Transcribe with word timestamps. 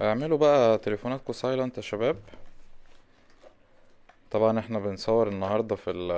اعملوا 0.00 0.38
بقى 0.38 0.78
تليفوناتكم 0.78 1.32
سايلنت 1.32 1.76
يا 1.76 1.82
شباب. 1.82 2.16
طبعا 4.30 4.58
إحنا 4.58 4.78
بنصور 4.78 5.28
النهارده 5.28 5.76
في 5.76 5.90
ال 5.90 6.08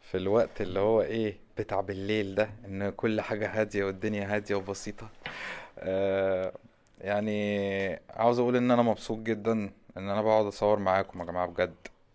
في 0.00 0.16
الوقت 0.16 0.60
اللي 0.60 0.80
هو 0.80 1.02
إيه 1.02 1.36
بتاع 1.58 1.80
بالليل 1.80 2.34
ده 2.34 2.50
ان 2.64 2.90
كل 2.90 3.20
حاجة 3.20 3.60
هادية 3.60 3.84
والدنيا 3.84 4.34
هادية 4.36 4.54
وبسيطة. 4.54 5.08
آه 5.78 6.52
يعني 7.00 8.00
عاوز 8.10 8.38
أقول 8.38 8.56
ان 8.56 8.70
أنا 8.70 8.82
مبسوط 8.82 9.18
جدا 9.18 9.52
ان 9.96 10.08
أنا 10.08 10.22
بقعد 10.22 10.46
اصور 10.46 10.78
معاكم 10.78 11.20
يا 11.20 11.24
جماعة 11.24 11.46
بجد. 11.46 11.74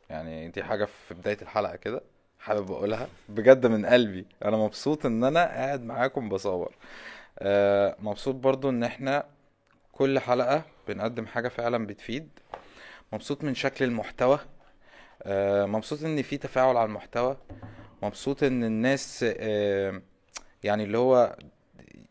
يعني 0.10 0.48
دي 0.50 0.64
حاجة 0.64 0.86
في 0.86 1.14
بداية 1.14 1.38
الحلقة 1.42 1.76
كده 1.76 2.02
حابب 2.40 2.72
اقولها. 2.72 3.08
بجد 3.30 3.66
من 3.66 3.86
قلبي 3.86 4.26
أنا 4.46 4.58
مبسوط 4.58 5.06
ان 5.06 5.24
أنا 5.24 5.40
قاعد 5.46 5.84
معاكم 5.84 6.30
بصور. 6.30 6.72
آه 7.40 7.96
مبسوط 8.00 8.36
برضو 8.36 8.70
ان 8.70 8.84
إحنا 8.84 9.24
كل 9.98 10.20
حلقة 10.20 10.64
بنقدم 10.88 11.26
حاجة 11.26 11.48
فعلا 11.48 11.88
بتفيد. 11.88 12.30
مبسوط 13.14 13.44
من 13.44 13.56
شكل 13.56 13.86
المحتوى. 13.86 14.40
آه، 15.24 15.66
مبسوط 15.66 16.04
إن 16.04 16.22
في 16.22 16.38
تفاعل 16.38 16.78
على 16.78 16.86
المحتوى. 16.86 17.38
مبسوط 18.04 18.44
إن 18.44 18.64
الناس 18.64 19.26
آه، 19.28 20.02
يعني 20.64 20.84
اللي 20.84 20.98
هو 20.98 21.36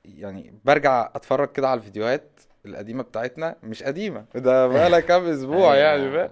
يعني 0.05 0.55
برجع 0.65 1.11
أتفرج 1.15 1.53
كده 1.53 1.69
على 1.69 1.79
الفيديوهات 1.79 2.41
القديمة 2.67 3.03
بتاعتنا. 3.03 3.57
مش 3.63 3.83
قديمة 3.83 4.25
ده 4.35 4.67
بقالها 4.67 5.01
كام 5.01 5.25
أسبوع 5.27 5.75
يعني 5.85 6.03
أيوة. 6.03 6.13
فاهم؟ 6.13 6.31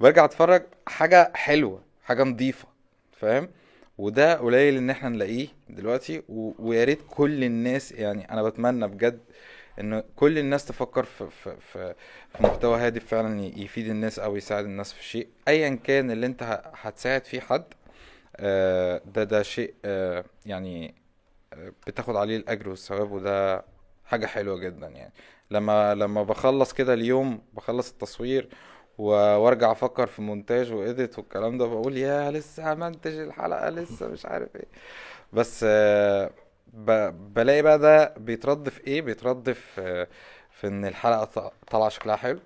برجع 0.00 0.24
أتفرج 0.24 0.62
حاجة 0.86 1.32
حلوة 1.34 1.82
حاجة 2.04 2.22
نظيفة 2.22 2.68
فاهم؟ 3.12 3.48
وده 3.98 4.34
قليل 4.34 4.76
إن 4.76 4.90
إحنا 4.90 5.08
نلاقيه 5.08 5.48
دلوقتي. 5.68 6.22
و... 6.28 6.52
ويا 6.58 6.84
ريت 6.84 7.00
كل 7.10 7.44
الناس 7.44 7.92
يعني 7.92 8.30
أنا 8.32 8.42
بتمنى 8.42 8.88
بجد 8.88 9.20
ان 9.80 10.02
كل 10.16 10.38
الناس 10.38 10.64
تفكر 10.66 11.04
في 11.04 11.30
في 11.30 11.56
في, 11.60 11.94
في 12.36 12.42
محتوى 12.42 12.78
هادف 12.78 13.06
فعلا 13.06 13.40
يفيد 13.40 13.86
الناس 13.88 14.18
أو 14.18 14.36
يساعد 14.36 14.64
الناس 14.64 14.92
في 14.92 15.04
شيء 15.04 15.28
ايا 15.48 15.74
كان 15.84 16.10
اللي 16.10 16.26
أنت 16.26 16.62
هتساعد 16.74 17.24
فيه 17.24 17.40
حد 17.40 17.64
آه، 18.36 19.00
ده 19.14 19.24
ده 19.24 19.42
شيء 19.42 19.74
آه، 19.84 20.24
يعني 20.46 20.94
آه، 21.52 21.72
بتاخد 21.86 22.16
عليه 22.16 22.36
الأجر 22.36 22.68
والثواب 22.68 23.12
وده 23.12 23.64
حاجة 24.04 24.26
حلوة 24.26 24.58
جدا 24.58 24.86
يعني 24.88 25.12
لما 25.50 25.94
لما 25.94 26.22
بخلص 26.22 26.72
كده 26.72 26.94
اليوم 26.94 27.42
بخلص 27.54 27.90
التصوير 27.90 28.48
وأرجع 28.98 29.72
أفكر 29.72 30.06
في 30.06 30.22
مونتاج 30.22 30.72
و 30.72 30.81
edit 30.81 31.18
والكلام 31.18 31.58
ده 31.58 31.66
بقول 31.66 31.96
يا 31.96 32.30
لسه 32.30 32.72
همنتج 32.72 33.18
الحلقة 33.18 33.70
لسه 33.70 34.08
مش 34.08 34.26
عارف 34.26 34.56
إيه 34.56 34.66
بس. 35.32 35.64
بلاقي 36.76 37.62
بقى 37.62 37.78
ده 37.78 38.14
بيترد 38.18 38.68
في 38.68 38.86
إيه؟ 38.86 39.02
بيترد 39.02 39.52
في 39.52 40.06
في 40.50 40.66
إن 40.66 40.84
الحلقة 40.84 41.24
ط- 41.24 41.52
طالعة 41.70 41.88
شكلها 41.88 42.16
حلو 42.16 42.40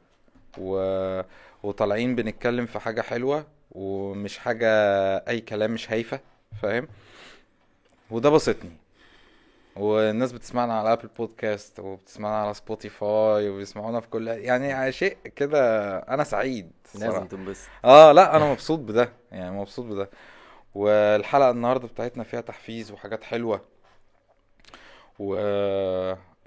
و... 0.58 1.22
وطالعين 1.62 2.14
بنتكلم 2.14 2.66
في 2.66 2.78
حاجة 2.78 3.00
حلوة 3.00 3.46
ومش 3.72 4.38
حاجة 4.38 4.68
أي 5.28 5.40
كلام 5.40 5.70
مش 5.70 5.92
هايفة 5.92 6.20
فاهم؟ 6.62 6.88
وده 8.10 8.30
بسطني. 8.30 8.70
والناس 9.76 10.32
بتسمعنا 10.32 10.78
على 10.78 10.92
Apple 10.92 11.08
Podcast 11.18 11.80
وبتسمعنا 11.80 12.36
على 12.36 12.54
Spotify 12.54 13.48
وبيسمعونا 13.48 14.00
في 14.00 14.08
كل 14.08 14.28
يعني 14.28 14.92
شيء 14.92 15.16
كده 15.36 15.98
أنا 15.98 16.24
سعيد 16.24 16.70
لازم 16.94 17.26
تنبسط. 17.26 17.68
آه 17.84 18.12
لا 18.12 18.36
أنا 18.36 18.52
مبسوط 18.52 18.78
بده 18.78 19.12
يعني 19.32 19.50
مبسوط 19.50 19.84
بده. 19.86 20.10
والحلقة 20.74 21.50
النهاردة 21.50 21.88
بتاعتنا 21.88 22.24
فيها 22.24 22.40
تحفيز 22.40 22.92
وحاجات 22.92 23.24
حلوة. 23.24 23.60
و 25.20 25.34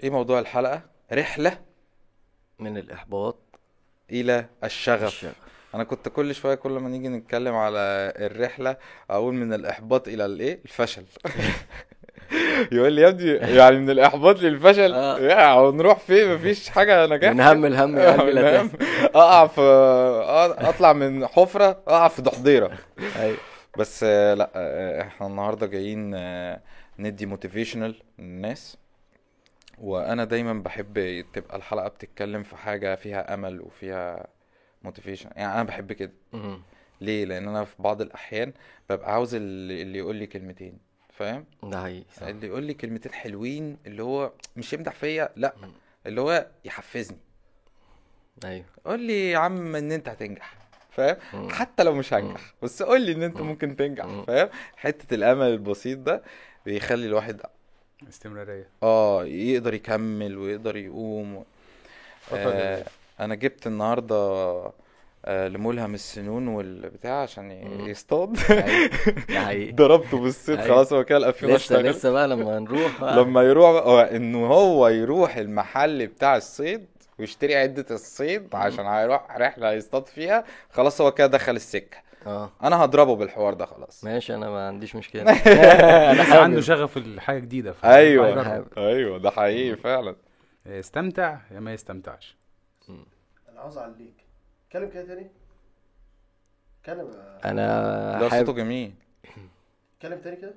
إيه 0.02 0.10
موضوع 0.10 0.38
الحلقة؟ 0.38 0.82
رحلة 1.12 1.58
من 2.58 2.78
الإحباط 2.78 3.38
إلى 4.10 4.46
الشغف. 4.64 5.04
الشغف. 5.04 5.34
أنا 5.74 5.84
كنت 5.84 6.08
كل 6.08 6.34
شوية 6.34 6.54
كل 6.54 6.70
ما 6.70 6.88
نيجي 6.88 7.08
نتكلم 7.08 7.54
على 7.54 8.12
الرحلة 8.16 8.76
أقول 9.10 9.34
من 9.34 9.52
الإحباط 9.52 10.08
إلى 10.08 10.24
الإيه؟ 10.24 10.60
الفشل. 10.64 11.04
يقول 12.72 12.92
لي 12.92 13.02
يا 13.02 13.08
ابني 13.08 13.30
يعني 13.56 13.76
من 13.78 13.90
الإحباط 13.90 14.38
للفشل؟ 14.42 14.92
آه. 14.92 15.18
يا 15.18 15.70
نروح 15.70 15.98
فين؟ 15.98 16.34
مفيش 16.34 16.68
حاجة 16.68 17.06
نجاح. 17.06 17.32
من 17.32 17.40
هم 17.40 17.64
الهم 17.64 17.98
يا 17.98 18.10
قلبي. 18.10 18.42
تحزن 18.42 18.70
أقع 19.14 19.46
في 19.46 19.60
أطلع 20.58 20.92
من 20.92 21.26
حفرة 21.26 21.82
أقع 21.88 22.08
في 22.08 22.22
دحديرة. 22.22 22.70
أيوه. 23.16 23.36
بس 23.78 24.04
آه، 24.08 24.34
لا 24.34 24.50
آه، 24.56 25.02
إحنا 25.02 25.26
النهارده 25.26 25.66
جايين 25.66 26.14
آه، 26.14 26.60
ندي 26.98 27.26
motivational 27.26 27.94
للناس 28.18 28.76
وأنا 29.78 30.24
دايما 30.24 30.52
بحب 30.52 31.24
تبقى 31.32 31.56
الحلقة 31.56 31.88
بتتكلم 31.88 32.42
في 32.42 32.56
حاجة 32.56 32.94
فيها 32.94 33.34
أمل 33.34 33.60
وفيها 33.60 34.26
motivation 34.82 35.30
يعني 35.36 35.54
أنا 35.54 35.62
بحب 35.62 35.92
كده. 35.92 36.12
ليه؟ 37.00 37.24
لأن 37.24 37.48
أنا 37.48 37.64
في 37.64 37.74
بعض 37.78 38.00
الأحيان 38.02 38.52
ببقى 38.90 39.12
عاوز 39.12 39.34
اللي 39.34 39.98
يقول 39.98 40.16
لي 40.16 40.26
كلمتين. 40.26 40.78
فاهم؟ 41.12 41.44
ده 41.62 41.82
حقيقي 41.82 42.04
صح. 42.16 42.22
اللي 42.22 42.46
يقول 42.46 42.62
لي 42.64 42.74
كلمتين 42.74 43.12
حلوين 43.12 43.76
اللي 43.86 44.02
هو 44.02 44.32
مش 44.56 44.72
يمدح 44.72 44.92
فيا 44.92 45.28
لأ. 45.36 45.54
مم. 45.62 45.72
اللي 46.06 46.20
هو 46.20 46.46
يحفزني. 46.64 47.18
أيوه. 48.44 48.64
قول 48.84 49.00
لي 49.00 49.30
يا 49.30 49.38
عم 49.38 49.76
إن 49.76 49.92
أنت 49.92 50.08
هتنجح. 50.08 50.54
فاهم. 50.90 51.50
حتى 51.50 51.82
لو 51.82 51.94
مش 51.94 52.14
هنجح. 52.14 52.54
بس 52.62 52.82
قول 52.82 53.00
لي 53.02 53.12
إن 53.12 53.22
أنت 53.22 53.40
مم. 53.40 53.46
ممكن 53.48 53.76
تنجح. 53.76 54.06
فاهم؟ 54.26 54.48
حتة 54.76 55.14
الأمل 55.14 55.46
البسيط 55.46 55.98
ده. 55.98 56.22
بيخلي 56.66 57.06
الواحد 57.06 57.40
استمرارية. 58.08 58.68
آه 58.82 59.24
يقدر 59.24 59.74
يكمل 59.74 60.36
ويقدر 60.38 60.76
يقوم. 60.76 61.44
فترة 62.20 62.38
آه. 62.52 62.84
أنا 63.20 63.34
جبت 63.34 63.66
النهارده 63.66 64.16
آه 65.24 65.48
لملهم 65.48 65.94
السنون 65.94 66.48
والبتاع 66.48 67.22
عشان. 67.22 67.50
يصطاد. 67.86 68.38
ضربته 69.74 70.18
بالصيد. 70.18 70.60
خلاص 70.60 70.92
هو 70.92 71.04
كده 71.04 71.18
الافيون 71.18 71.52
لسه 71.52 71.56
اشتغل 71.64 71.90
لسه 71.90 72.10
بقى 72.10 72.28
لما 72.28 72.58
نروح 72.58 73.00
بقى. 73.00 73.16
لما 73.16 73.42
يروح 73.42 73.72
بقى 73.72 74.16
انه 74.16 74.46
هو 74.46 74.88
يروح 74.88 75.36
المحل 75.36 76.06
بتاع 76.06 76.36
الصيد 76.36 76.86
ويشتري 77.18 77.56
عدة 77.56 77.86
الصيد 77.90 78.48
عشان 78.54 78.86
هيروح 78.86 79.36
رحلة 79.36 79.72
يصطاد 79.72 80.06
فيها 80.06 80.44
خلاص 80.70 81.00
هو 81.00 81.12
كده 81.12 81.26
دخل 81.26 81.56
السكة. 81.56 81.96
آه. 82.26 82.50
أنا 82.62 82.84
هضربه 82.84 83.16
بالحوار 83.16 83.54
ده 83.54 83.66
خلاص. 83.66 84.04
ماشي 84.04 84.34
أنا 84.34 84.50
ما 84.50 84.66
عنديش 84.68 84.96
مشكلة. 84.96 85.22
لسه 86.22 86.42
عنده 86.42 86.60
شغف 86.60 86.96
الحاجة 86.96 87.38
جديدة 87.38 87.72
ف- 87.72 87.84
أيوه. 87.84 88.28
هيجرب. 88.28 88.78
أيوه 88.78 89.18
ده 89.18 89.30
حقيقي 89.30 89.76
فعلا. 89.76 90.16
يستمتع 90.66 91.38
يا 91.50 91.60
ما 91.60 91.72
يستمتعش. 91.74 92.36
أنا 93.48 93.60
عاوز 93.60 93.78
اعليك 93.78 94.14
اتكلم 94.68 94.88
كده 94.90 95.04
تاني. 95.06 95.30
اتكلم 96.80 97.06
يا- 97.12 97.50
أنا 97.50 98.18
ده 98.20 98.28
صوته 98.28 98.52
جميل. 98.52 98.94
اتكلم 99.96 100.18
تاني 100.20 100.36
كده. 100.36 100.54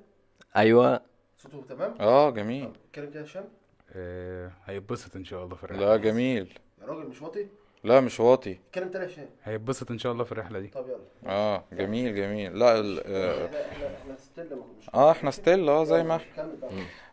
أيوه. 0.56 1.00
صوته 1.38 1.64
تمام؟ 1.68 1.94
آه 2.00 2.30
جميل. 2.30 2.72
اتكلم 2.88 3.10
كده 3.10 3.22
هشام. 3.22 3.44
آه، 3.92 4.50
هيتبسط 4.66 5.16
إن 5.16 5.24
شاء 5.24 5.44
الله 5.44 5.56
في 5.56 5.66
لا 5.66 5.96
جميل. 5.96 6.58
يا 6.82 6.86
راجل 6.86 7.08
مش 7.08 7.22
واطي؟ 7.22 7.46
لا 7.84 8.00
مش 8.00 8.20
واطي. 8.20 8.58
اتكلم 8.68 8.88
تاني 8.88 9.04
يا 9.04 9.10
هشام. 9.10 9.26
هيتبسط 9.44 9.90
إن 9.90 9.98
شاء 9.98 10.12
الله 10.12 10.24
في 10.24 10.32
الرحلة 10.32 10.58
دي. 10.60 10.68
طب 10.68 10.84
يلا. 10.88 11.32
آه 11.32 11.64
جميل 11.72 12.14
جميل. 12.16 12.58
لا 12.58 12.80
ال- 12.80 13.02
آه 13.06 13.46
إحنا 13.46 13.60
إحنا 13.72 13.86
إحنا 14.02 14.16
still 14.18 14.44
مش 14.80 14.94
آه، 14.94 15.10
إحنا 15.10 15.30
still 15.30 15.68
آه 15.68 15.84
زي 15.84 16.02
ما 16.02 16.16
إحنا. 16.16 16.48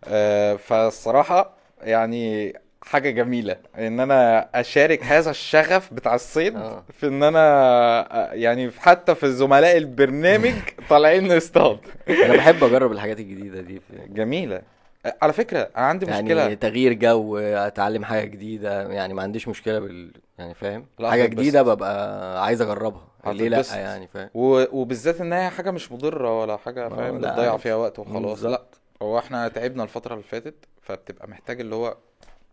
آه 0.05 0.55
فالصراحة 0.55 1.53
يعني 1.81 2.53
حاجة 2.81 3.09
جميلة 3.09 3.57
إن 3.77 3.99
أنا 3.99 4.49
أشارك 4.59 5.03
هذا 5.03 5.29
الشغف 5.31 5.93
بتاع 5.93 6.15
الصيد 6.15 6.55
آه. 6.55 6.83
في 6.93 7.07
إن 7.07 7.23
أنا 7.23 7.39
آه، 8.31 8.33
يعني 8.33 8.71
حتى 8.71 9.15
في 9.15 9.31
زملاء 9.31 9.77
البرنامج 9.77 10.53
طالعين 10.89 11.35
نصطاد. 11.37 11.79
أنا 12.09 12.35
بحب 12.35 12.63
أجرب 12.63 12.91
الحاجات 12.91 13.19
الجديدة 13.19 13.61
دي. 13.61 13.79
في 13.79 14.07
جميلة. 14.07 14.61
آه، 15.05 15.15
على 15.21 15.33
فكرة 15.33 15.69
أنا 15.77 15.85
عندي 15.85 16.05
يعني 16.05 16.23
مشكلة. 16.23 16.53
تغيير 16.53 16.93
جو 16.93 17.37
أتعلم 17.37 18.05
حاجة 18.05 18.25
جديدة. 18.25 18.91
يعني 18.91 19.13
ما 19.13 19.21
عنديش 19.23 19.47
مشكلة 19.47 19.79
بال 19.79 20.11
يعني 20.40 20.53
فاهم؟ 20.53 20.85
لأ، 21.00 21.09
حاجة 21.12 21.24
هتتبسط. 21.24 21.39
جديدة 21.39 21.62
ببقى 21.63 22.44
عايز 22.45 22.62
أجربها. 22.62 23.07
ليه 23.25 23.50
لأ. 23.50 23.63
يعني؟ 23.75 24.07
فاهم؟ 24.07 24.30
و- 24.33 24.81
وبالذات 24.81 25.21
إن 25.21 25.33
هي 25.33 25.50
حاجة 25.50 25.71
مش 25.71 25.92
مضرة 25.92 26.42
ولا 26.42 26.57
حاجة 26.57 26.86
آه، 26.86 26.89
فاهم؟ 26.89 27.18
بتضيع. 27.18 27.57
فيها 27.57 27.75
وقت 27.75 28.00
وخلاص. 28.00 28.15
لأ 28.44 28.50
بالظبط. 28.50 28.80
هو 29.01 29.19
إحنا 29.19 29.48
تعبنا 29.48 29.83
الفترة 29.83 30.13
اللي 30.13 30.24
فاتت 30.24 30.56
فبتبقى 30.81 31.27
محتاج 31.27 31.59
اللي 31.62 31.75
هو 31.75 31.98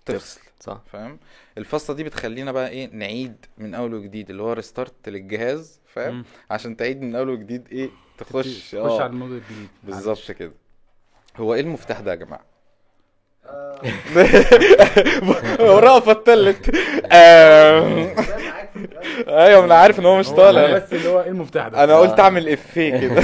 تفصل 0.04 0.40
صح. 0.60 0.80
فاهم؟ 0.92 1.18
الفصلة 1.58 1.96
دي 1.96 2.04
بتخلينا 2.04 2.52
بقى 2.52 2.68
إيه 2.68 2.90
نعيد 2.92 3.46
من 3.58 3.74
أول 3.74 3.94
وجديد 3.94 4.30
اللي 4.30 4.42
هو 4.42 4.52
restart 4.52 5.08
للجهاز 5.08 5.80
فاهم؟ 5.86 6.14
مم. 6.14 6.24
عشان 6.50 6.76
تعيد 6.76 7.02
من 7.02 7.16
أول 7.16 7.28
وجديد 7.30 7.68
إيه 7.72 7.90
تخش 8.18 8.70
تخش 8.70 8.74
على 8.74 9.02
آه 9.02 9.06
الموضوع 9.06 9.36
الجديد. 9.36 9.68
بالظبط 9.82 10.30
كده. 10.32 10.52
هو 11.36 11.54
إيه 11.54 11.60
المفتاح 11.60 12.00
ده 12.00 12.10
يا 12.10 12.16
جماعة؟ 12.16 12.40
آه، 12.40 12.51
وراها 15.60 16.00
الكلام. 16.00 16.56
أيوه 19.28 19.64
أنا 19.64 19.74
عارف 19.74 19.98
إن 19.98 20.06
هو 20.06 20.18
مش 20.18 20.28
طالع. 20.28 20.72
بس 20.72 20.92
اللي 20.92 21.08
هو 21.08 21.20
إيه 21.22 21.28
المفتاح 21.28 21.68
ده؟ 21.68 21.84
أنا 21.84 21.98
قلت 21.98 22.20
آه. 22.20 22.22
أعمل 22.22 22.48
إفيه 22.48 22.96
كده. 23.00 23.22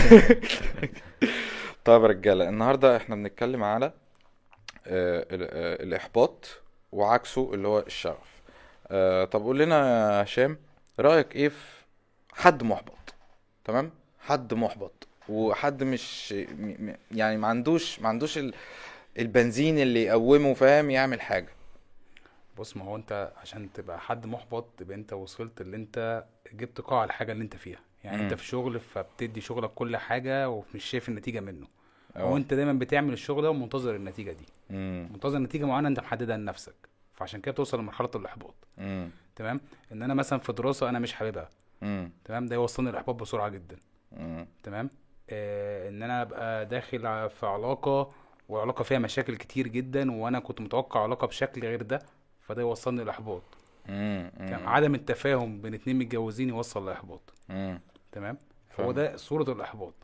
طيب 1.84 2.02
يا 2.02 2.06
رجالة 2.08 2.49
النهارده 2.49 2.96
إحنا 2.96 3.16
بنتكلم 3.16 3.64
على 3.64 3.87
آه، 3.87 3.93
آه، 5.31 5.82
الإحباط 5.82 6.60
وعكسه 6.93 7.50
اللي 7.55 7.69
هو 7.69 7.78
الشغف. 7.78 8.28
طب 9.31 9.43
قول 9.43 9.58
لنا 9.58 9.76
يا 10.19 10.22
هشام 10.22 10.58
رأيك 11.00 11.37
إيه 11.37 11.49
في 11.49 11.56
حد 12.34 12.62
محبط؟ 12.62 13.14
تمام؟ 13.64 13.90
حد 14.26 14.55
محبط 14.55 15.06
وحد 15.28 15.82
مش 15.82 16.34
يعني 17.12 17.37
ما 17.37 17.49
عندوش 17.49 18.00
ما 18.00 18.08
عندوش 18.08 18.38
ال- 18.38 18.55
البنزين 19.19 19.79
اللي 19.79 20.03
يقومه 20.03 20.55
فاهم؟ 20.55 20.91
يعمل 20.91 21.20
حاجة. 21.20 21.49
بص 22.59 22.76
ما 22.76 22.85
هو 22.85 22.97
انت 22.97 23.32
عشان 23.37 23.73
تبقى 23.73 24.00
حد 24.00 24.26
محبط 24.26 24.67
تبقى 24.76 24.97
انت 24.97 25.12
وصلت 25.12 25.61
اللي 25.61 25.76
انت 25.76 26.25
جبت 26.53 26.81
قاع 26.81 27.05
الحاجة 27.05 27.32
اللي 27.32 27.44
انت 27.44 27.56
فيها. 27.56 27.79
يعني 28.05 28.23
انت 28.23 28.31
مم. 28.31 28.37
في 28.37 28.44
شغل 28.44 28.81
فبتدي 28.81 29.41
شغلك 29.41 29.70
كل 29.70 29.97
حاجة 29.97 30.49
ومش 30.49 30.85
شايف 30.85 31.09
النتيجة 31.09 31.41
منه. 31.41 31.67
آه. 32.17 32.20
أو 32.20 32.37
انت 32.37 32.55
دايما 32.55 32.73
بتعمل 32.73 33.12
الشغل 33.12 33.43
ده 33.43 33.50
ومنتظر 33.50 33.97
النتيجة 33.97 34.32
دي. 34.32 34.47
امم 34.70 35.09
منتظر 35.12 35.38
نتيجة 35.38 35.65
معينة 35.65 35.88
انت 35.88 36.00
محددها 36.00 36.37
لنفسك. 36.37 36.75
فعشان 37.15 37.41
كده 37.41 37.53
بتوصل 37.53 37.79
لمرحلة 37.79 38.11
الإحباط. 38.15 38.55
تمام؟ 39.37 39.61
ان 39.93 40.03
أنا 40.03 40.15
مثلا 40.15 40.38
في 40.38 40.53
دراسة 40.53 40.88
أنا 40.88 40.99
مش 40.99 41.12
حاببها. 41.12 41.49
تمام؟ 42.25 42.47
ده 42.47 42.55
يوصلني 42.55 42.91
الإحباط 42.91 43.15
بسرعة 43.15 43.49
جدا. 43.49 43.76
تمام؟ 44.62 44.91
آه 45.31 45.88
ان 45.88 46.03
أنا 46.03 46.23
ابقى 46.23 46.67
داخل 46.67 47.31
في 47.31 47.47
علاقة 47.47 48.12
وعلاقة 48.49 48.83
فيها 48.83 48.99
مشاكل 48.99 49.37
كتير 49.37 49.69
جدا 49.69 50.12
وأنا 50.12 50.39
كنت 50.39 50.61
متوقع 50.61 51.03
علاقة 51.03 51.27
بشكل 51.27 51.62
غير 51.62 51.83
ده 51.83 52.03
فده 52.41 52.62
يوصلني 52.62 53.05
لإحباط. 53.05 53.43
امم 53.89 54.31
عدم 54.50 54.95
التفاهم 54.95 55.61
بين 55.61 55.75
اتنين 55.75 55.99
متجوزين 55.99 56.49
يوصل 56.49 56.89
لإحباط. 56.89 57.21
تمام؟ 58.12 58.39
فاهم. 58.71 58.93
ده 58.93 59.17
صورة 59.17 59.53
الإحباط. 59.53 59.95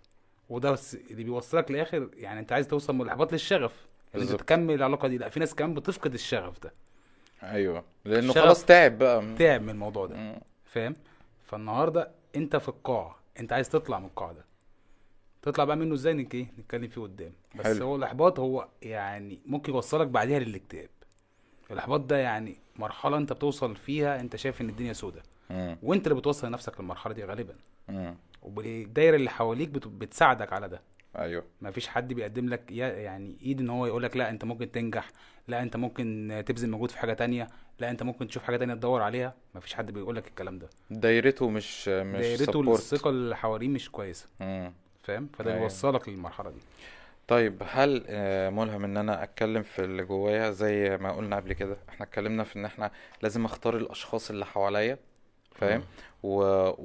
وده 0.49 0.71
بس 0.71 0.95
اللي 0.95 1.25
بيوصلك 1.25 1.71
لآخر 1.71 2.09
يعني 2.15 2.41
أنت 2.41 2.53
عايز 2.53 2.69
توصل 2.69 2.95
من 2.95 3.01
الإحباط 3.01 3.33
للشغف. 3.33 3.87
إن 4.15 4.21
أنت. 4.21 4.33
تكمل 4.33 4.75
العلاقة 4.75 5.09
دي. 5.09 5.19
لا 5.19 5.29
في 5.29 5.41
ناس 5.41 5.55
كمان 5.55 5.75
بتفقد 5.75 6.15
الشغف 6.15 6.61
ده. 6.61 6.73
أيوه. 7.43 7.85
لأنه. 8.05 8.33
خلاص 8.33 8.65
تعب 8.65 8.99
بقى. 8.99 9.35
تعب 9.39 9.63
من 9.63 9.71
الموضوع 9.71 10.07
ده. 10.07 10.41
فاهم؟ 10.65 10.97
فالنهاردة 11.47 12.11
أنت 12.37 12.57
في 12.57 12.69
القاع. 12.69 13.17
أنت 13.41 13.53
عايز 13.53 13.69
تطلع 13.69 13.99
من 13.99 14.07
القاع 14.07 14.33
ده. 14.33 14.45
تطلع 15.45 15.65
بقى 15.65 15.77
منه 15.77 15.95
إزاي؟ 15.95 16.15
نك 16.15 16.35
إيه؟ 16.35 16.47
نتكلم 16.59 16.89
فيه 16.89 17.01
قدام. 17.01 17.33
بس 17.55 17.65
حلو. 17.65 17.87
هو 17.87 17.97
الإحباط 17.97 18.41
هو 18.41 18.69
يعني 18.83 19.39
ممكن 19.47 19.73
يوصلك 19.73 20.07
بعديها 20.07 20.39
للاكتئاب. 20.39 20.89
الإحباط 21.71 22.01
ده 22.01 22.17
يعني 22.17 22.57
مرحلة 22.77 23.17
أنت 23.17 23.33
بتوصل 23.33 23.77
فيها 23.77 24.21
أنت 24.21 24.37
شايف 24.37 24.61
إن 24.61 24.69
الدنيا 24.69 24.93
سودة. 24.93 25.23
مم. 25.51 25.77
وأنت 25.83 26.07
اللي 26.07 26.19
بتوصل 26.19 26.51
نفسك 26.51 26.81
للمرحلة 26.81 27.15
دي 27.15 27.25
غالبا. 27.25 27.55
والدايره 28.43 29.17
اللي 29.17 29.31
حواليك 29.31 29.69
بت- 29.69 29.89
بتساعدك 29.89 30.53
على 30.53 30.69
ده. 30.69 30.81
أيوه. 31.19 31.45
ما 31.61 31.71
فيش 31.71 31.89
حد 31.89 32.13
بيقدم 32.13 32.49
لك 32.49 32.73
يعني 32.73 33.37
إيد 33.43 33.61
إن 33.61 33.71
هو 33.71 33.87
يقول 33.87 34.03
لك 34.03 34.17
لا 34.17 34.31
أنت 34.31 34.45
ممكن 34.45 34.71
تنجح 34.73 35.09
لا 35.49 35.63
أنت 35.63 35.77
ممكن 35.77 36.43
تبذل 36.47 36.71
مجهود 36.71 36.91
في 36.91 36.99
حاجة 36.99 37.13
تانية 37.13 37.47
لا 37.79 37.91
أنت 37.91 38.03
ممكن 38.03 38.29
تشوف 38.29 38.43
حاجة 38.43 38.57
تانية 38.57 38.75
تدور 38.75 39.03
عليها. 39.03 39.35
ما 39.55 39.61
فيش 39.61 39.75
حد 39.75 39.91
بيقول 39.91 40.17
لك 40.17 40.27
الكلام 40.29 40.59
ده. 40.59 40.69
دايرته 40.91 41.49
مش 41.51 41.89
مش 41.89 42.21
دايرته. 42.21 42.75
الثقة 42.75 43.11
اللي 43.11 43.37
حواليه 43.37 43.69
مش 43.69 43.91
كويسة. 43.91 44.29
مم. 44.41 44.73
فاهم؟ 45.05 45.29
فده 45.39 45.51
أيوة. 45.51 45.61
بيوصلك 45.61 46.09
للمرحلة 46.09 46.51
دي. 46.51 46.61
طيب 47.29 47.63
هل 47.67 48.05
آه، 48.09 48.51
ملهم 48.51 48.85
إن 48.85 48.97
أنا 48.97 49.23
أتكلم 49.23 49.63
في 49.63 49.79
اللي 49.85 50.03
جوايا 50.05 50.51
زي 50.51 50.99
ما 50.99 51.13
قلنا 51.13 51.37
قبل 51.37 51.53
كده؟ 51.53 51.77
إحنا 51.89 52.07
اتكلمنا 52.07 52.45
في 52.45 52.57
إن 52.57 52.65
إحنا 52.65 52.91
لازم 53.23 53.45
أختار 53.45 53.77
الأشخاص 53.77 54.31
اللي 54.31 54.47
حواليا 54.47 54.99
فاهم؟ 55.55 55.85
و... 56.23 56.39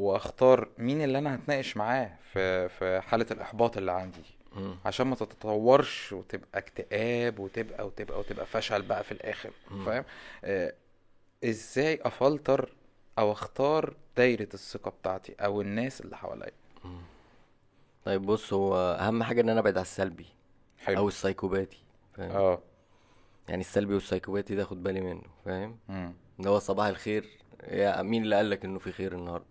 وأختار 0.07 0.67
مين 0.77 1.01
اللي 1.01 1.17
أنا 1.17 1.35
هتناقش 1.35 1.77
معاه 1.77 2.11
في 2.33 2.69
في 2.69 3.01
حالة 3.01 3.25
الإحباط 3.31 3.77
اللي 3.77 3.91
عندي. 3.91 4.21
مم. 4.55 4.75
عشان 4.85 5.07
ما 5.07 5.15
تتطورش 5.15 6.13
وتبقى 6.13 6.47
اكتئاب 6.59 7.39
وتبقى 7.39 7.87
وتبقى 7.87 8.19
وتبقى 8.19 8.45
فشل 8.45 8.81
بقى 8.81 9.03
في 9.03 9.11
الآخر. 9.11 9.49
فاهم؟ 9.85 10.03
آه 10.43 10.73
إزاي 11.43 11.99
أفلتر 12.01 12.73
أو 13.19 13.31
أختار 13.31 13.93
دايرة 14.17 14.47
الثقة 14.53 14.91
بتاعتي 15.01 15.35
أو 15.39 15.61
الناس 15.61 16.01
اللي 16.01 16.17
حواليا؟ 16.17 16.51
طيب 18.05 18.21
بص 18.25 18.53
هو 18.53 18.75
أهم 18.99 19.23
حاجة 19.23 19.41
إن 19.41 19.49
أنا 19.49 19.59
أبعد 19.59 19.77
على 19.77 19.81
السلبي 19.81 20.25
أو 20.79 20.85
حلو 20.85 21.07
السايكوباتي 21.07 21.77
فاهم؟ 22.13 22.31
آه. 22.31 22.59
يعني 23.49 23.61
السلبي 23.61 23.93
والسايكوباتي 23.93 24.55
ده 24.55 24.63
خد 24.65 24.83
بالي 24.83 25.01
منه 25.01 25.21
فاهم؟ 25.45 25.77
مم. 25.89 26.13
اللي 26.39 26.49
هو 26.49 26.59
صباح 26.59 26.85
الخير 26.87 27.29
يا 27.67 28.01
مين 28.01 28.23
اللي 28.23 28.35
قال 28.35 28.49
لك 28.49 28.65
إنه 28.65 28.79
في 28.79 28.91
خير 28.91 29.13
النهارده 29.13 29.45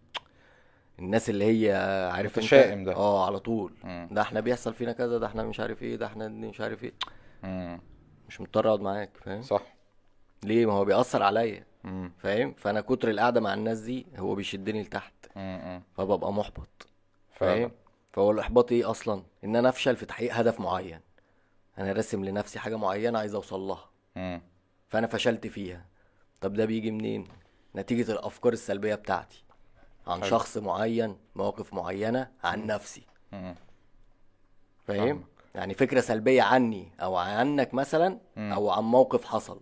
الناس 0.98 1.30
اللي 1.30 1.44
هي 1.44 1.72
عارف 2.12 2.30
أنت؟ 2.30 2.38
متشائم 2.38 2.84
ده. 2.84 2.94
آه 2.96 3.26
على 3.26 3.38
طول. 3.40 3.72
مم. 3.84 4.08
ده 4.10 4.22
إحنا 4.22 4.40
بيحصل 4.40 4.74
فينا 4.74 4.92
كذا 4.92 5.18
ده 5.18 5.26
إحنا 5.26 5.42
مش 5.42 5.60
عارف 5.60 5.82
إيه 5.82 5.96
ده 5.96 6.06
إحنا 6.06 6.28
مش 6.28 6.60
عارف 6.60 6.84
إيه. 6.84 6.92
مم. 7.42 7.80
مش 8.28 8.40
مضطر 8.40 8.68
أقعد 8.68 8.80
معاك 8.80 9.10
فاهم؟ 9.24 9.42
صح. 9.42 9.62
ليه؟ 10.44 10.66
ما 10.66 10.72
هو 10.72 10.84
بيأثر 10.84 11.22
عليا 11.22 11.64
مم. 11.84 12.12
فاهم؟ 12.18 12.54
فأنا 12.58 12.80
كتر 12.80 13.10
القعدة 13.10 13.40
مع 13.40 13.54
الناس 13.54 13.80
دي 13.80 14.06
هو 14.16 14.34
بيشدني 14.34 14.82
لتحت. 14.82 15.14
فببقى 15.96 16.32
محبط 16.32 16.86
فاهم؟ 17.32 17.70
فهو 18.18 18.30
الإحباط 18.30 18.72
إيه 18.72 18.90
أصلا؟ 18.90 19.22
إن 19.44 19.56
أنا 19.56 19.68
أفشل 19.68 19.96
في 19.96 20.06
تحقيق 20.06 20.34
هدف 20.34 20.60
معين. 20.60 21.00
أنا 21.78 21.92
راسم 21.92 22.24
لنفسي 22.24 22.58
حاجة 22.58 22.76
معينة 22.76 23.18
عايز 23.18 23.34
أوصل 23.34 23.60
لها. 23.60 23.90
مم. 24.16 24.42
فأنا 24.88 25.06
فشلت 25.06 25.46
فيها. 25.46 25.86
طب 26.40 26.54
ده 26.54 26.64
بيجي 26.64 26.90
منين؟ 26.90 27.28
نتيجة 27.76 28.12
الأفكار 28.12 28.52
السلبية 28.52 28.94
بتاعتي. 28.94 29.44
عن 30.06 30.20
حلو. 30.20 30.30
شخص 30.30 30.56
معين 30.56 31.16
مواقف 31.36 31.74
معينة 31.74 32.30
عن 32.44 32.66
نفسي. 32.66 33.06
مم. 33.32 33.54
فاهم. 34.86 35.24
يعني 35.54 35.74
فكرة 35.74 36.00
سلبية 36.00 36.42
عني 36.42 36.92
أو 37.00 37.16
عنك 37.16 37.74
مثلا 37.74 38.18
مم. 38.36 38.52
أو 38.52 38.70
عن 38.70 38.82
موقف 38.84 39.24
حصل. 39.24 39.60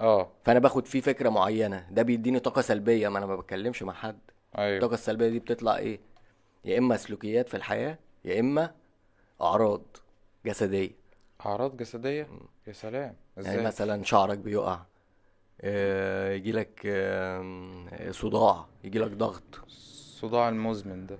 آه. 0.00 0.30
فأنا 0.44 0.58
باخد 0.58 0.86
فيه 0.86 1.00
فكرة 1.00 1.28
معينة. 1.28 1.86
ده 1.90 2.02
بيديني 2.02 2.38
طاقة 2.40 2.62
سلبية. 2.62 3.08
ما 3.08 3.18
أنا 3.18 3.26
ما 3.26 3.36
بتكلمش 3.36 3.82
مع 3.82 3.92
حد. 3.92 4.20
أيوه. 4.58 4.76
الطاقة 4.76 4.94
السلبية 4.94 5.28
دي 5.28 5.38
بتطلع 5.38 5.76
إيه؟ 5.76 6.09
يا 6.64 6.78
إما 6.78 6.96
سلوكيات 6.96 7.48
في 7.48 7.56
الحياة 7.56 7.98
يا 8.24 8.40
إما 8.40 8.74
أعراض 9.40 9.82
جسدية. 10.46 10.90
أعراض 11.46 11.76
جسدية؟ 11.76 12.28
يا 12.66 12.72
سلام. 12.72 13.16
يعني 13.36 13.48
إزاي؟ 13.48 13.66
مثلا 13.66 14.04
شعرك 14.04 14.38
بيقع 14.38 14.80
آه، 15.60 16.32
يجيلك 16.32 16.82
آم، 16.86 17.88
صداع 18.10 18.66
يجيلك 18.84 19.10
ضغط. 19.10 19.42
الصداع 19.66 20.48
المزمن 20.48 21.06
ده. 21.06 21.18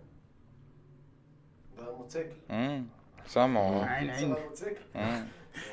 ده 1.79 1.97
موتوسيكل. 1.97 2.31
امم 2.51 2.87
سامعه. 3.27 3.85
عين 3.85 4.11
عين. 4.11 4.37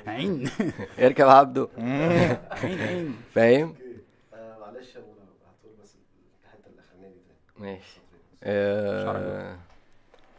عين. 0.08 0.50
اركب 1.00 1.28
عبده. 1.28 1.68
عين 1.78 2.80
عين. 2.81 3.16
فاهم؟ 3.34 3.68
أوكي. 3.68 3.98
آه 4.34 4.58
معلش 4.60 4.96
يا 4.96 5.02
هتقول 5.02 5.74
بس 5.84 5.96
الحتة 6.44 6.69
الاخرانيه 6.74 7.08
دي 7.08 7.19
تاني 7.58 7.71
ماشي. 7.71 8.00
آه 8.44 9.58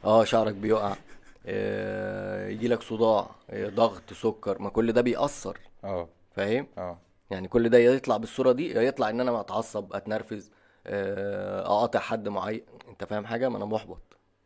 آه 0.04 0.24
شعرك 0.24 0.54
بيقع. 0.54 0.94
آه 1.46 2.48
يجيلك 2.48 2.82
صداع 2.82 3.30
آه 3.50 3.68
ضغط 3.68 4.12
سكر 4.12 4.62
ما 4.62 4.70
كل 4.70 4.92
ده 4.92 5.00
بيأثر. 5.00 5.58
آه. 5.84 6.08
فاهم؟ 6.36 6.66
آه. 6.78 6.98
يعني 7.30 7.48
كل 7.48 7.68
ده 7.68 7.78
يطلع 7.78 8.16
بالصورة 8.16 8.52
دي 8.52 8.76
يطلع 8.86 9.10
إن 9.10 9.20
أنا 9.20 9.40
اتعصب 9.40 9.92
أتنرفز 9.92 10.50
آه، 10.86 11.60
أقاطع 11.66 11.98
حد 12.00 12.28
معين. 12.28 12.62
أنت 12.88 13.04
فاهم 13.04 13.26
حاجة؟ 13.26 13.48
ما 13.48 13.56
أنا 13.56 13.64
محبط. 13.64 14.00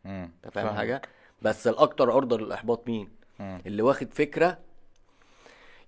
مم. 0.04 0.30
أنت 0.44 0.54
فاهم. 0.54 0.68
حاجة؟ 0.76 1.02
بس 1.42 1.66
الأكتر 1.66 2.10
عرضة 2.10 2.38
للإحباط 2.38 2.88
مين؟ 2.88 3.08
مم. 3.40 3.62
اللي 3.66 3.82
واخد 3.82 4.14
فكرة 4.14 4.58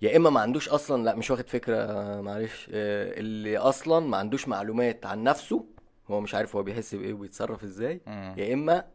يا 0.01 0.17
إما 0.17 0.29
ما 0.29 0.39
عندوش 0.39 0.69
أصلا 0.69 1.03
لا 1.03 1.15
مش 1.15 1.31
واخد 1.31 1.49
فكرة 1.49 1.75
آه، 1.77 2.21
معلش 2.21 2.67
آه، 2.73 3.19
اللي 3.19 3.57
أصلا 3.57 3.99
ما 4.07 4.17
عندوش 4.17 4.47
معلومات 4.47 5.05
عن 5.05 5.23
نفسه 5.23 5.65
هو 6.11 6.21
مش 6.21 6.35
عارف 6.35 6.55
هو 6.55 6.63
بيحس 6.63 6.95
بإيه 6.95 7.13
وبيتصرف 7.13 7.63
إزاي 7.63 8.01
مم. 8.07 8.35
يا 8.37 8.53
إما 8.53 8.85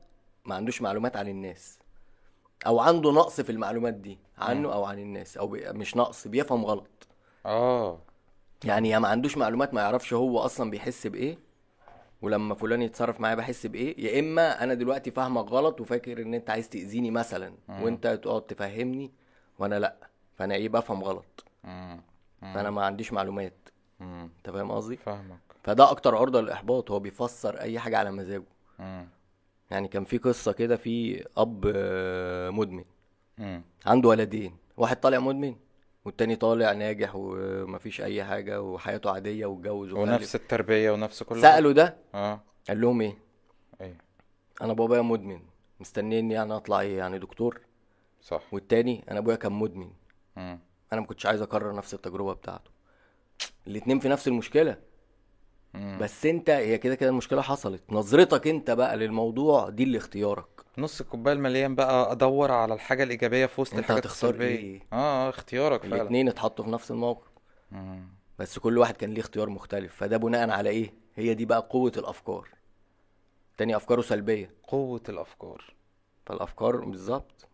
ما 0.45 0.55
عندوش 0.55 0.83
معلومات 0.83 1.17
عن 1.17 1.29
الناس 1.29 1.79
أو 2.67 2.81
عنده 2.81 3.13
نقص 3.13 3.41
في 3.41 3.53
المعلومات 3.53 3.95
دي 3.95 4.19
عنه 4.39 4.73
أو 4.73 4.85
عن 4.85 4.99
الناس 4.99 5.37
أو 5.37 5.47
بي... 5.47 5.73
مش 5.73 5.97
نقص 5.97 6.29
بيفهم 6.29 6.65
غلط. 6.65 7.09
آه. 7.47 7.99
يعني 8.65 8.91
يا 8.91 8.99
ما 8.99 9.09
عندوش 9.09 9.37
معلومات 9.37 9.75
ما 9.75 9.81
يعرفش 9.81 10.13
هو 10.15 10.39
أصلا 10.39 10.71
بيحس 10.71 11.07
بإيه 11.07 11.39
ولما 12.23 12.55
فلان 12.55 12.83
يتصرف 12.83 13.21
معايا 13.21 13.35
بحس 13.35 13.67
بإيه 13.67 14.01
يا 14.05 14.21
إما 14.21 14.63
أنا 14.65 14.75
دلوقتي 14.75 15.11
فاهمك 15.11 15.45
غلط 15.51 15.81
وفاكر 15.81 16.23
إن 16.23 16.35
أنت 16.35 16.51
عايز 16.51 16.69
تأذيني 16.69 17.11
مثلا 17.11 17.55
وأنت 17.69 18.07
تقعد 18.07 18.43
تفهمني 18.43 19.11
وأنا 19.59 19.79
لأ 19.79 19.97
فأنا 20.35 20.55
إيه 20.55 20.69
بفهم 20.69 21.05
غلط. 21.05 21.45
مم. 21.65 22.01
فأنا 22.41 22.71
ما 22.71 22.85
عنديش 22.85 23.13
معلومات. 23.13 23.69
مم. 24.01 24.31
أنت 24.37 24.51
فاهم 24.51 24.73
قصدي؟ 24.73 24.97
فاهمك. 24.97 25.39
فده 25.63 25.91
أكتر 25.91 26.17
عرضة 26.17 26.41
للإحباط 26.41 26.91
هو 26.91 26.99
بيفسر 26.99 27.61
أي 27.61 27.79
حاجة 27.79 27.99
على 27.99 28.11
مزاجه. 28.11 28.45
مم. 28.79 29.09
يعني 29.71 29.89
كان 29.89 30.05
في 30.05 30.19
قصة 30.19 30.53
كده 30.53 30.77
في 30.77 31.25
أب 31.37 31.73
آه، 31.75 32.51
مدمن. 32.51 32.85
مم. 33.39 33.63
عنده 33.87 34.09
ولدين 34.09 34.57
واحد 34.77 35.01
طالع 35.01 35.19
مدمن 35.19 35.57
والتاني 36.05 36.37
طالع 36.37 36.73
ناجح 36.73 37.13
ومفيش 37.15 38.01
أي 38.01 38.25
حاجة 38.25 38.63
وحياته 38.63 39.11
عادية 39.11 39.47
واتجوز 39.47 39.93
ونفس 39.93 40.35
التربية 40.35 40.91
ونفس 40.91 41.23
كل 41.23 41.35
حاجة. 41.35 41.43
سألوا 41.43 41.73
ده 41.73 41.97
آه. 42.15 42.41
قال 42.69 42.81
لهم 42.81 43.01
إيه؟ 43.01 43.19
أيوه 43.81 43.97
أنا 44.63 44.73
بابايا 44.73 45.03
مدمن 45.03 45.41
مستنيني 45.81 46.35
يعني 46.35 46.57
أطلع 46.57 46.81
إيه؟ 46.81 46.99
يعني 46.99 47.19
دكتور. 47.19 47.61
صح. 48.23 48.43
والتاني 48.53 49.05
أنا 49.11 49.19
أبويا 49.19 49.37
كان 49.37 49.53
مدمن. 49.53 49.91
مم. 50.37 50.59
أنا 50.93 51.01
ما 51.01 51.07
كنتش 51.07 51.27
عايز 51.27 51.43
أكرر 51.43 51.75
نفس 51.75 51.95
التجربة 51.95 52.33
بتاعته. 52.33 52.71
الاتنين 53.67 53.99
في 53.99 54.09
نفس 54.09 54.29
المشكلة. 54.29 54.77
مم. 55.75 55.99
بس 56.01 56.27
انت 56.27 56.51
هي 56.51 56.79
كده 56.79 56.95
كده 56.95 57.11
المشكلة 57.11 57.43
حصلت. 57.43 57.83
نظرتك 57.91 58.47
انت 58.49 58.71
بقى 58.71 58.97
للموضوع 58.97 59.69
دي 59.69 59.83
اللي 59.83 59.99
اختيارك. 59.99 60.47
نص 60.79 61.01
الكوباية 61.01 61.35
المليان 61.35 61.75
بقى 61.75 62.13
أدور 62.13 62.53
على 62.53 62.75
الحاجة 62.75 63.03
الإيجابية 63.03 63.47
في 63.47 63.61
وسط 63.61 63.75
الحاجات 63.75 64.07
السلبية. 64.07 64.47
إيه؟ 64.47 64.87
آه 64.93 65.29
اختيارك 65.29 65.83
فعلا. 65.83 65.97
الاتنين 65.97 66.29
اتحطوا 66.29 66.65
في 66.65 66.71
نفس 66.71 66.91
الموقف. 66.91 67.27
مم. 67.73 68.09
بس 68.39 68.59
كل 68.59 68.79
واحد 68.79 68.97
كان 68.97 69.11
ليه 69.15 69.21
اختيار 69.21 69.51
مختلف. 69.51 69.95
فده 69.97 70.17
بناء 70.17 70.51
على 70.51 70.71
إيه؟ 70.71 70.95
هي 71.15 71.35
دي 71.35 71.45
بقى 71.45 71.67
قوة 71.71 71.93
الأفكار. 71.97 72.49
تاني 73.59 73.77
أفكاره 73.77 74.01
سلبية. 74.01 74.51
قوة 74.69 75.03
الأفكار. 75.09 75.75
فالأفكار 76.27 76.77
بالظبط. 76.85 77.49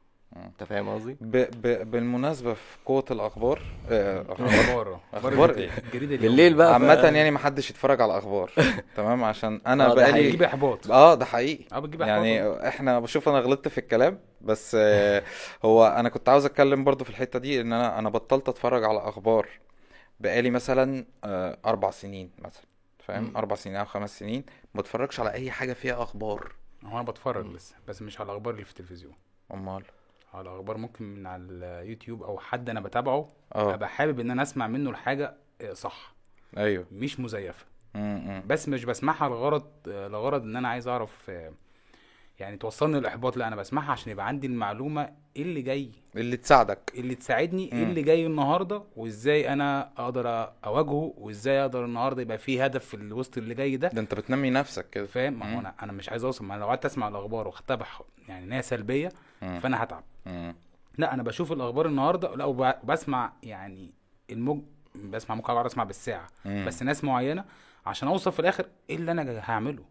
انت 0.45 0.65
فاهم 0.65 0.89
قصدي؟ 0.89 1.17
ب... 1.21 1.37
ب... 1.37 1.91
بالمناسبة 1.91 2.55
في 2.55 2.77
قوة 2.87 3.05
الأخبار 3.11 3.63
آه،. 3.91 4.27
أخبار 4.29 5.01
أخبار 5.15 5.51
إيه؟ 5.51 5.71
بالليل 5.93 6.55
بقى 6.55 6.73
عامة 6.73 6.95
ف- 6.95 7.05
يعني 7.05 7.31
ما 7.31 7.39
حدش 7.39 7.71
يتفرج 7.71 8.01
على 8.01 8.13
الأخبار 8.13 8.51
تمام؟ 8.97 9.25
عشان 9.25 9.61
أنا 9.67 9.91
آه، 9.91 9.95
بقالي 9.95 10.23
بتجيب 10.23 10.43
إحباط. 10.43 10.91
آه 10.91 11.15
ده 11.15 11.25
حقيقي. 11.25 11.65
آه 11.73 11.79
بتجيب 11.79 12.03
إحباط 12.03 12.17
يعني 12.17 12.69
إحنا 12.69 13.01
بشوف 13.01 13.29
أنا 13.29 13.39
غلطت 13.39 13.69
في 13.69 13.79
الكلام 13.79 14.19
بس 14.41 14.77
آه، 14.81 15.23
هو 15.65 15.87
أنا 15.87 16.09
كنت 16.09 16.29
عاوز 16.29 16.45
أتكلم 16.45 16.85
برضو 16.85 17.05
في 17.05 17.11
الحتة 17.11 17.39
دي 17.39 17.61
إن 17.61 17.73
أنا 17.73 17.99
أنا 17.99 18.09
بطلت 18.11 18.49
أتفرج 18.49 18.85
على 18.85 18.99
أخبار 18.99 19.49
بقالي 20.21 20.51
مثلا 20.51 21.07
آه، 21.25 21.59
أربع 21.67 21.91
سنين 21.91 22.31
مثلا 22.39 22.65
فاهم. 22.99 23.37
أربع 23.37 23.57
سنين 23.57 23.77
أو 23.77 23.85
خمس 23.85 24.19
سنين 24.19 24.45
ما 24.75 24.81
بتفرجش 24.81 25.21
على 25.21 25.33
أي 25.33 25.51
حاجة 25.51 25.73
فيها 25.73 26.03
أخبار. 26.03 26.53
هو 26.85 26.93
أنا 26.97 27.03
بتفرج 27.03 27.47
لسه 27.47 27.75
بس 27.89 28.03
مش 28.03 28.21
على 28.21 28.27
الأخبار 28.31 28.55
اللي 28.55 28.65
في 28.65 28.71
التلفزيون. 28.71 29.13
أمال. 29.55 29.83
على 30.37 30.51
الاخبار 30.51 30.77
ممكن 30.77 31.05
من 31.05 31.27
على 31.27 31.43
اليوتيوب 31.43 32.23
أو 32.23 32.39
حد 32.39 32.71
أنا 32.71 32.81
بتابعه 32.81 33.29
آه 33.55 33.75
ابقى 33.75 33.89
حابب 33.89 34.21
إن 34.21 34.31
أنا 34.31 34.43
أسمع 34.43 34.67
منه 34.67 34.91
الحاجة 34.91 35.35
آه، 35.61 35.73
صح 35.73 36.15
أيوه 36.57 36.87
مش 36.93 37.21
مزيفة 37.21 37.65
م- 37.95 37.99
م. 37.99 38.43
بس 38.47 38.69
مش 38.69 38.85
بسمعها 38.85 39.29
لغرض 39.29 39.67
آه، 39.89 40.09
لغرض 40.09 40.43
إن 40.43 40.57
أنا 40.57 40.69
عايز 40.69 40.89
أعرف 40.89 41.31
آه، 41.31 41.53
يعني 42.41 42.57
توصلني 42.57 42.99
الاحباط 42.99 43.37
لا 43.37 43.49
أنا 43.49 43.57
بسمعها 43.57 43.93
عشان 43.93 44.13
يبقى 44.13 44.27
عندي 44.29 44.47
المعلومة 44.47 45.11
إيه 45.37 45.43
اللي 45.43 45.63
جاي 45.63 45.91
اللي 46.17 46.37
تساعدك 46.37 46.93
اللي 46.95 47.15
تساعدني 47.15 47.73
إيه 47.73 47.85
مم. 47.85 47.91
اللي 47.91 48.03
جاي 48.03 48.27
النهارده 48.27 48.83
وإزاي 48.97 49.53
أنا 49.53 49.91
أقدر 49.99 50.53
أواجهه 50.65 51.15
وإزاي 51.19 51.61
أقدر 51.61 51.85
النهارده 51.85 52.23
يبقى 52.23 52.39
في 52.39 52.67
هدف 52.67 52.85
في 52.85 52.95
الوسط 52.95 53.39
اللي 53.39 53.55
جاي 53.55 53.77
ده 53.77 53.89
ده 53.89 54.01
أنت 54.01 54.15
بتنمي 54.15 54.51
نفسك 54.51 54.91
كده 54.91 55.07
فاهم 55.07 55.33
مم. 55.35 55.43
أنا 55.43 55.75
أنا 55.83 55.93
مش 55.93 56.09
عايز 56.09 56.25
أوصل 56.25 56.45
ما 56.45 56.55
أنا 56.55 56.61
لو 56.61 56.67
قعدت 56.69 56.85
أسمع 56.85 57.09
الأخبار 57.09 57.47
واختها 57.47 57.75
بح- 57.75 58.03
يعني 58.29 58.45
ان 58.45 58.53
هي 58.53 58.63
سلبية 58.63 59.07
مم. 59.09 59.13
فأنا 59.41 59.83
هتعب. 59.83 60.05
لا 60.99 61.15
أنا 61.15 61.23
بشوف 61.23 61.53
الأخبار 61.53 61.87
النهارده 61.87 62.35
لا 62.37 62.45
وب- 62.45 62.75
وبسمع 62.83 63.33
يعني 63.43 63.91
المج 64.31 64.63
بسمع 64.95 65.35
ممكن 65.35 65.53
اقعد 65.53 65.67
اسمع 65.67 65.85
بالساعة. 65.85 66.27
مم. 66.45 66.65
بس 66.67 66.83
ناس 66.83 67.05
معينة 67.05 67.45
عشان 67.87 68.09
اوصل 68.09 68.33
في 68.33 68.41
الآخر 68.41 68.67
إيه 68.91 68.97
اللي 68.97 69.13
أنا 69.13 69.41
هعمله. 69.51 69.85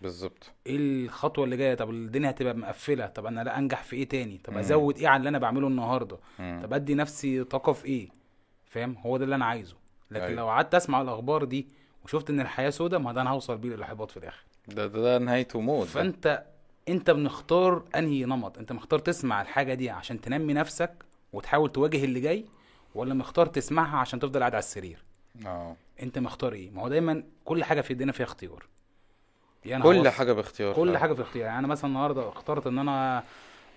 بالظبط. 0.00 0.52
إيه 0.66 0.76
الخطوة 0.76 1.44
اللي 1.44 1.56
جاية؟ 1.56 1.74
طب 1.74 1.90
الدنيا 1.90 2.30
هتبقى 2.30 2.54
مقفلة. 2.56 3.06
طب 3.06 3.26
أنا 3.26 3.40
لا 3.44 3.58
أنجح 3.58 3.82
في 3.82 3.96
إيه 3.96 4.08
تاني؟ 4.08 4.38
طب 4.44 4.52
مم. 4.52 4.58
أزود 4.58 4.98
إيه 4.98 5.08
على 5.08 5.16
اللي 5.18 5.28
أنا 5.28 5.38
بعمله 5.38 5.66
النهارده؟ 5.68 6.18
مم. 6.38 6.60
طب 6.62 6.72
أدي 6.72 6.94
نفسي 6.94 7.44
طاقة 7.44 7.72
في 7.72 7.84
إيه؟ 7.84 8.08
فاهم؟ 8.64 8.96
هو 8.98 9.16
ده 9.16 9.24
اللي 9.24 9.34
أنا 9.34 9.44
عايزه. 9.44 9.76
لكن 10.10 10.24
أيوة. 10.24 10.36
لو 10.36 10.48
قعدت 10.48 10.74
أسمع 10.74 11.00
الأخبار 11.02 11.44
دي 11.44 11.68
وشفت 12.04 12.30
إن 12.30 12.40
الحياة 12.40 12.70
سودة 12.70 12.98
ما 12.98 13.12
ده 13.12 13.20
أنا 13.20 13.30
هوصل 13.30 13.58
بيه 13.58 13.68
للإحباط 13.68 14.10
في 14.10 14.16
الآخر. 14.16 14.44
ده 14.68 14.86
ده, 14.86 15.02
ده 15.02 15.18
نهايته 15.18 15.60
موت. 15.60 15.86
فأنت 15.86 16.44
انت 16.88 17.10
بنختار 17.10 17.82
انهي 17.96 18.24
نمط؟ 18.24 18.58
انت 18.58 18.72
مختار 18.72 18.98
تسمع 18.98 19.42
الحاجة 19.42 19.74
دي 19.74 19.90
عشان 19.90 20.20
تنمي 20.20 20.52
نفسك 20.52 20.92
وتحاول 21.32 21.72
تواجه 21.72 22.04
اللي 22.04 22.20
جاي 22.20 22.44
ولا 22.94 23.14
مختار 23.14 23.46
تسمعها 23.46 23.96
عشان 23.98 24.20
تفضل 24.20 24.40
قاعد 24.40 24.54
على 24.54 24.58
السرير؟ 24.62 25.04
آه. 25.46 25.76
انت 26.02 26.18
مختار 26.18 26.52
إيه؟ 26.52 26.70
ما 26.70 26.82
هو 26.82 26.88
دايما 26.88 27.22
كل 27.44 27.64
حاجة 27.64 27.80
في 27.80 27.90
ايدينا 27.90 28.12
فيها 28.12 28.26
اختيار. 28.26 28.66
يعني 29.64 29.82
كل 29.82 30.08
حاجة 30.08 30.32
باختيار 30.32 30.74
كل 30.74 30.86
فعلا. 30.86 30.98
حاجة 30.98 31.12
في 31.12 31.22
اختيار. 31.22 31.46
يعني 31.46 31.58
أنا 31.58 31.66
مثلا 31.66 31.90
النهارده 31.90 32.28
اخترت 32.28 32.66
إن 32.66 32.78
أنا 32.78 33.24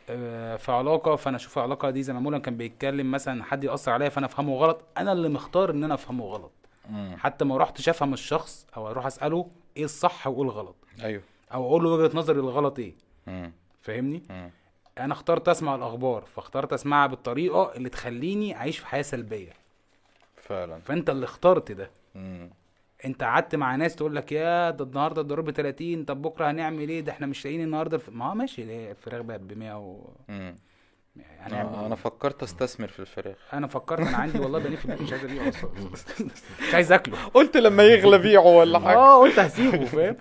آه، 0.10 0.56
في 0.56 0.72
علاقة 0.72 1.16
فأنا 1.16 1.38
أشوف 1.38 1.58
العلاقة 1.58 1.90
دي 1.90 2.04
زي 2.04 2.14
ما 2.14 2.20
مولا 2.20 2.40
كان 2.40 2.58
بيتكلم 2.58 3.12
مثلا 3.12 3.44
حد 3.44 3.64
يأثر 3.64 3.92
عليا 3.92 4.10
فأنا 4.10 4.26
أفهمه 4.26 4.56
غلط 4.56 4.82
أنا 4.98 5.12
اللي 5.12 5.30
مختار 5.30 5.70
إن 5.72 5.84
أنا 5.84 5.94
أفهمه 5.94 6.26
غلط. 6.26 6.52
مم. 6.90 7.16
حتى 7.20 7.46
ما 7.46 7.58
رحتش 7.58 7.90
أفهم 7.90 8.14
الشخص 8.14 8.68
أو 8.78 8.90
أروح 8.90 9.06
أسأله 9.06 9.50
إيه 9.78 9.86
الصح 9.86 10.28
وإيه 10.28 10.42
الغلط. 10.42 10.76
أيوه. 11.04 11.22
أو 11.54 11.66
أقول 11.66 11.84
له 11.84 11.90
وجهة 11.90 12.18
نظري 12.18 12.40
الغلط 12.40 12.80
إيه. 12.80 12.96
فاهمني. 13.82 14.24
أنا 14.98 15.14
اخترت 15.14 15.50
أسمع 15.50 15.76
الأخبار 15.76 16.22
فاخترت 16.36 16.74
أسمعها 16.74 17.08
بالطريقة 17.08 17.72
اللي 17.76 17.90
تخليني 17.90 18.56
أعيش 18.56 18.80
في 18.80 18.88
حياة 18.88 19.02
سلبية. 19.02 19.54
فعلا. 20.36 20.80
فأنت 20.80 21.10
اللي 21.10 21.26
اخترت 21.26 21.72
ده. 21.72 21.92
مم. 22.16 22.50
أنت 23.06 23.24
قعدت 23.24 23.56
مع 23.56 23.76
ناس 23.76 23.96
تقول 23.96 24.16
لك 24.16 24.32
يا 24.32 24.70
ده 24.70 24.86
النهارده 24.86 25.22
الضرب 25.22 25.46
ب 25.46 25.52
30 25.52 26.06
طب 26.06 26.22
بكرة 26.22 26.52
هنعمل 26.52 26.90
إيه؟ 26.90 27.02
ده 27.02 27.12
إحنا 27.12 27.28
مش 27.28 27.46
لاقيين 27.46 27.64
النهارده 27.64 27.98
الف... 27.98 28.10
ما 28.10 28.30
هو 28.30 28.36
ماشي 28.36 28.92
الفراخ 28.92 29.22
بقت 29.22 29.40
ب 29.40 29.58
100 29.58 29.78
و... 29.78 30.10
مم. 30.28 30.56
هنعمل 31.40 31.76
آه،؟ 31.76 31.86
أنا 31.86 31.96
فكرت 31.96 32.44
أستثمر 32.44 32.88
في 32.88 33.00
الفراخ. 33.00 33.38
أنا 33.54 33.68
فكرت 33.68 34.08
أنا 34.08 34.18
عندي 34.18 34.40
والله 34.40 34.60
بني 34.60 34.78
في 34.78 34.86
البيت 34.86 35.02
مش 35.02 35.12
عايز 35.12 35.24
أبيعه 35.24 35.50
أصلا. 35.50 35.70
مش 36.68 36.74
عايز 36.74 36.92
أكله. 36.92 37.18
قلت 37.34 37.58
لما 37.58 37.84
يغلى 37.84 38.18
بيعه 38.18 38.46
ولا 38.48 38.80
حاجة. 38.80 38.98
آه 38.98 39.20
قلت 39.20 39.40
هسيبه 39.40 39.86
فاهم؟ 39.86 40.16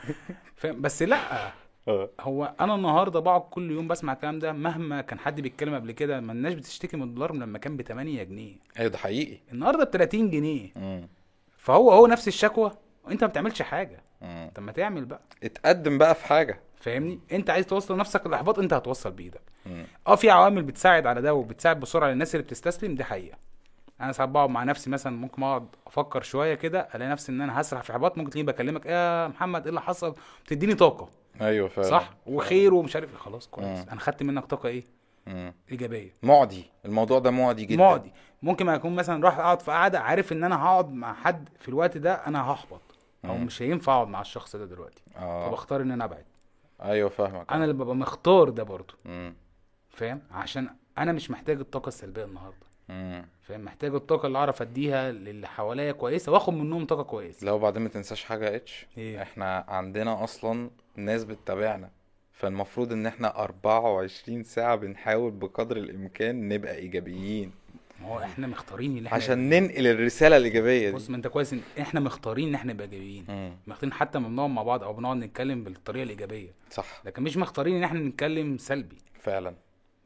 فاهم؟ 0.58 0.80
بس 0.80 1.02
لأ. 1.02 1.46
آه. 1.88 2.10
هو 2.20 2.54
أنا 2.60 2.74
النهارده 2.74 3.20
بقعد 3.20 3.40
كل 3.40 3.70
يوم 3.70 3.88
بسمع 3.88 4.12
الكلام 4.12 4.38
ده 4.38 4.52
مهما 4.52 5.00
كان 5.00 5.18
حد 5.18 5.40
بيتكلم 5.40 5.74
قبل 5.74 5.92
كده 5.92 6.20
ما 6.20 6.32
الناس 6.32 6.54
بتشتكي 6.54 6.96
من 6.96 7.02
الدولار 7.02 7.32
لما 7.34 7.58
كان 7.58 7.76
ب 7.76 7.82
8 7.82 8.22
جنيه. 8.22 8.56
أيوه 8.78 8.90
ده 8.90 8.98
حقيقي. 8.98 9.38
النهارده 9.52 9.84
ب 9.84 9.90
30 9.90 10.30
جنيه. 10.30 10.68
مم. 10.76 11.08
فهو 11.58 11.90
هو 11.90 12.06
نفس 12.06 12.28
الشكوى 12.28 12.70
وأنت 13.04 13.24
ما 13.24 13.30
بتعملش 13.30 13.62
حاجة. 13.62 14.00
مم. 14.20 14.50
طب 14.54 14.62
ما 14.62 14.72
تعمل 14.72 15.04
بقى. 15.04 15.20
اتقدم 15.44 15.98
بقى 15.98 16.14
في 16.14 16.26
حاجة. 16.26 16.60
فاهمني؟ 16.76 17.20
أنت 17.32 17.50
عايز 17.50 17.66
توصل 17.66 17.96
نفسك 17.96 18.26
للإحباط 18.26 18.58
أنت 18.58 18.72
هتوصل 18.72 19.10
بإيدك. 19.10 19.40
آه 20.06 20.14
في 20.16 20.30
عوامل 20.30 20.62
بتساعد 20.62 21.06
على 21.06 21.22
ده 21.22 21.34
وبتساعد 21.34 21.80
بسرعة 21.80 22.08
للناس 22.10 22.34
اللي 22.34 22.44
بتستسلم 22.46 22.94
دي 22.94 23.04
حقيقة. 23.04 23.38
أنا 24.00 24.12
ساعات 24.12 24.28
بقعد 24.28 24.50
مع 24.50 24.64
نفسي 24.64 24.90
مثلا 24.90 25.16
ممكن 25.16 25.42
اقعد 25.42 25.66
أفكر 25.86 26.22
شوية 26.22 26.54
كده 26.54 26.88
الاقي 26.94 27.10
نفسي 27.10 27.32
إن 27.32 27.40
أنا 27.40 27.60
هسرح 27.60 27.82
في 27.82 27.92
احباط 27.92 28.18
ممكن 28.18 28.30
تلاقيني 28.30 28.52
بكلمك 28.52 28.86
يا 28.86 29.28
محمد 29.28 29.62
إيه 29.62 29.68
اللي 29.68 29.80
حصل؟ 29.80 30.14
بتديني 30.44 30.74
طاقة. 30.74 31.08
أيوه 31.40 31.68
فعلا. 31.68 31.88
صح؟ 31.88 32.10
وخير 32.26 32.74
ومش 32.74 32.96
عارف 32.96 33.10
إيه. 33.12 33.18
خلاص 33.18 33.46
كويس. 33.48 33.66
مم. 33.78 33.86
أنا 33.90 34.00
خدت 34.00 34.22
منك 34.22 34.44
طاقة 34.44 34.68
إيه؟ 34.68 34.84
مم. 35.26 35.54
إيجابية. 35.70 36.14
معدي. 36.22 36.64
الموضوع 36.84 37.18
ده 37.18 37.30
معدي 37.30 37.64
جدا. 37.64 37.84
معدي. 37.84 38.12
ممكن 38.42 38.66
ما 38.66 38.74
اكون 38.74 38.94
مثلا 38.96 39.24
راح 39.24 39.38
أقعد 39.38 39.62
في 39.62 39.70
قعدة 39.70 40.00
عارف 40.00 40.32
إن 40.32 40.44
أنا 40.44 40.62
هقعد 40.64 40.92
مع 40.92 41.14
حد 41.14 41.48
في 41.58 41.68
الوقت 41.68 41.96
ده 41.96 42.14
أنا 42.14 42.52
هحبط. 42.52 42.80
أو 43.24 43.36
مم. 43.36 43.44
مش 43.44 43.62
هينفع 43.62 43.94
أقعد 43.94 44.08
مع 44.08 44.20
الشخص 44.20 44.56
ده 44.56 44.64
دلوقتي. 44.64 45.02
آه. 45.16 45.48
فبختار 45.48 45.82
إن 45.82 45.90
أنا 45.90 46.04
أبعد. 46.04 46.24
أيوه 46.82 47.08
فاهمك. 47.08 47.52
أنا 47.52 47.64
اللي 47.64 47.74
ببقى 47.74 47.96
مختار 47.96 48.48
ده 48.48 48.62
برضه. 48.62 48.94
فاهم؟ 49.90 50.22
عشان 50.30 50.68
أنا 50.98 51.12
مش 51.12 51.30
محتاج 51.30 51.58
الطاقة 51.60 51.88
السلبية 51.88 52.24
النهارده. 52.24 52.66
مم. 52.88 53.28
فاهم؟ 53.48 53.64
محتاج 53.64 53.94
الطاقة 53.94 54.26
اللي 54.26 54.38
أعرف 54.38 54.62
أديها 54.62 55.12
للي 55.12 55.46
حواليا 55.46 55.92
كويسة 55.92 56.32
وآخد 56.32 56.52
منهم 56.52 56.84
طاقة 56.86 57.02
كويسة. 57.02 57.46
لو 57.46 57.58
بعدين 57.58 57.82
ما 57.82 57.88
تنساش 57.88 58.24
حاجة 58.24 58.50
يا 58.50 58.56
إتش. 58.56 58.86
إيه. 58.98 59.22
إحنا 59.22 59.64
عندنا 59.68 60.24
أصلا 60.24 60.70
ناس 60.96 61.24
بتتابعنا 61.24 61.90
فالمفروض 62.32 62.92
إن 62.92 63.06
إحنا 63.06 63.38
24 63.44 64.42
ساعة 64.42 64.76
بنحاول 64.76 65.30
بقدر 65.30 65.76
الإمكان 65.76 66.48
نبقى 66.48 66.76
إيجابيين. 66.76 67.52
ما 68.02 68.08
هو 68.08 68.18
إحنا 68.18 68.46
مختارين 68.46 68.98
ان 68.98 69.06
إحنا 69.06 69.16
عشان 69.16 69.48
ننقل 69.48 69.86
الرسالة 69.86 70.36
الإيجابية 70.36 70.90
بص 70.90 71.04
دي 71.06 71.10
ما 71.10 71.16
أنت 71.16 71.26
كويس 71.26 71.52
إن 71.52 71.60
إحنا 71.80 72.00
مختارين 72.00 72.48
إن 72.48 72.54
إحنا 72.54 72.72
نبقى 72.72 72.84
إيجابيين. 72.86 73.56
مختارين 73.66 73.92
حتى 73.92 74.18
لما 74.18 74.28
بنقعد 74.28 74.50
مع 74.50 74.62
بعض 74.62 74.82
أو 74.82 74.92
بنقعد 74.92 75.16
نتكلم 75.16 75.64
بالطريقة 75.64 76.02
الإيجابية. 76.02 76.50
صح. 76.70 77.02
لكن 77.04 77.22
مش 77.22 77.36
مختارين 77.36 77.76
إن 77.76 77.84
إحنا 77.84 78.00
نتكلم 78.00 78.58
سلبي. 78.58 78.96
فعلا. 79.20 79.54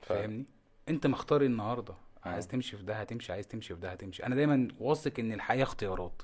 فعلا 0.02 0.20
فاهمني؟ 0.20 0.44
أنت 0.88 1.06
مختار 1.06 1.42
النهارده؟ 1.42 1.92
آه. 1.92 2.11
عايز 2.24 2.48
تمشي 2.48 2.76
في 2.76 2.82
ده 2.82 2.94
هتمشي 2.94 3.32
عايز 3.32 3.48
تمشي 3.48 3.74
في 3.74 3.80
ده 3.80 3.90
هتمشي. 3.92 4.26
أنا 4.26 4.34
دايما 4.34 4.68
واثق 4.80 5.12
إن 5.18 5.32
الحياة 5.32 5.62
اختيارات. 5.62 6.22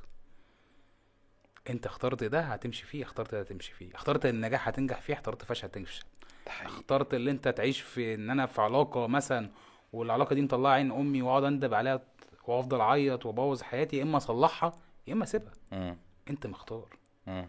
أنت 1.70 1.86
اخترت 1.86 2.24
ده 2.24 2.40
هتمشي 2.40 2.86
فيه 2.86 3.02
اخترت 3.04 3.32
ده 3.34 3.40
هتمشي 3.40 3.72
فيه. 3.72 3.94
اخترت 3.94 4.26
النجاح 4.26 4.68
هتنجح 4.68 5.00
فيه 5.00 5.14
اخترت 5.14 5.42
الفشل 5.42 5.66
هتفشل 5.66 6.04
ده 6.46 6.52
حقيقي. 6.52 6.74
اخترت 6.74 7.14
اللي 7.14 7.30
أنت 7.30 7.48
تعيش 7.48 7.80
في 7.80 8.14
إن 8.14 8.30
أنا 8.30 8.46
في 8.46 8.60
علاقة 8.62 9.06
مثلا 9.06 9.50
والعلاقة 9.92 10.34
دي 10.34 10.42
مطلعة 10.42 10.72
عين 10.72 10.92
أمي 10.92 11.22
وأقعد 11.22 11.44
أندب 11.44 11.74
عليها 11.74 12.00
وأفضل 12.46 12.80
أعيط 12.80 13.26
وأبوظ 13.26 13.62
حياتي 13.62 13.96
يا 13.96 14.02
إما 14.02 14.16
أصلحها 14.16 14.72
يا 15.06 15.12
إما 15.12 15.24
أسيبها. 15.24 15.52
مم. 15.72 15.96
أنت 16.30 16.46
مختار. 16.46 16.96
مم. 17.26 17.48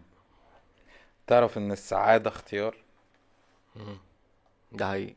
تعرف 1.26 1.58
إن 1.58 1.72
السعادة 1.72 2.30
اختيار؟ 2.30 2.76
ده 4.72 4.88
حقيقي. 4.88 5.14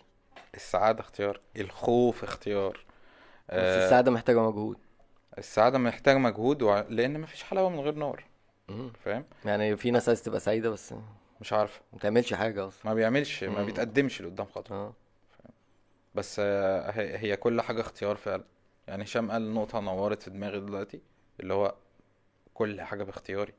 السعادة 0.55 0.99
اختيار 0.99 1.39
الخوف 1.57 2.23
اختيار. 2.23 2.85
بس 3.49 3.55
آه 3.55 3.85
السعادة 3.85 4.11
محتاجة 4.11 4.41
مجهود. 4.49 4.77
السعادة 5.37 5.77
محتاج 5.77 6.17
مجهود 6.17 6.61
وع... 6.61 6.85
لأن 6.89 7.19
مفيش 7.21 7.43
حلاوة 7.43 7.69
من 7.69 7.79
غير 7.79 7.95
نار. 7.95 8.23
فاهم؟ 9.03 9.25
يعني 9.45 9.77
في 9.77 9.91
ناس 9.91 10.07
عايز 10.07 10.23
تبقى 10.23 10.39
سعيدة 10.39 10.69
بس 10.69 10.93
مش 11.41 11.53
عارفة 11.53 11.81
ما 11.93 11.97
بتعملش 11.97 12.33
حاجة 12.33 12.67
أصلا. 12.67 12.81
ما 12.85 12.93
بيعملش 12.93 13.43
ما 13.43 13.59
مم. 13.59 13.65
بيتقدمش 13.65 14.21
لقدام 14.21 14.45
خطوة 14.45 14.77
آه. 14.77 14.93
بس 16.15 16.37
آه، 16.39 16.91
هي 17.17 17.35
كل 17.35 17.61
حاجة 17.61 17.81
اختيار 17.81 18.15
فعلا. 18.15 18.43
يعني 18.87 19.03
هشام 19.03 19.31
قال 19.31 19.53
نقطة 19.53 19.79
نورت 19.79 20.23
في 20.23 20.29
دماغي 20.29 20.59
دلوقتي 20.59 21.01
اللي 21.39 21.53
هو 21.53 21.75
كل 22.53 22.81
حاجة 22.81 23.03
باختياري. 23.03 23.53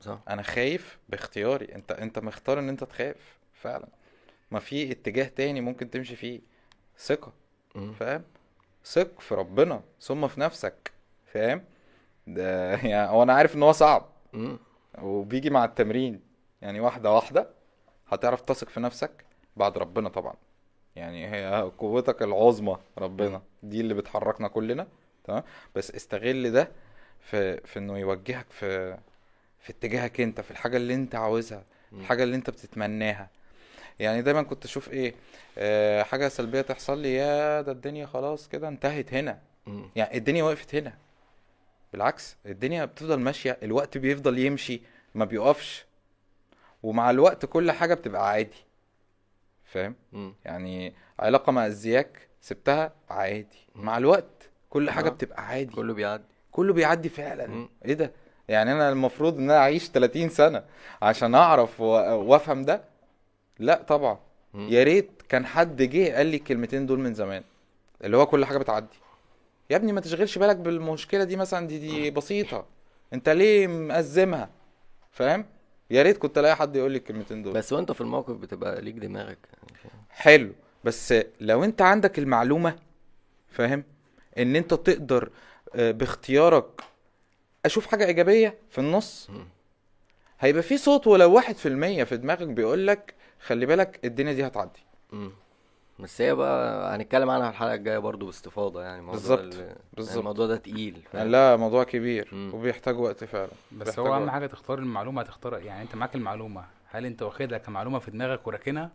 صح. 0.00 0.18
أنا 0.28 0.42
خايف 0.42 0.98
باختياري. 1.08 1.74
أنت 1.74 1.92
أنت 1.92 2.18
مختار 2.18 2.58
إن 2.58 2.68
أنت 2.68 2.84
تخاف 2.84 3.38
فعلا. 3.52 3.88
ما 4.50 4.58
في 4.60 4.92
اتجاه 4.92 5.24
تاني 5.24 5.60
ممكن 5.60 5.90
تمشي 5.90 6.16
فيه. 6.16 6.40
مم. 7.74 7.92
فاهم؟ 7.92 8.22
ثق 8.84 9.20
في 9.20 9.34
ربنا 9.34 9.82
ثم 10.00 10.28
في 10.28 10.40
نفسك 10.40 10.92
فاهم؟ 11.32 11.64
ده 12.26 12.70
يعني 12.90 13.10
هو 13.10 13.22
أنا 13.22 13.32
عارف 13.32 13.54
إن 13.56 13.62
هو 13.62 13.72
صعب. 13.72 14.06
مم. 14.32 14.58
وبيجي 15.02 15.50
مع 15.50 15.64
التمرين 15.64 16.20
يعني 16.62 16.80
واحدة 16.80 17.12
واحدة 17.12 17.50
هتعرف 18.08 18.40
تثق 18.40 18.68
في 18.68 18.80
نفسك 18.80 19.24
بعد 19.56 19.78
ربنا 19.78 20.08
طبعا. 20.08 20.34
يعني 20.96 21.26
هي 21.30 21.70
قوتك 21.78 22.22
العظمى 22.22 22.76
ربنا 22.98 23.42
دي 23.62 23.80
اللي 23.80 23.94
بتحركنا 23.94 24.48
كلنا 24.48 24.86
تمام؟ 25.24 25.42
بس 25.74 25.90
استغل 25.90 26.50
ده 26.52 26.72
في 27.20 27.60
في 27.60 27.78
إنه 27.78 27.98
يوجهك 27.98 28.46
في 28.50 28.98
في 29.60 29.70
اتجاهك 29.70 30.20
أنت 30.20 30.40
في 30.40 30.50
الحاجة 30.50 30.76
اللي 30.76 30.94
أنت 30.94 31.14
عاوزها 31.14 31.64
الحاجة 31.92 32.22
اللي 32.22 32.36
أنت 32.36 32.50
بتتمناها. 32.50 33.30
يعني 33.98 34.22
دايما 34.22 34.42
كنت 34.42 34.64
أشوف 34.64 34.88
إيه 34.90 35.14
آه 35.58 36.02
حاجة 36.02 36.28
سلبية 36.28 36.60
تحصل 36.60 36.98
لي 36.98 37.14
يا 37.14 37.60
ده 37.60 37.72
الدنيا 37.72 38.06
خلاص 38.06 38.48
كده 38.48 38.68
انتهت 38.68 39.14
هنا. 39.14 39.38
مم. 39.66 39.90
يعني 39.96 40.16
الدنيا 40.16 40.44
وقفت 40.44 40.74
هنا. 40.74 40.92
بالعكس 41.92 42.36
الدنيا 42.46 42.84
بتفضل 42.84 43.20
ماشية 43.20 43.58
الوقت 43.62 43.98
بيفضل 43.98 44.38
يمشي 44.38 44.82
ما 45.14 45.24
بيقفش. 45.24 45.84
ومع 46.82 47.10
الوقت 47.10 47.46
كل 47.46 47.70
حاجة 47.72 47.94
بتبقى 47.94 48.28
عادي. 48.28 48.64
فاهم. 49.64 49.94
يعني 50.44 50.94
علاقة 51.18 51.52
مع 51.52 51.66
الزياك 51.66 52.28
سبتها 52.40 52.92
عادي. 53.10 53.58
مع 53.74 53.96
الوقت 53.98 54.50
كل 54.70 54.90
حاجة 54.90 55.06
آه. 55.08 55.10
بتبقى 55.12 55.46
عادي. 55.46 55.74
كله 55.74 55.94
بيعدي. 55.94 56.24
كله 56.52 56.72
بيعدي 56.72 57.08
فعلا. 57.08 57.46
مم. 57.46 57.68
إيه 57.84 57.94
ده؟ 57.94 58.12
يعني 58.48 58.72
أنا 58.72 58.88
المفروض 58.88 59.36
إن 59.38 59.50
أنا 59.50 59.58
أعيش 59.58 59.88
30 59.90 60.28
سنة 60.28 60.64
عشان 61.02 61.34
أعرف 61.34 61.80
وأفهم 61.80 62.62
ده. 62.64 62.84
لا 63.58 63.82
طبعا. 63.82 64.18
يا 64.54 64.82
ريت 64.82 65.10
كان 65.28 65.46
حد 65.46 65.82
جه 65.82 66.16
قال 66.16 66.26
لي 66.26 66.36
الكلمتين 66.36 66.86
دول 66.86 66.98
من 66.98 67.14
زمان 67.14 67.42
اللي 68.04 68.16
هو 68.16 68.26
كل 68.26 68.44
حاجة 68.44 68.58
بتعدي. 68.58 68.96
يا 69.70 69.76
ابني 69.76 69.92
ما 69.92 70.00
تشغلش 70.00 70.38
بالك 70.38 70.56
بالمشكلة 70.56 71.24
دي 71.24 71.36
مثلا 71.36 71.66
دي 71.66 71.78
دي 71.78 72.10
بسيطة. 72.10 72.66
انت 73.12 73.28
ليه 73.28 73.66
مأزمها؟ 73.66 74.50
فاهم؟ 75.12 75.46
يا 75.90 76.02
ريت 76.02 76.18
كنت 76.18 76.38
الاقي 76.38 76.56
حد 76.56 76.76
يقول 76.76 76.90
لي 76.92 76.98
الكلمتين 76.98 77.42
دول. 77.42 77.52
بس 77.52 77.72
وانت 77.72 77.92
في 77.92 78.00
الموقف 78.00 78.34
بتبقى 78.34 78.80
ليك 78.80 78.94
دماغك. 78.94 79.38
حلو. 80.10 80.52
بس 80.84 81.14
لو 81.40 81.64
انت 81.64 81.82
عندك 81.82 82.18
المعلومة 82.18 82.76
فاهم؟ 83.50 83.84
ان 84.38 84.56
انت 84.56 84.74
تقدر 84.74 85.30
آه، 85.74 85.90
باختيارك 85.90 86.80
أشوف 87.64 87.86
حاجة 87.86 88.06
ايجابية 88.06 88.58
في 88.70 88.78
النص. 88.78 89.30
هيبقى 90.40 90.62
في 90.62 90.76
صوت 90.78 91.06
ولو 91.06 91.32
واحد 91.34 91.56
في 91.56 91.68
المية 91.68 92.04
في 92.04 92.16
دماغك 92.16 92.48
بيقولك 92.48 93.14
خلي 93.46 93.66
بالك 93.66 94.00
الدنيا 94.04 94.32
دي 94.32 94.46
هتعدي 94.46 94.80
مم. 95.12 95.30
بس 95.98 96.20
هي 96.20 96.34
بقى 96.34 96.96
هنتكلم 96.96 97.30
عنها 97.30 97.50
الحلقة 97.50 97.74
الجاية 97.74 97.98
برضو 97.98 98.26
باستفاضة 98.26 98.82
يعني 98.82 99.00
موضوع 99.02 99.12
بالظبط، 99.14 99.40
ال- 99.40 99.76
بالظبط. 99.92 100.18
الموضوع 100.18 100.46
ده 100.46 100.56
تقيل 100.56 101.02
فاهم؟ 101.12 101.28
لا 101.28 101.56
موضوع 101.56 101.84
كبير 101.84 102.28
مم. 102.32 102.50
وبيحتاج 102.54 102.98
وقت 102.98 103.24
فعلا 103.24 103.50
بس 103.72 103.98
هو 103.98 104.16
أهم. 104.16 104.30
حاجة 104.30 104.46
تختار 104.46 104.78
المعلومة 104.78 105.22
هتختار 105.22 105.58
يعني 105.58 105.82
أنت 105.82 105.94
معاك 105.94 106.14
المعلومة 106.14 106.64
هل 106.90 107.06
أنت 107.06 107.22
واخدها 107.22 107.58
كمعلومة 107.58 107.98
في 107.98 108.10
دماغك 108.10 108.46
وراكنها. 108.46 108.90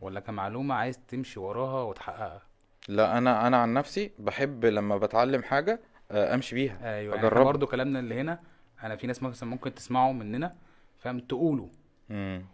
ولا 0.00 0.20
كمعلومة 0.20 0.74
عايز 0.74 0.98
تمشي 1.08 1.40
وراها 1.40 1.82
وتحققها 1.82 2.42
لا 2.88 3.18
أنا 3.18 3.46
أنا 3.46 3.56
عن 3.56 3.74
نفسي 3.74 4.10
بحب 4.18 4.64
لما 4.64 4.96
بتعلم 4.98 5.42
حاجة 5.42 5.80
آه، 6.10 6.34
أمشي 6.34 6.54
بيها 6.54 6.78
أيوه 6.82 7.14
يعني 7.14 7.16
إحنا 7.16 7.28
اجربها 7.28 7.44
برضه 7.44 7.66
كلامنا 7.66 7.98
اللي 7.98 8.20
هنا 8.20 8.40
أنا 8.82 8.96
في 8.96 9.06
ناس 9.06 9.22
مثلا 9.22 9.48
ممكن 9.48 9.74
تسمعه 9.74 10.12
مننا 10.12 10.54
فاهم 10.98 11.20
تقولوا 11.20 11.68
مم. 12.08 12.44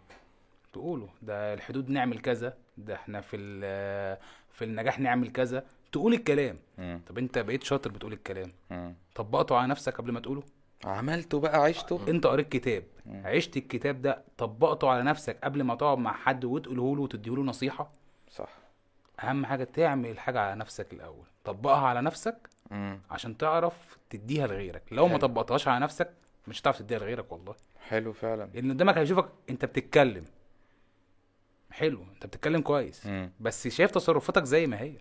تقولوا 0.73 1.07
ده 1.21 1.53
الحدود 1.53 1.89
نعمل 1.89 2.19
كذا 2.19 2.57
ده 2.77 2.95
إحنا 2.95 3.21
في 3.21 3.35
ال- 3.37 4.17
في 4.51 4.65
النجاح 4.65 4.99
نعمل 4.99 5.29
كذا 5.31 5.65
تقول 5.91 6.13
الكلام. 6.13 6.57
مم. 6.77 7.01
طب 7.07 7.17
انت 7.17 7.37
بقيت 7.37 7.63
شاطر 7.63 7.91
بتقول 7.91 8.13
الكلام. 8.13 8.51
مم. 8.69 8.95
طبقته 9.15 9.55
على 9.57 9.67
نفسك 9.67 9.97
قبل 9.97 10.11
ما 10.11 10.19
تقوله. 10.19 10.43
عملته 10.85 11.39
بقى 11.39 11.61
عشته؟ 11.61 11.99
انت 12.07 12.27
قريت 12.27 12.49
كتاب. 12.49 12.83
عشت 13.25 13.57
الكتاب 13.57 14.01
ده 14.01 14.23
طبقته 14.37 14.89
على 14.89 15.03
نفسك 15.03 15.37
قبل 15.43 15.63
ما 15.63 15.75
تقعد 15.75 15.97
مع 15.97 16.13
حد 16.13 16.45
وتقوله 16.45 16.95
له 16.95 17.01
وتديه 17.01 17.31
له 17.31 17.43
نصيحة؟ 17.43 17.91
صح. 18.31 18.49
أهم 19.23 19.45
حاجة 19.45 19.63
تعمل 19.63 20.09
الحاجة 20.09 20.39
على 20.39 20.55
نفسك 20.59 20.93
الأول. 20.93 21.25
طبقها 21.43 21.87
على 21.87 22.01
نفسك 22.01 22.49
مم. 22.71 22.99
عشان 23.11 23.37
تعرف 23.37 23.97
تديها 24.09 24.47
لغيرك. 24.47 24.83
لو 24.91 25.03
ما 25.05 25.09
حلو. 25.09 25.19
طبقتهاش 25.19 25.67
على 25.67 25.79
نفسك 25.83 26.09
مش 26.47 26.61
هتعرف 26.61 26.79
تديها 26.79 26.99
لغيرك 26.99 27.31
والله. 27.31 27.55
حلو 27.87 28.13
فعلا. 28.13 28.43
لأن 28.53 28.63
اللي 28.63 28.73
قدامك 28.73 28.97
هيشوفك 28.97 29.29
أنت 29.49 29.65
بتتكلم. 29.65 30.25
حلو 31.71 32.03
انت 32.13 32.25
بتتكلم 32.25 32.61
كويس. 32.61 33.05
مم. 33.05 33.31
بس 33.39 33.67
شايف 33.67 33.91
تصرفاتك 33.91 34.43
زي 34.43 34.67
ما 34.67 34.81
هي. 34.81 34.93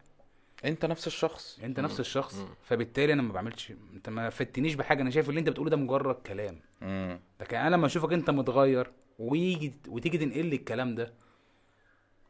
انت 0.65 0.85
نفس 0.85 1.07
الشخص. 1.07 1.61
انت 1.63 1.81
نفس 1.81 2.01
الشخص. 2.01 2.47
فبالتالي 2.63 3.13
أنا 3.13 3.23
ما 3.23 3.33
بعملش 3.33 3.73
انت 3.95 4.09
ما 4.09 4.31
فتنيش 4.31 4.75
بحاجة. 4.75 5.03
أنا 5.03 5.11
شايف 5.11 5.29
اللي 5.29 5.41
انت 5.41 5.49
بتقوله 5.49 5.71
ده 5.71 5.77
مجرد 5.77 6.15
كلام. 6.15 6.61
مم. 6.81 7.21
لكن 7.41 7.57
أنا 7.57 7.77
لما 7.77 7.87
اشوفك 7.87 8.13
انت 8.13 8.31
متغير 8.31 8.91
ويجي 9.19 9.75
وتيجي 9.89 10.19
تنقل 10.19 10.47
لي 10.47 10.57
الكلام 10.57 10.95
ده 10.95 11.13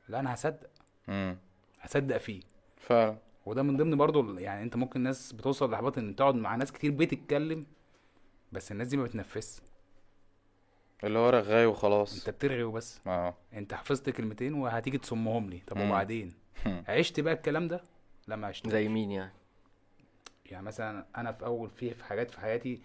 لا 0.09 0.20
أنا 0.20 0.35
هصدق. 0.35 0.70
مم. 1.09 1.38
هصدق 1.81 2.16
فيه. 2.16 2.40
فعلا 2.76 3.16
وده 3.46 3.62
من 3.62 3.76
ضمن 3.76 3.96
برضو 3.96 4.38
يعني 4.38 4.62
انت 4.62 4.76
ممكن 4.76 5.00
ناس 5.00 5.33
بتوصل 5.33 5.70
لحباط 5.70 5.98
ان 5.98 6.16
تقعد 6.16 6.35
مع 6.35 6.57
ناس 6.57 6.72
كتير 6.72 6.90
بتتكلم 6.90 7.66
بس 8.53 8.72
الناس 8.72 8.88
دي 8.88 8.96
ما 8.96 9.05
بتنفذش. 9.05 9.57
اللي 11.04 11.18
هو 11.18 11.30
رغاي 11.30 11.66
وخلاص 11.66 12.18
انت 12.18 12.30
بترغي 12.36 12.62
وبس 12.62 13.00
آه 13.06 13.34
انت 13.54 13.74
حفظت 13.74 14.10
كلمتين 14.10 14.54
وهتيجي 14.54 14.98
تصمهم 14.98 15.50
لي 15.50 15.60
طب 15.66 15.76
مم. 15.76 15.86
وبعدين 15.86 16.32
مم. 16.66 16.84
عشت 16.88 17.20
بقى 17.20 17.34
الكلام 17.34 17.68
ده 17.68 17.80
لا 18.28 18.36
ما 18.36 18.46
عشت 18.46 18.68
زي 18.68 18.88
مين 18.88 19.10
يعني 19.10 19.32
يعني 20.46 20.66
مثلا 20.66 21.06
أنا 21.16 21.32
في 21.32 21.44
أول 21.44 21.70
في 21.70 21.94
في 21.94 22.04
حاجات 22.04 22.30
في 22.30 22.40
حياتي 22.40 22.80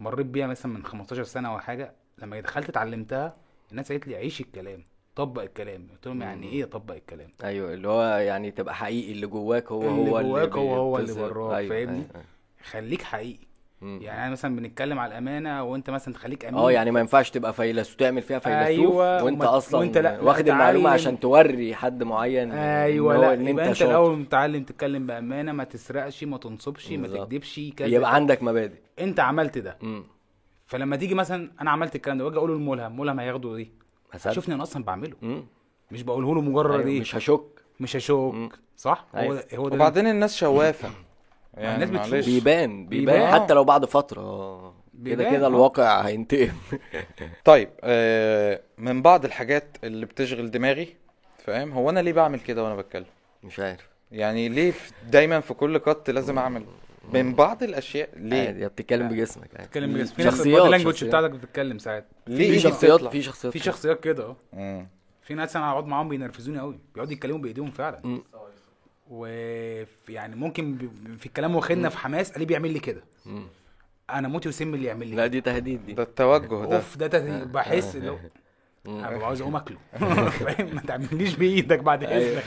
مريت 0.00 0.26
بيها 0.26 0.46
مثلا 0.46 0.72
من 0.72 0.84
15 0.84 1.24
سنة 1.24 1.48
أو 1.48 1.58
حاجة 1.58 1.92
لما 2.18 2.40
دخلت 2.40 2.68
اتعلمتها 2.68 3.36
الناس 3.70 3.92
قالت 3.92 4.06
لي 4.08 4.16
عيش 4.16 4.40
الكلام 4.40 4.84
طبق 5.16 5.42
الكلام 5.42 5.88
قلت 5.92 6.06
لهم 6.06 6.22
يعني 6.22 6.48
إيه 6.52 6.64
اطبق 6.64 6.94
الكلام 6.94 7.30
أيوه 7.44 7.74
اللي 7.74 7.88
هو 7.88 8.02
يعني 8.16 8.50
تبقى 8.50 8.74
حقيقي 8.74 9.12
اللي 9.12 9.26
جواك 9.26 9.72
هو 9.72 9.88
اللي 9.88 10.10
هو 10.10 10.22
جواك 10.22 10.52
هو 10.52 10.74
هو 10.74 10.98
اللي. 10.98 11.12
براك، 11.14 11.56
أيوة، 11.56 11.68
فاهمني؟ 11.68 11.98
أيوة، 12.00 12.10
أيوة. 12.14 12.24
خليك 12.70 13.02
حقيقي. 13.02 13.46
يعني 13.82 14.22
أنا 14.22 14.30
مثلا 14.30 14.56
بنتكلم 14.56 14.98
على 14.98 15.12
الأمانة 15.12 15.62
وأنت 15.62 15.90
مثلا 15.90 16.14
تخليك 16.14 16.44
أمين. 16.44 16.58
آه 16.60 16.72
يعني 16.72 16.90
ما 16.90 17.00
ينفعش 17.00 17.30
تبقى 17.30 17.52
فيلسوف 17.52 17.94
تعمل 17.94 18.22
فيها 18.22 18.38
فيلسوف 18.38 18.66
أيوة، 18.66 19.24
وأنت 19.24 19.40
وما- 19.42 19.56
أصلا 19.56 19.80
وأنت 19.80 19.98
لا- 19.98 20.20
واخد 20.20 20.46
لا 20.46 20.52
المعلومه. 20.52 20.90
عشان 20.90 21.20
توري 21.20 21.74
حد 21.74 22.02
معين 22.02 22.52
أيوه 22.52 23.12
إن 23.14 23.16
هو 23.16 23.22
لا 23.22 23.34
إن 23.34 23.48
يبقى 23.48 23.68
أنت 23.68 23.82
أنت 23.82 23.90
الأول 23.90 24.18
متعلم 24.18 24.64
تتكلم 24.64 25.06
بأمانة 25.06 25.52
ما 25.52 25.64
تسرقش 25.64 26.24
ما 26.24 26.38
تنصبش 26.38 26.92
ما. 26.92 27.08
تكذبش 27.08 27.60
كذا. 27.76 27.88
يبقى 27.88 28.14
عندك 28.14 28.42
مبادئ. 28.42 28.78
أنت 29.00 29.20
عملت 29.20 29.58
ده. 29.58 29.76
امم 29.82 30.04
فلما 30.66 30.96
تيجي 30.96 31.14
مثلا 31.14 31.50
أنا 31.60 31.70
عملت 31.70 31.96
الكلام 31.96 32.18
ده 32.18 32.24
وأجي 32.24 32.36
أقوله 32.36 32.54
لملهم 32.54 33.00
ملهم 33.00 33.20
هياخده 33.20 33.56
إيه. 33.56 33.68
شوفني 34.30 34.54
أنا 34.54 34.62
أصلا 34.62 34.84
بعمله. 34.84 35.16
مم. 35.22 35.44
مش 35.90 36.02
بقوله 36.02 36.34
له 36.34 36.40
مجرد 36.40 36.74
أيوة، 36.74 36.86
إيه؟ 36.88 37.00
مش 37.00 37.16
هشك. 37.16 37.40
مش 37.80 37.96
هشوك 37.96 38.58
صح؟ 38.76 39.06
هو 39.14 39.20
أيوة. 39.20 39.34
ده 39.34 39.44
هو 39.56 39.68
ده 39.68 39.74
وبعدين 39.74 40.06
الناس 40.06 40.36
شوافة. 40.36 40.88
يعني 41.54 41.74
الناس 41.84 41.90
بتشوف. 41.90 42.12
معلش 42.14 42.26
بيبان 42.26 42.86
بيبان. 42.86 43.32
حتى 43.34 43.54
لو 43.54 43.64
بعد 43.64 43.84
فترة. 43.84 44.74
كده 45.06 45.30
كده 45.30 45.44
آه. 45.44 45.48
الواقع 45.48 46.00
هينتقم 46.00 46.52
طيب 47.44 47.68
آه 47.80 48.60
من 48.78 49.02
بعض 49.02 49.24
الحاجات 49.24 49.76
اللي 49.84 50.06
بتشغل 50.06 50.50
دماغي 50.50 50.96
فاهم 51.44 51.72
هو 51.72 51.90
أنا 51.90 52.00
ليه 52.00 52.12
بعمل 52.12 52.40
كده 52.40 52.64
وأنا 52.64 52.76
بتكلم 52.76 53.06
مش 53.42 53.60
عارف 53.60 53.88
يعني 54.12 54.48
ليه 54.48 54.72
دايما 55.10 55.40
في 55.40 55.54
كل 55.54 55.78
قط 55.78 56.10
لازم 56.10 56.38
أعمل 56.38 56.64
من 57.12 57.34
بعض 57.34 57.62
الأشياء 57.62 58.08
ليه 58.16 58.46
عادي 58.46 58.68
بتتكلم 58.68 59.08
بجسمك 59.08 59.48
عادي 59.54 59.62
بتتكلم 59.64 59.96
ناس 59.96 60.08
شخصيات- 60.20 60.46
البادي 60.46 60.68
لانجوج 60.70 60.92
شخصيات. 60.94 61.08
بتاعتك 61.08 61.30
بتتكلم 61.30 61.78
ساعات 61.78 62.04
ليه 62.26 62.50
في 62.52 62.58
شخصيات؟ 62.58 63.04
في 63.04 63.22
شخصيات 63.22 63.52
في 63.52 63.58
شخصيات 63.58 64.00
كده 64.00 64.34
آه. 64.54 64.86
في 65.22 65.34
ناس 65.34 65.56
أنا 65.56 65.70
اقعد 65.70 65.86
معاهم 65.86 66.08
بينرفزوني 66.08 66.58
قوي 66.60 66.78
بيقعدوا 66.94 67.12
يتكلموا 67.12 67.38
بإيديهم 67.38 67.70
فعلا 67.70 68.00
مم. 68.04 68.22
ويعني 69.10 70.36
ممكن 70.36 70.74
ب- 70.74 71.16
في 71.18 71.26
الكلام 71.26 71.56
واخدنا 71.56 71.88
في 71.88 71.98
حماس 71.98 72.32
قال 72.32 72.44
بيعمل 72.44 72.70
لي 72.72 72.78
كده. 72.80 73.02
أنا 74.10 74.28
موتي 74.28 74.48
وسم 74.48 74.74
اللي 74.74 74.86
يعمل 74.86 75.06
لي 75.08 75.16
لا. 75.16 75.26
دي 75.26 75.40
تهديد 75.40 75.86
دي. 75.86 75.92
ده 75.92 76.02
التوجه 76.02 76.46
ده. 76.66 76.76
أوف 76.76 76.96
ده 76.96 77.06
تهديد. 77.06 77.52
بحس 77.52 77.96
اللي 77.96 78.10
هو 78.10 78.16
أنا 78.86 79.10
ببقى 79.10 79.26
عاوز 79.26 79.40
أقوم 79.40 79.56
أكله. 79.56 79.78
فاهم؟ 80.30 80.74
ما 80.74 80.80
تعمليش 80.80 81.34
بإيدك 81.36 81.78
بعد 81.78 82.04
أيوة. 82.04 82.30
إذنك. 82.32 82.44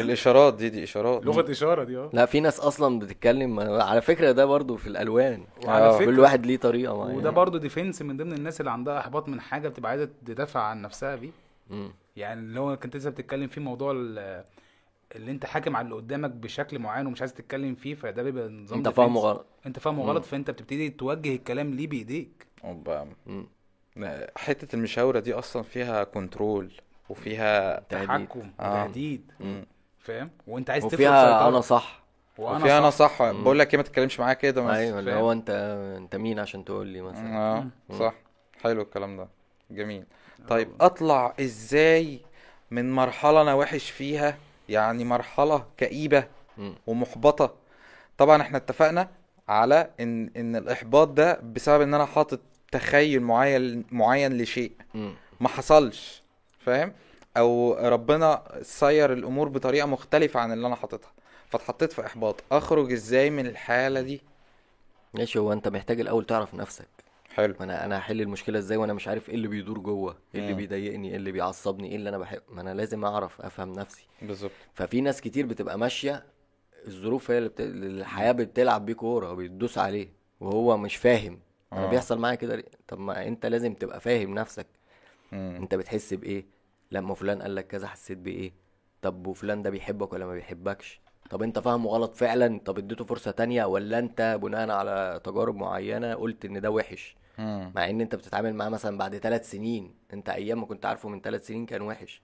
الإشارات 0.00 0.54
دي 0.54 0.68
دي 0.68 0.84
إشارات. 0.84 1.24
لغة 1.26 1.50
إشارة 1.50 1.84
دي 1.84 1.96
آه. 1.96 2.10
لا 2.12 2.26
في 2.26 2.40
ناس 2.40 2.60
أصلا 2.60 2.98
بتتكلم 2.98 3.60
على 3.60 4.00
فكرة 4.00 4.32
ده 4.32 4.44
برضو 4.44 4.76
في 4.76 4.86
الألوان. 4.86 5.44
وعلى 5.64 5.84
آه. 5.84 5.92
فكرة. 5.98 6.04
كل 6.06 6.20
واحد 6.20 6.46
ليه 6.46 6.56
طريقة 6.56 6.96
معينة. 6.98 7.18
وده 7.18 7.30
برضه 7.30 7.58
ديفنس 7.58 8.02
من 8.02 8.16
ضمن 8.16 8.32
الناس 8.32 8.60
اللي 8.60 8.70
عندها 8.70 8.98
إحباط 8.98 9.28
من 9.28 9.40
حاجة 9.40 9.68
بتبقى 9.68 9.90
عايزة 9.90 10.08
تدافع 10.26 10.60
عن 10.62 10.82
نفسها 10.82 11.16
بيه. 11.16 11.30
يعني 12.16 12.40
اللي 12.40 12.60
هو 12.60 12.76
كنت 12.76 12.96
لسه 12.96 13.10
بتتكلم 13.10 13.46
فيه 13.46 13.60
موضوع 13.60 13.92
ال- 13.96 14.44
اللي 15.16 15.30
انت 15.30 15.46
حاكم 15.46 15.76
على 15.76 15.84
اللي 15.84 15.94
قدامك 15.96 16.30
بشكل 16.30 16.78
معين 16.78 17.06
ومش 17.06 17.20
عايز 17.20 17.34
تتكلم 17.34 17.74
فيه 17.74 17.94
فده 17.94 18.22
بيبقى 18.22 18.48
نظام 18.48 18.78
انت. 18.78 18.88
فاهمه 18.88 19.20
غلط. 19.20 19.46
انت 19.66 19.78
فاهمه 19.78 20.02
غلط 20.04 20.24
فانت 20.24 20.50
بتبتدي 20.50 20.90
توجه 20.90 21.34
الكلام 21.34 21.74
ليه 21.74 21.86
بإيديك. 21.86 22.46
حتة 24.36 24.76
المشاورة 24.76 25.20
دي 25.20 25.32
أصلا 25.32 25.62
فيها 25.62 26.04
كنترول 26.04 26.72
وفيها 27.08 27.80
تهديد. 27.80 28.08
تحكم 28.08 28.50
آه. 28.60 28.82
وتهديد 28.82 29.32
مم. 29.40 29.66
فاهم؟ 29.98 30.30
وانت 30.46 30.70
عايز 30.70 30.84
تفرض 30.84 30.94
وفيها. 30.94 31.48
أنا 31.48 31.60
صح. 31.60 32.02
وفيها 32.38 32.78
أنا 32.78 32.90
صح. 32.90 33.22
بقول 33.22 33.58
لك 33.58 33.74
إيه 33.74 33.76
ما 33.76 33.82
تتكلمش 33.82 34.20
معايا 34.20 34.34
كده 34.34 34.62
مثلا 34.62 34.78
أيوه 34.78 34.98
اللي؟ 34.98 35.14
هو 35.14 35.32
أنت 35.32 35.50
أنت 35.98 36.16
مين 36.16 36.38
عشان 36.38 36.64
تقول 36.64 36.86
لي 36.86 37.00
مثلا. 37.00 37.36
آه 37.36 37.66
صح. 37.98 38.14
حلو 38.62 38.82
الكلام 38.82 39.16
ده. 39.16 39.28
جميل. 39.70 40.04
طيب 40.48 40.68
أطلع 40.80 41.34
إزاي 41.40 42.20
من 42.70 42.92
مرحلة 42.92 43.42
أنا 43.42 43.54
وحش 43.54 43.90
فيها 43.90 44.38
يعني 44.68 45.04
مرحلة 45.04 45.66
كئيبة. 45.76 46.28
ومحبطة. 46.86 47.54
طبعا 48.18 48.42
إحنا 48.42 48.56
اتفقنا 48.56 49.08
على 49.48 49.90
إن 50.00 50.30
إن 50.36 50.56
الإحباط 50.56 51.08
ده 51.08 51.40
بسبب 51.40 51.82
إن 51.82 51.94
أنا 51.94 52.04
حاطط 52.04 52.40
تخيل 52.72 53.22
معين 53.22 53.84
معين 53.92 54.38
لشيء. 54.38 54.72
ما 55.40 55.48
حصلش 55.48 56.22
فاهم؟ 56.60 56.92
أو 57.36 57.78
ربنا 57.88 58.42
سير 58.62 59.12
الأمور 59.12 59.48
بطريقة 59.48 59.86
مختلفة 59.86 60.40
عن 60.40 60.52
اللي 60.52 60.66
أنا 60.66 60.76
حاططها 60.76 61.10
فاتحطيت 61.50 61.92
في 61.92 62.06
إحباط. 62.06 62.44
أخرج 62.52 62.92
إزاي 62.92 63.30
من 63.30 63.46
الحالة 63.46 64.00
دي؟ 64.00 64.22
ماشي 65.14 65.38
هو 65.38 65.52
أنت 65.52 65.68
محتاج 65.68 66.00
الأول 66.00 66.26
تعرف 66.26 66.54
نفسك. 66.54 66.88
حلو. 67.34 67.54
ما 67.58 67.64
أنا 67.64 67.84
أنا 67.84 67.98
هحل 67.98 68.20
المشكلة 68.20 68.58
إزاي 68.58 68.76
وأنا 68.76 68.92
مش 68.92 69.08
عارف 69.08 69.28
إيه 69.28 69.34
اللي 69.34 69.48
بيدور 69.48 69.78
جوه 69.78 70.16
إيه 70.34 70.40
اللي. 70.40 70.54
بيضايقني 70.54 71.10
إيه 71.10 71.16
اللي 71.16 71.32
بيعصبني 71.32 71.88
إيه 71.88 71.96
اللي 71.96 72.08
أنا 72.08 72.18
بحب 72.18 72.40
ما 72.48 72.60
أنا 72.60 72.74
لازم 72.74 73.04
أعرف 73.04 73.40
أفهم 73.40 73.72
نفسي. 73.72 74.06
بالظبط. 74.22 74.52
ففي 74.74 75.00
ناس 75.00 75.20
كتير 75.20 75.46
بتبقى 75.46 75.78
ماشية 75.78 76.24
الظروف 76.86 77.30
هي 77.30 77.38
اللي 77.38 77.48
بت... 77.48 77.60
الحياة 77.60 78.32
بتلعب 78.32 78.86
بيه 78.86 78.92
كوره 78.94 79.32
وبتدوس 79.32 79.78
عليه 79.78 80.08
وهو 80.40 80.76
مش 80.76 80.96
فاهم. 80.96 81.38
أنا 81.72 81.84
آه. 81.84 81.90
بيحصل 81.90 82.18
معايا 82.18 82.34
كده؟ 82.34 82.64
طب 82.88 82.98
ما 82.98 83.26
أنت 83.28 83.46
لازم 83.46 83.74
تبقى 83.74 84.00
فاهم 84.00 84.34
نفسك. 84.34 84.66
مم. 85.32 85.56
أنت 85.60 85.74
بتحس 85.74 86.14
بإيه؟ 86.14 86.46
لما 86.90 87.14
فلان 87.14 87.42
قال 87.42 87.54
لك 87.54 87.66
كذا 87.66 87.86
حسيت 87.86 88.18
بإيه؟ 88.18 88.52
طب 89.02 89.26
وفلان 89.26 89.62
ده 89.62 89.70
بيحبك 89.70 90.12
ولا 90.12 90.26
ما 90.26 90.32
بيحبكش؟ 90.34 91.00
طب 91.30 91.42
أنت 91.42 91.58
فاهمه 91.58 91.90
غلط 91.90 92.14
فعلا؟ 92.16 92.60
طب 92.64 92.78
اديته 92.78 93.04
فرصة 93.04 93.30
تانية؟ 93.30 93.64
ولا 93.64 93.98
أنت 93.98 94.38
بناء 94.42 94.70
على 94.70 95.20
تجارب 95.24 95.56
معينة 95.56 96.14
قلت 96.14 96.44
إن 96.44 96.60
ده 96.60 96.70
وحش؟ 96.70 97.16
مم. 97.38 97.72
مع 97.74 97.90
إن 97.90 98.00
أنت 98.00 98.14
بتتعامل 98.14 98.54
معاه 98.54 98.68
مثلا 98.68 98.98
بعد 98.98 99.18
ثلاث 99.18 99.50
سنين. 99.50 99.94
أنت 100.12 100.28
أيام 100.28 100.60
ما 100.60 100.66
كنت 100.66 100.86
عارفه 100.86 101.08
من 101.08 101.20
ثلاث 101.20 101.46
سنين 101.46 101.66
كان 101.66 101.82
وحش. 101.82 102.22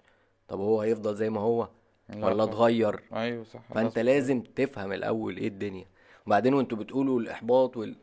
طب 0.49 0.61
هو 0.61 0.81
هيفضل 0.81 1.15
زي 1.15 1.31
ما 1.31 1.41
هو؟ 1.41 1.69
لا 2.09 2.27
ولا. 2.27 2.45
اتغير؟ 2.45 3.03
أيوه 3.13 3.45
صح 3.45 3.61
فأنت. 3.75 3.99
لازم 3.99 4.41
تفهم 4.41 4.93
الأول 4.93 5.37
إيه 5.37 5.49
الدنيا. 5.49 5.87
وبعدين 6.27 6.55
وأنتوا 6.55 6.79
بتقولوا 6.79 7.21
الإحباط 7.21 7.77
وال... 7.77 7.97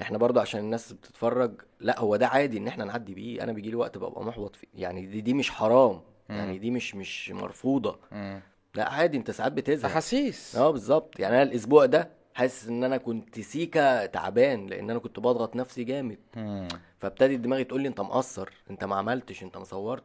إحنا 0.00 0.18
برضو 0.18 0.40
عشان 0.40 0.60
الناس 0.60 0.92
بتتفرج 0.92 1.60
لا 1.80 2.00
هو 2.00 2.16
ده 2.16 2.26
عادي 2.26 2.58
إن 2.58 2.68
إحنا 2.68 2.84
نعدي 2.84 3.14
بيه. 3.14 3.42
أنا 3.42 3.52
بيجي 3.52 3.70
لي 3.70 3.76
وقت 3.76 3.98
ببقى 3.98 4.24
محبط 4.24 4.56
فيه. 4.56 4.68
يعني 4.74 5.06
دي, 5.06 5.20
دي 5.20 5.34
مش 5.34 5.50
حرام. 5.50 6.00
يعني 6.28 6.58
دي 6.58 6.70
مش 6.70 6.94
مش 6.94 7.30
مرفوضة. 7.30 7.98
مم. 8.12 8.40
لا 8.74 8.88
عادي 8.88 9.16
أنت 9.16 9.30
ساعات 9.30 9.52
بتزهق. 9.52 9.90
أحاسيس. 9.90 10.56
آه 10.56 10.70
بالظبط. 10.70 11.20
يعني 11.20 11.34
أنا 11.34 11.42
الأسبوع 11.42 11.86
ده 11.86 12.10
حاسس 12.36 12.68
إن 12.68 12.84
أنا 12.84 12.96
كنت 12.96 13.40
سيكا 13.40 14.06
تعبان 14.06 14.66
لأن 14.66 14.90
أنا 14.90 14.98
كنت 14.98 15.20
بضغط 15.20 15.56
نفسي 15.56 15.84
جامد. 15.84 16.18
فابتدت 16.98 17.38
دماغي 17.40 17.64
تقول 17.64 17.80
لي 17.80 17.88
أنت 17.88 18.00
مقصر 18.00 18.48
أنت 18.70 18.84
ما 18.84 18.96
عملتش 18.96 19.42
أنت 19.42 19.56
ما 19.56 19.64
صورت. 19.64 20.02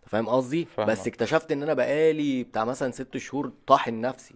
أنت 0.00 0.08
فاهم 0.08 0.28
قصدي. 0.28 0.68
بس 0.78 1.06
اكتشفت 1.06 1.52
إن 1.52 1.62
أنا 1.62 1.74
بقالي 1.74 2.44
بتاع 2.44 2.64
مثلا 2.64 2.90
ست 2.90 3.16
شهور 3.16 3.52
طاحن 3.66 4.00
نفسي. 4.00 4.34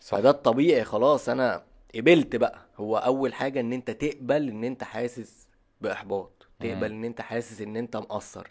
صح. 0.00 0.16
فده 0.18 0.30
الطبيعي 0.30 0.84
خلاص 0.84 1.28
أنا 1.28 1.62
قبلت 1.94 2.36
بقى. 2.36 2.58
هو 2.76 2.96
أول 2.96 3.34
حاجة 3.34 3.60
إن 3.60 3.72
أنت 3.72 3.90
تقبل 3.90 4.48
إن 4.48 4.64
أنت 4.64 4.84
حاسس 4.84 5.48
بإحباط 5.80 6.46
تقبل 6.60 6.92
إن 6.92 7.04
أنت 7.04 7.20
حاسس 7.20 7.60
إن 7.60 7.76
أنت 7.76 7.96
مقصر. 7.96 8.46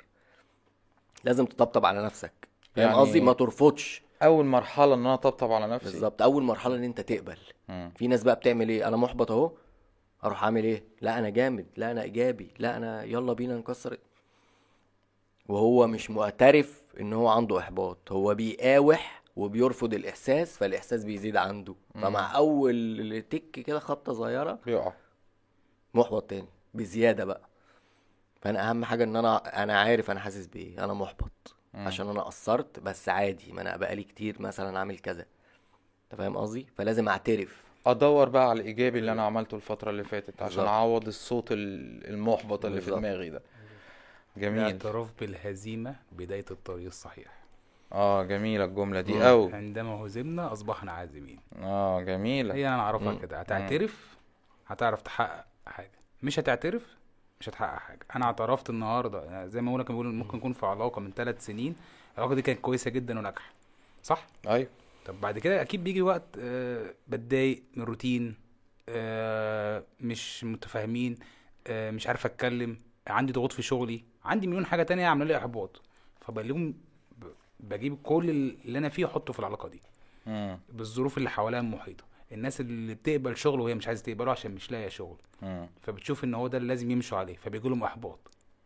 لازم 1.24 1.46
تطبطب 1.46 1.86
على 1.86 2.06
نفسك. 2.06 2.48
فاهم 2.76 2.88
يعني- 2.88 3.00
قصدي؟ 3.00 3.22
ما 3.22 3.34
ترفضش. 3.34 4.05
أول 4.24 4.46
مرحلة 4.46 4.94
إن 4.94 5.00
أنا 5.00 5.14
أطبطب 5.14 5.52
على 5.52 5.68
نفسي. 5.68 5.92
بالظبط. 5.92 6.22
أول 6.22 6.44
مرحلة 6.44 6.76
إن 6.76 6.84
أنت 6.84 7.02
تقبل. 7.02 7.38
مم. 7.70 7.92
في 7.96 8.08
ناس 8.08 8.24
بقى 8.24 8.36
بتعمل 8.36 8.70
إيه؟ 8.70 8.88
أنا 8.88 8.98
محبط 8.98 9.32
أهو. 9.32 9.52
أروح 10.24 10.44
اعمل 10.44 10.64
إيه؟ 10.64 10.84
لا 11.02 11.20
أنا 11.20 11.30
جامد. 11.30 11.66
لا 11.78 11.92
أنا 11.92 12.02
إيجابي. 12.02 12.52
لا 12.60 12.78
أنا 12.78 13.04
يلا 13.04 13.34
بينا 13.34 13.58
نكسر 13.58 13.98
وهو 15.48 15.88
مش 15.88 16.10
معترف 16.10 16.84
إن 17.00 17.14
هو 17.14 17.28
عنده 17.28 17.60
إحباط. 17.60 18.12
هو 18.12 18.36
بيقاوح 18.36 19.22
وبيرفض 19.36 19.94
الإحساس 19.94 20.58
فالإحساس 20.58 21.04
بيزيد 21.06 21.38
عنده. 21.38 21.76
فمع 21.94 22.36
أول 22.36 23.24
تك 23.30 23.52
كده 23.52 23.80
خبطة 23.80 24.14
صغيرة 24.14 24.60
بيقع. 24.66 24.94
محبط 25.94 26.24
تاني 26.24 26.48
بزيادة 26.74 27.26
بقى. 27.26 27.42
فأنا 28.42 28.70
أهم 28.70 28.86
حاجة 28.86 29.04
إن 29.04 29.16
أنا 29.16 29.64
أنا 29.64 29.80
عارف 29.80 30.12
أنا 30.12 30.20
حاسس 30.20 30.48
بإيه. 30.48 30.84
أنا 30.84 30.94
محبط. 30.94 31.55
عشان 31.76 32.10
أنا 32.10 32.22
قصرت 32.22 32.80
بس 32.80 33.10
عادي 33.10 33.52
ما 33.52 33.62
أنا 33.62 33.78
بقالي 33.78 34.04
كتير 34.04 34.42
مثلا 34.42 34.80
عامل 34.80 35.00
كذا. 35.00 35.26
أنت 36.04 36.16
فاهم 36.22 36.38
قصدي؟ 36.38 36.68
فلازم 36.78 37.10
أعترف. 37.10 37.64
أدور 37.86 38.30
بقى 38.30 38.50
على 38.50 38.62
الإيجابي 38.62 39.00
اللي 39.00 39.12
أنا 39.12 39.24
عملته 39.24 39.56
الفترة 39.56 39.90
اللي 39.90 40.04
فاتت 40.04 40.42
عشان. 40.42 40.66
أعوض 40.66 41.08
الصوت 41.08 41.52
ال- 41.52 42.08
المحبط 42.10 42.66
اللي 42.66 42.82
في 42.82 42.86
بالظبط. 42.86 43.00
دماغي 43.00 43.30
ده. 43.30 43.42
جميل. 44.38 44.60
الاعتراف 44.60 45.08
بالهزيمة 45.20 45.96
بداية 46.12 46.46
الطريق 46.52 46.86
الصحيح. 46.86 47.28
آه 47.94 48.24
جميلة 48.24 48.66
الجملة 48.66 49.00
مم. 49.00 49.06
دي 49.06 49.30
أوي. 49.30 49.54
عندما 49.54 49.90
هزمنا 50.06 50.54
أصبحنا 50.54 50.92
عازمين. 50.92 51.40
آه 51.62 52.02
جميلة. 52.02 52.54
هي 52.54 52.68
أنا 52.68 52.80
أعرفها 52.80 53.12
مم. 53.12 53.20
كده. 53.20 53.40
هتعترف؟ 53.40 54.16
هتعرف 54.68 55.02
تحقق 55.02 55.46
حاجة. 55.66 55.92
مش 56.24 56.40
هتعترف؟ 56.40 56.96
مش 57.40 57.50
هتحقق 57.50 57.80
حاجة. 57.80 58.06
أنا 58.16 58.26
اعترفت 58.26 58.70
النهاردة 58.70 59.24
يعني 59.24 59.50
زي 59.50 59.62
ما 59.62 59.70
بقولك 59.72 59.92
بقول 59.92 60.14
ممكن 60.14 60.38
نكون 60.38 60.54
في 60.54 60.66
علاقة 60.66 61.00
من 61.02 61.12
ثلاث 61.12 61.46
سنين 61.46 61.76
العلاقة 62.18 62.36
دي 62.36 62.42
كانت 62.42 62.60
كويسة 62.60 62.92
جدا 62.92 63.20
وناجحة. 63.20 63.52
صح؟ 64.04 64.28
أيوه. 64.48 64.70
طب 65.06 65.22
بعد 65.22 65.40
كده 65.40 65.62
أكيد 65.62 65.84
بيجي 65.84 66.02
وقت 66.02 66.24
آه، 66.40 66.94
بتضايق 67.08 67.64
من 67.76 67.84
الروتين 67.84 68.36
آه، 68.90 69.84
مش 70.00 70.44
متفاهمين 70.44 71.16
آه، 71.68 71.92
مش 71.92 72.08
عارف 72.08 72.26
أتكلم 72.26 72.78
عندي 73.08 73.34
ضغوط 73.34 73.52
في 73.52 73.62
شغلي 73.62 74.04
عندي 74.26 74.48
مليون 74.48 74.66
حاجة 74.66 74.84
تانية 74.84 75.08
عامله 75.08 75.26
لي 75.26 75.38
إحباط. 75.38 75.82
ب- 77.18 77.26
بجيب 77.60 77.98
كل 78.04 78.30
اللي 78.66 78.78
أنا 78.78 78.90
فيه 78.90 79.06
أحطه 79.06 79.34
في 79.34 79.40
العلاقة 79.40 79.70
دي. 79.70 79.82
بالظروف 80.70 81.18
اللي 81.18 81.30
حواليها 81.30 81.60
المحيطة. 81.60 82.04
الناس 82.32 82.62
اللي 82.62 82.94
بتقبل 82.94 83.38
شغل 83.38 83.60
وهي 83.60 83.76
مش 83.76 83.88
عايزة 83.88 84.04
تقبله 84.04 84.32
عشان 84.32 84.52
مش 84.52 84.72
لاقية 84.72 84.88
شغل. 84.90 85.18
مم. 85.42 85.68
فبتشوف 85.82 86.24
إن 86.24 86.34
هو 86.34 86.48
ده 86.48 86.58
اللي 86.58 86.68
لازم 86.68 86.92
يمشوا 86.92 87.18
عليه 87.18 87.36
فبيجي 87.36 87.70
لهم 87.70 87.84
إحباط. 87.84 88.20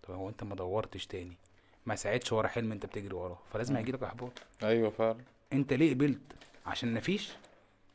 طب 0.03 0.13
هو 0.13 0.29
أنت 0.29 0.43
ما 0.43 0.55
دورتش 0.55 1.07
تاني؟ 1.07 1.37
ما 1.85 1.95
ساعدش 1.95 2.31
ورا 2.31 2.47
حلم 2.47 2.71
أنت 2.71 2.85
بتجري 2.85 3.13
وراه 3.15 3.39
فلازم 3.53 3.75
هيجي 3.75 3.91
لك 3.91 4.03
إحباط. 4.03 4.31
أيوه 4.63 4.89
فعلا. 4.89 5.17
أنت 5.53 5.73
ليه 5.73 5.93
قبلت؟ 5.93 6.21
عشان 6.65 6.93
نفيش؟ 6.93 7.31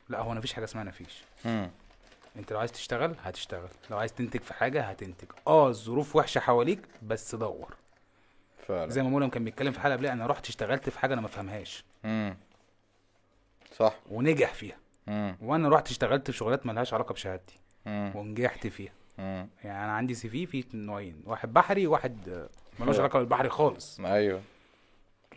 لا 0.09 0.19
هو 0.19 0.33
مفيش 0.33 0.53
حاجة 0.53 0.63
اسمها 0.63 0.83
نفيش. 0.83 1.23
مم. 1.45 1.69
أنت 2.35 2.53
لو 2.53 2.59
عايز 2.59 2.71
تشتغل 2.71 3.15
هتشتغل. 3.23 3.69
لو 3.89 3.97
عايز 3.97 4.13
تنتج 4.13 4.39
في 4.41 4.53
حاجة 4.53 4.81
هتنتج. 4.81 5.27
آه 5.47 5.69
الظروف 5.69 6.15
وحشة 6.15 6.39
حواليك 6.39 6.79
بس 7.03 7.35
دور. 7.35 7.75
فعلا. 8.67 8.89
زي 8.89 9.03
ما 9.03 9.09
مولانا 9.09 9.31
كان 9.31 9.43
بيتكلم 9.43 9.71
في 9.71 9.79
حلقة 9.79 9.95
قبلها 9.95 10.13
أنا 10.13 10.27
رحت 10.27 10.47
اشتغلت 10.49 10.89
في 10.89 10.99
حاجة 10.99 11.13
أنا 11.13 11.21
ما 11.21 11.27
فهمهاش. 11.27 11.83
مم. 12.03 12.37
صح. 13.75 13.95
ونجح 14.09 14.53
فيها. 14.53 14.77
مم. 15.07 15.37
وأنا 15.41 15.69
رحت 15.69 15.89
اشتغلت 15.89 16.31
في 16.31 16.37
شغلات 16.37 16.65
ملهاش 16.65 16.93
علاقة 16.93 17.13
بشهادتي. 17.13 17.59
مم. 17.85 18.11
ونجحت 18.15 18.67
فيها. 18.67 18.93
مم. 19.17 19.49
يعني 19.63 19.83
أنا 19.85 19.91
عندي 19.93 20.13
سي 20.13 20.29
في 20.29 20.45
فيه 20.45 20.63
نوعين. 20.73 21.21
واحد 21.25 21.53
بحري 21.53 21.87
وواحد 21.87 22.29
آه، 22.29 22.49
ملوش 22.79 22.99
علاقة 22.99 23.19
بالبحري 23.19 23.49
خالص. 23.49 23.99
أيوه. 23.99 24.41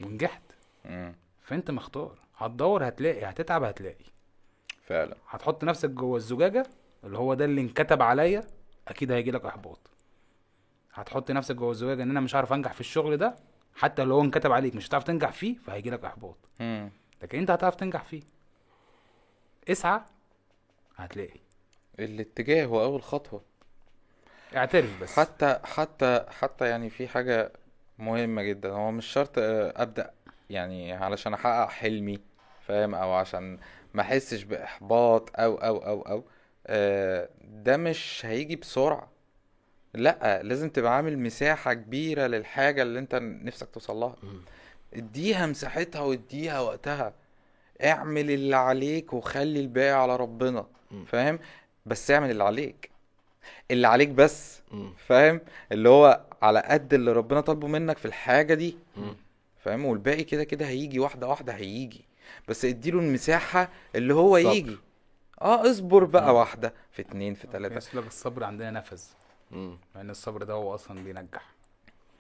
ونجحت. 0.01 0.43
مم. 0.85 1.15
فأنت 1.43 1.71
مختار. 1.71 2.19
هتدور 2.37 2.89
هتلاقي 2.89 3.25
هتتعب 3.25 3.63
هتلاقي. 3.63 4.05
فعلا. 4.87 5.17
هتحط 5.29 5.65
نفسك 5.65 5.91
جوه 5.91 6.17
الزجاجة 6.17 6.67
اللي 7.05 7.19
هو 7.19 7.35
ده 7.35 7.45
اللي 7.45 7.61
انكتب 7.61 8.03
عليا 8.03 8.45
أكيد 8.89 9.13
هيجي 9.13 9.31
لك 9.31 9.45
إحباط. 9.45 9.91
هتحط 10.95 11.31
نفسك 11.31 11.55
جوه 11.57 11.71
الزجاجة 11.71 12.03
إن 12.03 12.11
أنا 12.11 12.21
مش 12.21 12.35
عارف 12.35 12.53
أنجح 12.53 12.73
في 12.73 12.81
الشغل 12.81 13.17
ده 13.17 13.37
حتى 13.77 14.05
لو 14.05 14.15
هو 14.15 14.21
انكتب 14.23 14.53
عليك 14.53 14.75
مش 14.77 14.89
هتعرف 14.89 15.05
تنجح 15.05 15.33
فيه 15.33 15.57
فهيجي 15.59 15.91
لك 15.91 16.05
إحباط. 16.05 16.37
مم. 16.61 16.91
لكن 17.23 17.39
أنت 17.39 17.51
هتعرف 17.51 17.75
تنجح 17.75 18.05
فيه. 18.05 18.23
اسعى. 19.69 20.01
هتلاقي. 20.97 21.41
الاتجاه 21.99 22.65
هو 22.65 22.83
أول 22.85 23.03
خطوة. 23.03 23.43
اعترف 24.57 25.03
بس. 25.03 25.17
حتى 25.21 25.59
حتى 25.65 26.25
حتى 26.29 26.69
يعني 26.69 26.91
في 26.91 27.09
حاجة 27.09 27.53
مهمة 27.99 28.43
جدا. 28.43 28.71
هو 28.71 28.91
مش 28.91 29.07
شرط 29.07 29.33
أبدأ 29.39 30.11
يعني 30.51 30.93
علشان 30.93 31.35
أحقق 31.35 31.69
حلمي 31.69 32.21
فاهم؟ 32.67 32.95
أو 32.95 33.13
عشان 33.13 33.59
ما 33.95 34.03
أحسش 34.03 34.43
بإحباط 34.43 35.31
أو 35.41 35.55
أو 35.57 35.79
أو 35.79 36.03
أو. 36.03 36.25
آه، 36.67 37.29
ده 37.43 37.77
مش 37.77 38.27
هيجي 38.27 38.57
بسرعة. 38.57 39.11
لأ 39.95 40.43
لازم 40.43 40.71
تبقى 40.71 40.97
عامل 40.97 41.19
مساحة 41.19 41.75
كبيرة 41.75 42.27
للحاجة 42.27 42.83
اللي 42.83 42.99
أنت 42.99 43.15
نفسك 43.15 43.69
توصلها 43.71 44.17
اديها 44.95 45.47
مساحتها 45.47 46.01
واديها 46.01 46.61
وقتها. 46.61 47.15
اعمل 47.85 48.31
اللي 48.31 48.57
عليك 48.57 49.13
وخلي 49.13 49.61
الباقي 49.61 50.03
على 50.03 50.17
ربنا 50.17 50.67
مم. 50.91 51.05
فاهم 51.05 51.39
بس 51.87 52.11
اعمل 52.11 52.31
اللي 52.31 52.45
عليك 52.45 52.91
اللي 53.71 53.89
عليك 53.89 54.09
بس 54.09 54.61
مم. 54.73 54.93
فاهم 55.07 55.41
اللي 55.73 55.89
هو 55.89 56.21
على 56.43 56.61
قد 56.61 56.95
اللي 56.95 57.13
ربنا 57.13 57.41
طالبه 57.41 57.69
منك 57.69 57.99
في 57.99 58.05
الحاجة 58.05 58.55
دي 58.55 58.77
مم. 58.97 59.15
فاهم 59.59 59.85
والباقي 59.85 60.25
كده 60.25 60.45
كده 60.45 60.67
هيجي 60.67 60.99
واحدة 60.99 61.27
واحدة 61.29 61.53
هيجي 61.53 62.05
بس 62.49 62.65
اديله 62.65 62.99
المساحة 62.99 63.69
اللي 63.95 64.15
هو 64.15 64.39
صبر. 64.39 64.53
يجي 64.53 64.77
آه 65.43 65.71
اصبر 65.71 66.05
بقى 66.05 66.35
واحدة 66.35 66.75
في 66.93 67.03
اتنين 67.03 67.35
في 67.35 67.47
تلاتة 67.47 67.77
الصبر 67.97 68.45
عندنا 68.45 68.71
نفذ 68.71 69.03
مم. 69.51 69.79
مع 69.95 70.01
ان 70.01 70.11
الصبر 70.11 70.43
ده 70.43 70.55
هو 70.55 70.75
أصلا 70.75 71.05
بينجح 71.05 71.43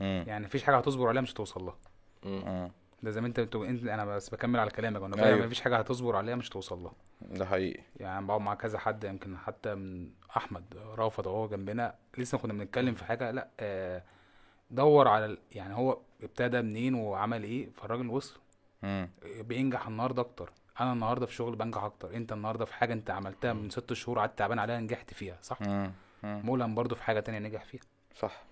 مم. 0.01 0.25
يعني 0.27 0.45
مفيش 0.47 0.63
حاجة 0.63 0.77
هتصبر 0.79 1.09
عليها 1.09 1.23
مش 1.23 1.33
هتوصل 1.33 1.63
لها 1.65 1.77
مم. 2.25 2.43
مم. 2.47 2.71
ده 3.03 3.11
زي 3.11 3.21
ما 3.21 3.27
انت 3.27 3.39
انت 3.39 3.57
أنا 3.89 4.05
بس 4.05 4.31
بكمل 4.31 4.61
على 4.61 4.71
كلامك 4.71 5.03
أنا 5.03 5.17
أيوة. 5.17 5.29
أيوه. 5.37 5.47
مفيش 5.47 5.61
حاجة 5.61 5.77
هتصبر 5.77 6.17
عليها 6.17 6.35
مش 6.37 6.49
توصل 6.49 6.79
لها 6.83 6.93
ده 7.21 7.47
حقيقي 7.47 7.83
يعني 7.97 8.27
بقعد 8.27 8.41
مع 8.41 8.55
كذا 8.55 8.79
حد 8.79 9.05
يمكن 9.05 9.39
حتى 9.39 9.75
من 9.75 10.11
أحمد 10.37 10.65
رافض 10.99 11.29
أهو 11.29 11.49
جنبنا 11.49 11.95
لسه 12.19 12.39
كنا 12.39 12.53
بنتكلم 12.53 12.95
في 12.95 13.05
حاجة 13.05 13.31
لأ 13.31 13.49
آه 13.61 14.03
دور 14.71 15.09
على 15.09 15.27
ال- 15.27 15.39
يعني 15.53 15.75
هو 15.75 15.99
ابتدى 16.23 16.63
منين 16.63 16.95
وعمل 16.95 17.43
إيه 17.45 17.71
فالراجل 17.71 18.07
وصل 18.09 18.41
مم. 18.83 19.11
بينجح 19.41 19.87
النهارده 19.87 20.23
أكتر 20.23 20.53
أنا 20.81 20.93
النهارده 20.93 21.27
في 21.27 21.35
شغل 21.35 21.57
بنجح 21.57 21.83
أكتر 21.83 22.15
أنت 22.17 22.33
النهارده 22.33 22.65
في 22.65 22.75
حاجة 22.75 22.93
أنت 22.93 23.11
عملتها 23.11 23.53
من 23.53 23.71
ست 23.71 23.93
شهور 23.93 24.19
قعدت 24.19 24.39
تعبان 24.39 24.59
عليها 24.59 24.81
نجحت 24.81 25.15
فيها 25.15 25.39
صح 25.43 25.61
مم. 25.63 25.93
مم. 26.23 26.41
مولان 26.45 26.75
برضو 26.75 26.95
في 26.95 27.03
حاجة 27.03 27.21
تانية 27.21 27.39
نجح 27.39 27.65
فيها 27.65 27.81
صح 28.17 28.43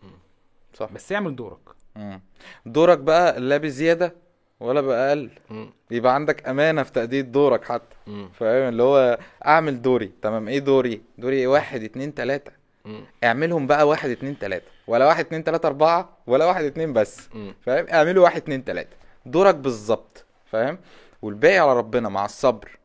صح 0.74 0.92
بس 0.92 1.12
اعمل 1.12 1.36
دورك 1.36 1.60
مم. 1.96 2.20
دورك 2.66 2.98
بقى 2.98 3.40
لا 3.40 3.56
بزيادة 3.56 4.14
ولا 4.60 4.80
بأقل. 4.80 5.30
مم. 5.50 5.70
يبقى 5.90 6.14
عندك 6.14 6.48
أمانة 6.48 6.82
في 6.82 6.92
تأدية 6.92 7.20
دورك 7.20 7.64
حتى. 7.64 7.96
فاهم؟ 8.34 8.68
اللي 8.68 8.82
هو 8.82 9.18
أعمل 9.46 9.82
دوري. 9.82 10.12
تمام. 10.22 10.48
إيه 10.48 10.58
دوري؟ 10.58 11.02
دوري 11.18 11.36
إيه؟ 11.36 11.46
واحد 11.46 11.82
اتنين 11.82 12.14
تلاتة. 12.14 12.52
مم. 12.84 13.04
اعملهم 13.24 13.66
بقى 13.66 13.88
واحد 13.88 14.10
اتنين 14.10 14.38
تلاتة. 14.38 14.66
ولا 14.86 15.06
واحد 15.06 15.24
اتنين 15.24 15.44
تلاتة 15.44 15.66
أربعة. 15.66 16.16
ولا 16.26 16.44
واحد 16.44 16.64
اتنين 16.64 16.92
بس. 16.92 17.28
فاهم؟ 17.62 17.86
اعملوا 17.92 18.24
واحد 18.24 18.42
اتنين 18.42 18.64
تلاتة. 18.64 18.96
دورك 19.26 19.54
بالظبط. 19.54 20.24
فاهم؟ 20.46 20.78
والباقي 21.22 21.58
على 21.58 21.76
ربنا 21.76 22.08
مع 22.08 22.24
الصبر. 22.24 22.78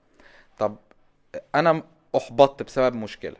طب 0.60 0.76
أنا 1.56 1.84
أحبطت 2.16 2.64
بسبب 2.64 2.96
مشكلة. 2.96 3.36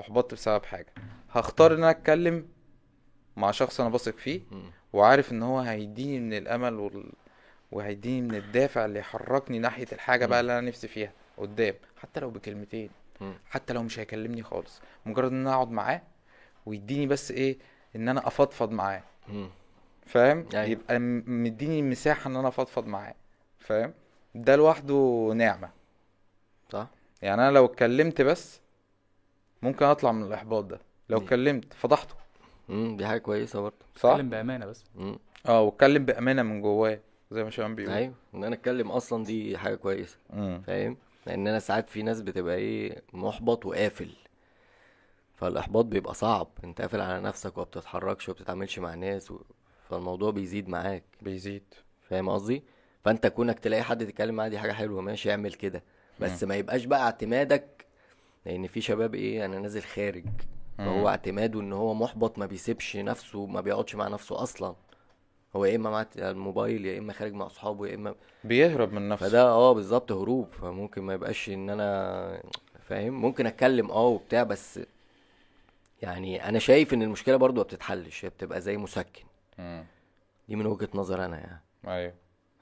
أحبطت 0.00 0.34
بسبب 0.34 0.64
حاجة. 0.64 0.94
هختار 1.30 1.72
إن 1.72 1.78
أنا 1.78 1.90
أتكلم 1.90 2.46
مع 3.36 3.50
شخص 3.50 3.80
أنا 3.80 3.88
بثق 3.90 4.16
فيه. 4.16 4.40
وعارف 4.92 5.32
إن 5.32 5.42
هو 5.42 5.58
هيديني 5.58 6.20
من 6.20 6.32
الأمل 6.32 6.74
وال... 6.74 7.12
وهيديني 7.72 8.28
من 8.28 8.34
الدافع 8.34 8.84
اللي 8.84 8.98
يحركني 8.98 9.58
ناحية 9.58 9.86
الحاجة 9.92 10.26
بقى 10.26 10.40
اللي 10.40 10.58
أنا 10.58 10.68
نفسي 10.68 10.88
فيها 10.88 11.12
قدام 11.38 11.74
حتى 11.96 12.20
لو 12.20 12.30
بكلمتين. 12.30 12.90
حتى 13.50 13.72
لو 13.72 13.82
مش 13.82 13.98
هيكلمني 13.98 14.42
خالص 14.42 14.80
مجرد 15.06 15.30
إن 15.32 15.40
أنا 15.40 15.54
أقعد 15.54 15.70
معاه 15.70 16.02
ويديني 16.66 17.06
بس 17.06 17.30
إيه 17.30 17.58
إن 17.96 18.08
أنا 18.08 18.26
أفضفض 18.26 18.70
معاه. 18.70 19.02
فاهم؟ 20.06 20.46
أيوة. 20.54 20.64
يبقى 20.64 20.98
مديني 20.98 21.82
مساحة 21.82 22.30
إن 22.30 22.36
أنا 22.36 22.48
أفضفض 22.48 22.86
معاه. 22.86 23.14
فاهم؟ 23.58 23.92
ده 24.34 24.56
لوحده 24.56 25.30
نعمة. 25.34 25.70
صح. 26.72 26.86
يعني 27.22 27.42
أنا 27.42 27.50
لو 27.50 27.64
اتكلمت 27.64 28.22
بس 28.22 28.60
ممكن 29.62 29.84
أطلع 29.84 30.12
من 30.12 30.22
الإحباط 30.22 30.64
ده. 30.64 30.80
لو. 31.08 31.18
اتكلمت 31.18 31.72
فضحته. 31.74 32.14
مم. 32.68 32.96
دي 32.96 33.06
حاجة 33.06 33.18
كويسة 33.18 33.60
برضه. 33.60 33.76
صح؟ 33.96 34.08
اتكلم 34.10 34.30
بأمانة 34.30 34.66
بس. 34.66 34.84
مم. 34.94 35.18
آه 35.46 35.60
واتكلم 35.60 36.04
بأمانة 36.04 36.42
من 36.42 36.60
جواه. 36.62 36.98
زي 37.30 37.44
ما 37.44 37.50
شباب 37.50 37.76
بيقول 37.76 37.94
أيوه 37.94 38.14
إن 38.34 38.44
أنا 38.44 38.54
أتكلم 38.54 38.90
أصلا 38.90 39.24
دي 39.24 39.58
حاجة 39.58 39.74
كويسة 39.74 40.18
فاهم؟ 40.66 40.96
لأن 41.26 41.46
أنا 41.48 41.58
ساعات 41.58 41.88
في 41.88 42.02
ناس 42.02 42.20
بتبقى 42.20 42.54
إيه 42.54 43.02
محبط 43.12 43.66
وقافل. 43.66 44.10
فالإحباط 45.36 45.84
بيبقى 45.84 46.14
صعب 46.14 46.48
أنت 46.64 46.80
قافل 46.80 47.00
على 47.00 47.20
نفسك 47.20 47.56
وما 47.58 47.64
بتتحركش 47.64 48.28
وما 48.28 48.66
مع 48.78 48.94
ناس 48.94 49.30
و... 49.30 49.40
فالموضوع 49.90 50.30
بيزيد 50.30 50.68
معاك. 50.68 51.04
بيزيد. 51.22 51.62
فاهم 52.08 52.28
قصدي؟ 52.28 52.62
فأنت 53.04 53.26
كونك 53.26 53.58
تلاقي 53.58 53.82
حد 53.82 54.06
تتكلم 54.06 54.34
معاه 54.34 54.48
دي 54.48 54.58
حاجة 54.58 54.72
حلوة 54.72 55.00
ماشي 55.02 55.30
اعمل 55.30 55.52
كده. 55.52 55.82
بس 56.20 56.44
ما 56.44 56.56
يبقاش 56.56 56.84
بقى 56.84 57.00
اعتمادك 57.00 57.86
لأن 58.46 58.66
في 58.66 58.80
شباب 58.80 59.14
إيه 59.14 59.44
أنا 59.44 59.58
نازل 59.58 59.82
خارج 59.82 60.24
فهو 60.78 61.08
اعتماده 61.08 61.60
إن 61.60 61.72
هو 61.72 61.94
محبط 61.94 62.38
ما 62.38 62.46
بيسيبش 62.46 62.96
نفسه 62.96 63.46
ما 63.46 63.60
بيقعدش 63.60 63.94
مع 63.94 64.08
نفسه 64.08 64.42
أصلا. 64.42 64.74
هو 65.56 65.64
يا 65.64 65.76
إما 65.76 65.90
مع 65.90 66.06
الموبايل 66.16 66.86
يا 66.86 66.98
إما 66.98 67.12
خارج 67.12 67.32
مع 67.32 67.46
أصحابه 67.46 67.86
يا 67.86 67.94
إما 67.94 68.14
بيهرب 68.44 68.92
من 68.92 69.08
نفسه. 69.08 69.28
فده 69.28 69.42
آه 69.42 69.72
بالظبط 69.72 70.12
هروب 70.12 70.52
فممكن 70.52 71.02
ما 71.02 71.14
يبقاش 71.14 71.48
إن 71.48 71.70
أنا 71.70 72.42
فاهم؟ 72.88 73.12
ممكن 73.20 73.46
أتكلم 73.46 73.90
آه 73.90 74.06
وبتاع 74.06 74.42
بس 74.42 74.80
يعني 76.02 76.48
أنا 76.48 76.58
شايف 76.58 76.94
إن 76.94 77.02
المشكلة 77.02 77.36
برضو 77.36 77.56
ما 77.56 77.62
بتتحلش 77.62 78.24
هي 78.24 78.28
بتبقى 78.28 78.60
زي 78.60 78.76
مسكن. 78.76 79.24
امم 79.58 79.84
دي 80.48 80.56
من 80.56 80.66
وجهة 80.66 80.88
نظر 80.94 81.24
أنا 81.24 81.38
يعني. 81.38 81.60
أيوه. 81.86 82.14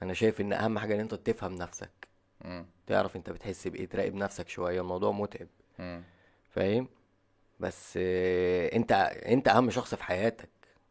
أنا 0.03 0.13
شايف 0.13 0.41
إن 0.41 0.53
أهم 0.53 0.79
حاجة 0.79 0.95
إن 0.95 0.99
أنت 0.99 1.13
تفهم 1.15 1.55
نفسك. 1.55 2.07
امم 2.45 2.65
تعرف 2.87 3.15
أنت 3.15 3.29
بتحس 3.29 3.67
بإيه 3.67 3.85
تراقب 3.85 4.15
نفسك 4.15 4.49
شوية 4.49 4.81
الموضوع 4.81 5.11
متعب. 5.11 5.47
فاهم؟ 6.49 6.87
بس 7.59 7.93
آه، 8.01 8.75
أنت 8.75 8.91
أنت 9.25 9.47
أهم 9.47 9.69
شخص 9.69 9.95
في 9.95 10.03
حياتك. 10.03 10.49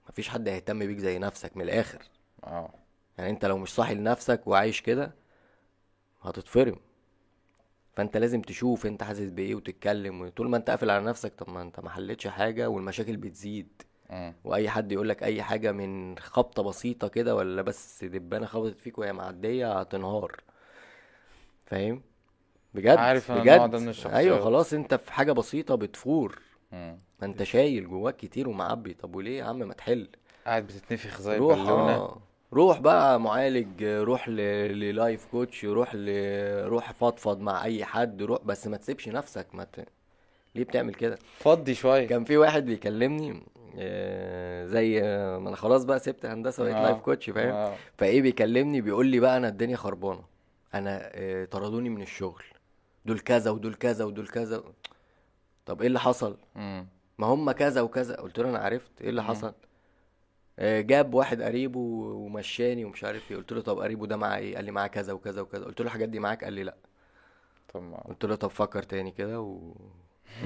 مفيش 0.08 0.28
حد 0.28 0.48
هيهتم 0.48 0.78
بيك 0.78 0.98
زي 0.98 1.18
نفسك 1.18 1.56
من 1.56 1.62
الآخر. 1.62 2.02
آه. 2.44 2.70
يعني 3.18 3.30
أنت 3.30 3.44
لو 3.44 3.58
مش 3.58 3.74
صاحي 3.74 3.94
لنفسك 3.94 4.46
وعايش 4.46 4.80
كده 4.82 5.14
هتتفرم. 6.22 6.76
فأنت 7.96 8.16
لازم 8.16 8.42
تشوف 8.42 8.86
أنت 8.86 9.02
حاسس 9.02 9.30
بإيه 9.30 9.54
وتتكلم. 9.54 10.20
وطول 10.20 10.48
ما 10.48 10.56
أنت 10.56 10.70
قافل 10.70 10.90
على 10.90 11.04
نفسك 11.04 11.34
طب 11.34 11.50
ما 11.50 11.62
أنت 11.62 11.80
ما 11.80 11.90
حلتش 11.90 12.26
حاجة 12.26 12.68
والمشاكل 12.68 13.16
بتزيد. 13.16 13.82
وأي 14.44 14.68
حد 14.68 14.92
يقول 14.92 15.08
لك 15.08 15.22
أي 15.22 15.42
حاجة 15.42 15.72
من 15.72 16.18
خبطة 16.18 16.62
بسيطة 16.62 17.08
كده 17.08 17.34
ولا 17.34 17.62
بس 17.62 18.04
دبانة 18.04 18.46
خبطت 18.46 18.80
فيك 18.80 18.98
وهي 18.98 19.12
معدية 19.12 19.80
هتنهار. 19.80 20.40
فاهم؟ 21.66 22.02
بجد 22.74 22.98
عارف 22.98 23.32
بجد. 23.32 23.70
ده 23.70 23.78
من 23.78 23.88
الشخصيات. 23.88 24.14
أيوه 24.14 24.40
خلاص 24.40 24.72
أنت 24.72 24.94
في 24.94 25.12
حاجة 25.12 25.32
بسيطة 25.32 25.74
بتفور. 25.74 26.42
ما 27.20 27.26
انت 27.26 27.42
شايل 27.42 27.88
جواك 27.88 28.16
كتير 28.16 28.48
ومعبي. 28.48 28.94
طب 28.94 29.16
وليه 29.16 29.38
يا 29.38 29.44
عم 29.44 29.58
ما 29.58 29.74
تحل؟ 29.74 30.08
قاعد 30.46 30.66
بتتنفخ 30.66 31.20
زي 31.20 31.36
روح 31.36 31.58
البالونة. 31.58 31.94
آه. 31.94 32.18
روح 32.52 32.78
بقى 32.80 33.20
معالج 33.20 33.84
روح 33.84 34.28
ل... 34.28 34.36
للايف 34.80 35.26
كوتش 35.30 35.64
روح 35.64 35.94
ل... 35.94 36.08
روح 36.68 36.92
فضفض 36.92 37.40
مع 37.40 37.64
أي 37.64 37.84
حد 37.84 38.22
روح 38.22 38.42
بس 38.44 38.66
ما 38.66 38.76
تسيبش 38.76 39.08
نفسك. 39.08 39.46
ما 39.52 39.64
ت... 39.64 39.86
ليه 40.54 40.64
بتعمل 40.64 40.94
كده؟ 40.94 41.18
فضي 41.38 41.74
شوية. 41.74 42.06
كان 42.06 42.24
في 42.24 42.36
واحد 42.36 42.66
بيكلمني 42.66 43.42
آه، 43.78 44.66
زي 44.66 45.02
آه، 45.02 45.38
ما 45.38 45.48
أنا 45.48 45.56
خلاص 45.56 45.84
بقى 45.84 45.98
سبت 45.98 46.26
هندسة 46.26 46.62
بقيت 46.64 46.76
آه. 46.76 46.82
life 46.82 46.98
coach 46.98 47.30
فاهم؟ 47.30 47.54
آه. 47.54 47.74
فإيه 47.98 48.22
بيكلمني 48.22 48.80
بيقول 48.80 49.06
لي 49.06 49.20
بقى 49.20 49.36
أنا 49.36 49.48
الدنيا 49.48 49.76
خربانة. 49.76 50.22
أنا 50.74 51.10
آه، 51.12 51.44
طردوني 51.44 51.88
من 51.88 52.02
الشغل. 52.02 52.42
دول 53.04 53.18
كذا 53.18 53.50
ودول 53.50 53.74
كذا 53.74 54.04
ودول 54.04 54.28
كذا. 54.28 54.62
طب 55.66 55.80
إيه 55.80 55.86
اللي 55.88 56.00
حصل؟ 56.00 56.36
امم 56.56 56.86
ما 57.18 57.26
هم 57.26 57.50
كذا 57.50 57.80
وكذا. 57.80 58.16
قلت 58.16 58.38
له 58.38 58.48
أنا 58.50 58.58
عرفت. 58.58 58.90
إيه 59.00 59.08
اللي 59.08 59.22
حصل؟ 59.22 59.54
آه، 60.58 60.80
جاب 60.80 61.14
واحد 61.14 61.42
قريبه 61.42 61.78
ومشاني 61.80 62.84
ومش 62.84 63.04
عارف 63.04 63.30
إيه. 63.30 63.36
قلت 63.36 63.52
له 63.52 63.60
طب 63.60 63.78
قريبه 63.78 64.06
ده 64.06 64.16
معاه 64.16 64.38
إيه؟ 64.38 64.56
قال 64.56 64.64
لي 64.64 64.70
معاه 64.70 64.86
كذا 64.86 65.12
وكذا 65.12 65.40
وكذا. 65.40 65.64
قلت 65.64 65.80
له 65.80 65.86
الحاجات 65.86 66.08
دي 66.08 66.18
معاك؟ 66.18 66.44
قال 66.44 66.52
لي 66.52 66.62
لأ. 66.64 66.76
طب 67.74 67.82
ما 67.82 67.96
قلت 68.00 68.24
له 68.24 68.34
طب 68.34 68.50
فكر 68.50 68.82
تاني 68.82 69.10
كده 69.10 69.40
و 69.40 69.74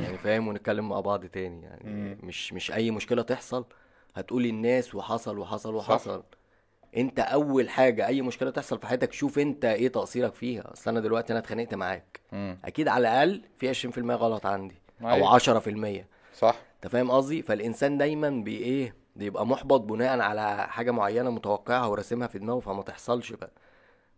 يعني 0.02 0.18
فاهم 0.18 0.48
ونتكلم 0.48 0.88
مع 0.88 1.00
بعض 1.00 1.24
تاني 1.26 1.62
يعني. 1.62 1.90
مم. 1.90 2.18
مش 2.22 2.52
مش 2.52 2.72
أي 2.72 2.90
مشكلة 2.90 3.22
تحصل. 3.22 3.64
هتقولي 4.14 4.50
الناس 4.50 4.94
وحصل 4.94 5.38
وحصل 5.38 5.74
وحصل. 5.74 6.22
أنت 6.96 7.20
أول 7.20 7.68
حاجة 7.68 8.06
أي 8.06 8.22
مشكلة 8.22 8.50
تحصل 8.50 8.78
في 8.78 8.86
حياتك 8.86 9.12
شوف 9.12 9.38
أنت 9.38 9.64
إيه 9.64 9.88
تقصيرك 9.88 10.34
فيها. 10.34 10.72
أصل 10.72 10.90
أنا 10.90 11.00
دلوقتي 11.00 11.32
أنا 11.32 11.40
اتخانقت 11.40 11.74
معاك. 11.74 12.20
امم 12.32 12.58
أكيد 12.64 12.88
على 12.88 13.08
الأقل 13.08 13.42
في 13.58 13.68
20% 13.74 13.98
غلط 13.98 14.46
عندي. 14.46 14.74
أيوة. 15.02 15.12
أو 15.12 15.38
10% 15.38 16.06
صح؟ 16.40 16.56
انت 16.76 16.92
فاهم 16.92 17.10
قصدي؟ 17.10 17.42
فالإنسان 17.42 17.98
دايما 17.98 18.30
بي 18.30 18.56
إيه 18.58 18.94
بيبقى 19.16 19.46
محبط 19.46 19.80
بناء 19.80 20.20
على 20.20 20.68
حاجة 20.68 20.90
معينة 20.90 21.30
متوقعها 21.30 21.86
وراسمها 21.86 22.28
في 22.28 22.38
دماغه 22.38 22.60
فما 22.60 22.82
تحصلش 22.82 23.32
بقى. 23.32 23.50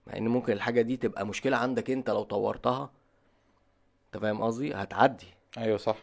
مع 0.06 0.16
إن 0.16 0.28
ممكن 0.28 0.52
الحاجة 0.52 0.82
دي 0.82 0.96
تبقى 0.96 1.26
مشكلة 1.26 1.56
عندك 1.56 1.90
أنت 1.90 2.10
لو 2.10 2.22
طورتها. 2.22 2.90
أنت 4.06 4.22
فاهم 4.22 4.42
قصدي؟ 4.42 4.74
هتعدي. 4.74 5.26
أيوه 5.58 5.76
صح. 5.76 5.96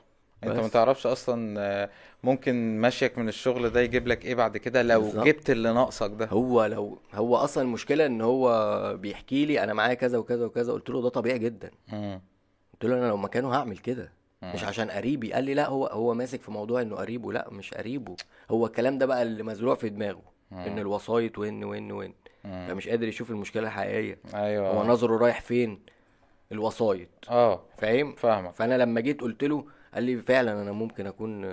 أنت 0.43 0.51
ما 0.55 0.61
بس. 0.61 0.71
تعرفش 0.71 1.05
أصلا 1.05 1.89
ممكن 2.23 2.81
مشيك 2.81 3.17
من 3.17 3.27
الشغل 3.29 3.69
ده 3.69 3.79
يجيب 3.81 4.07
لك 4.07 4.25
إيه 4.25 4.35
بعد 4.35 4.57
كده 4.57 4.81
لو 4.81 5.01
بالظبط. 5.01 5.25
جبت 5.25 5.49
اللي 5.49 5.73
ناقصك 5.73 6.11
ده. 6.11 6.25
هو 6.25 6.65
لو 6.65 6.97
هو 7.13 7.35
أصلا 7.35 7.63
المشكلة 7.63 8.05
إن 8.05 8.21
هو 8.21 8.97
بيحكي 8.97 9.45
لي 9.45 9.63
أنا 9.63 9.73
معايا 9.73 9.93
كذا 9.93 10.17
وكذا 10.17 10.45
وكذا 10.45 10.73
قلت 10.73 10.89
له 10.89 11.01
ده 11.01 11.09
طبيعي 11.09 11.39
جدا. 11.39 11.71
امم 11.93 12.21
قلت 12.73 12.85
له 12.91 12.97
أنا 12.97 13.07
لو 13.07 13.17
مكانه 13.17 13.53
هعمل 13.55 13.77
كده. 13.77 14.11
مش 14.43 14.63
عشان 14.63 14.91
قريبي. 14.91 15.33
قال 15.33 15.43
لي 15.43 15.53
لا 15.53 15.67
هو 15.67 15.87
هو 15.87 16.13
ماسك 16.13 16.41
في 16.41 16.51
موضوع 16.51 16.81
إنه 16.81 16.95
قريبه. 16.95 17.33
لا 17.33 17.47
مش 17.51 17.73
قريبه. 17.73 18.15
هو 18.51 18.65
الكلام 18.65 18.97
ده 18.97 19.05
بقى 19.05 19.21
اللي 19.21 19.43
مزروع 19.43 19.75
في 19.75 19.89
دماغه 19.89 20.21
إن 20.51 20.79
الوسايط 20.79 21.37
وإن 21.37 21.63
وإن 21.63 21.91
وإن. 21.91 22.13
فمش 22.43 22.87
قادر 22.87 23.07
يشوف 23.07 23.31
المشكلة 23.31 23.67
الحقيقية. 23.67 24.19
أيوه. 24.33 24.69
هو 24.69 24.83
نظره 24.83 25.17
رايح 25.17 25.41
فين؟ 25.41 25.79
الوسايط. 26.51 27.09
آه. 27.29 27.61
فاهم؟ 27.77 28.15
فاهمك. 28.15 28.55
فأنا 28.55 28.77
لما 28.77 29.01
جيت 29.01 29.21
قلت 29.21 29.43
له 29.43 29.65
قال 29.93 30.03
لي 30.03 30.17
فعلا 30.17 30.61
أنا 30.61 30.71
ممكن 30.71 31.07
أكون 31.07 31.45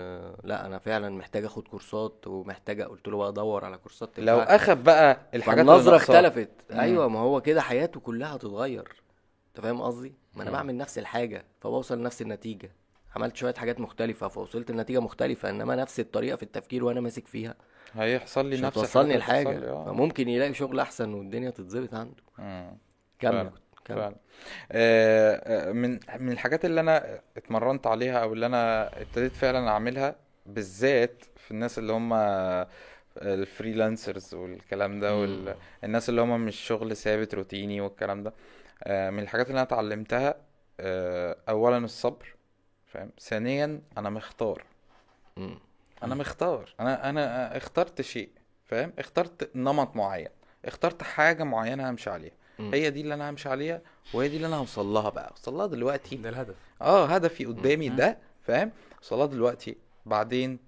لا 0.45 0.67
أنا 0.67 0.79
فعلا 0.79 1.11
محتاج 1.11 1.45
آخد 1.45 1.69
كورسات 1.69 2.27
ومحتاج 2.27 2.83
قلت 2.83 3.09
له 3.09 3.17
بقى 3.17 3.29
أدور 3.29 3.65
على 3.65 3.79
كورسات 3.79 4.21
لو. 4.21 4.39
أخد 4.39 4.85
بقى 4.85 5.21
الحاجات 5.35 5.65
ناقصاه. 5.65 5.97
اختلفت. 5.97 6.51
أيوه 6.71 7.09
ما 7.09 7.19
هو 7.19 7.41
كده 7.41 7.61
حياته 7.61 8.01
كلها 8.01 8.37
هتتغير. 8.37 9.03
أنت 9.57 9.65
فاهم 9.65 9.83
قصدي 9.83 10.13
ما 10.35 10.43
أنا. 10.43 10.51
بعمل 10.51 10.77
نفس 10.77 10.99
الحاجة 10.99 11.45
فبوصل 11.61 11.99
لنفس 11.99 12.23
النتيجة 12.23 12.71
عملت 13.17 13.37
شوية 13.37 13.55
حاجات 13.55 13.81
مختلفة 13.81 14.29
فوصلت 14.29 14.71
لنتيجة 14.71 15.01
مختلفة 15.01 15.51
إنما 15.51 15.77
نفس 15.77 16.01
الطريقة 16.01 16.37
في 16.37 16.43
التفكير 16.43 16.85
وأنا 16.85 17.01
ماسك 17.01 17.27
فيها 17.27 17.55
هيحصل 17.95 18.47
لي 18.47 18.61
نفس 18.61 18.97
اللي 18.97 19.17
لحاجه 19.17 19.71
آه. 19.71 19.85
فممكن 19.85 20.29
يلاقي 20.29 20.55
شغل 20.55 20.81
أحسن 20.81 21.15
والدنيا 21.15 21.51
تتظبط 21.51 21.95
عنده. 21.95 22.23
كمل 23.19 23.51
فعلا. 23.85 24.17
آه، 24.73 25.69
آه، 25.69 25.73
من 25.73 26.01
من 26.19 26.33
الحاجات 26.33 26.65
اللي 26.65 26.81
أنا 26.81 27.21
اتمرنت 27.37 27.87
عليها 27.87 28.23
أو 28.23 28.33
اللي 28.33 28.47
أنا 28.47 28.91
ابتديت 29.01 29.33
فعلا 29.33 29.69
أعملها 29.69 30.17
بالذات 30.47 31.25
في 31.37 31.51
الناس 31.51 31.79
اللي 31.79 31.93
هم 31.93 32.13
الفريلانسرز 33.23 34.35
والكلام 34.35 35.01
ده. 35.01 35.17
والناس 35.17 36.09
اللي 36.09 36.21
هم 36.21 36.41
مش 36.41 36.57
شغل 36.57 36.97
ثابت 36.97 37.35
روتيني 37.35 37.81
والكلام 37.81 38.23
ده 38.23 38.33
من 38.87 39.19
الحاجات 39.23 39.47
اللي 39.47 39.55
أنا 39.55 39.63
اتعلمتها 39.63 40.35
آه، 40.81 41.37
اولا 41.49 41.79
الصبر 41.79 42.35
فاهم؟ 42.87 43.11
ثانيا 43.21 43.81
أنا 43.99 44.11
مختار. 44.11 44.65
أنا 46.03 46.15
مختار. 46.15 46.75
أنا 46.81 47.09
أنا 47.11 47.57
اخترت 47.57 48.01
شيء 48.03 48.31
فاهم؟ 48.65 48.93
اخترت 48.99 49.51
نمط 49.57 49.97
معين. 49.97 50.29
اخترت 50.65 51.03
حاجة 51.03 51.45
معينة 51.45 51.91
همشي 51.91 52.11
عليها. 52.11 52.33
هي 52.59 52.91
دي 52.91 53.01
اللي 53.01 53.15
أنا 53.15 53.31
همشي 53.31 53.49
عليها 53.49 53.81
وهي 54.15 54.29
دي 54.29 54.37
اللي 54.37 54.47
أنا 54.47 54.57
هوصل 54.57 54.87
لها 54.87 55.11
بقى. 55.11 55.31
اوصل 55.31 55.55
لها 55.55 55.67
دلوقتي. 55.67 56.17
ده 56.17 56.29
الهدف. 56.29 56.55
آه 56.83 57.07
هدفي 57.07 57.45
قدامي. 57.45 57.89
ده 57.89 58.19
فاهم؟ 58.43 58.73
اوصل 58.99 59.19
لها 59.19 59.27
دلوقتي. 59.27 59.77
بعدين 60.07 60.59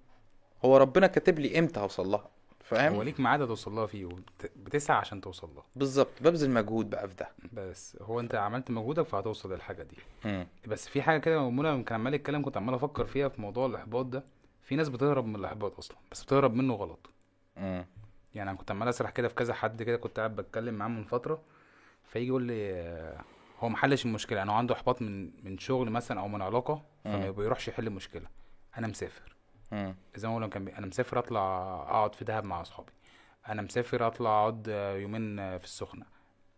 هو 0.64 0.76
ربنا 0.76 1.06
كاتب 1.06 1.38
لي 1.38 1.58
إمتى 1.58 1.80
هوصل 1.80 2.06
لها؟ 2.06 2.28
هو 2.72 2.76
فاهم 2.76 3.02
ليك 3.02 3.20
ميعاد 3.20 3.42
هتوصل 3.42 3.72
لها 3.74 3.86
فيه 3.86 4.08
بتسعى 4.56 4.96
عشان 4.96 5.20
توصل 5.20 5.54
لها 5.54 5.64
بالظبط 5.76 6.10
ببذل 6.20 6.50
مجهود 6.50 6.90
بقى 6.90 7.08
في 7.08 7.14
ده 7.14 7.28
بس 7.52 7.96
هو 8.02 8.20
انت 8.20 8.34
عملت 8.34 8.70
مجهودك 8.70 9.02
فهتوصل 9.06 9.52
للحاجة 9.52 9.82
دي 9.82 9.96
مم. 10.24 10.46
بس 10.66 10.88
في 10.88 11.02
حاجة 11.02 11.18
كده 11.20 11.50
منى 11.50 11.68
يمكن 11.68 11.94
عمال 11.94 12.14
اتكلم 12.14 12.42
كنت 12.42 12.56
عمال 12.56 12.74
أفكر 12.74 13.04
فيها 13.04 13.28
في 13.28 13.40
موضوع 13.40 13.66
الإحباط 13.66 14.06
ده 14.06 14.24
في 14.62 14.76
ناس 14.76 14.88
بتهرب 14.88 15.26
من 15.26 15.36
الإحباط 15.36 15.78
أصلا 15.78 15.96
بس 16.12 16.24
بتهرب 16.24 16.54
منه 16.54 16.74
غلط 16.74 17.10
مم. 17.56 17.84
يعني 18.34 18.50
أنا 18.50 18.58
كنت 18.58 18.70
عمال 18.70 18.88
أسرح 18.88 19.10
كده 19.10 19.28
في 19.28 19.34
كذا 19.34 19.54
حد 19.54 19.82
كده 19.82 19.96
كنت 19.96 20.18
قاعد 20.18 20.36
بتكلم 20.36 20.74
معاه 20.74 20.88
من 20.88 21.04
فترة 21.04 21.42
فيجي 22.04 22.26
يقول 22.26 22.42
لي 22.42 22.72
هو 23.60 23.68
محلش 23.68 24.04
المشكلة 24.06 24.42
أنا 24.42 24.52
عنده 24.52 24.74
إحباط 24.74 25.02
من 25.02 25.30
من 25.44 25.58
شغل 25.58 25.90
مثلا 25.90 26.20
أو 26.20 26.28
من 26.28 26.42
علاقة 26.42 26.82
فما. 27.04 27.30
بيروحش 27.30 27.68
يحل 27.68 27.86
المشكلة 27.86 28.26
أنا 28.78 28.86
مسافر. 28.86 29.36
زي 30.14 30.28
ما 30.28 30.38
بقول 30.38 30.50
كان 30.50 30.68
أنا 30.68 30.86
مسافر 30.86 31.18
أطلع 31.18 31.40
أقعد 31.88 32.14
في 32.14 32.24
دهب 32.24 32.44
مع 32.44 32.60
أصحابي. 32.60 32.92
أنا 33.48 33.62
مسافر 33.62 34.06
أطلع 34.06 34.30
أقعد 34.30 34.68
يومين 35.00 35.58
في 35.58 35.64
السخنة. 35.64 36.04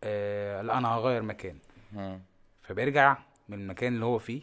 آه 0.05 0.63
لا 0.63 0.79
أنا 0.79 0.89
هغير 0.89 1.23
مكان. 1.23 1.59
مم. 1.93 2.21
فبيرجع 2.63 3.17
من 3.49 3.61
المكان 3.61 3.95
اللي 3.95 4.05
هو 4.05 4.19
فيه 4.19 4.43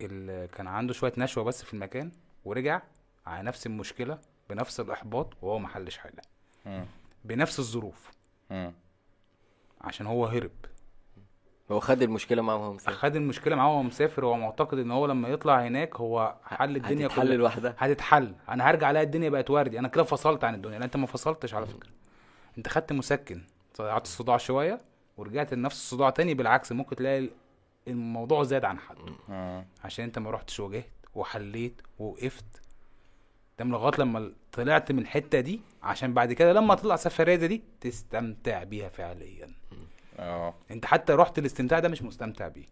اللي 0.00 0.48
كان 0.48 0.66
عنده 0.66 0.92
شوية 0.92 1.12
نشوة 1.18 1.44
بس 1.44 1.64
في 1.64 1.74
المكان 1.74 2.12
ورجع 2.44 2.82
على 3.26 3.42
نفس 3.42 3.66
المشكلة 3.66 4.18
بنفس 4.50 4.80
الإحباط 4.80 5.36
وهو 5.42 5.58
ما 5.58 5.68
حلش 5.68 5.98
حاجة. 5.98 6.22
مم. 6.66 6.86
بنفس 7.24 7.58
الظروف. 7.58 8.10
مم. 8.50 8.72
عشان 9.80 10.06
هو 10.06 10.26
هرب. 10.26 10.50
هو 11.72 11.80
خد 11.80 12.02
المشكلة 12.02 12.42
معاه 12.42 12.56
وهو 12.56 12.72
مسافر. 12.72 12.96
خد 12.96 13.16
المشكلة 13.16 13.56
معاه 13.56 13.68
وهو 13.70 13.82
مسافر. 13.82 14.24
وهو 14.24 14.36
معتقد 14.36 14.78
إن 14.78 14.90
هو 14.90 15.06
لما 15.06 15.28
يطلع 15.28 15.60
هناك 15.66 15.96
هو 15.96 16.34
حل 16.44 16.76
الدنيا 16.76 17.06
هتتحل 17.06 17.22
كلها. 17.22 17.36
لوحدها. 17.36 17.74
هتتحل. 17.78 18.34
أنا 18.48 18.70
هرجع 18.70 18.90
ألاقي 18.90 19.04
الدنيا 19.04 19.30
بقت 19.30 19.50
وردي. 19.50 19.78
أنا 19.78 19.88
كده 19.88 20.02
فصلت 20.04 20.44
عن 20.44 20.54
الدنيا. 20.54 20.78
لا 20.78 20.84
أنت 20.84 20.96
ما 20.96 21.06
فصلتش 21.06 21.54
على 21.54 21.66
فكرة. 21.66 21.90
أنت 22.58 22.68
خدت 22.68 22.92
مسكن. 22.92 23.42
قعدت 23.78 24.04
الصداع 24.06 24.36
شوية 24.36 24.80
ورجعت 25.16 25.54
لنفس 25.54 25.76
الصداع 25.76 26.10
تاني. 26.10 26.34
بالعكس 26.34 26.72
ممكن 26.72 26.96
تلاقي 26.96 27.28
الموضوع 27.88 28.42
زاد 28.42 28.64
عن 28.64 28.78
حد 28.78 28.96
مم. 29.28 29.64
عشان 29.84 30.04
أنت 30.04 30.18
ما 30.18 30.30
رحتش 30.30 30.60
واجهت 30.60 30.90
وحليت 31.14 31.82
ووقفت 31.98 32.44
من 33.60 33.70
لغاية 33.70 33.92
لما 33.98 34.32
طلعت 34.52 34.92
من 34.92 34.98
الحتة 34.98 35.40
دي. 35.40 35.60
عشان 35.82 36.14
بعد 36.14 36.32
كده 36.32 36.52
لما 36.52 36.74
تطلع 36.74 36.96
سفرية 36.96 37.36
زي 37.36 37.48
دي 37.48 37.62
تستمتع 37.80 38.62
بيها 38.64 38.88
فعليا. 38.88 39.61
آه. 40.18 40.54
انت 40.70 40.86
حتى 40.86 41.12
رحت 41.12 41.38
الاستمتاع 41.38 41.78
ده 41.78 41.88
مش 41.88 42.02
مستمتع 42.02 42.48
بيه. 42.48 42.64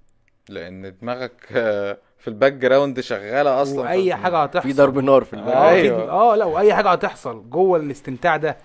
لأن 0.49 0.97
دماغك 1.03 1.47
آه، 1.53 1.99
في 2.19 2.29
ال 2.29 2.53
background 2.53 3.01
شغالة 3.01 3.63
أصلا 3.63 3.81
وأي 3.81 4.15
حاجة 4.15 4.43
هتحصل. 4.43 4.69
في 4.69 4.75
ضرب 4.75 4.99
نار 4.99 5.25
في 5.25 5.33
البلد 5.35 5.49
آه 5.55 5.69
أيوة. 5.71 6.05
في- 6.05 6.11
آه 6.11 6.37
لا 6.37 6.45
وأي 6.45 6.75
حاجة 6.75 6.89
هتحصل 6.93 7.51
جوه 7.51 7.79
الاستمتاع 7.79 8.37
ده 8.37 8.57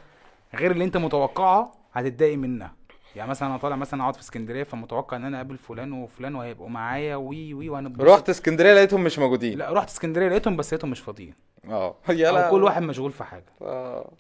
غير 0.56 0.72
اللي 0.72 0.84
أنت 0.84 0.98
متوقعها 0.98 1.72
هتتضايق 1.94 2.38
منها. 2.38 2.74
يعني 3.16 3.30
مثلا 3.30 3.50
أنا 3.50 3.58
طالع 3.58 3.76
مثلا 3.76 4.02
أقعد 4.02 4.14
في 4.16 4.22
اسكندرية 4.22 4.64
فمتوقع 4.64 5.18
إن 5.18 5.26
أنا 5.26 5.38
اقابل 5.38 5.58
فلان 5.58 5.92
وفلان 5.94 6.36
وهيبقوا 6.36 6.70
معايا 6.70 7.16
وي 7.16 7.54
وي 7.54 7.70
وهنبسط. 7.70 8.02
رحت 8.02 8.30
اسكندرية 8.30 8.74
لقيتهم 8.74 9.04
مش 9.04 9.20
موجودين. 9.20 9.58
لا 9.58 9.74
رحت 9.74 9.90
اسكندرية 9.90 10.28
لقيتهم 10.30 10.58
بس 10.58 10.74
لقيتهم 10.74 10.92
مش 10.92 11.00
فاضيين. 11.00 11.34
آه. 11.70 11.96
يلا 12.10 12.50
كل 12.50 12.64
واحد 12.64 12.82
مشغول 12.82 13.12
في 13.12 13.24
حاجة. 13.24 13.46
آه. 13.62 14.12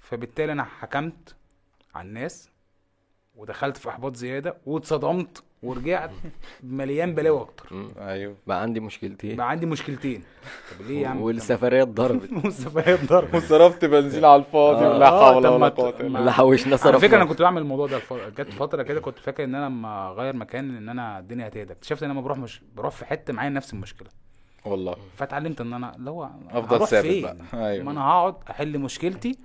فبالتالي 0.00 0.52
أنا 0.52 0.64
حكمت 0.64 1.34
على 1.94 2.08
الناس 2.08 2.50
ودخلت 3.36 3.76
في 3.76 3.88
إحباط 3.88 4.16
زيادة 4.16 4.56
واتصدمت 4.66 5.42
ورجعت 5.62 6.10
مليان 6.62 7.14
بلاوي 7.14 7.40
أكتر. 7.40 7.66
مم. 7.74 7.88
أيوه. 7.98 8.34
بقى 8.46 8.62
عندي 8.62 8.80
مشكلتين. 8.80 9.36
بقى 9.36 9.50
عندي 9.50 9.66
مشكلتين. 9.66 10.22
طب 10.78 10.86
ليه 10.86 11.02
يا 11.02 11.08
عم؟ 11.08 11.20
والسفريات 11.20 11.88
ضربت 11.88 12.30
والسفريات 12.44 13.04
ضرب 13.04 13.34
وصرفت 13.34 13.84
بنزين 13.84 14.24
على 14.24 14.36
الفاضي 14.36 14.84
آه. 14.86 14.94
ولا 14.94 15.08
آه، 15.08 15.32
حول 15.32 15.42
طب 15.42 15.48
ولا 15.50 15.58
ما 15.58 15.68
قوة 15.68 15.88
إلا 16.00 16.08
ما- 16.08 16.18
بالله. 16.18 16.32
حوشنا 16.32 16.66
على 16.68 16.76
صرفنا. 16.76 16.98
فكرة 17.08 17.16
أنا 17.16 17.24
كنت 17.24 17.42
بعمل 17.42 17.62
الموضوع 17.62 17.86
ده 17.86 17.96
الف- 17.96 18.12
جت 18.12 18.52
فترة 18.52 18.82
كده 18.82 19.00
كنت 19.00 19.18
فاكر 19.18 19.44
إن 19.44 19.54
أنا 19.54 19.66
لما 19.66 20.08
أغير 20.10 20.36
مكان 20.36 20.76
إن 20.76 20.88
أنا 20.88 21.18
الدنيا 21.18 21.48
هتهدى. 21.48 21.72
اكتشفت 21.72 22.02
إن 22.02 22.10
أنا 22.10 22.20
بروح 22.20 22.38
مش 22.38 22.60
بروح 22.76 22.92
في 22.94 23.04
حتة 23.04 23.32
معايا 23.32 23.50
نفس 23.50 23.72
المشكلة. 23.72 24.08
والله. 24.64 24.96
فاتعلمت 25.16 25.60
إن 25.60 25.72
أنا 25.72 25.96
اللي 25.96 26.10
هو 26.10 26.30
هروح 26.50 26.84
ثابت 26.84 27.22
بقى. 27.22 27.36
ما 27.52 27.68
أيوة. 27.68 27.90
أنا 27.90 28.00
هقعد 28.00 28.34
أحل 28.50 28.78
مشكلتي 28.78 29.38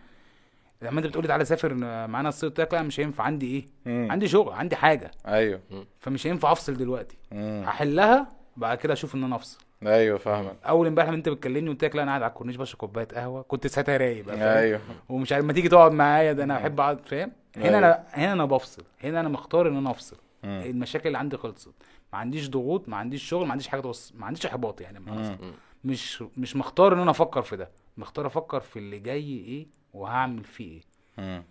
لما 0.82 1.00
انت 1.00 1.08
بتقولي 1.08 1.28
تعالى 1.28 1.46
سافر 1.46 1.74
معانا 2.08 2.30
الصيف 2.30 2.50
قلت 2.50 2.60
لك 2.62 2.74
لا 2.74 2.82
مش 2.82 3.00
هينفع 3.00 3.24
عندي 3.24 3.46
إيه 3.56 3.66
مم. 3.86 4.12
عندي 4.12 4.28
شغل 4.28 4.54
عندي 4.54 4.76
حاجة 4.76 5.12
أيوه 5.28 5.60
فمش 6.00 6.28
هينفع 6.28 6.52
أفصل 6.52 6.74
دلوقتي 6.78 7.18
مم. 7.32 7.64
هحلها 7.68 8.28
بعد 8.58 8.78
كده 8.78 8.94
أشوف 8.94 9.16
إن 9.16 9.24
أنا 9.24 9.36
أفصل 9.36 9.60
أيوه 9.86 10.18
فاهمك 10.18 10.56
أول 10.66 10.88
امبارح 10.88 11.08
لما 11.10 11.18
أنت 11.18 11.30
بتكلمني 11.30 11.70
قلت 11.70 11.84
لك 11.84 11.96
لا 11.96 12.04
أنا 12.04 12.12
قاعد 12.12 12.22
على 12.24 12.30
الكورنيش 12.30 12.56
بشرب 12.56 12.78
كوباية 12.78 13.08
قهوة 13.08 13.42
كنت 13.42 13.68
ساعتها 13.68 13.98
رايق 13.98 14.26
بقى؟ 14.26 14.60
أيوه 14.60 14.80
ومش 15.10 15.32
عارف 15.34 15.46
ما 15.46 15.54
تيجي 15.54 15.70
تقعد 15.70 15.92
معايا 15.92 16.34
ده 16.34 16.44
أنا 16.44 16.56
بحب 16.60 16.80
أقعد 16.80 17.00
فاهم 17.08 17.32
هنا 17.58 17.66
أيوة. 17.66 17.78
أنا 17.78 18.04
هنا 18.14 18.34
أنا 18.34 18.46
بفصل 18.46 18.84
هنا 19.04 19.20
أنا 19.20 19.30
مختار 19.30 19.68
إن 19.68 19.78
أنا 19.78 19.92
أفصل 19.92 20.18
مم. 20.44 20.62
المشاكل 20.66 21.08
اللي 21.08 21.18
عندي 21.18 21.38
خلصت 21.38 21.74
ما 22.14 22.20
عنديش 22.20 22.50
ضغوط 22.50 22.90
ما 22.90 22.98
عنديش 22.98 23.24
شغل 23.24 23.46
ما 23.46 23.52
عنديش 23.52 23.68
حاجة 23.68 23.82
توص... 23.82 24.14
ما 24.16 24.26
عنديش 24.26 24.46
إحباط 24.46 24.82
يعني. 24.82 25.00
مم. 25.00 25.38
مش 25.84 26.24
مش 26.38 26.56
مختار 26.56 26.94
إن 26.94 27.00
أنا 27.00 27.12
أفكر 27.12 27.42
في 27.42 27.56
ده 27.58 27.70
مختار 27.98 28.28
أفكر 28.28 28.60
في 28.60 28.80
اللي 28.80 29.00
جاي 29.00 29.24
إيه 29.28 29.68
وهعمل 29.94 30.44
فيه 30.44 30.82
إيه. 31.20 31.44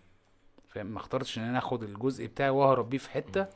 فاهم؟ 0.68 0.86
ما 0.86 0.98
اخترتش 0.98 1.38
ان 1.38 1.42
أنا 1.42 1.58
اخد 1.58 1.82
الجزء 1.82 2.26
بتاعي 2.26 2.50
واهرب 2.50 2.90
بيه 2.90 2.98
في 2.98 3.10
حتة 3.10 3.46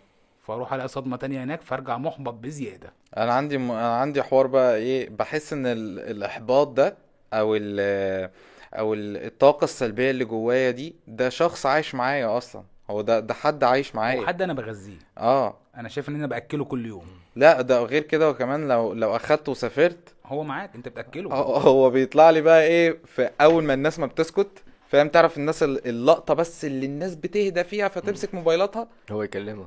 فاروح 0.47 0.73
الاقي 0.73 0.88
صدمة 0.88 1.16
تانية 1.16 1.44
هناك 1.44 1.62
فارجع 1.62 1.99
محبط 1.99 2.35
بزيادة. 2.35 2.92
أنا 3.16 3.33
عندي 3.33 3.59
م... 3.59 3.70
أنا 3.70 3.97
عندي 3.97 4.23
حوار 4.23 4.47
بقى 4.47 4.77
إيه 4.77 5.09
بحس 5.09 5.53
ان 5.53 5.66
ال... 5.66 5.99
الاحباط 6.01 6.68
ده 6.68 6.97
أو 7.33 7.57
ال... 7.57 8.31
أو 8.75 8.94
ال- 8.94 9.16
الطاقة 9.27 9.64
السلبية 9.64 10.11
اللي 10.11 10.25
جوايا 10.25 10.70
دي 10.70 10.94
ده 11.07 11.29
شخص 11.29 11.66
عايش 11.66 11.94
معايا 11.94 12.37
أصلا. 12.38 12.62
هو 12.90 13.01
ده 13.01 13.20
ده 13.20 13.35
حد 13.35 13.64
عايش 13.64 13.90
هو 13.90 13.97
معايا. 14.01 14.27
حد 14.27 14.42
أنا 14.42 14.53
بغذيه. 14.53 14.99
آه. 15.18 15.57
أنا 15.77 15.88
شايف 15.88 16.09
ان 16.09 16.14
أنا 16.14 16.27
باكله 16.27 16.64
كل 16.64 16.87
يوم. 16.87 17.07
لا 17.37 17.61
ده 17.61 17.83
غير 17.83 18.03
كده 18.03 18.31
وكمان 18.31 18.68
لو 18.68 18.92
لو 18.92 19.17
اخدته 19.17 19.52
وسافرت 19.52 20.15
هو 20.27 20.44
معاك 20.44 20.75
انت 20.75 20.88
بتاكله. 20.88 21.35
هو 21.35 21.54
هو 21.56 21.90
بيطلع 21.90 22.31
لي 22.31 22.40
بقى 22.40 22.63
إيه 22.65 22.98
في 23.06 23.31
اول 23.40 23.65
ما 23.65 23.75
الناس 23.75 23.98
ما 23.98 24.06
بتسكت 24.06 24.63
فاهم؟ 24.95 25.09
تعرف 25.09 25.37
الناس 25.38 25.63
ال- 25.63 25.87
اللقطة 25.88 26.35
بس 26.35 26.65
اللي 26.65 26.87
الناس 26.87 27.15
بتهدى 27.15 27.65
فيها 27.65 27.88
فتمسك 27.88 28.35
موبايلاتها؟ 28.35 28.88
هو 29.11 29.23
يكلمه. 29.23 29.67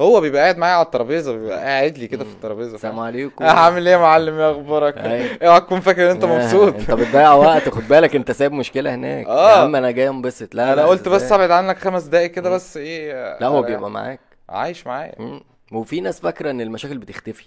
هو 0.00 0.20
بيبقى 0.20 0.42
قاعد 0.42 0.58
معايا 0.58 0.74
على 0.74 0.84
الترابيزة 0.86 1.32
بيبقى 1.36 1.58
قاعد 1.58 1.98
لي 1.98 2.06
كده 2.06 2.24
في 2.24 2.30
الترابيزة 2.30 2.74
السلام 2.74 3.00
عليكم. 3.00 3.44
عامل 3.64 3.86
إيه 3.88 3.94
يا 3.94 3.98
معلم؟ 4.00 4.34
إيه 4.38 4.50
أخبارك. 4.50 4.98
اوعى 5.42 5.60
تكون 5.60 5.80
فاكر 5.80 6.06
إن 6.06 6.10
أنت 6.10 6.24
مبسوط. 6.24 6.74
أنت 6.74 6.90
بتضيع 6.90 7.32
وقت. 7.32 7.68
خد 7.68 7.88
بالك 7.88 8.16
أنت 8.16 8.30
سايب 8.30 8.52
مشكلة 8.52 8.94
هناك. 8.94 9.26
آه. 9.26 9.50
يا 9.50 9.56
عم 9.56 9.76
أنا 9.76 9.90
جاي 9.90 10.08
أنبسط. 10.08 10.54
لا 10.54 10.72
أنا 10.72 10.84
قلت 10.86 11.08
بس؟ 11.08 11.32
أبعد 11.32 11.50
عنك 11.50 11.78
خمس 11.78 12.02
دقايق 12.02 12.30
كده 12.30 12.50
بس 12.50 12.76
إيه 12.76 13.38
لا 13.38 13.46
هو 13.46 13.62
بيبقى 13.62 13.90
معاك. 13.90 14.20
عايش 14.48 14.86
معايا. 14.86 15.40
وفي 15.72 16.00
ناس 16.00 16.20
فاكرة 16.20 16.50
إن 16.50 16.60
المشاكل 16.60 16.98
بتختفي. 16.98 17.46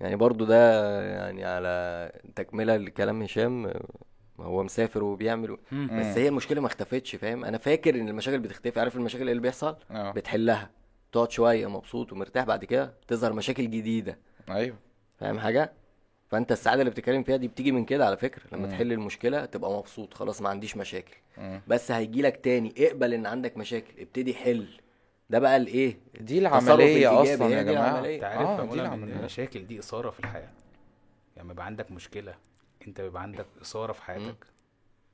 يعني 0.00 0.16
برضو 0.16 0.44
ده 0.44 1.00
يعني 1.02 1.44
على 1.44 2.12
تكملة 2.36 2.76
لكلام 2.76 3.22
هشام. 3.22 3.72
ما 4.38 4.44
هو 4.44 4.62
مسافر 4.62 5.04
وبيعمل 5.04 5.50
و-. 5.50 5.58
بس 5.72 6.06
هي 6.18 6.28
المشكلة 6.28 6.60
ما 6.60 6.66
اختفتش 6.66 7.16
فاهم؟ 7.16 7.44
أنا 7.44 7.58
فاكر 7.58 7.94
إن 7.94 8.08
المشاكل 8.08 8.38
بتختفي 8.38 8.80
عارف 8.80 8.96
المشاكل 8.96 9.30
اللي 9.30 9.42
بيحصل؟ 9.42 9.76
آه. 9.90 10.10
بتحلها. 10.12 10.70
تقعد 11.12 11.30
شوية 11.30 11.66
مبسوط 11.66 12.12
ومرتاح 12.12 12.44
بعد 12.44 12.64
كده 12.64 12.94
تظهر 13.08 13.32
مشاكل 13.32 13.62
جديدة. 13.62 14.18
أيوه. 14.50 14.76
فاهم 15.18 15.38
حاجة؟ 15.38 15.72
فأنت 16.28 16.52
السعادة 16.52 16.80
اللي 16.82 16.90
بتتكلم 16.90 17.22
فيها 17.22 17.36
دي 17.36 17.48
بتيجي 17.48 17.72
من 17.72 17.84
كده 17.84 18.06
على 18.06 18.16
فكرة. 18.16 18.42
لما 18.52 18.66
مم. 18.66 18.72
تحل 18.72 18.92
المشكلة 18.92 19.44
تبقى 19.44 19.70
مبسوط 19.78 20.14
خلاص 20.14 20.42
ما 20.42 20.48
عنديش 20.48 20.76
مشاكل. 20.76 21.14
مم. 21.38 21.60
بس 21.68 21.90
هيجي 21.90 22.22
لك 22.22 22.36
تاني 22.44 22.74
اقبل 22.78 23.14
إن 23.14 23.26
عندك 23.26 23.56
مشاكل 23.56 24.00
ابتدي 24.00 24.34
حل. 24.34 24.66
ده 25.30 25.38
بقى 25.38 25.56
الايه 25.56 25.98
دي 26.20 26.38
العملية 26.38 27.22
أصلا 27.22 27.48
يا 27.48 27.62
دي 27.62 27.70
جماعة. 27.72 27.90
العملية. 27.90 28.14
انت 28.16 28.24
عارف 28.24 28.60
يا 28.60 28.64
دي 28.74 28.80
العملية 28.80 29.12
المشاكل 29.14 29.66
دي 29.66 29.78
إثارة 29.78 30.10
في 30.10 30.20
الحياة. 30.20 30.50
يعني 31.36 31.50
يبقى 31.50 31.66
عندك 31.66 31.90
مشكلة 31.92 32.34
انت 32.88 33.00
بيبقى 33.00 33.22
عندك 33.22 33.46
إثارة 33.62 33.92
في 33.92 34.02
حياتك. 34.02 34.46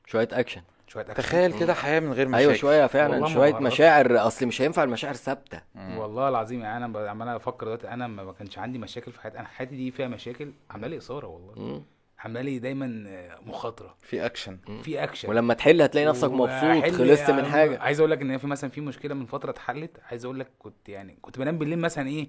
شوية 0.07 0.29
اكشن 0.33 0.63
شوية 0.87 1.03
أكشن. 1.05 1.15
تخيل 1.23 1.59
كده 1.61 1.75
حياة 1.75 2.01
من 2.01 2.13
غير 2.13 2.29
مشاكل. 2.29 2.41
أيوه 2.43 2.53
شوية 2.55 2.87
فعلا 2.87 3.27
شوية. 3.27 3.55
مشاعر. 3.55 4.27
أصل 4.27 4.47
مش 4.47 4.63
هينفع 4.63 4.85
المشاعر 4.85 5.15
ثابتة. 5.15 5.61
والله 5.77 6.29
العظيم 6.29 6.61
يعني 6.61 6.85
أنا 6.85 7.11
عمال 7.11 7.29
أفكر 7.29 7.67
دلوقتي 7.67 7.89
أنا 7.89 8.07
ما 8.07 8.33
كانش 8.33 8.59
عندي 8.59 8.79
مشاكل 8.79 9.13
في 9.13 9.21
حياتي. 9.21 9.39
أنا 9.39 9.49
حياتي 9.49 9.77
دي 9.77 9.91
فيها 9.91 10.09
مشاكل 10.09 10.53
عاملة 10.71 10.89
لي 10.89 10.97
إثارة 10.97 11.27
والله. 11.27 11.55
مم. 11.57 11.83
عاملة 12.19 12.41
لي 12.41 12.59
دايما 12.59 13.05
آه، 13.09 13.39
مخاطرة. 13.47 13.97
في 14.03 14.27
اكشن 14.27 14.59
في 14.83 15.03
اكشن 15.05 15.29
ولما 15.31 15.55
تحل 15.55 15.83
هتلاقي 15.83 16.07
نفسك 16.07 16.31
مبسوط 16.31 16.49
وأحل- 16.49 16.91
خلصت 16.99 17.31
من 17.31 17.39
يعني 17.39 17.49
حاجة 17.49 17.79
عايز 17.81 18.01
أقول 18.01 18.11
لك 18.11 18.23
إن 18.23 18.39
في 18.39 18.47
مثلا 18.47 18.71
في 18.71 18.81
مشكلة 18.81 19.15
من 19.15 19.27
فترة 19.27 19.51
اتحلت. 19.51 19.91
عايز 20.11 20.25
أقول 20.25 20.41
لك 20.41 20.49
كنت 20.59 20.89
يعني 20.89 21.19
كنت 21.23 21.39
بنام 21.39 21.59
بالليل 21.59 21.79
مثلا 21.79 22.09
إيه 22.09 22.29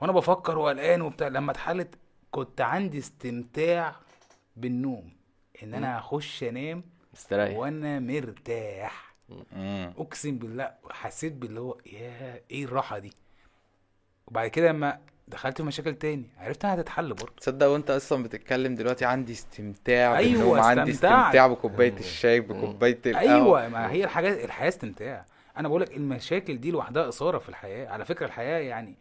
وأنا 0.00 0.12
بفكر 0.12 0.58
وقلقان 0.58 1.02
وبتاع. 1.02 1.28
لما 1.28 1.50
اتحلت 1.52 1.94
كنت 2.30 2.60
عندي 2.60 2.98
استمتاع 2.98 3.96
بالنوم. 4.60 5.10
إن 5.62 5.74
أنا 5.74 5.98
أخش 5.98 6.42
أنام 6.42 6.84
استريح 7.16 7.56
وأنا 7.56 8.00
مرتاح. 8.00 9.14
مم. 9.52 9.92
أقسم 9.98 10.38
بالله 10.38 10.70
حسيت 10.90 11.32
باللي 11.32 11.60
هو 11.60 11.78
يا 11.92 12.40
إيه 12.50 12.64
الراحة 12.64 12.98
دي؟ 12.98 13.12
وبعد 14.26 14.48
كده 14.48 14.68
لما 14.68 14.98
دخلت 15.28 15.56
في 15.56 15.62
مشاكل 15.62 15.94
تاني 15.94 16.24
عرفت 16.38 16.64
إنها 16.64 16.74
هتتحل 16.74 17.08
برضه. 17.14 17.32
تصدق 17.36 17.66
وأنت 17.66 17.90
أصلا 17.90 18.22
بتتكلم 18.22 18.74
دلوقتي 18.74 19.04
عندي 19.04 19.32
استمتاع 19.32 20.18
أيوة، 20.18 20.32
بالنوم 20.32 20.60
عندي. 20.60 20.90
استمتاع 20.90 21.46
بكوباية 21.46 21.92
الشاي 21.98 22.40
بكوباية 22.40 22.98
القهوه 23.06 23.60
أيوه 23.60 23.68
ما 23.68 23.90
هي 23.90 24.04
الحاجات 24.04 24.44
الحياة 24.44 24.68
استمتاع. 24.68 25.24
أنا 25.56 25.68
بقول 25.68 25.80
لك 25.80 25.96
المشاكل 25.96 26.60
دي 26.60 26.70
لوحدها 26.70 27.08
إثارة 27.08 27.38
في 27.38 27.48
الحياة. 27.48 27.88
على 27.88 28.04
فكرة 28.04 28.26
الحياة 28.26 28.58
يعني 28.58 28.94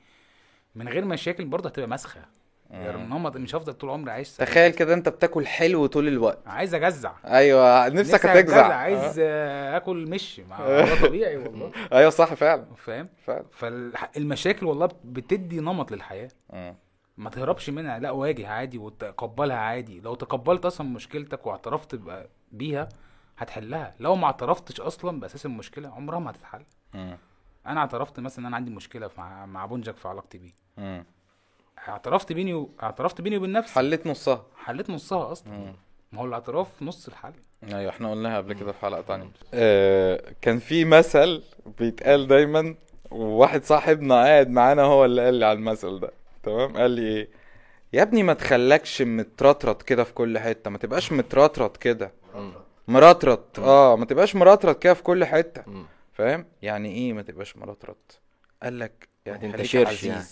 من 0.75 0.89
غير 0.89 1.05
مشاكل 1.05 1.45
برضه 1.45 1.69
هتبقى 1.69 1.89
مسخة. 1.89 2.25
يعني 2.71 3.03
نمط 3.03 3.37
مش 3.37 3.55
هفضل 3.55 3.73
طول 3.73 3.89
عمري 3.89 4.11
عايش. 4.11 4.31
تخيل 4.37 4.71
كده 4.71 4.93
انت 4.93 5.09
بتاكل 5.09 5.47
حلو 5.47 5.85
طول 5.85 6.07
الوقت. 6.07 6.47
عايز 6.47 6.73
أجزع. 6.75 7.11
أيوه 7.25 7.87
نفسك 7.89 8.25
هتجزع. 8.25 8.73
عايز 8.75 9.19
آه، 9.23 9.77
آكل 9.77 10.09
مش 10.09 10.39
ما 10.39 10.55
هو 11.01 11.07
طبيعي 11.07 11.37
والله. 11.37 11.71
آه. 11.91 11.97
أيوه 11.97 12.09
صح 12.09 12.33
فعلا. 12.33 12.65
فاهم؟ 12.75 13.09
فعلا. 13.25 13.43
فالمشاكل 13.51 14.65
والله 14.65 14.89
بتدي 15.05 15.59
نمط 15.59 15.91
للحياة. 15.91 16.29
مم. 16.53 16.75
ما 17.17 17.29
تهربش 17.29 17.69
منها. 17.69 17.99
لا 17.99 18.11
واجه 18.11 18.47
عادي 18.47 18.77
وتقبلها 18.77 19.57
عادي. 19.57 19.99
لو 19.99 20.15
تقبلت 20.15 20.65
أصلا 20.65 20.87
مشكلتك 20.87 21.47
واعترفت 21.47 21.95
ب- 21.95 22.25
بيها 22.51 22.89
هتحلها. 23.37 23.95
لو 23.99 24.15
ما 24.15 24.25
اعترفتش 24.25 24.81
أصلا 24.81 25.19
بأساس 25.19 25.45
المشكلة 25.45 25.89
عمرها 25.89 26.19
ما 26.19 26.31
هتتحل. 26.31 26.63
أنا 27.67 27.79
اعترفت 27.79 28.19
مثلا 28.19 28.39
إن 28.39 28.45
أنا 28.45 28.55
عندي 28.55 28.71
مشكلة 28.71 29.09
مع 29.17 29.45
مع 29.45 29.65
بونجك 29.65 29.97
في 29.97 30.07
علاقتي 30.07 30.37
بيه. 30.37 30.53
اعترفت 31.87 32.33
بيني 32.33 32.53
و... 32.53 32.69
اعترفت 32.83 33.21
بيني 33.21 33.37
وبين 33.37 33.51
نفسي. 33.51 33.73
حليت 33.73 34.07
نصها. 34.07 34.45
حليت 34.57 34.89
نصها 34.89 35.31
أصلا. 35.31 35.73
ما 36.11 36.21
هو 36.21 36.25
الاعتراف 36.25 36.67
نص 36.81 37.07
الحل 37.07 37.33
أيوه 37.63 37.89
إحنا 37.89 38.11
قلناها 38.11 38.37
قبل 38.37 38.53
كده 38.53 38.71
في 38.71 38.79
حلقة 38.79 39.01
تانية. 39.01 39.29
آه 39.53 40.33
كان 40.41 40.59
في 40.59 40.85
مثل 40.85 41.43
بيتقال 41.79 42.27
دايما 42.27 42.75
وواحد 43.11 43.63
صاحبنا 43.63 44.15
قاعد 44.15 44.49
معانا 44.49 44.81
هو 44.81 45.05
اللي 45.05 45.25
قال 45.25 45.33
لي 45.33 45.45
على 45.45 45.59
المثل 45.59 45.99
ده. 45.99 46.11
تمام؟ 46.43 46.77
قال 46.77 46.91
لي 46.91 47.01
إيه؟ 47.01 47.29
يا 47.93 48.01
ابني 48.01 48.23
ما 48.23 48.33
تخلكش 48.33 49.01
مترطرط 49.01 49.81
كده 49.81 50.03
في 50.03 50.13
كل 50.13 50.39
حتة 50.39 50.69
ما 50.69 50.77
تبقاش 50.77 51.11
مترطرط 51.11 51.77
كده. 51.77 52.11
مرطرط 52.87 53.59
آه 53.59 53.95
ما 53.95 54.05
تبقاش 54.05 54.35
مرطرط 54.35 54.83
كده 54.83 54.93
في 54.93 55.03
كل 55.03 55.25
حتة. 55.25 55.63
مم. 55.67 55.85
فاهم؟ 56.13 56.45
يعني 56.61 56.91
إيه 56.91 57.13
ما 57.13 57.21
تبقاش 57.21 57.57
مرطرط؟ 57.57 58.21
قال 58.63 58.79
لك 58.79 59.09
يعني 59.25 59.39
خليك 59.39 59.55
تنتشرش 59.55 60.03
يعني. 60.03 60.23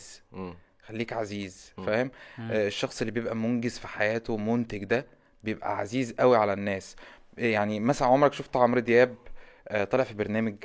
خليك 0.88 1.14
عزيز. 1.14 1.72
فاهم؟ 1.86 2.12
آه 2.40 2.68
الشخص 2.68 3.02
اللي 3.02 3.12
بيبقى 3.12 3.36
منجز 3.36 3.78
في 3.80 3.88
حياته 3.88 4.38
منتج 4.38 4.84
ده 4.84 5.06
بيبقى 5.44 5.78
عزيز 5.78 6.14
قوي 6.20 6.38
على 6.38 6.54
الناس. 6.54 6.96
يعني 7.38 7.80
مثلا 7.80 8.08
عمرك 8.08 8.34
شفت 8.34 8.56
عمرو 8.58 8.80
دياب 8.80 9.16
آه 9.68 9.84
طالع 9.84 10.04
في 10.04 10.14
برنامج؟ 10.14 10.56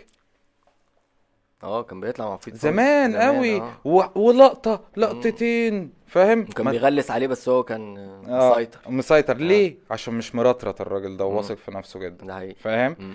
آه 1.63 1.83
كان 1.83 2.01
بيطلع 2.01 2.29
مع 2.29 2.37
فيت 2.37 2.55
زمان 2.57 3.17
قوي. 3.17 3.57
آه. 3.61 3.75
و... 3.85 4.03
ولقطة 4.15 4.85
لقطتين 4.97 5.93
فاهم؟ 6.07 6.45
كان 6.45 6.65
ما- 6.65 6.71
بيغلس 6.71 7.11
عليه 7.11 7.27
بس 7.27 7.49
هو 7.49 7.63
كان 7.63 7.99
آه، 7.99 8.25
آه، 8.29 8.53
مسيطر. 8.53 8.81
مسيطر 8.91 9.37
ليه؟ 9.37 9.77
عشان 9.91 10.15
مش 10.15 10.35
مرطرط 10.35 10.81
الراجل 10.81 11.17
ده 11.17 11.29
مم. 11.29 11.35
وواثق 11.35 11.55
في 11.55 11.71
نفسه 11.71 12.01
جدا. 12.01 12.27
ده 12.27 12.35
حقيقي. 12.35 12.55
فاهم. 12.55 12.97
آم، 13.01 13.15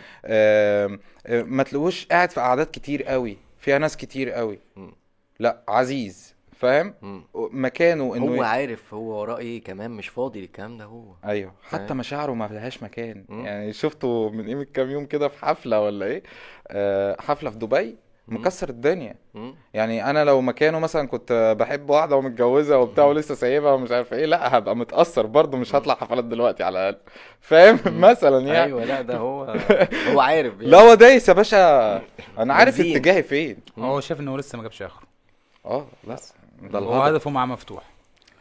آه 1.25 1.41
ما 1.43 1.63
تلاقوش 1.63 2.05
قاعد 2.07 2.29
في 2.31 2.39
قعدات 2.41 2.71
كتير 2.71 3.03
قوي. 3.03 3.37
فيها 3.59 3.77
ناس 3.77 3.97
كتير 3.97 4.31
قوي. 4.31 4.59
مم. 4.75 4.91
لا 5.39 5.61
عزيز. 5.67 6.34
فاهم. 6.59 6.93
مكانه 7.35 8.15
إنه 8.15 8.35
هو 8.37 8.43
عارف 8.43 8.93
هو 8.93 9.21
وراه 9.21 9.37
إيه 9.37 9.63
كمان 9.63 9.91
مش 9.91 10.07
فاضي 10.07 10.41
للكلام 10.41 10.77
ده 10.77 10.85
هو. 10.85 11.03
أيوه. 11.25 11.51
حتى 11.69 11.87
فاهم؟ 11.87 11.97
مشاعره 11.97 12.33
ما 12.33 12.49
لهاش 12.51 12.83
مكان. 12.83 13.25
مم. 13.29 13.45
يعني 13.45 13.73
شفته 13.73 14.29
من 14.29 14.47
قيمة 14.47 14.63
كام 14.73 14.89
يوم 14.91 15.05
كده 15.05 15.27
في 15.27 15.45
حفلة 15.45 15.81
ولا 15.81 16.05
إيه؟ 16.05 16.23
آه 16.67 17.17
حفلة 17.21 17.49
في 17.49 17.57
دبي. 17.57 17.97
مكسر 18.27 18.69
الدنيا. 18.69 19.15
مم. 19.33 19.55
يعني 19.73 20.09
أنا 20.09 20.23
لو 20.25 20.41
مكانه 20.41 20.79
مثلا 20.79 21.07
كنت 21.07 21.55
بحب 21.59 21.89
واحدة 21.89 22.15
ومتجوزة 22.15 22.77
وبتاع 22.79 23.05
ولسه 23.05 23.35
سايبها 23.35 23.71
ومش 23.71 23.91
عارف 23.91 24.13
إيه 24.13 24.25
لأ 24.25 24.57
هبقى 24.57 24.75
متأثر 24.75 25.25
برضه 25.25 25.57
مش 25.57 25.75
هطلع 25.75 25.95
حفلات 25.95 26.23
دلوقتي 26.23 26.63
على 26.63 26.79
الأقل. 26.79 26.97
فاهم؟ 27.41 27.79
مثلا 28.09 28.39
يعني. 28.47 28.63
أيوه 28.63 28.83
لأ 28.83 29.01
ده 29.01 29.17
هو 29.17 29.43
هو 30.13 30.19
عارف 30.19 30.53
يعني. 30.53 30.65
لا 30.65 30.77
هو 30.79 30.93
دايس 30.93 31.29
يا 31.29 31.33
باشا. 31.33 32.01
أنا 32.37 32.53
عارف. 32.53 32.79
اتجاهي 32.79 33.23
فين. 33.23 33.57
هو 33.79 33.99
شايف 33.99 34.19
ان 34.19 34.27
هو 34.27 34.37
لسه 34.37 34.55
ما 34.57 34.63
جابش 34.63 34.81
آخره. 34.81 35.07
آه 35.65 35.87
لا 36.07 36.15
ده 36.61 36.79
هو 36.79 37.01
هدفه 37.01 37.29
معاه 37.29 37.45
مفتوح. 37.45 37.83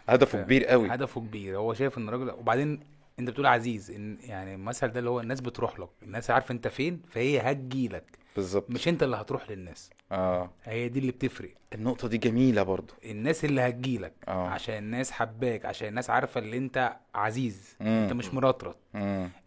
هدفه 0.08 0.42
كبير 0.42 0.64
قوي. 0.64 0.88
هدفه 0.94 1.20
كبير. 1.20 1.56
هو 1.56 1.74
شايف 1.74 1.98
إن 1.98 2.08
الراجل 2.08 2.30
وبعدين 2.30 2.80
أنت 3.18 3.30
بتقول 3.30 3.46
عزيز 3.46 3.90
إن 3.90 4.18
يعني 4.22 4.54
المثل 4.54 4.88
ده 4.88 4.98
اللي 4.98 5.10
هو 5.10 5.20
الناس 5.20 5.40
بتروح 5.40 5.80
لك 5.80 5.88
الناس 6.02 6.30
عارفة 6.30 6.52
أنت 6.52 6.68
فين 6.68 7.02
فهي 7.10 7.40
هتجيلك 7.40 8.18
بالظبط. 8.36 8.70
مش 8.70 8.88
أنت 8.88 9.02
اللي 9.02 9.16
هتروح 9.16 9.50
للناس. 9.50 9.90
آه. 10.12 10.50
هي 10.64 10.88
دي 10.88 10.98
اللي 10.98 11.12
بتفرق. 11.12 11.50
النقطة 11.74 12.08
دي 12.08 12.18
جميلة 12.18 12.62
برضه 12.62 12.94
الناس 13.04 13.44
اللي 13.44 13.60
هتجيلك 13.60 14.12
آه. 14.28 14.48
عشان 14.48 14.74
الناس 14.78 15.10
حباك 15.10 15.64
عشان 15.66 15.88
الناس 15.88 16.10
عارفة 16.10 16.40
اللي 16.40 16.56
أنت 16.58 16.96
عزيز 17.14 17.76
مم. 17.80 17.86
أنت 17.86 18.12
مش 18.12 18.34
مرطرط 18.34 18.76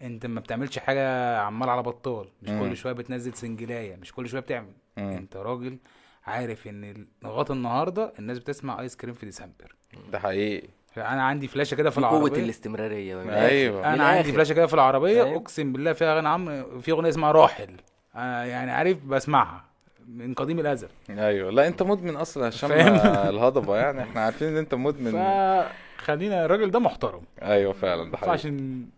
أنت 0.01 0.25
ما 0.25 0.39
بتعملش 0.39 0.79
حاجة 0.79 1.37
عمال 1.39 1.69
على 1.69 1.83
بطال. 1.83 2.27
مش 2.41 2.49
مم. 2.49 2.59
كل 2.69 2.77
شوية 2.77 2.93
بتنزل 2.93 3.33
سنجلاية 3.33 3.95
مش 3.95 4.13
كل 4.13 4.29
شوية 4.29 4.41
بتعمل. 4.41 4.73
مم. 4.97 5.03
أنت 5.11 5.35
راجل 5.37 5.77
عارف 6.27 6.67
إن 6.67 7.05
لغاية 7.23 7.45
النهارده 7.49 8.13
الناس 8.19 8.39
بتسمع 8.39 8.79
ايس 8.81 8.95
كريم 8.95 9.13
في 9.13 9.25
ديسمبر 9.25 9.75
ده 10.11 10.19
حقيقي 10.19 10.67
أنا 10.97 11.23
عندي 11.23 11.47
فلاشة 11.47 11.75
كده 11.75 11.89
في 11.89 11.97
العربية 11.97 12.35
أيوة. 12.35 13.21
الآخر. 13.23 13.79
من 13.79 13.85
أنا 13.93 14.03
عندي. 14.07 14.31
فلاشة 14.31 14.53
كده 14.53 14.67
في 14.67 14.73
العربية 14.73 15.23
فاهم؟ 15.23 15.33
أقسم 15.35 15.73
بالله 15.73 15.93
فيها 15.93 16.13
اغاني 16.13 16.27
عمرو 16.27 16.79
في 16.81 16.91
أغنية 16.91 17.09
اسمها 17.09 17.31
راحل 17.31 17.69
أنا 18.15 18.45
يعني 18.45 18.71
عارف 18.71 19.05
بسمعها 19.05 19.63
من 20.07 20.33
قديم 20.33 20.59
الأزل 20.59 20.87
أيوه 21.09 21.51
لا 21.51 21.67
أنت 21.67 21.83
مدمن 21.83 22.15
أصلا 22.15 22.49
هشام؟ 22.49 22.71
الهضبة 23.33 23.77
يعني 23.77 24.01
إحنا 24.03 24.21
عارفين 24.21 24.47
إن 24.47 24.57
أنت 24.57 24.75
مدمن 24.75 25.11
فخلينا 25.97 26.45
الراجل 26.45 26.71
ده 26.71 26.79
محترم 26.79 27.21
أيوه 27.41 27.73
فعلا 27.73 28.03
ده 28.03 28.09
ما 28.09 28.17
حقيقي 28.17 28.47
ينفعش 28.47 28.47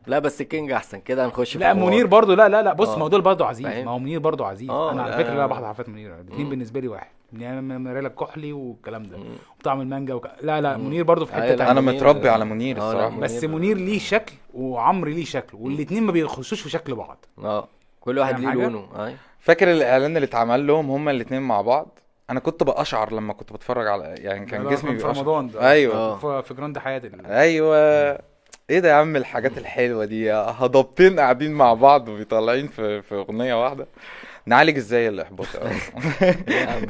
لا 0.08 0.20
بس 0.20 0.42
ال 0.42 0.48
king 0.48 0.72
أحسن 0.72 1.00
كده 1.02 1.26
هنخش 1.26 1.54
في 1.54 1.60
لا. 1.60 1.74
منير 1.74 2.08
برضو 2.08 2.34
لا 2.34 2.50
لا 2.50 2.62
لا 2.62 2.74
بص 2.74 2.90
آه. 2.90 2.98
ما 2.98 3.04
هو 3.04 3.08
دول 3.08 3.22
برضو 3.22 3.44
عزيز؟ 3.44 3.66
ما 3.68 3.92
هو 3.92 4.00
منير 4.00 4.20
برضو 4.20 4.44
عزيز 4.44 4.70
آه، 4.70 4.92
أنا 4.92 5.04
على. 5.04 5.14
فكرة 5.14 5.34
لا 5.34 5.46
بحضر 5.46 5.68
حفلات 5.68 5.90
منير 5.90 6.16
الاثنين 6.16 6.50
بالنسبة 6.50 6.80
لي 6.80 6.88
واحد 6.88 7.10
مريلة 7.34 8.08
الكحلي 8.08 8.54
والكلام 8.54 9.04
ده. 9.04 9.18
وطعم 9.60 9.82
المانجا 9.82 10.14
وك... 10.14 10.28
لا 10.42 10.62
لا 10.62 10.78
منير 10.78 11.04
برضو 11.04 11.26
في 11.26 11.34
حتة 11.34 11.44
أيوة، 11.44 11.56
تانية. 11.56 11.72
أنا 11.72 11.82
منير- 11.82 11.96
متربي 11.96 12.30
على 12.30 12.46
منير 12.46 12.82
آه، 12.82 12.88
الصراحة. 12.90 13.20
بس 13.20 13.44
منير- 13.44 13.56
منير 13.56 13.78
ليه 13.78 14.00
شكل 14.00 14.34
وعمرو 14.54 15.10
ليه 15.12 15.26
شكل 15.26 15.58
والاثنين 15.58 16.04
ما 16.04 16.12
بيخشوش 16.12 16.62
في 16.62 16.70
شكل 16.70 16.96
بعض. 16.96 17.26
آه 17.44 17.68
كل 18.02 18.20
واحد 18.20 18.40
ليه؟ 18.40 18.54
لونه. 18.54 19.06
اي 19.06 19.16
فاكر 19.40 19.72
الإعلان 19.72 20.16
اللي 20.16 20.26
اتعمل 20.26 20.68
لهم 20.68 20.90
هما 20.92 21.12
الاثنين 21.12 21.42
مع 21.42 21.62
بعض؟ 21.62 22.00
أنا 22.30 22.40
كنت 22.40 22.64
بقشعر 22.64 23.14
لما 23.14 23.34
كنت 23.34 23.54
بتفرج 23.54 23.88
على 23.88 24.04
يعني 24.18 24.46
كان 24.46 24.70
جسمي 24.70 25.00
في 25.00 25.08
رمضان 25.08 25.48
ده. 25.50 25.70
أيوه. 25.72 25.96
آه. 25.96 26.42
في, 26.42 26.54
جراند 26.54 26.78
حياه 26.78 26.98
ال- 26.98 27.26
أيوه. 27.26 27.78
إيه 28.70 28.80
ده 28.80 28.90
يا 28.90 28.94
عم 28.94 29.16
الحاجات 29.16 29.58
الحلوة 29.58 30.06
دي؟ 30.06 30.32
هضبتين 30.34 31.20
قاعدين 31.20 31.52
مع 31.54 31.74
بعض 31.74 32.10
وبيطلعين 32.10 32.68
في 32.68 33.02
في 33.02 33.16
أغنية 33.16 33.64
واحدة. 33.64 33.88
نعالج 34.46 34.78
إزاي 34.78 35.08
الإحباط 35.08 35.48
عم؟ 35.56 36.86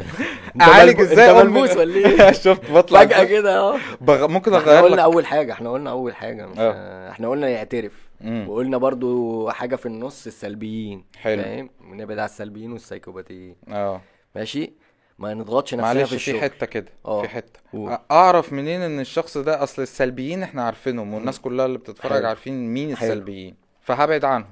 أعالج 0.62 1.00
إزاي 1.02 1.32
انت 1.32 1.45
ملبوس 1.45 1.78
ولا 1.78 1.95
إيه 1.95 2.32
شفت 2.45 2.72
بطلع 2.72 3.00
فجأة 3.06 3.24
كده 3.24 3.58
آه 3.60 3.78
بغ... 4.02 4.28
ممكن 4.28 4.54
إحنا 4.54 4.72
أغير 4.80 4.84
قلنا 4.89 5.02
أول 5.02 5.26
حاجة 5.26 5.52
إحنا 5.54 5.72
قلنا 5.72 5.89
أول 5.89 6.16
حاجة 6.16 6.45
مش 6.47 6.58
آه. 6.60 7.10
إحنا 7.12 7.30
قلنا 7.30 7.50
يعترف. 7.50 8.10
وقلنا 8.47 8.78
برضو 8.78 9.50
حاجة 9.50 9.76
في 9.76 9.86
النص 9.86 10.28
السلبيين 10.28 11.04
حلو. 11.18 11.43
فاهم 11.43 11.70
ونبعد 11.91 12.18
على 12.20 12.26
السلبيين 12.26 12.72
والسايكوباتيين 12.72 13.56
آه 13.70 14.02
ماشي 14.36 14.74
ما 15.20 15.34
نضغطش 15.34 15.74
نفسنا 15.74 15.93
معلش 15.93 16.02
في 16.02 16.08
في 16.10 16.16
الشغل 16.16 16.41
حتة 16.41 16.66
كده. 16.66 16.91
في 17.22 17.28
حتة 17.28 17.60
قول. 17.74 17.95
أ- 17.95 18.00
أعرف 18.12 18.54
منين 18.54 18.82
إن 18.82 19.00
الشخص 19.00 19.38
ده 19.38 19.64
أصل 19.64 19.82
السلبيين 19.82 20.43
إحنا 20.43 20.64
عارفينهم 20.64 21.14
والناس 21.14 21.39
كلها 21.39 21.66
اللي 21.66 21.78
بتتفرج 21.78 22.12
حلو. 22.14 22.28
عارفين 22.28 22.74
مين 22.74 22.95
حلو. 22.97 23.10
السلبيين 23.12 23.56
فهبعد 23.82 24.26
عنهم. 24.26 24.50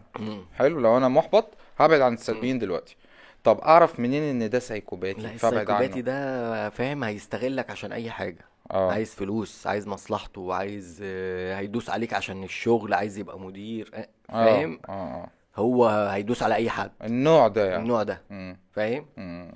حلو 0.57 0.79
لو 0.79 0.97
أنا 0.97 1.07
محبط 1.07 1.53
هبعد 1.77 2.01
عن 2.01 2.13
السلبيين 2.13 2.59
دلوقتي. 2.59 2.97
طب 3.43 3.59
أعرف 3.59 3.99
منين 3.99 4.23
إن 4.23 4.49
ده 4.49 4.59
سايكوباتي؟ 4.59 5.21
فأبعد 5.21 5.33
السايكوباتي 5.33 5.93
عنه 5.93 6.01
ده 6.01 6.69
فاهم 6.69 7.03
هيستغلك 7.03 7.69
عشان 7.69 7.91
أي 7.91 8.11
حاجة. 8.11 8.45
آه. 8.71 8.91
عايز 8.91 9.13
فلوس 9.15 9.67
عايز 9.67 9.87
مصلحته 9.87 10.53
عايز 10.53 10.99
آه، 11.03 11.59
هيدوس 11.59 11.89
عليك 11.89 12.13
عشان 12.13 12.43
الشغل 12.43 12.93
عايز 12.93 13.17
يبقى 13.17 13.39
مدير 13.39 13.91
آه، 13.93 14.07
آه 14.29 14.45
فاهم؟ 14.45 14.79
آه 14.89 14.91
آه. 14.91 15.29
هو 15.55 15.87
هيدوس 15.87 16.43
على 16.43 16.55
أي 16.55 16.69
حد. 16.69 16.91
النوع 17.03 17.47
ده 17.47 17.65
يعني. 17.69 17.83
النوع 17.83 18.03
ده 18.03 18.21
مم. 18.29 18.57
فاهم؟ 18.71 19.05
مم. 19.17 19.51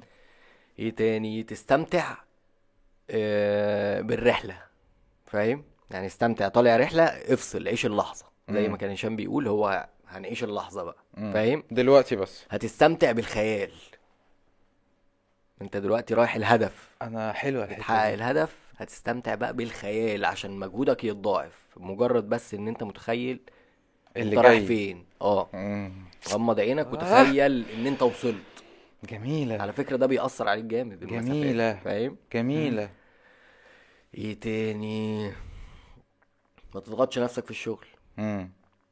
إيه 0.79 0.95
تاني؟ 0.95 1.43
تستمتع 1.43 2.15
آه، 3.09 4.01
بالرحلة 4.01 4.57
فاهم؟ 5.25 5.63
يعني 5.91 6.07
استمتع 6.07 6.47
طالع 6.47 6.77
رحلة 6.77 7.03
افصل 7.03 7.67
عيش 7.67 7.85
اللحظة. 7.85 8.25
زي 8.49 8.65
مم. 8.65 8.71
ما 8.71 8.77
كان 8.77 8.91
هشام 8.91 9.15
بيقول 9.15 9.47
هو 9.47 9.87
هنعيش 10.11 10.43
اللحظة 10.43 10.83
بقى. 10.83 11.03
فاهم؟ 11.15 11.63
دلوقتي 11.71 12.15
بس. 12.15 12.45
هتستمتع 12.49 13.11
بالخيال. 13.11 13.71
انت 15.61 15.77
دلوقتي 15.77 16.13
رايح 16.13 16.35
الهدف. 16.35 16.95
أنا 17.01 17.33
حلوة 17.33 17.65
تحقق 17.65 17.77
الحته 17.77 18.07
دي. 18.09 18.13
الهدف 18.13 18.55
هتستمتع 18.77 19.35
بقى 19.35 19.53
بالخيال 19.53 20.25
عشان 20.25 20.59
مجهودك 20.59 21.03
يتضاعف. 21.03 21.67
مجرد 21.77 22.29
بس 22.29 22.53
إن 22.53 22.67
أنت 22.67 22.83
متخيل 22.83 23.39
اللي 24.17 24.35
أنت 24.35 24.45
رايح 24.45 24.57
جاي. 24.57 24.67
فين. 24.67 25.05
آه. 25.21 25.49
غمض 26.29 26.59
عينك 26.59 26.93
وتخيل 26.93 27.65
إن 27.69 27.87
أنت 27.87 28.01
وصلت. 28.01 28.35
جميلة. 29.09 29.61
على 29.61 29.73
فكرة 29.73 29.95
ده 29.95 30.07
بيأثر 30.07 30.47
عليك 30.47 30.65
جامد 30.65 31.03
المسافات، 31.03 31.25
جميلة. 31.25 31.73
فاهم؟ 31.73 32.17
جميلة. 32.33 32.89
إيه 34.15 34.39
تاني؟ 34.39 35.31
ما 36.75 36.79
تضغطش 36.79 37.19
نفسك 37.19 37.45
في 37.45 37.51
الشغل. 37.51 37.85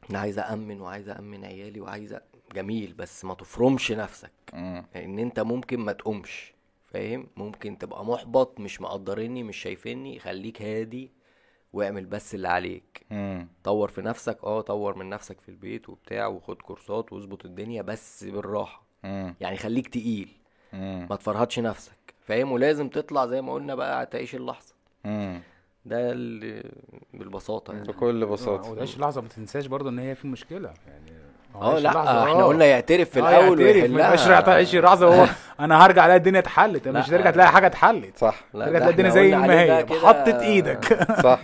أنا 0.10 0.20
عايز 0.20 0.40
أأمن 0.40 0.82
وعايز 0.82 1.10
أأمن 1.10 1.46
عيالي 1.46 1.82
وعايز 1.82 2.14
أ- 2.16 2.20
جميل 2.56 2.94
بس 2.94 3.26
ما 3.26 3.34
تفرمش 3.34 3.92
نفسك 3.92 4.32
مم. 4.54 4.86
لأن 4.96 5.20
أنت 5.20 5.40
ممكن 5.40 5.80
ما 5.80 5.92
تقومش 5.92 6.54
فاهم 6.88 7.28
ممكن 7.38 7.78
تبقى 7.78 8.06
محبط 8.06 8.60
مش 8.60 8.82
مقدريني 8.82 9.44
مش 9.44 9.58
شايفيني 9.58 10.20
خليك 10.20 10.62
هادي 10.62 11.12
واعمل 11.74 12.06
بس 12.06 12.36
اللي 12.36 12.48
عليك 12.48 13.06
مم. 13.12 13.48
طور 13.64 13.90
في 13.90 14.02
نفسك 14.02 14.38
آه 14.44 14.62
طور 14.62 14.96
من 14.98 15.10
نفسك 15.10 15.42
في 15.42 15.50
البيت 15.50 15.90
وبتاع 15.90 16.28
وخد 16.28 16.62
كورسات 16.62 17.14
واظبط 17.14 17.46
الدنيا 17.46 17.82
بس 17.82 18.24
بالراحة 18.24 18.84
مم. 19.04 19.36
يعني 19.42 19.58
خليك 19.58 19.88
تقيل 19.88 20.30
مم. 20.74 21.08
ما 21.10 21.16
تفرهدش 21.16 21.60
نفسك 21.60 22.14
فاهم 22.22 22.52
ولازم 22.52 22.90
تطلع 22.90 23.26
زي 23.26 23.42
ما 23.42 23.54
قلنا 23.54 23.76
بقى 23.76 24.06
تعيش 24.06 24.36
اللحظة 24.36 24.74
مم. 25.06 25.42
ده 25.86 26.12
اللي 26.12 26.64
بالبساطة 27.14 27.74
يعني. 27.74 27.88
بكل 27.88 28.26
بساطة. 28.26 28.72
وتعيش 28.72 28.96
اللحظه 28.96 29.22
ما 29.22 29.28
تنساش 29.28 29.66
برضه 29.66 29.90
إن 29.90 30.00
هي 30.00 30.16
في 30.16 30.28
مشكلة. 30.28 30.74
يعني 30.88 31.12
هو 31.56 31.62
آه 31.62 31.74
عيش 31.74 31.84
لا 31.84 31.90
إحنا 31.90 32.42
آه. 32.42 32.44
قلنا 32.44 32.66
يعترف 32.66 33.10
في 33.10 33.20
آه، 33.20 33.30
الأول 33.30 33.62
يعترف، 33.62 33.84
ما 33.92 34.00
يبقاش 34.00 34.20
ويحلها 34.20 34.42
تعيش 34.42 34.76
اللحظه 34.76 35.08
وهو 35.08 35.28
أنا 35.60 35.86
هرجع 35.86 36.06
ألاقي 36.06 36.18
الدنيا 36.18 36.40
اتحلت. 36.40 36.88
لا، 36.88 37.00
مش 37.00 37.08
ترجع 37.08 37.32
تلاقي 37.32 37.52
حاجة 37.52 37.68
اتحلت. 37.68 38.18
صح. 38.18 38.44
لا، 38.54 38.66
ترجع 38.66 38.78
تلاقي 38.78 38.92
الدنيا 38.92 39.10
زي 39.10 39.36
ما 39.36 39.62
هي. 39.62 39.84
بحطة 39.84 40.40
إيدك. 40.42 40.86
صح 41.24 41.42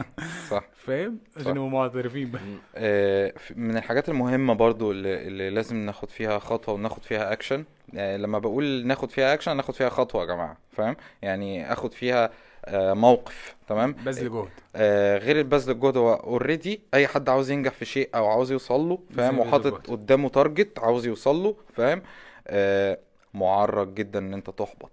صح. 0.49 0.63
فاهم؟ 0.75 1.17
عشان 1.37 1.51
نبقى 1.51 1.69
معترفين 1.69 2.31
آه، 2.75 3.33
من 3.55 3.77
الحاجات 3.77 4.09
المهمة 4.09 4.53
برضو 4.53 4.91
اللي, 4.91 5.27
اللي 5.27 5.49
لازم 5.49 5.75
ناخد 5.75 6.09
فيها 6.09 6.39
خطوة 6.39 6.75
وناخد 6.75 7.03
فيها 7.03 7.33
اكشن 7.33 7.65
آه، 7.97 8.17
لما 8.17 8.39
بقول 8.39 8.87
ناخد 8.87 9.11
فيها 9.11 9.33
اكشن 9.33 9.57
ناخد 9.57 9.73
فيها 9.73 9.89
خطوة 9.89 10.21
يا 10.21 10.27
جماعة 10.27 10.57
فاهم؟ 10.71 10.95
يعني 11.21 11.73
آخد 11.73 11.93
فيها 11.93 12.25
آه، 12.25 12.29
موقف 12.73 13.55
تمام 13.67 13.93
بذل 13.93 14.29
جهد 14.31 14.49
آه، 14.75 15.17
غير 15.17 15.37
البذل 15.39 15.71
الجهد 15.71 15.97
هو 15.97 16.13
already 16.13 16.81
أي 16.93 17.07
حد 17.07 17.29
عاوز 17.29 17.51
ينجح 17.51 17.71
في 17.73 17.85
شيء 17.85 18.09
أو 18.15 18.27
عاوز 18.27 18.51
يوصل 18.51 18.79
له 18.89 18.99
فاهم 19.17 19.39
وحاطط. 19.39 19.87
قدامه 19.89 20.29
target 20.29 20.79
عاوز 20.79 21.05
يوصل 21.05 21.35
له 21.35 21.55
فاهم 21.73 22.01
آه، 22.47 22.97
معرض 23.33 23.93
جدا 23.95 24.19
إن 24.19 24.33
أنت 24.33 24.49
تحبط 24.49 24.91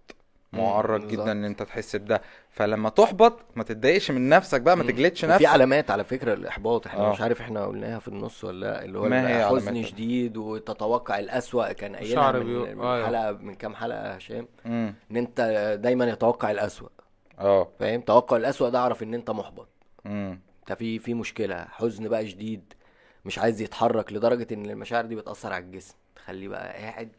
معرض. 0.52 1.08
جدا 1.08 1.32
إن 1.32 1.44
أنت 1.44 1.62
تحس 1.62 1.96
بده 1.96 2.22
فلما 2.50 2.88
تحبط 2.88 3.38
ما 3.56 3.64
تتضايقش 3.64 4.10
من 4.10 4.28
نفسك 4.28 4.60
بقى 4.60 4.76
ما. 4.76 4.82
تجلدش 4.84 5.20
في 5.20 5.26
نفسك 5.26 5.46
علامات 5.46 5.90
على 5.90 6.04
فكرة 6.04 6.34
الإحباط 6.34 6.86
إحنا 6.86 7.00
آه. 7.08 7.12
مش 7.12 7.20
عارف 7.20 7.40
إحنا 7.40 7.66
قلناها 7.66 7.98
في 7.98 8.08
النص 8.08 8.44
ولا 8.44 8.66
لأ 8.66 8.84
اللي 8.84 8.98
هو 8.98 9.08
ما 9.08 9.28
هي 9.28 9.36
الحزن 9.46 9.68
علاماتها؟ 9.68 9.90
شديد 9.90 10.36
وتتوقع 10.36 11.18
الأسوأ 11.18 11.72
كان 11.72 11.96
قايلها 11.96 12.32
من, 12.32 12.44
بيو- 12.44 12.66
من 12.66 12.80
آه. 12.80 13.06
حلقة 13.06 13.32
من 13.32 13.54
كام 13.54 13.74
حلقة 13.74 14.12
يا 14.12 14.16
هشام 14.18 14.48
إن 14.66 14.94
أنت 15.16 15.40
دايما 15.82 16.04
يتوقع 16.04 16.50
الأسوأ 16.50 16.88
آه. 17.38 17.68
فاهم؟ 17.78 18.00
توقع 18.00 18.36
الأسوأ 18.36 18.68
ده 18.68 18.78
أعرف 18.78 19.02
إن 19.02 19.14
أنت 19.14 19.30
محبط. 19.30 19.68
امم 20.06 20.40
انت 20.60 20.72
في 20.78 20.98
في 20.98 21.14
مشكلة. 21.14 21.64
حزن 21.70 22.08
بقى 22.08 22.26
شديد 22.28 22.72
مش 23.24 23.38
عايز 23.38 23.60
يتحرك 23.60 24.12
لدرجة 24.12 24.46
إن 24.54 24.66
المشاعر 24.70 25.06
دي 25.06 25.16
بتأثر 25.16 25.52
على 25.52 25.64
الجسم. 25.64 25.94
تخليه 26.16 26.48
بقى 26.48 26.72
قاعد 26.72 27.12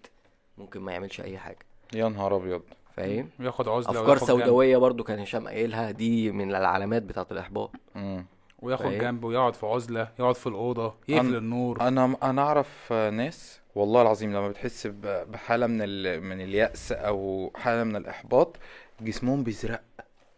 ممكن 0.57 0.80
ما 0.82 0.91
يعملش 0.91 1.22
أي 1.22 1.38
حاجة. 1.38 1.59
يا 1.93 2.09
نهار 2.09 2.36
أبيض. 2.36 2.61
فاهم؟ 2.95 3.30
وياخد 3.39 3.68
عزلة 3.68 3.89
أفكار 3.91 4.07
وياخد 4.09 4.28
جنب. 4.28 4.39
سوداوية 4.39 4.78
برضو 4.78 5.03
كان 5.03 5.20
هشام 5.20 5.47
قايلها 5.47 5.91
دي 5.91 6.32
من 6.32 6.49
العلامات 6.55 7.01
بتاعة 7.03 7.28
الإحباط. 7.32 7.72
امم 7.95 8.26
وياخد 8.61 8.84
فاهم؟ 8.86 9.01
جنب 9.01 9.24
ويقعد 9.24 9.53
في 9.53 9.66
عزلة 9.66 10.07
يقعد 10.20 10.36
في 10.36 10.47
الأوضة 10.47 10.93
يقفل 11.07 11.36
النور. 11.36 11.82
أنا 11.82 12.16
أنا 12.24 12.41
أعرف 12.41 12.93
ناس 12.93 13.59
والله 13.76 14.01
العظيم 14.01 14.30
لما 14.30 14.47
بتحس 14.49 14.88
ب- 14.88 15.32
بحالة 15.32 15.68
من 15.68 15.80
ال... 15.82 16.22
من 16.24 16.41
اليأس 16.41 16.91
أو 16.91 17.51
حالة 17.55 17.84
من 17.84 17.95
الإحباط 17.95 18.55
جسمهم 19.01 19.43
بيزرق. 19.43 19.82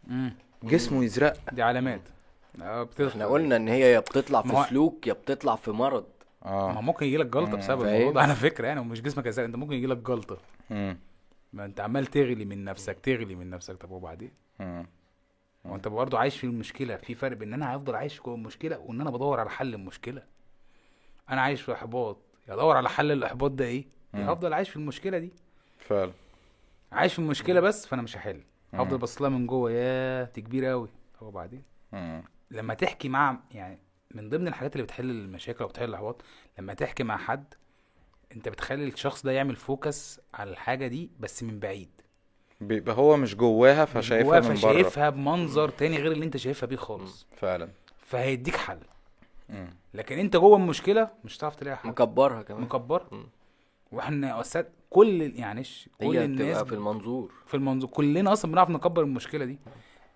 مم. 0.08 0.34
جسمه 0.64 1.04
يزرق. 1.04 1.38
دي 1.54 1.62
علامات. 1.62 2.02
بتدخل 2.58 3.08
إحنا 3.08 3.26
قلنا 3.26 3.56
إن 3.56 3.68
هي 3.68 3.92
يا 3.92 4.00
بتطلع 4.00 4.42
ما 4.46 4.64
في 4.64 4.70
سلوك 4.70 5.08
يا 5.08 5.14
بتطلع 5.14 5.56
في 5.56 5.72
مرض. 5.72 6.06
ما 6.46 6.52
آه 6.52 6.82
ممكن 6.82 7.06
يجيلك 7.06 7.26
جلطة. 7.26 7.58
بسبب؟ 7.58 7.82
الموضوع 7.82 8.12
ده 8.12 8.22
على 8.22 8.36
فكرة 8.36 8.68
يعني 8.68 8.80
ومش 8.80 9.02
جسمك 9.02 9.28
إزاي 9.28 9.46
أنت 9.46 9.56
ممكن 9.56 9.74
يجيلك 9.74 9.98
جلطة. 9.98 10.38
امم 10.72 10.98
ما 11.54 11.66
أنت 11.66 11.80
عمال 11.80 12.06
تغلي 12.06 12.46
من 12.46 12.64
نفسك 12.64 13.00
تغلي 13.04 13.36
من 13.36 13.50
نفسك. 13.50 13.76
طب 13.76 13.92
وبعدين؟ 13.92 14.32
امم 14.62 14.86
وانت 15.66 15.88
برضه 15.88 16.20
عايش 16.20 16.38
في 16.38 16.44
المشكلة. 16.44 16.96
في 16.96 17.16
فرق 17.16 17.38
بين 17.38 17.54
إن 17.54 17.64
أنا 17.64 17.76
هفضل 17.76 17.96
عايش 17.96 18.22
جوه 18.22 18.36
المشكلة 18.36 18.78
وإن 18.78 19.02
أنا 19.02 19.10
بدور 19.10 19.40
على 19.40 19.50
حل 19.50 19.74
المشكلة. 19.74 20.24
أنا 21.30 21.42
عايش 21.42 21.62
في 21.62 21.74
إحباط. 21.74 22.18
يا 22.48 22.54
أدور 22.54 22.78
على 22.78 22.90
حل 22.90 23.12
الإحباط 23.12 23.52
ده 23.52 23.66
إيه؟ 23.66 23.86
هفضل 24.14 24.54
عايش 24.54 24.70
في 24.70 24.76
المشكلة 24.76 25.18
دي. 25.18 25.32
فعلا. 25.80 26.12
عايش 26.92 27.14
في 27.14 27.20
المشكلة 27.20 27.60
بس 27.60 27.86
فأنا 27.88 28.02
مش 28.02 28.18
هحل. 28.18 28.42
مم. 28.76 28.82
هفضل 28.82 28.98
بص 28.98 29.22
لها 29.22 29.30
من 29.30 29.48
جوه 29.48 29.72
ياه 29.72 30.30
دي 30.36 30.42
كبيرة 30.42 30.70
قوي 30.72 30.90
طب 31.20 31.28
وبعدين 31.28 31.64
امم 31.94 32.24
لما 32.52 32.74
تحكي 32.74 33.10
مع 33.10 33.38
يعني 33.52 33.80
من 34.12 34.30
ضمن 34.30 34.48
الحاجات 34.48 34.74
اللي 34.74 34.84
بتحل 34.84 35.10
المشاكل 35.10 35.60
أو 35.64 35.68
بتحل 35.70 35.90
الأحباط 35.90 36.22
لما 36.60 36.74
تحكي 36.74 37.04
مع 37.04 37.18
حد 37.18 37.54
أنت 38.36 38.50
بتخلي 38.50 38.88
الشخص 38.88 39.24
ده 39.24 39.32
يعمل 39.32 39.56
فوكس 39.56 40.20
على 40.34 40.50
الحاجة 40.52 40.88
دي 40.88 41.10
بس 41.20 41.44
من 41.44 41.60
بعيد. 41.60 41.90
بيبقى 42.62 42.96
هو 42.96 43.18
مش 43.18 43.36
جواها 43.36 43.84
مش 43.84 43.90
فشايفها 43.90 44.40
جواه 44.40 44.40
من 44.40 44.48
بره. 44.48 44.56
فشايفها 44.56 45.10
بمنظر 45.10 45.70
تاني 45.70 45.98
غير 45.98 46.12
اللي 46.12 46.26
أنت 46.26 46.38
شايفها 46.38 46.68
بيه 46.68 46.76
خالص. 46.76 47.28
فعلا. 47.36 47.70
فهيديك 47.98 48.56
حل. 48.56 48.80
امم 49.50 49.70
لكن 49.94 50.20
أنت 50.20 50.36
جوه 50.38 50.58
المشكلة 50.58 51.10
مش 51.24 51.38
هتعرف 51.38 51.56
تلاقي 51.56 51.78
حل. 51.78 51.90
مكبرها 51.90 52.42
كمان. 52.42 52.62
مكبر 52.62 53.08
مم. 53.12 53.28
وإحنا 53.92 54.42
أستاذ 54.42 54.64
كل 54.90 55.34
معلش 55.42 55.90
كل 56.00 56.06
هي 56.06 56.26
الناس 56.26 56.58
في 56.64 56.74
المنظور. 56.76 57.32
في 57.46 57.54
المنظور. 57.54 57.90
كلنا 57.90 58.34
أصلا 58.34 58.52
بنعرف 58.52 58.70
نكبر 58.70 59.04
المشكلة 59.04 59.46
دي. 59.46 59.60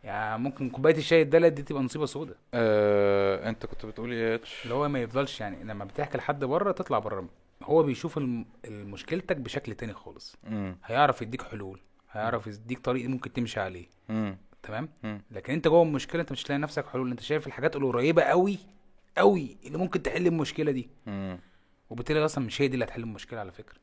يعني 0.03 0.43
ممكن 0.43 0.69
كوباية 0.69 0.97
الشاي 0.97 1.21
الدلت 1.21 1.53
دي 1.53 1.63
تبقى 1.63 1.83
نصيبة 1.83 2.05
سودة. 2.05 2.35
آه، 2.53 3.49
أنت 3.49 3.65
كنت 3.65 3.85
بتقول 3.85 4.11
إيه 4.11 4.29
يا 4.29 4.35
اتش 4.35 4.63
اللي 4.63 4.73
هو 4.75 4.87
ما 4.89 5.01
يفضلش 5.01 5.41
يعني 5.41 5.63
لما 5.63 5.85
بتحكي 5.85 6.17
لحد 6.17 6.45
بره 6.45 6.71
تطلع 6.71 6.99
بره. 6.99 7.29
هو 7.63 7.83
بيشوف 7.83 8.17
الم- 8.17 8.45
مشكلتك 8.69 9.37
بشكل 9.37 9.75
تاني 9.75 9.93
خالص. 9.93 10.35
امم 10.47 10.77
هيعرف 10.85 11.21
يديك 11.21 11.41
حلول. 11.41 11.79
هيعرف 12.11 12.47
يديك 12.47 12.79
طريق 12.79 13.09
ممكن 13.09 13.33
تمشي 13.33 13.59
عليه. 13.59 13.85
امم 14.09 14.37
تمام؟ 14.63 14.89
امم 15.05 15.21
لكن 15.31 15.53
أنت 15.53 15.67
جوه 15.67 15.83
المشكلة 15.83 16.21
أنت 16.21 16.31
مش 16.31 16.43
هتلاقي 16.43 16.59
نفسك 16.59 16.85
حلول. 16.87 17.11
أنت 17.11 17.21
شايف 17.21 17.47
الحاجات 17.47 17.75
القريبة 17.75 18.21
قوي 18.23 18.57
قوي 19.17 19.57
اللي 19.65 19.77
ممكن 19.77 20.01
تحل 20.03 20.27
المشكلة 20.27 20.71
دي. 20.71 20.89
امم 21.07 21.39
وبالتالي 21.89 22.25
أصلا 22.25 22.45
مش 22.45 22.61
هي 22.61 22.67
دي 22.67 22.73
اللي 22.73 22.85
هتحل 22.85 23.01
المشكلة 23.01 23.39
على 23.39 23.51
فكرة. 23.51 23.77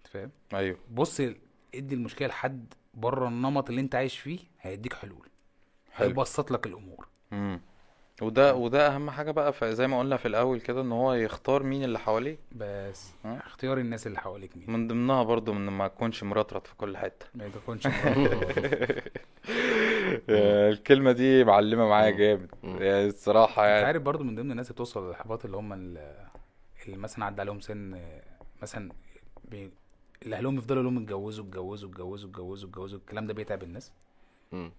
انت 0.00 0.06
فاهم؟ 0.06 0.30
أيوه. 0.54 0.78
بص 0.90 1.20
ادي 1.74 1.94
المشكلة 1.94 2.28
لحد 2.28 2.74
بره 2.94 3.28
النمط 3.28 3.68
اللي 3.68 3.80
انت 3.80 3.94
عايش 3.94 4.18
فيه 4.18 4.38
هيديك 4.60 4.92
حلول. 4.94 5.28
حلو. 5.92 6.08
هيبسط 6.08 6.50
لك 6.50 6.66
الأمور. 6.66 7.08
امم 7.32 7.60
وده 8.22 8.54
وده 8.54 8.86
أهم 8.94 9.10
حاجة 9.10 9.30
بقى 9.30 9.54
زي 9.74 9.86
ما 9.86 9.98
قلنا 9.98 10.16
في 10.16 10.28
الأول 10.28 10.60
كده 10.60 10.80
إن 10.80 10.92
هو 10.92 11.12
يختار 11.14 11.62
مين 11.62 11.84
اللي 11.84 11.98
حواليه 11.98 12.38
بس؟ 12.52 13.10
اختيار 13.24 13.78
الناس 13.78 14.06
اللي 14.06 14.18
حواليك 14.20 14.56
مين. 14.56 14.70
من 14.70 14.88
ضمنها 14.88 15.22
برضو 15.22 15.52
من 15.52 15.66
ما 15.66 15.88
تكونش 15.88 16.22
مرطرط 16.22 16.66
في 16.66 16.74
كل 16.76 16.96
حتة. 16.96 17.26
ما 17.34 17.48
تكونش 17.48 17.86
الكلمة 20.28 21.12
دي 21.12 21.44
معلمة 21.44 21.88
معايا. 21.88 22.10
جامد. 22.10 22.50
يعني 22.64 23.06
الصراحة 23.06 23.62
انت 23.62 23.70
يعني. 23.70 23.84
عارف 23.86 24.02
برضو 24.02 24.24
من 24.24 24.34
ضمن 24.34 24.50
الناس 24.50 24.66
اللي 24.66 24.74
بتوصل 24.74 25.06
للاحباط 25.06 25.44
اللي 25.44 25.56
هم 25.56 25.72
ال- 25.72 26.26
اللي 26.86 26.96
مثلا 26.96 27.24
عدى 27.24 27.40
عليهم 27.40 27.60
سن 27.60 28.00
مثلا 28.62 28.92
بي 29.44 29.70
اللي 30.22 30.36
اهلهم 30.36 30.58
يفضلوا 30.58 30.82
لهم 30.82 30.96
اتجوزوا 31.02 31.44
اتجوزوا 31.44 31.88
اتجوزوا 31.90 32.28
اتجوزوا 32.30 32.68
اتجوزوا 32.68 32.98
الكلام 32.98 33.26
ده 33.26 33.34
بيتعب 33.34 33.62
الناس 33.62 33.92
مم. 34.52 34.72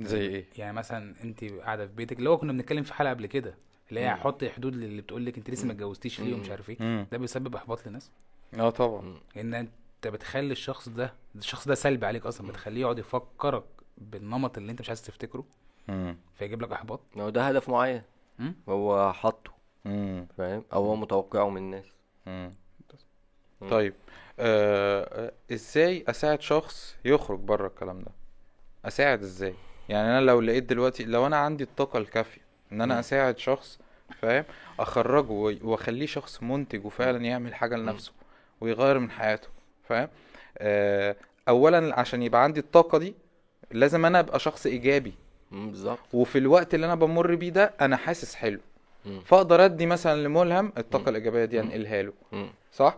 زي 0.00 0.20
إيه 0.20 0.46
يعني 0.58 0.72
مثلا 0.76 1.14
انت 1.24 1.44
قاعدة 1.44 1.86
في 1.86 1.92
بيتك 1.92 2.18
اللي 2.18 2.30
هو 2.30 2.38
كنا 2.38 2.52
بنتكلم 2.52 2.82
في 2.82 2.94
حلقة 2.94 3.10
قبل 3.10 3.26
كده 3.26 3.54
اللي 3.88 4.00
هي 4.00 4.10
مم. 4.14 4.20
حط 4.20 4.44
حدود 4.44 4.74
للي 4.76 5.02
بتقول 5.02 5.26
لك 5.26 5.38
انت 5.38 5.50
لسه 5.50 5.66
ما 5.66 5.72
اتجوزتيش 5.72 6.20
ليه. 6.20 6.34
ومش 6.34 6.50
عارف 6.50 6.70
إيه. 6.70 7.02
ده 7.12 7.18
بيسبب 7.18 7.54
احباط 7.54 7.86
للناس 7.86 8.10
آه 8.58 8.70
طبعا 8.70 9.16
ان 9.36 9.54
انت 9.54 9.70
بتخلي 10.06 10.52
الشخص 10.52 10.88
ده 10.88 11.14
الشخص 11.36 11.68
ده 11.68 11.74
سلبي 11.74 12.06
عليك 12.06 12.26
أصلا 12.26 12.46
بتخليه 12.48 12.80
يقعد 12.80 12.98
يفكرك 12.98 13.64
بالنمط 13.98 14.58
اللي 14.58 14.72
انت 14.72 14.80
مش 14.80 14.88
عايز 14.88 15.02
تفتكره. 15.02 15.44
فيجيب 16.34 16.62
لك 16.62 16.72
احباط 16.72 17.00
ما 17.16 17.22
هو 17.22 17.30
ده 17.30 17.48
هدف 17.48 17.68
معين. 17.68 18.02
هو 18.68 19.12
حاطه. 19.12 19.50
فاهم 20.38 20.64
أو 20.72 20.84
هو 20.84 20.96
متوقعه 20.96 21.50
من 21.50 21.56
الناس. 21.62 21.84
طيب 23.70 23.94
آه 24.38 25.32
إزاي 25.52 26.04
أساعد 26.08 26.40
شخص 26.42 26.96
يخرج 27.04 27.38
بره 27.38 27.66
الكلام 27.66 27.98
ده؟ 27.98 28.10
أساعد 28.84 29.22
إزاي؟ 29.22 29.54
يعني 29.88 30.08
أنا 30.18 30.20
لو 30.26 30.40
لقيت 30.40 30.64
دلوقتي 30.64 31.04
لو 31.04 31.26
أنا 31.26 31.36
عندي 31.36 31.64
الطاقة 31.64 31.98
الكافية 31.98 32.40
إن 32.72 32.80
أنا. 32.80 33.00
أساعد 33.00 33.38
شخص 33.38 33.78
فاهم؟ 34.22 34.44
أخرجه 34.80 35.30
وأخليه 35.62 36.06
شخص 36.06 36.42
منتج 36.42 36.86
وفعلا 36.86 37.18
يعمل 37.24 37.54
حاجة 37.54 37.76
لنفسه 37.76 38.12
ويغير 38.60 38.98
من 38.98 39.10
حياته 39.10 39.48
فاهم؟ 39.88 40.08
آه 40.58 41.16
اولا 41.48 42.00
عشان 42.00 42.22
يبقى 42.22 42.42
عندي 42.42 42.60
الطاقة 42.60 42.98
دي 42.98 43.14
لازم 43.72 44.06
أنا 44.06 44.20
أبقى 44.20 44.38
شخص 44.38 44.66
إيجابي. 44.66 45.14
بالظبط. 45.52 45.98
وفي 46.12 46.38
الوقت 46.38 46.74
اللي 46.74 46.86
أنا 46.86 46.94
بمر 46.94 47.34
بيه 47.34 47.50
ده 47.50 47.74
أنا 47.80 47.96
حاسس 47.96 48.34
حلو. 48.34 48.60
فأقدر 49.24 49.64
أدي 49.64 49.86
مثلا 49.86 50.22
لملهم 50.22 50.72
الطاقة 50.78 51.02
مم. 51.02 51.08
الإيجابية 51.08 51.44
دي. 51.44 51.60
أنقلها 51.60 52.02
له. 52.02 52.12
صح؟ 52.72 52.96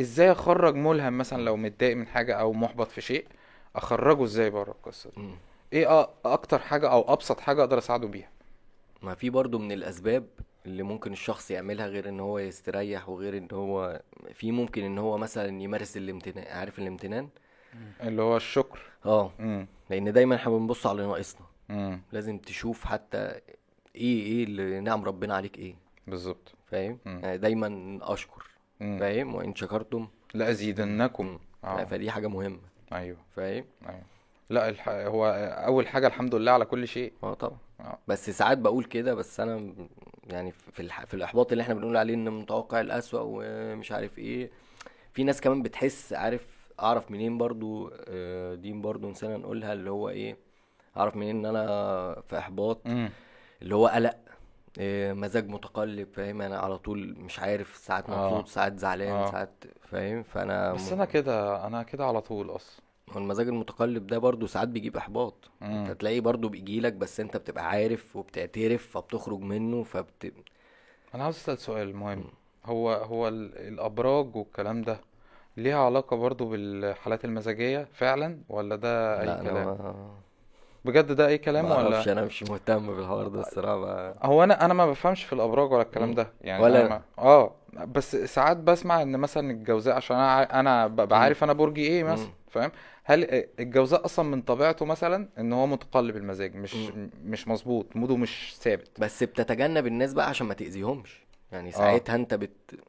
إزاي 0.00 0.32
اخرج 0.32 0.74
ملهم 0.74 1.18
مثلا 1.18 1.42
لو 1.42 1.56
متضايق 1.56 1.96
من 1.96 2.06
حاجة 2.06 2.34
أو 2.34 2.52
محبط 2.52 2.90
في 2.90 3.00
شيء 3.00 3.26
اخرجه 3.76 4.24
إزاي 4.24 4.50
بره 4.50 4.70
القصة 4.70 5.10
دي؟ 5.10 5.20
مم. 5.22 5.34
إيه 5.72 6.08
أكتر 6.24 6.58
حاجة 6.58 6.88
أو 6.92 7.12
ابسط 7.12 7.40
حاجة 7.40 7.60
أقدر 7.60 7.78
اساعده 7.78 8.08
بيها؟ 8.08 8.30
ما 9.02 9.14
في 9.14 9.30
برضو 9.30 9.58
من 9.58 9.72
الاسباب 9.72 10.26
اللي 10.66 10.82
ممكن 10.82 11.12
الشخص 11.12 11.50
يعملها 11.50 11.86
غير 11.86 12.08
ان 12.08 12.20
هو 12.20 12.38
يستريح 12.38 13.08
وغير 13.08 13.36
ان 13.36 13.48
هو 13.52 14.02
في 14.32 14.52
ممكن 14.52 14.84
ان 14.84 14.98
هو 14.98 15.18
مثلا 15.18 15.62
يمارس 15.62 15.96
الامتنان 15.96 16.46
عارف 16.46 16.78
الامتنان؟ 16.78 17.28
اللي 18.02 18.22
هو 18.22 18.36
الشكر. 18.36 18.80
آه. 19.06 19.32
لأن 19.90 20.12
دايما 20.12 20.34
إحنا 20.34 20.52
بنبص 20.52 20.86
على 20.86 21.06
ناقصنا. 21.06 21.46
لازم 22.12 22.38
تشوف 22.38 22.84
حتى 22.84 23.40
إيه 23.96 24.22
إيه 24.22 24.44
اللي 24.44 24.80
نعم 24.80 25.04
ربنا 25.04 25.34
عليك 25.34 25.58
إيه. 25.58 25.74
بالظبط. 26.06 26.54
فاهم. 26.66 26.98
يعني 27.06 27.38
دايما 27.38 27.98
أشكر. 28.02 28.51
مم. 28.82 28.98
فاهم؟ 28.98 29.34
وإن 29.34 29.54
شكرتم 29.54 30.08
لأزيدنكم. 30.34 31.38
آه. 31.64 31.84
فدي 31.84 32.10
حاجة 32.10 32.26
مهمة. 32.28 32.58
أيوه. 32.92 33.16
فاهم؟ 33.36 33.64
أيوه. 33.88 34.02
لا 34.50 34.68
الح... 34.68 34.88
هو 34.88 35.26
أول 35.66 35.88
حاجة 35.88 36.06
الحمد 36.06 36.34
لله 36.34 36.52
على 36.52 36.64
كل 36.64 36.88
شيء. 36.88 37.12
آه 37.22 37.34
طبعا. 37.34 37.58
آه. 37.80 37.98
بس 38.08 38.30
ساعات 38.30 38.58
بقول 38.58 38.84
كده 38.84 39.14
بس 39.14 39.40
أنا 39.40 39.56
م- 39.56 39.88
يعني 40.26 40.52
في 40.52 40.80
الح... 40.80 41.04
في 41.04 41.14
الإحباط 41.14 41.52
اللي 41.52 41.62
إحنا 41.62 41.74
بنقول 41.74 41.96
عليه 41.96 42.14
إن 42.14 42.30
متوقع 42.30 42.80
الأسوأ 42.80 43.20
ومش 43.24 43.92
عارف 43.92 44.18
إيه. 44.18 44.50
في 45.12 45.24
ناس 45.24 45.40
كمان 45.40 45.62
بتحس 45.62 46.12
عارف 46.12 46.46
أعرف 46.80 47.10
منين 47.10 47.38
برضو 47.38 47.90
آه، 48.08 48.54
دي 48.54 48.72
برضو 48.72 49.10
نسينا 49.10 49.36
نقولها 49.36 49.72
اللي 49.72 49.90
هو 49.90 50.08
إيه 50.08 50.36
أعرف 50.96 51.16
منين 51.16 51.36
إن 51.36 51.56
أنا 51.56 51.66
في 52.20 52.38
إحباط. 52.38 52.86
امم 52.86 53.10
اللي 53.62 53.74
هو 53.74 53.86
قلق. 53.86 54.10
آه، 54.10 54.21
مزاج 55.14 55.48
متقلب 55.48 56.08
فاهم؟ 56.12 56.42
أنا 56.42 56.58
على 56.58 56.78
طول 56.78 57.14
مش 57.18 57.38
عارف 57.38 57.76
ساعات 57.76 58.10
آه. 58.10 58.28
مبسوط 58.30 58.48
ساعات 58.48 58.78
زعلان 58.78 59.12
آه. 59.12 59.30
ساعات 59.30 59.64
فاهم؟ 59.80 60.22
فأنا 60.22 60.72
بس 60.72 60.90
م... 60.90 60.94
أنا 60.94 61.04
كده 61.04 61.66
أنا 61.66 61.82
كده 61.82 62.06
على 62.06 62.20
طول 62.20 62.50
أصلا. 62.50 62.82
المزاج 63.16 63.48
المتقلب 63.48 64.06
ده 64.06 64.18
برضو 64.18 64.46
ساعات 64.46 64.68
بيجيب 64.68 64.96
إحباط. 64.96 65.50
أنت 65.62 65.72
امم 65.88 65.92
تلاقيه 65.92 66.20
برضو 66.20 66.48
بيجيلك 66.48 66.92
بس 66.92 67.20
أنت 67.20 67.36
بتبقى 67.36 67.68
عارف 67.68 68.16
وبتعترف 68.16 68.86
فبتخرج 68.90 69.40
منه 69.40 69.82
فبت 69.82 70.32
أنا 71.14 71.22
عاوز 71.24 71.36
أسأل 71.36 71.58
سؤال 71.58 71.96
مهم. 71.96 72.24
هو 72.64 72.90
هو 72.92 73.28
ال... 73.28 73.58
الأبراج 73.58 74.36
والكلام 74.36 74.82
ده 74.82 75.00
ليها 75.56 75.78
علاقة 75.78 76.16
برضو 76.16 76.48
بالحالات 76.50 77.24
المزاجية 77.24 77.88
فعلا 77.92 78.38
ولا 78.48 78.76
ده 78.76 79.20
أي 79.20 79.26
لا 79.26 79.42
كلام؟ 79.42 79.66
ما. 79.66 80.21
بجد 80.84 81.12
ده 81.12 81.26
أي 81.26 81.38
كلام 81.38 81.64
ما 81.68 81.76
ولا 81.76 82.12
أنا 82.12 82.24
مش 82.24 82.42
مهتم 82.42 82.96
بالحوار 82.96 83.28
ده 83.28 83.40
الصراحة 83.40 83.76
ما... 83.78 84.14
هو 84.22 84.44
أنا 84.44 84.64
أنا 84.64 84.74
ما 84.74 84.86
بفهمش 84.86 85.24
في 85.24 85.32
الأبراج 85.32 85.72
ولا 85.72 85.82
الكلام. 85.82 86.14
ده 86.14 86.32
يعني 86.40 86.62
ولا 86.62 86.80
أنا. 86.80 86.88
ما... 86.88 87.02
آه 87.18 87.54
بس 87.72 88.16
ساعات 88.16 88.56
بسمع 88.56 89.02
إن 89.02 89.16
مثلا 89.16 89.50
الجوزاء 89.50 89.96
عشان 89.96 90.16
أنا 90.16 90.60
أنا 90.60 90.86
ببقى. 90.86 91.20
عارف 91.20 91.44
أنا 91.44 91.52
برجي 91.52 91.80
إيه 91.86 92.04
مثلا. 92.04 92.28
فاهم 92.50 92.72
هل 93.04 93.44
الجوزاء 93.60 94.04
أصلا 94.04 94.24
من 94.28 94.42
طبيعته 94.42 94.84
مثلا 94.84 95.28
إن 95.38 95.52
هو 95.52 95.66
متقلب 95.66 96.16
المزاج 96.16 96.54
مش 96.56 96.74
مم. 96.74 97.10
مش 97.24 97.48
مظبوط 97.48 97.96
موده 97.96 98.16
مش 98.16 98.54
ثابت 98.60 99.00
بس 99.00 99.22
بتتجنب 99.22 99.86
الناس 99.86 100.14
بقى 100.14 100.28
عشان 100.28 100.46
ما 100.46 100.54
تأذيهمش 100.54 101.20
يعني 101.52 101.68
آه 101.68 101.72
ساعتها 101.72 102.14
أنت 102.14 102.34
بت 102.34 102.80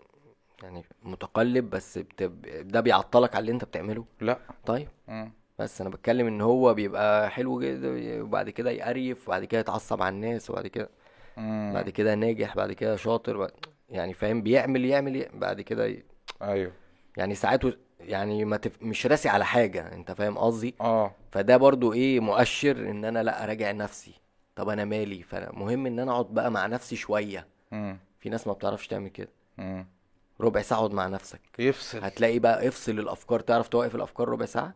يعني 0.63 0.83
متقلب 1.03 1.69
بس 1.69 1.97
بت... 1.97 2.23
ده 2.61 2.81
بيعطلك 2.81 3.35
على 3.35 3.41
اللي 3.41 3.51
أنت 3.51 3.63
بتعمله 3.63 4.05
لا 4.21 4.39
طيب 4.65 4.87
مم. 5.07 5.31
بس 5.59 5.81
أنا 5.81 5.89
بتكلم 5.89 6.27
إن 6.27 6.41
هو 6.41 6.73
بيبقى 6.73 7.29
حلو 7.29 7.61
جدا 7.61 8.21
وبعد 8.23 8.49
كده 8.49 8.71
يقريف 8.71 9.27
وبعد 9.27 9.45
كده 9.45 9.59
يتعصب 9.61 10.01
على 10.01 10.15
الناس 10.15 10.49
وبعد 10.49 10.67
كده 10.67 10.89
بعد 11.73 11.85
مم. 11.85 11.89
كده 11.91 12.15
ناجح 12.15 12.55
بعد 12.55 12.71
كده 12.71 12.95
شاطر 12.95 13.37
بعد... 13.37 13.51
يعني 13.89 14.13
فاهم؟ 14.13 14.41
بيعمل 14.41 14.85
يعمل 14.85 15.15
ي- 15.15 15.29
بعد 15.33 15.61
كده 15.61 15.85
ي... 15.87 16.03
أيوه. 16.41 16.71
يعني 17.17 17.35
ساعات 17.35 17.61
يعني 17.99 18.45
ما 18.45 18.57
تف... 18.57 18.71
مش 18.81 19.05
راسي 19.07 19.29
على 19.29 19.45
حاجة 19.45 19.93
أنت 19.93 20.11
فاهم 20.11 20.37
قصدي؟ 20.37 20.75
آه. 20.81 21.11
فده 21.31 21.57
برضو 21.57 21.93
إيه 21.93 22.19
مؤشر 22.19 22.77
إن 22.89 23.05
أنا 23.05 23.23
لأ 23.23 23.43
أراجع 23.43 23.71
نفسي. 23.71 24.13
طب 24.55 24.69
أنا 24.69 24.85
مالي؟ 24.85 25.23
فمهم 25.23 25.85
إن 25.85 25.99
أنا 25.99 26.11
أقعد 26.11 26.25
بقى 26.33 26.51
مع 26.51 26.67
نفسي 26.67 26.95
شوية. 26.95 27.47
مم. 27.71 27.97
في 28.19 28.29
ناس 28.29 28.47
ما 28.47 28.53
بتعرفش 28.53 28.87
تعمل 28.87 29.09
كده. 29.09 29.29
مم. 29.57 29.85
ربع 30.41 30.61
ساعة 30.61 30.79
أقعد 30.79 30.93
مع 30.93 31.07
نفسك. 31.07 31.41
يفصل 31.59 32.03
هتلاقي 32.03 32.39
بقى 32.39 32.67
افصل 32.67 32.99
الافكار 32.99 33.39
تعرف 33.39 33.67
توقف 33.67 33.95
الأفكار 33.95 34.29
ربع 34.29 34.45
ساعة؟ 34.45 34.73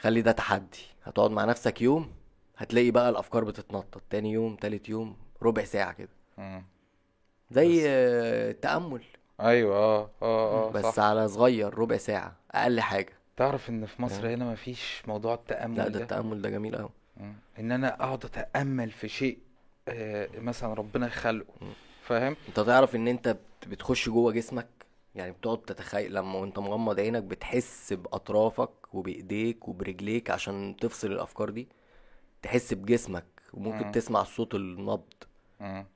خلي 0.00 0.22
ده 0.22 0.32
تحدي. 0.32 0.78
هتقعد 1.04 1.30
مع 1.30 1.44
نفسك 1.44 1.82
يوم 1.82 2.10
هتلاقي 2.56 2.90
بقى 2.90 3.08
الأفكار 3.10 3.44
بتتنطط. 3.44 4.02
تاني 4.10 4.32
يوم 4.32 4.56
تالت 4.56 4.88
يوم 4.88 5.16
ربع 5.42 5.64
ساعة 5.64 5.92
كده. 5.92 6.08
زي 7.50 7.82
آه، 7.88 8.50
التأمل. 8.50 9.02
أيوه 9.40 9.76
آه 9.76 10.10
آه 10.22 10.68
آه 10.68 10.70
بس 10.70 10.84
صح 10.84 11.02
على 11.02 11.28
صغير 11.28 11.78
ربع 11.78 11.96
ساعة 11.96 12.36
أقل 12.50 12.80
حاجة. 12.80 13.12
تعرف 13.36 13.68
إن 13.70 13.86
في 13.86 14.02
مصر 14.02 14.22
فاهم؟ 14.22 14.32
هنا 14.32 14.52
مفيش 14.52 15.02
موضوع 15.08 15.34
لا 15.34 15.40
التأمل 15.40 15.74
ده؟ 15.76 15.88
ده 15.88 16.00
التأمل 16.02 16.42
ده 16.42 16.50
جميل 16.50 16.76
قوي. 16.76 16.90
إن 17.58 17.72
أنا 17.72 17.94
أقعد 17.94 18.24
أتأمل 18.24 18.90
في 18.90 19.08
شيء 19.08 19.38
آه، 19.88 20.28
مثلا 20.38 20.74
ربنا 20.74 21.08
خلقه. 21.08 21.54
فاهم؟ 22.02 22.36
أنت 22.48 22.60
تعرف 22.60 22.96
إن 22.96 23.08
أنت 23.08 23.28
بت- 23.28 23.68
بتخش 23.68 24.08
جوه 24.08 24.32
جسمك 24.32 24.66
يعني 25.14 25.32
بتقعد 25.32 25.58
تتخيل 25.62 26.14
لما 26.14 26.38
وانت 26.38 26.58
مغمض 26.58 27.00
عينك 27.00 27.22
بتحس 27.22 27.92
بأطرافك 27.92 28.94
وبإيديك 28.94 29.68
وبرجليك 29.68 30.30
عشان 30.30 30.76
تفصل 30.80 31.12
الأفكار 31.12 31.50
دي 31.50 31.68
تحس 32.42 32.74
بجسمك 32.74 33.24
وممكن 33.52 33.86
مم. 33.86 33.92
تسمع 33.92 34.22
صوت 34.22 34.54
النبض. 34.54 35.12
مم. 35.60 35.86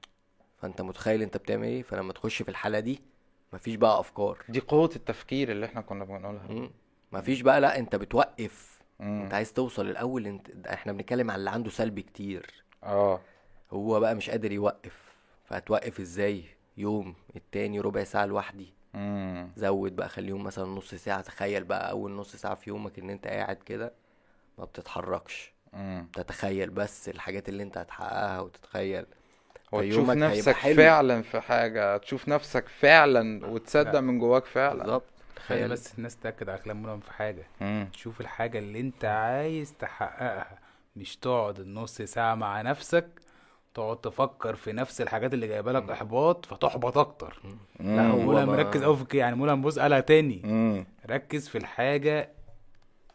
فانت 0.59 0.81
متخيل 0.81 1.23
انت 1.23 1.37
بتعمل 1.37 1.67
إيه؟ 1.67 1.83
فلما 1.83 2.13
تخش 2.13 2.43
في 2.43 2.49
الحالة 2.49 2.81
دي 2.81 3.03
مفيش 3.53 3.75
بقى 3.75 4.01
أفكار. 4.01 4.39
دي 4.49 4.61
قوة 4.61 4.91
التفكير 4.97 5.51
اللي 5.53 5.67
إحنا 5.67 5.81
كنا 5.81 6.05
بنقولها. 6.05 6.47
مم. 6.49 6.71
مفيش 7.13 7.41
بقى 7.41 7.61
لا 7.61 7.79
انت 7.79 7.97
بتوقف. 7.97 8.83
مم. 9.01 9.23
انت 9.23 9.35
عايز 9.35 9.53
توصل 9.53 9.87
الأول 9.91 10.27
انت 10.27 10.67
إحنا 10.67 10.93
بنتكلم 10.93 11.31
على 11.31 11.39
اللي 11.39 11.51
عنده 11.51 11.71
سلبي 11.71 12.03
كتير. 12.03 12.65
آه. 12.85 13.21
هو 13.73 14.01
بقى 14.01 14.15
مش 14.15 14.31
قادر 14.31 14.53
يوقف. 14.53 15.15
فهتوقف 15.45 16.01
إزاي؟ 16.01 16.45
يوم 16.77 17.15
التاني 17.37 17.81
ربع 17.81 18.05
ساعة 18.05 18.27
لوحدي. 18.27 18.73
مم. 18.95 19.49
زود 19.57 19.97
بقى 19.97 20.09
خليهم 20.09 20.45
مثلا 20.45 20.65
نص 20.65 20.95
ساعة. 20.95 21.21
تخيل 21.21 21.65
بقى 21.65 21.91
أول 21.91 22.13
نص 22.13 22.37
ساعة 22.37 22.55
في 22.55 22.71
يومك 22.71 22.99
إن 22.99 23.11
أنت 23.11 23.27
قاعد 23.27 23.57
كده 23.57 23.93
ما 24.59 24.65
بتتحركش. 24.65 25.53
مم. 25.73 26.09
تتخيل 26.13 26.71
بس 26.71 27.09
الحاجات 27.09 27.49
اللي 27.49 27.63
أنت 27.63 27.79
هتحققها 27.79 28.41
وتتخيل. 28.41 29.07
وتشوف 29.73 30.11
نفسك 30.11 30.55
حلو. 30.55 30.75
فعلا 30.75 31.23
في 31.23 31.41
حاجة 31.41 31.97
تشوف 31.97 32.29
نفسك 32.29 32.69
فعلا 32.69 33.47
وتصدق 33.47 33.93
لا 33.93 34.01
من 34.01 34.19
جواك 34.19 34.45
فعلا. 34.45 34.79
بالظبط. 34.79 35.05
خلي 35.37 35.59
تخيل. 35.59 35.69
بس 35.69 35.99
الناس 35.99 36.17
تأكد 36.17 36.49
على 36.49 36.59
كلام 36.59 36.83
ملهم 36.83 37.01
في 37.01 37.13
حاجة. 37.13 37.47
مم. 37.61 37.89
تشوف 37.93 38.21
الحاجة 38.21 38.59
اللي 38.59 38.81
أنت 38.81 39.05
عايز 39.05 39.75
تحققها. 39.79 40.59
مش 40.97 41.17
تقعد 41.17 41.61
النص 41.61 42.03
ساعة 42.03 42.35
مع 42.35 42.63
نفسك 42.63 43.07
تقعد 43.75 43.97
تفكر 43.97 44.55
في 44.57 44.73
نفس 44.73 45.01
الحاجات 45.01 45.35
اللي 45.35 45.47
جايبة 45.49 45.73
لك 45.73 45.91
إحباط 45.91 46.47
فتحبط 46.47 46.99
أكتر. 46.99 47.41
لا 47.81 48.03
مم. 48.03 48.11
هو 48.31 48.47
مركز 48.47 48.83
قوي 48.83 48.97
في 48.97 49.17
يعني 49.19 49.37
ملهم 49.37 49.63
بص 49.63 49.79
قالها 49.79 50.01
تاني. 50.01 50.41
مم. 50.45 50.87
ركز 51.11 51.49
في 51.49 51.59
الحاجة 51.59 52.29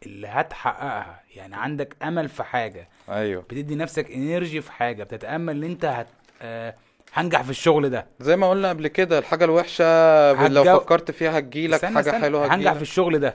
اللي 0.06 0.26
هتحققها. 0.28 1.20
يعني 1.36 1.56
عندك 1.56 1.96
أمل 2.02 2.28
في 2.28 2.42
حاجة. 2.42 2.88
أيوه. 3.08 3.42
بتدي 3.42 3.74
نفسك 3.74 4.10
إنرجي 4.10 4.60
في 4.60 4.72
حاجة. 4.72 5.04
بتتأمل 5.04 5.64
إن 5.64 5.70
أنت 5.70 5.84
هت... 5.84 6.06
آه 6.42 6.74
هنجح 7.12 7.42
في 7.42 7.50
الشغل 7.50 7.90
ده. 7.90 8.06
زي 8.20 8.36
ما 8.36 8.50
قلنا 8.50 8.68
قبل 8.68 8.88
كده 8.88 9.18
الحاجة 9.18 9.44
الوحشة 9.44 9.84
لو 10.32 10.62
هتجو- 10.62 10.80
فكرت 10.80 11.10
فيها 11.10 11.38
هتجيلك 11.38 11.84
حاجة 11.84 12.00
استنى، 12.00 12.20
حلوة 12.20 12.44
هنجح 12.44 12.54
في 12.54 12.60
هتجيلك 12.62 12.82
الشغل 12.82 13.18
ده. 13.18 13.34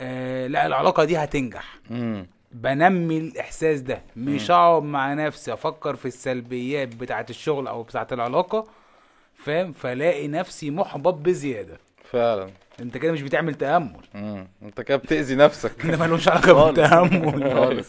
آه 0.00 0.46
لا 0.46 0.66
العلاقة 0.66 1.04
دي 1.04 1.16
هتنجح. 1.16 1.78
امم 1.90 2.26
بنمي 2.52 3.18
الإحساس 3.18 3.80
ده. 3.80 4.02
مش 4.16 4.50
اقعد 4.50 4.82
مع 4.82 5.14
نفسي 5.14 5.52
أفكر 5.52 5.96
في 5.96 6.06
السلبيات 6.08 6.88
بتاعه 6.96 7.26
الشغل 7.30 7.66
أو 7.68 7.82
بتاعه 7.82 8.06
العلاقة 8.12 8.66
فاهم؟ 9.34 9.72
فلاقي 9.72 10.28
نفسي 10.28 10.70
محبط 10.70 11.14
بزيادة. 11.14 11.78
فعلا. 12.04 12.50
أنت 12.80 12.96
كده 12.96 13.12
مش 13.12 13.22
بتعمل 13.22 13.54
تأمل. 13.54 14.00
امم 14.14 14.48
أنت 14.62 14.80
كده 14.80 14.96
بتأذي 14.96 15.34
نفسك. 15.34 15.86
ده 15.86 15.96
ملوش 16.06 16.28
علاقة. 16.28 16.66
بالتأمل. 16.66 17.54
خالص. 17.58 17.88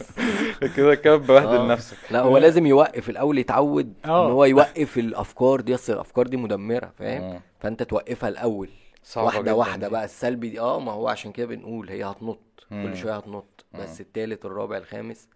كده 0.76 0.94
كده 0.94 1.16
ببهدل 1.16 1.56
آه. 1.56 1.66
نفسك. 1.66 1.96
لا 2.10 2.20
هو 2.20 2.38
لازم 2.38 2.66
يوقف 2.66 3.10
الأول 3.10 3.38
يتعود 3.38 3.92
إن 4.04 4.10
آه. 4.10 4.30
هو 4.32 4.44
يوقف 4.44 4.98
الأفكار 4.98 5.60
دي. 5.60 5.74
أصل 5.74 5.92
الأفكار 5.92 6.26
دي 6.26 6.36
مدمرة 6.36 6.92
فاهم؟ 6.98 7.22
مم. 7.22 7.40
فأنت 7.60 7.82
توقفها 7.82 8.28
الأول. 8.28 8.68
واحدة 9.16 9.42
جداً 9.42 9.52
واحدة. 9.52 9.88
بقى. 9.88 10.04
السلبي 10.04 10.48
دي 10.48 10.60
آه 10.60 10.80
ما 10.80 10.92
هو 10.92 11.08
عشان 11.08 11.32
كده 11.32 11.46
بنقول 11.46 11.88
هي 11.90 12.04
هتنط. 12.04 12.38
مم. 12.70 12.86
كل 12.90 12.96
شوية 12.96 13.16
هتنط. 13.16 13.44
بس 13.74 14.00
التالت 14.00 14.44
الرابع 14.44 14.76
الخامس. 14.76 15.28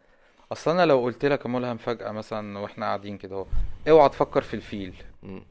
أصل 0.53 0.71
أنا 0.71 0.87
لو 0.87 1.03
قلت 1.03 1.25
لك 1.25 1.45
يا 1.45 1.51
ملهم 1.51 1.77
فجأة 1.77 2.11
مثلا 2.11 2.59
وإحنا 2.59 2.87
قاعدين 2.87 3.19
كده 3.19 3.37
أهو 3.37 3.47
اوعى 3.89 4.09
تفكر 4.09 4.43
في 4.43 4.55
الفيل. 4.55 4.95
مم. 5.23 5.45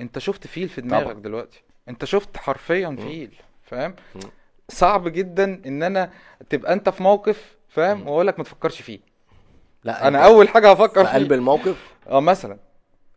أنت 0.00 0.18
شفت 0.18 0.46
فيل 0.46 0.68
في 0.68 0.80
دماغك 0.80 1.04
طبعا. 1.04 1.20
دلوقتي؟ 1.22 1.62
أنت 1.88 2.04
شفت 2.04 2.36
حرفيا 2.36 2.96
فيل 3.00 3.34
فاهم. 3.62 3.94
صعب 4.68 5.08
جدا 5.08 5.62
إن 5.66 5.82
أنا 5.82 6.10
تبقى 6.50 6.72
أنت 6.72 6.88
في 6.88 7.02
موقف 7.02 7.56
فاهم؟ 7.68 8.08
وأقول 8.08 8.26
لك 8.26 8.38
ما 8.38 8.44
تفكرش 8.44 8.82
فيه. 8.82 9.00
لا 9.84 10.08
أنا 10.08 10.24
أول 10.26 10.48
حاجة 10.48 10.70
هفكر 10.70 11.04
في 11.04 11.10
قلب 11.12 11.32
الموقف؟ 11.32 11.94
آه 12.08 12.20
مثلا. 12.20 12.58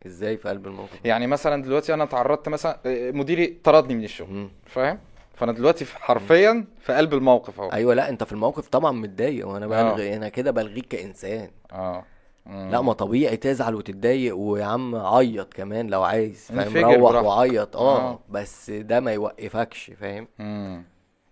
إزاي 0.06 0.38
في 0.38 0.50
قلب 0.50 0.68
الموقف؟ 0.68 1.06
يعني 1.06 1.28
مثلا 1.28 1.64
دلوقتي 1.64 1.94
أنا 1.94 2.06
تعرضت 2.06 2.50
مثلا 2.50 2.80
آه، 2.86 3.12
مديري 3.12 3.48
طردني 3.64 3.96
من 3.96 4.04
الشغل. 4.04 4.50
فاهم؟ 4.66 5.00
فانا 5.40 5.52
دلوقتي 5.52 5.86
في- 5.86 5.98
حرفيا 5.98 6.66
في 6.80 6.94
قلب 6.94 7.14
الموقف 7.14 7.60
اهو 7.62 7.72
أيوه 7.72 7.94
لا 7.94 8.10
أنت 8.10 8.24
في 8.24 8.32
الموقف 8.32 8.68
طبعا 8.70 8.92
متضايق 8.92 9.48
وأنا 9.48 9.66
آه. 9.66 9.70
بلغي 9.94 10.16
أنا 10.16 10.30
كده 10.30 10.52
بلغيك 10.52 10.86
كإنسان 10.88 11.50
آه. 11.72 12.04
لا 12.46 12.82
ما 12.82 12.94
طبيعي 12.94 13.38
تزعل 13.38 13.76
وتتضايق 13.76 14.36
ويا 14.38 14.66
عم 14.66 14.96
عيط 14.96 15.54
كمان 15.54 15.88
لو 15.88 16.04
عايز 16.04 16.46
فاهم 16.52 17.06
روح. 17.06 17.24
وعيط 17.24 17.78
آه 17.78 18.00
آه. 18.12 18.20
بس 18.30 18.70
ده 18.70 19.00
ما 19.00 19.12
يوقفكش 19.14 19.92
فاهم. 20.00 20.28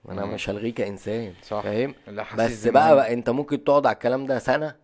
أنا. 0.09 0.25
مش 0.25 0.49
هلغيه 0.49 0.73
كإنسان 0.73 1.33
صح. 1.43 1.61
فاهم 1.61 1.95
بس 2.37 2.67
بقى. 2.67 2.95
بقى 2.95 3.13
أنت 3.13 3.29
ممكن 3.29 3.63
تقعد 3.63 3.85
على 3.85 3.93
الكلام 3.93 4.25
ده 4.25 4.39
سنة 4.39 4.75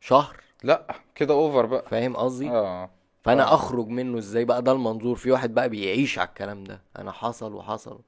شهر 0.00 0.36
لا 0.64 0.86
كده 1.14 1.34
اوفر 1.34 1.66
بقى 1.66 1.82
فاهم 1.82 2.16
قصدي 2.16 2.50
آه 2.50 2.90
فأنا 3.22 3.50
آه. 3.50 3.54
أخرج 3.54 3.88
منه 3.88 4.18
إزاي 4.18 4.44
بقى 4.44 4.62
ده 4.62 4.72
المنظور 4.72 5.16
في 5.16 5.30
واحد 5.30 5.54
بقى 5.54 5.68
بيعيش 5.68 6.18
على 6.18 6.28
الكلام 6.28 6.64
ده 6.64 6.80
أنا 6.98 7.12
حصل 7.12 7.54
وحصل 7.54 8.00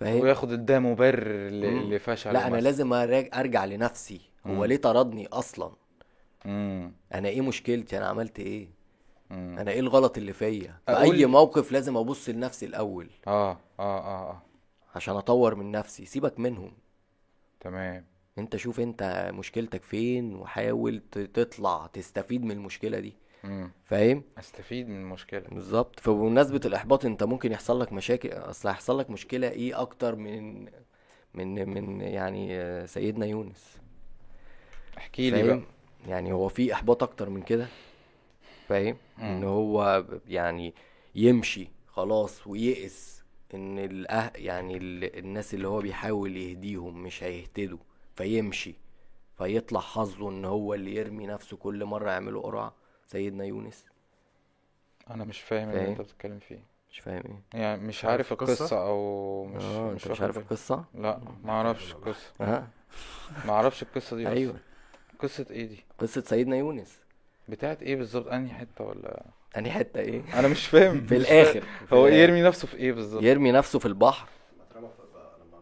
فاهم؟ 0.00 0.20
وياخد 0.20 0.66
ده 0.66 0.78
مبرر 0.78 1.48
ل- 1.48 1.70
مم. 1.70 1.94
لفشل 1.94 2.32
لا 2.32 2.46
أنا 2.46 2.56
لازم 2.56 2.90
أراج- 2.90 3.36
أرجع 3.38 3.64
لنفسي. 3.64 4.20
هو 4.46 4.52
مم. 4.54 4.64
ليه 4.64 4.76
طردني 4.76 5.26
أصلا؟ 5.26 5.72
امم 6.46 6.92
أنا 7.14 7.28
إيه 7.28 7.40
مشكلتي؟ 7.40 7.98
أنا 7.98 8.06
عملت 8.06 8.40
إيه؟ 8.40 8.68
امم 9.30 9.58
أنا 9.58 9.70
إيه 9.70 9.80
الغلط 9.80 10.18
اللي 10.18 10.32
فيا؟ 10.32 10.74
في 10.86 11.00
أي 11.00 11.26
موقف 11.26 11.72
لازم 11.72 11.96
أبص 11.96 12.28
لنفسي 12.28 12.66
الأول. 12.66 13.10
آه 13.26 13.50
آه 13.50 13.58
آه 13.80 14.30
آه. 14.30 14.42
عشان 14.94 15.16
أطور 15.16 15.54
من 15.54 15.70
نفسي. 15.70 16.04
سيبك 16.06 16.40
منهم. 16.40 16.72
تمام. 17.60 18.04
أنت 18.38 18.56
شوف 18.56 18.80
أنت 18.80 19.30
مشكلتك 19.34 19.82
فين 19.84 20.34
وحاول 20.34 21.00
تطلع 21.34 21.86
تستفيد 21.92 22.44
من 22.44 22.50
المشكلة 22.50 22.98
دي. 22.98 23.14
فاهم؟ 23.84 24.22
استفيد 24.38 24.88
من 24.88 24.96
المشكلة. 24.96 25.40
بالظبط. 25.40 26.00
فبمناسبة 26.00 26.60
الإحباط 26.64 27.04
أنت 27.04 27.22
ممكن 27.22 27.52
يحصل 27.52 27.80
لك 27.80 27.92
مشاكل 27.92 28.28
أصل 28.32 28.68
هيحصل 28.68 28.98
لك 28.98 29.10
مشكلة 29.10 29.48
إيه 29.48 29.80
أكتر 29.80 30.16
من 30.16 30.64
من 31.34 31.68
من 31.68 32.00
يعني 32.00 32.56
آه، 32.56 32.86
سيدنا 32.86 33.26
يونس؟ 33.26 33.78
احكي 34.98 35.30
لي 35.30 35.42
بقى. 35.42 35.60
يعني 36.08 36.32
هو 36.32 36.48
في 36.48 36.72
إحباط 36.72 37.02
أكتر 37.02 37.30
من 37.30 37.42
كده؟ 37.42 37.66
فاهم؟ 38.68 38.96
إن 39.18 39.44
هو 39.44 40.04
يعني 40.28 40.74
يمشي 41.14 41.68
خلاص 41.88 42.46
ويئس 42.46 43.22
إن 43.54 43.78
الأه 43.78 44.32
يعني 44.36 44.76
ال... 44.76 45.18
الناس 45.18 45.54
اللي 45.54 45.68
هو 45.68 45.80
بيحاول 45.80 46.36
يهديهم 46.36 47.02
مش 47.02 47.22
هيهتدوا 47.22 47.78
فيمشي 48.16 48.74
فيطلع 49.38 49.80
حظه 49.80 50.30
إن 50.30 50.44
هو 50.44 50.74
اللي 50.74 50.94
يرمي 50.94 51.26
نفسه 51.26 51.56
كل 51.56 51.84
مرة 51.84 52.10
يعملوا 52.10 52.42
قرعة. 52.42 52.74
سيدنا 53.10 53.44
يونس. 53.44 53.84
أنا 55.10 55.24
مش 55.24 55.40
فاهم 55.40 55.70
اللي؟ 55.70 55.88
أنت 55.88 56.00
بتتكلم 56.00 56.38
فيه. 56.38 56.58
مش 56.92 57.00
فاهم 57.00 57.22
إيه؟ 57.54 57.60
يعني 57.60 57.82
مش 57.86 58.04
عارف 58.04 58.32
القصة؟ 58.32 58.52
القصة؟ 58.52 58.82
أو 58.86 59.44
مش 59.44 59.62
آه 59.62 59.90
مش 59.92 60.02
أنت 60.02 60.04
مش 60.04 60.06
واخد 60.10 60.22
عارف 60.22 60.34
بالي. 60.34 60.44
القصة؟ 60.46 60.84
لا 60.94 61.20
ما 61.44 61.52
أعرفش 61.52 61.92
القصة. 61.92 62.32
آه 62.40 62.66
ما 63.44 63.52
أعرفش 63.52 63.82
القصة 63.82 64.16
دي. 64.16 64.28
أيوه. 64.28 64.54
قصة 65.18 65.46
إيه 65.50 65.66
دي؟ 65.66 65.84
قصة 65.98 66.20
سيدنا 66.20 66.56
يونس. 66.56 66.98
بتاعت 67.48 67.82
إيه 67.82 67.96
بالظبط؟ 67.96 68.26
أنهي 68.28 68.54
حتة 68.54 68.84
ولا؟ 68.84 69.24
أنهي 69.56 69.70
حتة 69.72 70.00
إيه؟ 70.00 70.38
أنا 70.38 70.48
مش 70.48 70.66
فاهم. 70.66 71.00
في 71.06 71.14
مش 71.18 71.20
الآخر. 71.20 71.60
في 71.60 71.94
هو 71.94 72.06
الآخر. 72.06 72.22
يرمي 72.22 72.42
نفسه 72.42 72.68
في 72.68 72.76
إيه 72.76 72.92
بالظبط؟ 72.92 73.22
يرمي 73.22 73.52
نفسه 73.52 73.78
في 73.78 73.86
البحر. 73.86 74.28
لما 74.56 74.64
اترمى 74.70 74.88
في 74.88 75.02
بقى- 75.02 75.40
لما 75.46 75.58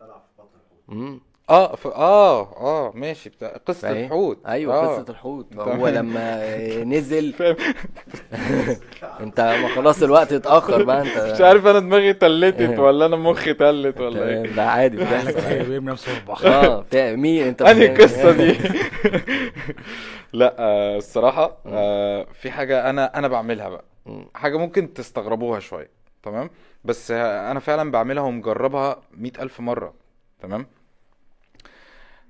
اتبلع 0.00 0.18
في 0.18 0.42
بطن 0.42 0.48
الحوت. 0.54 0.88
امم 0.96 1.20
آه 1.50 1.76
ف... 1.76 1.86
آه 1.86 2.40
آه 2.56 2.92
ماشي 2.94 3.30
بتاع 3.30 3.56
قصة 3.66 3.80
فاهم؟ 3.88 4.04
الحوت. 4.04 4.46
أيوه 4.46 4.74
آه. 4.74 4.96
قصة 4.98 5.10
الحوت. 5.10 5.54
فهو 5.54 5.88
لما 5.88 6.56
نزل 6.84 7.34
أنت 9.20 9.40
ما 9.40 9.68
خلاص 9.76 10.02
الوقت 10.02 10.32
اتأخر 10.32 10.82
بقى 10.82 11.00
أنت 11.02 11.32
مش 11.34 11.40
عارف 11.40 11.66
أنا 11.66 11.78
دماغي 11.78 12.12
تلتت 12.12 12.78
ولا 12.78 13.06
أنا 13.06 13.16
مخي 13.16 13.54
تلت 13.54 14.00
ولا 14.00 14.28
إيه. 14.28 14.42
ده 14.54 14.64
عادي 14.70 14.96
بتحصل 14.96 15.64
بيرمي 15.64 15.92
نفسه 15.92 16.12
في 16.14 16.20
البحر. 16.20 16.48
آه 16.48 16.84
مين 17.14 17.46
أنت؟ 17.46 17.62
أنهي 17.62 17.86
القصة 17.92 18.32
دي؟ 18.32 18.58
لا 20.32 20.54
آه 20.58 20.96
الصراحة 20.96 21.56
آه 21.66 22.26
في 22.32 22.50
حاجة 22.50 22.90
أنا 22.90 23.18
أنا 23.18 23.28
بعملها 23.28 23.68
بقى. 23.68 23.84
حاجة 24.34 24.56
ممكن 24.56 24.92
تستغربوها 24.94 25.60
شوية 25.60 25.90
تمام؟ 26.22 26.50
بس 26.84 27.10
أنا 27.10 27.60
فعلا 27.60 27.90
بعملها 27.90 28.22
ومجربها 28.22 28.96
مئة 29.16 29.42
ألف 29.42 29.60
مرة 29.60 29.94
تمام؟ 30.42 30.66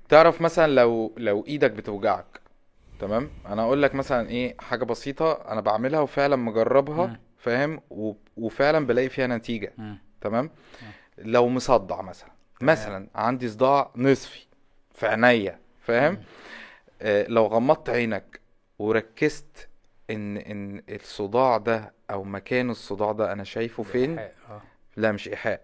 تعرف 0.09 0.41
مثلا 0.41 0.71
لو 0.71 1.13
لو 1.17 1.45
إيدك 1.47 1.71
بتوجعك 1.71 2.25
تمام؟ 2.99 3.29
أنا 3.45 3.61
أقول 3.61 3.81
لك 3.81 3.95
مثلا 3.95 4.29
إيه 4.29 4.55
حاجة 4.59 4.83
بسيطة 4.83 5.31
أنا 5.51 5.61
بعملها 5.61 5.99
وفعلا 5.99 6.35
مجربها. 6.35 7.19
فاهم؟ 7.37 7.81
وفعلا 8.37 8.85
بلاقي 8.87 9.09
فيها 9.09 9.27
نتيجة. 9.27 9.73
تمام؟ 10.21 10.49
لو 11.17 11.49
مصدع 11.49 12.01
مثلا 12.01 12.29
مثلا 12.61 13.07
عندي 13.15 13.49
صداع 13.49 13.91
نصفي 13.95 14.45
في 14.93 15.07
عينيا 15.07 15.59
فاهم؟ 15.81 16.17
آه 17.01 17.25
لو 17.27 17.45
غمضت 17.45 17.89
عينك 17.89 18.39
وركزت 18.79 19.69
إن 20.09 20.37
إن 20.37 20.83
الصداع 20.89 21.57
ده 21.57 21.93
أو 22.11 22.23
مكان 22.23 22.69
الصداع 22.69 23.11
ده 23.11 23.31
أنا 23.33 23.43
شايفه 23.43 23.83
فين؟ 23.83 24.19
آه. 24.19 24.61
لا 24.97 25.11
مش 25.11 25.27
إيحاء. 25.27 25.61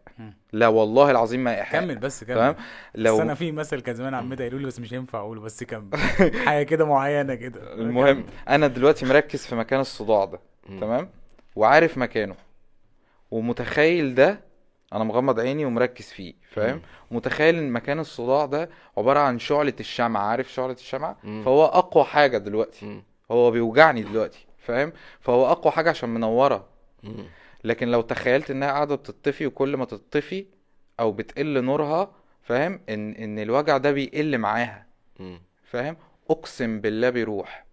لا 0.53 0.67
والله 0.67 1.11
العظيم 1.11 1.43
ما 1.43 1.55
ايحاء 1.55 1.81
كمل 1.81 1.97
بس 1.97 2.23
كمل. 2.23 2.35
تمام؟ 2.35 2.53
بس 2.53 2.59
لو 2.95 3.21
أنا 3.21 3.33
في 3.33 3.51
مثل 3.51 3.79
كان 3.79 3.95
زمان 3.95 4.13
عمتي 4.13 4.43
قالوا 4.43 4.59
لي 4.59 4.65
بس 4.65 4.79
مش 4.79 4.93
هينفع 4.93 5.19
أقوله 5.19 5.41
بس 5.41 5.63
كمل. 5.63 5.97
حاجة 6.45 6.63
كده 6.63 6.85
معينة 6.85 7.35
كده. 7.35 7.73
المهم 7.73 8.23
أنا 8.49 8.67
دلوقتي 8.67 9.05
مركز 9.05 9.45
في 9.45 9.55
مكان 9.55 9.79
الصداع 9.79 10.25
ده. 10.25 10.39
تمام؟ 10.67 11.09
وعارف 11.55 11.97
مكانه. 11.97 12.35
ومتخيل 13.31 14.15
ده 14.15 14.39
أنا 14.93 15.03
مغمض 15.03 15.39
عيني 15.39 15.65
ومركز 15.65 16.05
فيه 16.05 16.33
فاهم؟ 16.51 16.81
متخيل 17.11 17.55
إن 17.55 17.71
مكان 17.71 17.99
الصداع 17.99 18.45
ده 18.45 18.69
عبارة 18.97 19.19
عن 19.19 19.39
شعلة 19.39 19.73
الشمعة 19.79 20.21
عارف 20.21 20.53
شعلة 20.53 20.73
الشمعة 20.73 21.17
مم. 21.23 21.41
فهو 21.45 21.65
أقوى 21.65 22.03
حاجة 22.03 22.37
دلوقتي. 22.37 23.01
هو 23.31 23.51
بيوجعني 23.51 24.03
دلوقتي 24.03 24.45
فاهم؟ 24.57 24.93
فهو 25.19 25.51
أقوى 25.51 25.71
حاجة 25.71 25.89
عشان 25.89 26.09
منورة. 26.09 26.65
مم. 27.03 27.25
لكن 27.65 27.87
لو 27.87 28.01
تخيلت 28.01 28.51
إنها 28.51 28.71
قاعدة 28.71 28.95
بتطفي 28.95 29.45
وكل 29.47 29.77
ما 29.77 29.85
تطفي 29.85 30.45
أو 30.99 31.11
بتقل 31.11 31.63
نورها 31.63 32.11
فاهم؟ 32.43 32.79
إن 32.89 33.11
إن 33.11 33.39
الوجع 33.39 33.77
ده 33.77 33.91
بيقل 33.91 34.37
معاها. 34.37 34.85
فاهم؟ 35.63 35.97
أقسم 36.29 36.79
بالله 36.81 37.09
بيروح. 37.09 37.65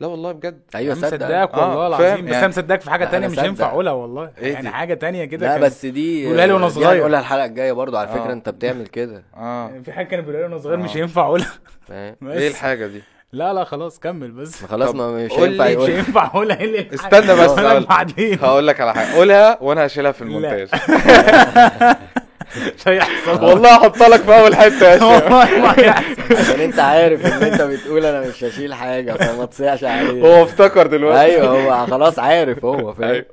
لا 0.00 0.06
والله 0.06 0.32
بجد. 0.32 0.62
أيوه 0.74 0.94
مصدقك 0.94 1.54
آه، 1.54 1.78
والله 1.78 1.98
فاهم 1.98 2.08
العظيم. 2.08 2.24
بس 2.26 2.30
يعني- 2.32 2.38
أنا 2.38 2.48
مصدقك 2.48 2.80
في 2.80 2.90
حاجة 2.90 3.04
تانية 3.04 3.28
مش 3.28 3.38
هينفع 3.38 3.50
مصدق. 3.52 3.66
أقولها 3.66 3.92
والله. 3.92 4.32
إيه 4.38 4.52
يعني 4.52 4.66
دي؟ 4.66 4.72
حاجة 4.74 4.94
تانية 4.94 5.24
كده 5.24 5.46
لا 5.46 5.52
كان- 5.58 5.62
بس 5.66 5.86
دي 5.86 6.26
قولها 6.26 6.46
لي 6.46 6.52
وأنا 6.52 6.66
دي 6.68 6.72
صغير. 6.74 6.96
هنقولها 6.98 7.20
الحلقة 7.20 7.44
الجاية 7.44 7.72
برضو 7.72 7.96
على 7.96 8.08
فكرة 8.08 8.30
آه. 8.30 8.32
أنت 8.32 8.48
بتعمل 8.48 8.86
كده. 8.86 9.24
آه. 9.36 9.78
في 9.84 9.92
حاجة 9.92 10.06
كانوا 10.06 10.24
بيقولوا 10.24 10.40
لي 10.48 10.54
وأنا 10.54 10.62
صغير 10.64 10.76
مش 10.78 10.90
آه. 10.96 11.00
هينفع 11.00 11.22
أقولها. 11.26 11.52
فاهم 11.80 12.16
بس. 12.22 12.36
إيه 12.36 12.48
الحاجة 12.48 12.86
دي؟ 12.86 13.02
لا 13.34 13.52
لا 13.52 13.64
خلاص 13.64 13.98
كمل 13.98 14.30
بس. 14.30 14.64
خلاص 14.64 14.94
ما 14.94 15.10
مش 15.24 15.32
هينفع 15.32 15.66
لي. 15.68 15.76
مش 15.76 15.82
يقول 15.82 15.90
هينفع 15.90 16.26
اقولها 16.26 16.60
إيه. 16.60 16.64
اللي- 16.64 16.94
استنى 16.94 17.32
بس 17.34 17.50
هقول- 17.50 17.84
بعدين. 17.84 18.38
هقول 18.38 18.66
لك 18.66 18.80
على 18.80 18.94
حاجة. 18.94 19.14
قولها 19.16 19.58
وأنا 19.60 19.86
هشيلها 19.86 20.12
في 20.12 20.22
المونتاج. 20.22 20.68
مش 22.76 22.88
هيحصل 22.88 23.44
والله 23.44 23.74
هحط 23.76 23.98
لك 24.02 24.20
في 24.20 24.38
أول 24.40 24.56
حتة 24.56 24.92
يا 24.92 24.98
شباب 24.98 25.22
والله 25.32 25.58
ما 25.58 25.74
هيحصل 25.78 26.36
عشان 26.36 26.60
أنت 26.60 26.78
عارف 26.78 27.26
إن 27.26 27.42
أنت 27.52 27.62
بتقول 27.62 28.04
أنا 28.06 28.28
مش 28.28 28.44
هشيل 28.44 28.74
حاجة 28.74 29.12
فما 29.12 29.44
تصيحش 29.44 29.84
عليه 29.84 30.22
هو 30.22 30.42
افتكر 30.44 30.86
دلوقتي. 30.86 31.20
أيوه 31.20 31.46
هو 31.46 31.86
خلاص 31.86 32.18
عارف 32.18 32.64
هو 32.64 32.92
فاهم؟ 32.94 33.10
أيوة. 33.10 33.24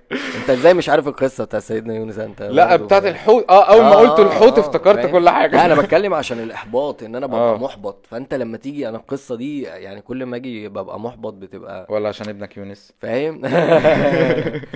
أنت 0.42 0.50
إزاي 0.50 0.74
مش 0.74 0.90
عارف 0.90 1.08
القصة 1.08 1.44
بتاع 1.44 1.60
سيدنا 1.60 1.94
يونس 1.96 2.20
أنت؟ 2.20 2.42
لا 2.42 2.76
بتاعت؟ 2.76 3.06
الحوت. 3.06 3.46
آه 3.50 3.64
أول 3.74 3.82
ما 3.84 3.94
آه، 3.94 3.96
قلت 4.08 4.20
الحوت 4.20 4.58
آه، 4.58 4.60
افتكرت؟ 4.62 5.06
كل 5.06 5.30
حاجة. 5.30 5.56
لا 5.56 5.66
أنا 5.66 5.76
بتكلم 5.76 6.14
عشان 6.14 6.40
الإحباط 6.40 7.04
إن 7.04 7.16
أنا 7.16 7.28
ببقى 7.28 7.40
آه. 7.54 7.58
محبط. 7.58 8.06
فأنت 8.10 8.34
لما 8.34 8.58
تيجي 8.58 8.90
أنا 8.90 8.98
القصة 8.98 9.36
دي 9.36 9.62
يعني 9.62 10.02
كل 10.02 10.26
ما 10.26 10.36
أجي 10.36 10.68
ببقى 10.68 11.00
محبط 11.00 11.34
بتبقى 11.34 11.86
ولا 11.90 12.10
عشان 12.10 12.30
ابنك 12.30 12.58
يونس. 12.58 12.94
فاهم؟ 13.00 13.42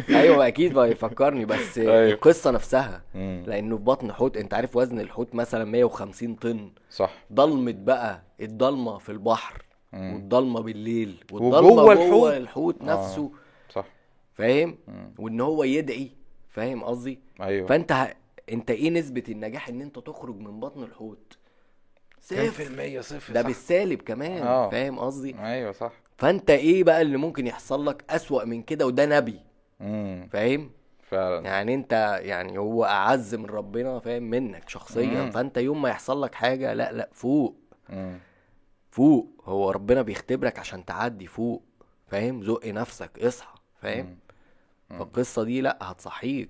أيوه 0.09 0.47
أكيد 0.47 0.73
بقى 0.73 0.91
يفكرني 0.91 1.45
بس 1.45 1.77
أيوة. 1.77 2.05
القصة 2.11 2.51
نفسها. 2.51 3.01
لأنه 3.47 3.77
في 3.77 3.83
بطن 3.83 4.11
حوت 4.11 4.34
انت 4.37 4.53
عارف 4.53 4.75
وزن 4.75 4.99
الحوت 4.99 5.35
مثلا 5.35 5.65
150 5.65 6.35
طن. 6.35 6.71
صح. 6.89 7.13
ضلمة 7.33 7.71
بقى 7.77 8.21
الضلمة 8.41 8.97
في 8.97 9.11
البحر 9.11 9.63
مم. 9.93 10.13
والضلمة 10.13 10.59
بالليل 10.61 11.23
وجوه 11.31 11.47
والضلمه 11.61 11.83
جوه 11.83 11.93
الحوت. 11.93 12.33
الحوت 12.33 12.81
آه. 12.81 12.85
نفسه. 12.85 13.31
صح. 13.69 13.85
فاهم. 14.33 14.77
وإن 15.19 15.41
هو 15.41 15.63
يدعي 15.63 16.11
فاهم 16.49 16.83
قصدي؟ 16.83 17.19
أيوه. 17.41 17.67
فأنت 17.67 17.91
ه... 17.91 18.13
أنت 18.51 18.71
إيه 18.71 18.89
نسبة 18.89 19.23
النجاح 19.29 19.69
إن 19.69 19.81
أنت 19.81 19.99
تخرج 19.99 20.39
من 20.39 20.59
بطن 20.59 20.83
الحوت؟ 20.83 21.37
صفر. 22.21 22.63
المية؟ 22.63 23.01
صفر 23.01 23.33
ده 23.33 23.41
صح. 23.41 23.47
بالسالب 23.47 24.01
كمان 24.01 24.43
آه. 24.43 24.69
فاهم 24.69 24.99
قصدي؟ 24.99 25.35
أيوه 25.39 25.71
صح. 25.71 25.91
فأنت 26.17 26.49
إيه 26.49 26.83
بقى 26.83 27.01
اللي 27.01 27.17
ممكن 27.17 27.47
يحصل 27.47 27.85
لك 27.85 28.03
أسوأ 28.09 28.43
من 28.43 28.61
كده 28.61 28.87
وده 28.87 29.05
نبي؟ 29.05 29.39
فاهم؟ 30.29 30.69
فعلا. 31.09 31.45
يعني 31.45 31.73
انت 31.73 32.19
يعني 32.21 32.57
هو 32.57 32.85
اعز 32.85 33.35
من 33.35 33.45
ربنا 33.45 33.99
فاهم 33.99 34.23
منك 34.23 34.69
شخصيا. 34.69 35.23
مم. 35.23 35.31
فانت 35.31 35.57
يوم 35.57 35.81
ما 35.81 35.89
يحصل 35.89 36.21
لك 36.23 36.35
حاجة 36.35 36.73
لا 36.73 36.91
لا 36.91 37.09
فوق. 37.13 37.57
مم. 37.89 38.17
فوق. 38.91 39.41
هو 39.45 39.71
ربنا 39.71 40.01
بيختبرك 40.01 40.59
عشان 40.59 40.85
تعدي 40.85 41.27
فوق. 41.27 41.63
فاهم؟ 42.07 42.43
زق 42.43 42.65
نفسك 42.67 43.19
اصحى. 43.19 43.55
فاهم؟ 43.81 44.17
فالقصة 44.89 45.43
دي 45.43 45.61
لا 45.61 45.77
هتصحيك. 45.81 46.49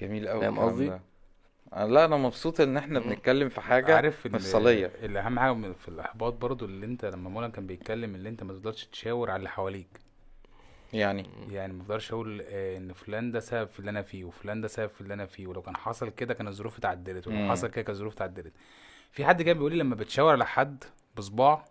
جميل 0.00 0.28
قوي 0.28 0.40
فاهم 0.40 0.58
قصدي؟ 0.58 0.90
أنا- 0.90 1.78
لا 1.78 2.04
أنا 2.04 2.16
مبسوط 2.16 2.60
إن 2.60 2.76
إحنا 2.76 3.00
بنتكلم 3.00 3.48
في 3.48 3.60
حاجة 3.60 3.96
عارف 3.96 4.26
مفصليه 4.26 4.90
اللي 5.02 5.20
اهم 5.20 5.38
حاجة 5.38 5.72
في 5.72 5.88
الإحباط 5.88 6.32
برضو 6.32 6.64
اللي 6.64 6.86
أنت 6.86 7.04
لما 7.04 7.30
مولانا 7.30 7.52
كان 7.52 7.66
بيتكلم 7.66 8.14
اللي 8.14 8.28
أنت 8.28 8.42
ما 8.42 8.52
تقدرش 8.52 8.84
تشاور 8.84 9.30
على 9.30 9.38
اللي 9.38 9.48
حواليك. 9.48 9.88
يعني. 10.94 11.26
يعني 11.50 11.72
ما 11.72 11.82
أقدرش 11.82 12.12
أقول 12.12 12.42
آه، 12.46 12.76
ان 12.76 12.92
فلان 12.92 13.30
ده 13.32 13.40
سبب 13.40 13.68
في 13.68 13.78
اللي 13.80 13.90
أنا 13.90 14.02
فيه 14.02 14.24
وفلان 14.24 14.60
ده 14.60 14.68
سبب 14.68 14.88
في 14.90 15.00
اللي 15.00 15.14
أنا 15.14 15.26
فيه 15.26 15.46
ولو 15.46 15.62
كان 15.62 15.76
حصل 15.76 16.08
كده 16.08 16.34
كان 16.34 16.48
الظروف 16.48 16.78
اتعدلت 16.78 17.26
ولو 17.26 17.36
مم. 17.36 17.50
حصل 17.50 17.68
كده 17.68 17.82
كان 17.82 17.92
الظروف 17.94 18.14
اتعدلت. 18.14 18.52
في 19.12 19.24
حد 19.24 19.42
كان 19.42 19.56
بيقول 19.56 19.72
لي 19.72 19.78
لما 19.78 19.94
بتشاور 19.94 20.32
على 20.32 20.46
حد 20.46 20.84
بصباع 21.16 21.64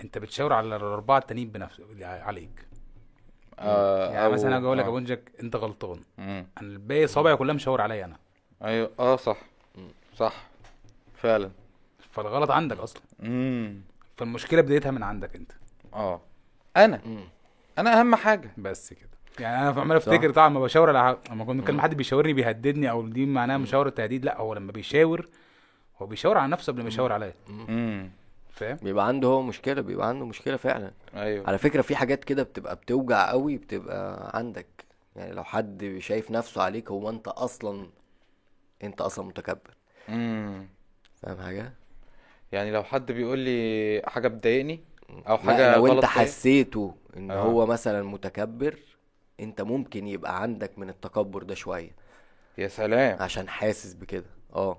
انت 0.00 0.18
بتشاور 0.18 0.52
على 0.52 0.76
الاربعة 0.76 1.18
التانيين 1.18 1.48
بنفس 1.50 1.82
عليك. 2.00 2.66
آه 3.58 4.12
يعني 4.12 4.28
أو- 4.30 4.32
مثلا 4.32 4.56
أجي 4.56 4.66
أقول 4.66 4.78
لك 4.78 4.84
يا 4.84 4.88
آه. 4.88 4.92
بونجك 4.92 5.32
أنت 5.42 5.56
غلطان. 5.56 6.00
مم. 6.18 6.46
أنا 6.58 6.68
الباقي 6.68 7.06
صوابعي 7.06 7.36
كلها 7.36 7.54
مشاور 7.54 7.80
عليا 7.80 8.04
أنا. 8.04 8.16
أيوه 8.64 8.90
آه 8.98 9.16
صح. 9.16 9.38
صح. 10.16 10.46
فعلا. 11.14 11.50
فالغلط 12.10 12.50
عندك 12.50 12.78
أصلا. 12.78 13.02
امم 13.22 13.80
فالمشكلة 14.16 14.60
بدايتها 14.62 14.90
من 14.90 15.02
عندك 15.02 15.34
أنت. 15.36 15.52
آه. 15.94 16.20
أنا. 16.76 17.00
مم. 17.06 17.24
أنا 17.78 18.00
اهم 18.00 18.14
حاجة. 18.14 18.50
بس 18.58 18.92
كده. 18.92 19.08
يعني 19.40 19.68
أنا 19.70 19.80
عمال 19.80 19.96
أفتكر 19.96 20.30
طبعا 20.30 20.48
لما 20.48 20.60
بشاور 20.60 20.96
على 20.96 21.18
لما 21.30 21.44
كنت 21.44 21.60
بكلم 21.62 21.80
حد 21.80 21.94
بيشاورني 21.94 22.32
بيهددني 22.32 22.90
أو 22.90 23.08
دي 23.08 23.26
معناها 23.26 23.58
مشاوره 23.58 23.90
تهديد 23.90 24.24
لأ 24.24 24.38
هو 24.40 24.54
لما 24.54 24.72
بيشاور 24.72 25.28
هو 26.02 26.06
بيشاور 26.06 26.38
على 26.38 26.52
نفسه 26.52 26.72
قبل 26.72 26.82
ما 26.82 26.88
يشاور 26.88 27.12
عليا. 27.12 27.34
فاهم؟ 28.50 28.76
بيبقى 28.82 29.06
عنده 29.08 29.28
هو 29.28 29.42
مشكلة 29.42 29.80
بيبقى 29.80 30.08
عنده 30.08 30.26
مشكلة 30.26 30.56
فعلا. 30.56 30.90
أيوه. 31.14 31.48
على 31.48 31.58
فكرة 31.58 31.82
في 31.82 31.96
حاجات 31.96 32.24
كده 32.24 32.42
بتبقى 32.42 32.76
بتوجع 32.76 33.30
قوي 33.30 33.56
بتبقى 33.56 34.30
عندك. 34.34 34.66
يعني 35.16 35.32
لو 35.32 35.44
حد 35.44 35.96
شايف 35.98 36.30
نفسه 36.30 36.62
عليك 36.62 36.90
هو 36.90 37.10
أنت 37.10 37.28
أصلا 37.28 37.86
أنت 38.84 39.00
أصلا 39.00 39.24
متكبر. 39.24 39.74
امم 40.08 40.68
فاهم 41.22 41.36
حاجة؟ 41.42 41.72
يعني 42.52 42.70
لو 42.70 42.82
حد 42.82 43.12
بيقول 43.12 43.38
لي 43.38 44.02
حاجة 44.06 44.28
بتضايقني 44.28 44.80
أو 45.28 45.38
حاجة 45.38 45.76
لو 45.76 45.86
أنت 45.86 46.04
حسيته 46.04 46.94
إن 47.16 47.30
آه. 47.30 47.42
هو 47.42 47.66
مثلا 47.66 48.02
متكبر 48.02 48.78
أنت 49.40 49.60
ممكن 49.60 50.08
يبقى 50.08 50.42
عندك 50.42 50.78
من 50.78 50.88
التكبر 50.88 51.42
ده 51.42 51.54
شوية 51.54 51.90
يا 52.58 52.68
سلام 52.68 53.18
عشان 53.22 53.48
حاسس 53.48 53.94
بكده 53.94 54.30
آه 54.54 54.78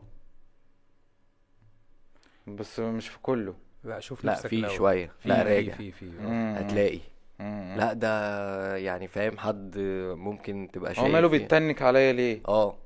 بس 2.47 2.80
مش 2.80 3.07
في 3.09 3.19
كله 3.19 3.55
لا 3.84 3.99
شوف 3.99 4.25
لا 4.25 4.32
نفسك 4.32 4.47
في. 4.47 4.69
شوية 4.69 5.11
في 5.19 5.30
لا 5.30 5.43
في 5.43 5.55
راجع 5.55 5.73
في 5.75 5.91
في 5.91 6.05
مم. 6.05 6.55
هتلاقي 6.57 6.99
مم. 7.39 7.75
لا 7.78 7.93
ده 7.93 8.75
يعني 8.75 9.07
فاهم 9.07 9.38
حد 9.38 9.78
ممكن 10.15 10.69
تبقى 10.73 10.95
شايف 10.95 11.05
هو 11.05 11.11
ماله 11.11 11.28
يعني. 11.28 11.39
بيتنك 11.39 11.82
عليا 11.82 12.13
ليه 12.13 12.41
آه. 12.47 12.78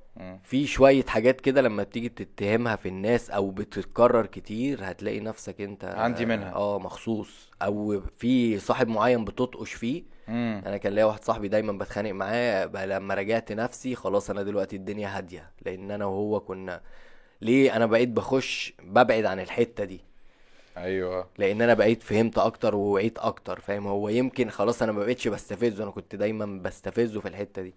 في 0.44 0.68
شوية 0.68 1.04
حاجات 1.06 1.42
كده 1.42 1.62
لما 1.62 1.84
بتيجي 1.84 2.10
تتهمها 2.10 2.76
في 2.76 2.90
الناس 2.90 3.30
أو 3.30 3.52
بتتكرر 3.52 4.26
كتير 4.26 4.80
هتلاقي 4.84 5.20
نفسك 5.20 5.62
أنت 5.62 5.86
عندي 5.86 6.26
منها. 6.26 6.54
آه 6.54 6.80
مخصوص. 6.80 7.50
أو 7.62 8.02
في 8.18 8.60
صاحب 8.60 8.88
معين 8.88 9.26
بتطقش 9.26 9.74
فيه. 9.74 10.04
مم. 10.28 10.62
أنا 10.66 10.78
كان 10.78 10.94
ليا 10.94 11.06
واحد 11.06 11.24
صاحبي 11.24 11.48
دايما 11.48 11.74
بتخانق 11.74 12.12
معاه 12.12 12.66
لما 12.86 13.14
راجعت 13.14 13.52
نفسي 13.52 13.96
خلاص 13.96 14.30
أنا 14.30 14.44
دلوقتي 14.44 14.76
الدنيا 14.76 15.18
هادية. 15.18 15.52
لأن 15.66 15.92
أنا 15.92 16.06
وهو 16.06 16.40
كنا 16.40 16.82
ليه 17.42 17.76
أنا 17.76 17.86
بقيت 17.86 18.10
بخش 18.10 18.74
ببعد 18.84 19.26
عن 19.26 19.40
الحتة 19.40 19.84
دي. 19.84 20.02
أيوه. 20.78 21.28
لأن 21.38 21.62
أنا 21.62 21.74
بقيت 21.74 22.04
فهمت 22.04 22.38
أكتر 22.38 22.76
ووعيت 22.76 23.20
أكتر 23.20 23.60
فاهم؟ 23.60 23.88
هو 23.88 24.10
يمكن 24.10 24.50
خلاص 24.50 24.82
أنا 24.82 24.92
ما 24.92 25.06
بقتش 25.06 25.28
بستفزه 25.28 25.84
أنا 25.84 25.92
كنت 25.92 26.16
دايما 26.16 26.46
بستفزه 26.46 27.20
في 27.20 27.28
الحتة 27.28 27.62
دي. 27.62 27.74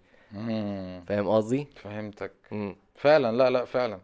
فاهم 1.07 1.27
قصدي؟ 1.27 1.67
فهمتك. 1.75 2.31
مم. 2.51 2.75
فعلا 2.95 3.37
لا 3.37 3.49
لا 3.49 3.65
فعلا. 3.65 3.99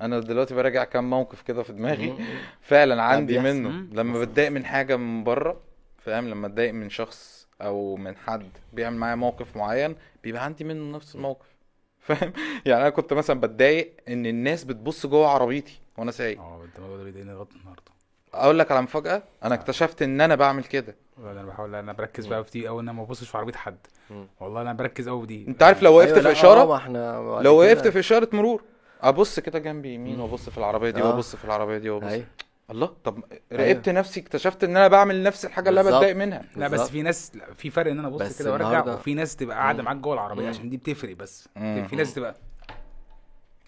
أنا 0.00 0.20
دلوقتي 0.20 0.54
براجع 0.54 0.84
كام 0.84 1.10
موقف 1.10 1.42
كده 1.42 1.62
في 1.62 1.72
دماغي. 1.72 2.14
فعلا 2.60 3.02
عندي. 3.02 3.38
منه. 3.38 3.68
لما 3.92 4.20
بتضايق 4.20 4.50
من 4.50 4.64
حاجة 4.64 4.96
من 4.96 5.24
بره 5.24 5.60
فاهم؟ 5.98 6.28
لما 6.28 6.46
أتضايق 6.46 6.74
من 6.74 6.90
شخص 6.90 7.48
أو 7.62 7.96
من 7.96 8.16
حد 8.16 8.48
بيعمل 8.72 8.96
معايا 8.96 9.14
موقف 9.14 9.56
معين 9.56 9.96
بيبقى 10.22 10.44
عندي 10.44 10.64
منه 10.64 10.96
نفس 10.96 11.14
الموقف. 11.14 11.46
فاهم؟ 12.06 12.32
يعني 12.66 12.80
أنا 12.82 12.90
كنت 12.90 13.12
مثلا 13.12 13.40
بتضايق 13.40 13.96
إن 14.08 14.26
الناس 14.26 14.64
بتبص 14.64 15.06
جوه 15.06 15.28
عربيتي 15.28 15.80
وأنا 15.96 16.10
سايق. 16.10 16.40
آه 16.40 16.64
الموضوع 16.76 16.96
ده 16.96 17.04
بيضايقني 17.04 17.32
لغايه 17.32 17.48
النهارده. 17.56 17.95
أقول 18.44 18.58
لك 18.58 18.72
على 18.72 18.82
مفاجأة 18.82 19.22
أنا 19.44 19.54
اكتشفت 19.54 20.02
إن 20.02 20.20
أنا 20.20 20.34
بعمل 20.34 20.64
كده. 20.64 20.96
أنا 21.18 21.44
بحاول 21.44 21.74
أنا 21.74 21.92
بركز 21.92 22.26
بقى 22.26 22.44
في 22.44 22.50
دي 22.50 22.68
قوي 22.68 22.82
إن 22.82 22.88
أنا 22.88 22.98
ما 22.98 23.04
ببصش 23.04 23.28
في 23.28 23.38
عربية 23.38 23.52
حد. 23.52 23.78
مم. 24.10 24.28
والله 24.40 24.60
أنا 24.62 24.72
بركز 24.72 25.08
قوي 25.08 25.20
في 25.20 25.26
دي. 25.26 25.44
أنت 25.48 25.62
عارف 25.62 25.82
لو 25.82 25.94
وقفت 25.96 26.08
أيوة، 26.08 26.20
في 26.22 26.28
لا، 26.28 26.32
إشارة؟ 26.32 26.76
إحنا 26.76 26.98
لو 27.42 27.58
وقفت 27.60 27.88
في 27.88 27.98
إشارة 27.98 28.28
مرور. 28.32 28.62
أبص 29.02 29.40
كده 29.40 29.58
جنبي 29.58 29.94
يمين 29.94 30.20
وأبص 30.20 30.48
في 30.48 30.58
العربية 30.58 30.90
دي 30.90 31.02
آه. 31.02 31.08
وأبص 31.08 31.36
في 31.36 31.44
العربية 31.44 31.78
دي 31.78 31.90
وأبص. 31.90 32.06
أيوه. 32.06 32.26
الله 32.70 32.90
طب 33.04 33.24
راقبت 33.52 33.88
نفسي 33.88 34.20
اكتشفت 34.20 34.64
إن 34.64 34.70
أنا 34.76 34.88
بعمل 34.88 35.22
نفس 35.22 35.44
الحاجة 35.44 35.68
اللي 35.68 35.80
أنا. 35.80 35.90
بتضايق 35.90 36.16
منها. 36.16 36.42
لا 36.56 36.68
بس. 36.68 36.90
في 36.90 37.02
ناس 37.02 37.36
لا 37.36 37.54
في 37.54 37.70
فرق 37.70 37.90
إن 37.90 37.98
أنا 37.98 38.08
أبص 38.08 38.20
بس 38.22 38.42
كده 38.42 38.52
وأرجع 38.52 38.94
وفي 38.94 39.14
ناس 39.14 39.36
تبقى 39.36 39.56
قاعدة. 39.56 39.82
معاك 39.82 39.96
جوه 39.96 40.14
العربية. 40.14 40.48
عشان 40.48 40.70
دي 40.70 40.76
بتفرق 40.76 41.16
بس. 41.16 41.48
في 41.88 41.96
ناس 41.96 42.14
تبقى 42.14 42.34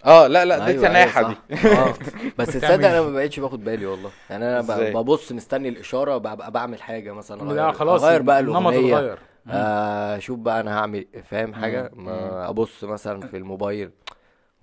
آه 0.05 0.27
لا 0.27 0.45
لا 0.45 0.59
دي 0.59 0.65
أيوة، 0.65 0.89
تناحه 0.89 1.21
أيوة، 1.21 1.31
دي. 1.51 1.69
آه 1.69 1.95
بس 2.39 2.47
تصدق 2.57 2.75
أنا 2.75 2.95
إيه؟ 2.99 3.01
ما 3.05 3.11
بقتش 3.13 3.41
باخد 3.41 3.65
بالي 3.65 3.87
والله 3.87 4.11
يعني 4.31 4.45
أنا 4.45 4.61
ب- 4.61 4.65
إزاي؟ 4.65 4.93
ببص 4.93 5.33
مستني 5.33 5.69
الإشارة 5.69 6.19
ببقى 6.19 6.51
بعمل 6.51 6.83
حاجة 6.83 7.13
مثلا 7.13 7.53
لا 7.55 7.73
خلاص 7.73 8.03
أغير 8.05 8.23
بقى 8.23 8.41
النمط 8.41 8.73
الأغنية 8.73 8.99
اتغير 8.99 9.19
آه، 9.51 10.17
أشوف 10.17 10.39
بقى 10.39 10.61
أنا 10.61 10.79
هعمل 10.79 11.07
فاهم 11.25 11.55
حاجة. 11.55 11.91
ما 11.95 12.49
أبص 12.49 12.85
مثلا 12.85 13.21
في 13.21 13.37
الموبايل 13.37 13.91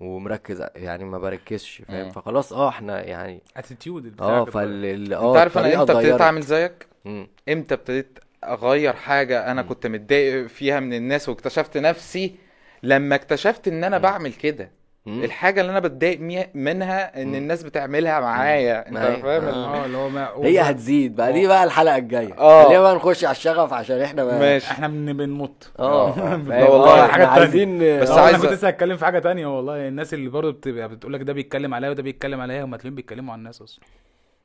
ومركز 0.00 0.64
يعني 0.76 1.04
ما 1.04 1.18
بركزش 1.18 1.82
فاهم 1.88 2.04
مم. 2.04 2.10
فخلاص 2.10 2.52
آه 2.52 2.68
إحنا 2.68 3.02
يعني 3.04 3.42
اتيتيود 3.56 4.20
آه 4.20 4.44
فال 4.44 4.84
ال- 4.84 5.12
آه 5.14 5.28
انت 5.30 5.36
عارف 5.36 5.58
أنا 5.58 5.66
الطريقة 5.66 5.80
إمتى 5.82 5.92
ابتديت 5.92 6.04
اتغيرت. 6.06 6.20
أعمل 6.20 6.42
زيك 6.42 6.86
مم. 7.04 7.28
إمتى 7.48 7.74
ابتديت 7.74 8.18
أغير 8.44 8.92
حاجة 8.92 9.50
أنا 9.50 9.62
كنت 9.62 9.86
متضايق 9.86 10.46
فيها 10.46 10.80
من 10.80 10.92
الناس 10.94 11.28
واكتشفت 11.28 11.76
نفسي 11.78 12.34
لما 12.82 13.14
اكتشفت 13.14 13.68
إن 13.68 13.84
أنا 13.84 13.98
بعمل 13.98 14.32
كده. 14.32 14.70
الحاجة 15.06 15.60
اللي 15.60 15.70
أنا 15.72 15.80
بتضايق 15.80 16.20
منها 16.54 17.22
إن 17.22 17.34
الناس 17.34 17.62
بتعملها 17.62 18.20
معايا 18.20 18.88
أنت. 18.88 18.98
فاهم؟ 19.22 19.44
آه 19.44 19.84
اللي 19.86 19.96
هو 19.96 20.08
ما 20.08 20.28
هي 20.42 20.60
هتزيد 20.60 21.16
بقى. 21.16 21.32
دي 21.32 21.46
بقى 21.46 21.64
الحلقة 21.64 21.96
الجاية. 21.96 22.34
آه. 22.38 22.64
خلينا 22.64 22.80
بقى 22.80 22.94
نخش 22.96 23.24
على 23.24 23.32
الشغف 23.36 23.72
عشان 23.72 24.00
إحنا 24.00 24.24
بقى 24.24 24.38
ماشي. 24.38 24.70
إحنا 24.70 24.88
بن- 24.88 25.12
بنمط. 25.12 25.70
آه. 25.78 26.12
فاهم؟ 26.48 26.70
والله، 26.70 27.06
تانية. 27.06 27.26
عايزين 27.26 27.78
بس 28.00 28.10
عايز- 28.10 28.34
أنا 28.34 28.38
كنت 28.44 28.52
لسه 28.52 28.68
هتكلم 28.68 28.96
في 28.96 29.04
حاجة 29.04 29.18
تانية 29.18 29.46
والله 29.56 29.88
الناس 29.88 30.14
اللي 30.14 30.28
برضه 30.28 30.50
بتبقى 30.52 30.88
بتقول 30.88 31.12
لك 31.12 31.22
ده 31.22 31.32
بيتكلم 31.32 31.74
عليا 31.74 31.90
وده 31.90 32.02
بيتكلم 32.02 32.40
عليا 32.40 32.64
هم 32.64 32.76
تلاقيهم 32.76 32.94
بيتكلموا 32.94 33.32
عن 33.32 33.38
الناس 33.38 33.62
أصلا. 33.62 33.84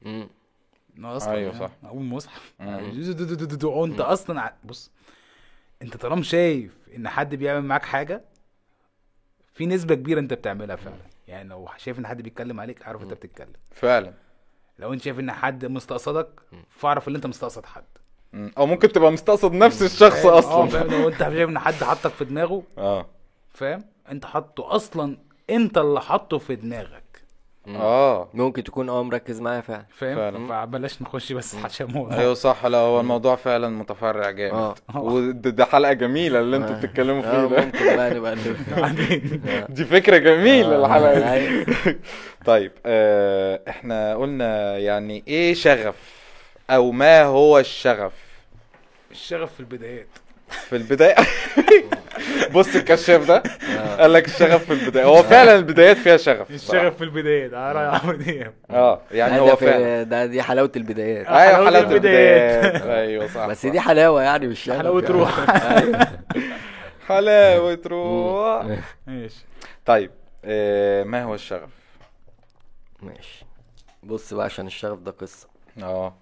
مم. 0.02 0.30
إنه 0.98 1.16
أصلا 1.18 1.34
يعني 1.36 1.60
صح. 1.60 1.70
أقول 1.86 2.04
مصحف 2.04 2.54
دو. 3.56 3.86
أنت 3.86 4.00
أصلا 4.02 4.54
بص 4.64 4.92
أنت 5.82 5.98
طالما 5.98 6.24
شايف 6.24 6.72
إن 6.96 7.08
حد 7.08 7.36
بيعمل 7.36 7.66
معاك 7.66 7.84
حاجة 7.86 8.22
في 9.54 9.66
نسبة 9.66 9.96
كبيرة 9.96 10.20
أنت 10.20 10.34
بتعملها 10.34 10.76
فعلا. 10.76 10.98
يعني 11.28 11.50
لو 11.50 11.70
شايف 11.78 12.00
إن 12.00 12.08
حد 12.08 12.22
بيتكلم 12.22 12.60
عليك 12.60 12.82
أعرف 12.82 13.04
أنت 13.04 13.14
بتتكلم. 13.14 13.54
فعلا. 13.72 14.14
لو 14.80 14.94
أنت 14.94 15.02
شايف 15.02 15.20
إن 15.20 15.32
حد 15.32 15.66
مستقصدك 15.66 16.28
فاعرف 16.70 17.08
إن 17.08 17.16
أنت 17.16 17.26
مستقصد 17.26 17.66
حد. 17.66 17.84
أو 18.58 18.66
ممكن 18.66 18.92
تبقى 18.92 19.12
مستقصد 19.12 19.54
نفس 19.54 19.82
الشخص 19.82 20.22
فاهم؟ 20.24 20.34
آه 20.34 20.40
أصلا 20.40 20.68
فاهم؟ 20.68 21.02
لو 21.02 21.08
أنت 21.10 21.20
شايف 21.20 21.50
إن 21.50 21.60
حد 21.60 21.74
حطك 21.74 22.12
في 22.12 22.26
دماغه 22.26 22.64
آه. 22.78 23.06
فاهم؟ 23.50 23.84
أنت 24.12 24.26
حاطه 24.26 24.76
أصلا 24.76 25.18
أنت 25.50 25.78
اللي 25.78 26.02
حاطه 26.02 26.38
في 26.38 26.56
دماغك. 26.56 27.01
آه. 27.68 28.30
ممكن 28.34 28.64
تكون 28.64 28.90
آه 28.90 29.04
مركز 29.04 29.42
معايا 29.42 29.62
فعلا. 29.62 29.86
فاهم. 29.92 30.48
فبلاش 30.48 31.02
نخش 31.02 31.34
بس 31.34 31.56
الموضوع 31.82 32.18
أيوه 32.20 32.34
صح 32.34 32.66
لا 32.66 32.78
هو 32.78 33.00
الموضوع 33.00 33.36
فعلا 33.36 33.70
متفرع 33.70 34.30
جامد. 34.32 34.54
آه. 34.54 34.76
وده 34.96 35.50
ده 35.50 35.66
حلقة 35.66 35.94
جميلة 35.94 36.40
اللي 36.40 36.58
أنتوا 36.58 36.76
بتتكلموا 36.76 37.24
آه 37.24 37.48
فيه 37.48 37.56
ده. 37.56 37.66
ممكن 37.66 37.96
بقى 37.96 38.14
نبقى 38.14 38.36
دي 39.76 39.86
فكرة 39.86 40.18
جميلة 40.18 40.76
آه، 40.76 40.86
الحلقة 40.86 41.14
دي. 41.20 41.30
أيوة. 41.32 41.66
طيب 42.46 42.72
آه 42.86 43.62
إحنا 43.70 44.16
قلنا 44.16 44.78
يعني 44.78 45.24
إيه 45.28 45.54
شغف 45.54 45.96
أو 46.70 46.92
ما 46.92 47.24
هو 47.24 47.60
الشغف؟ 47.60 48.14
الشغف 49.12 49.54
في 49.54 49.60
البدايات. 49.60 50.08
في 50.50 50.76
البداية. 50.76 51.16
بص 52.54 52.76
الكشاف 52.76 53.28
ده 53.28 53.44
قال 54.00 54.14
لك 54.14 54.26
الشغف 54.28 54.66
في 54.66 54.74
البداية. 54.74 55.06
هو 55.06 55.24
فعلا 55.34 55.56
البدايات 55.56 55.98
فيها 55.98 56.18
شغف. 56.18 56.52
الشغف 56.52 56.98
في 56.98 57.04
البدايات 57.04 57.54
على 57.54 57.74
رأي 57.80 57.86
عمرو 58.00 58.18
دياب 58.18 58.54
آه 58.70 59.02
يعني 59.12 59.40
هو 59.40 59.56
فعلا. 59.56 60.04
ده 60.04 60.26
دي 60.26 60.42
حلاوة 60.44 60.72
البدايات. 60.76 61.26
آه. 61.26 61.30
أيوه 61.32 61.52
حلاوة 61.56 61.66
حلاوة 61.70 61.92
البدايات. 61.94 62.82
أيوه 62.82 63.28
صح 63.28 63.46
بس. 63.48 63.66
دي 63.66 63.80
حلاوة 63.80 64.22
يعني 64.24 64.48
مش 64.48 64.60
شغف 64.60 64.78
حلاوة 64.78 65.02
يعني. 65.02 65.14
روح. 65.14 65.50
أيوة. 65.78 66.08
حلاوة 67.08 67.82
روح. 67.88 68.66
ماشي. 69.08 69.46
طيب 69.86 70.12
آه 70.46 71.04
ما 71.04 71.24
هو 71.24 71.36
الشغف؟ 71.36 71.70
ماشي. 73.02 73.46
بص 74.04 74.34
بقى 74.34 74.46
عشان 74.46 74.68
الشغف 74.68 75.00
ده 75.00 75.12
قصة. 75.12 75.48
آه. 75.84 76.14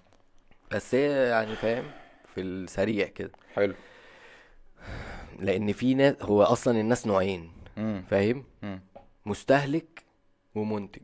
بس 0.70 0.94
هي 0.94 1.28
يعني 1.28 1.56
فاهم 1.56 1.84
في 2.34 2.40
السريع 2.40 3.06
كده. 3.06 3.30
حلو. 3.56 3.74
لأن 5.40 5.72
في 5.72 5.94
ناس 5.94 6.14
هو 6.22 6.42
أصلا 6.42 6.80
الناس 6.80 7.06
نوعين 7.06 7.50
فاهم 8.08 8.44
مستهلك 9.26 10.02
ومنتج 10.54 11.02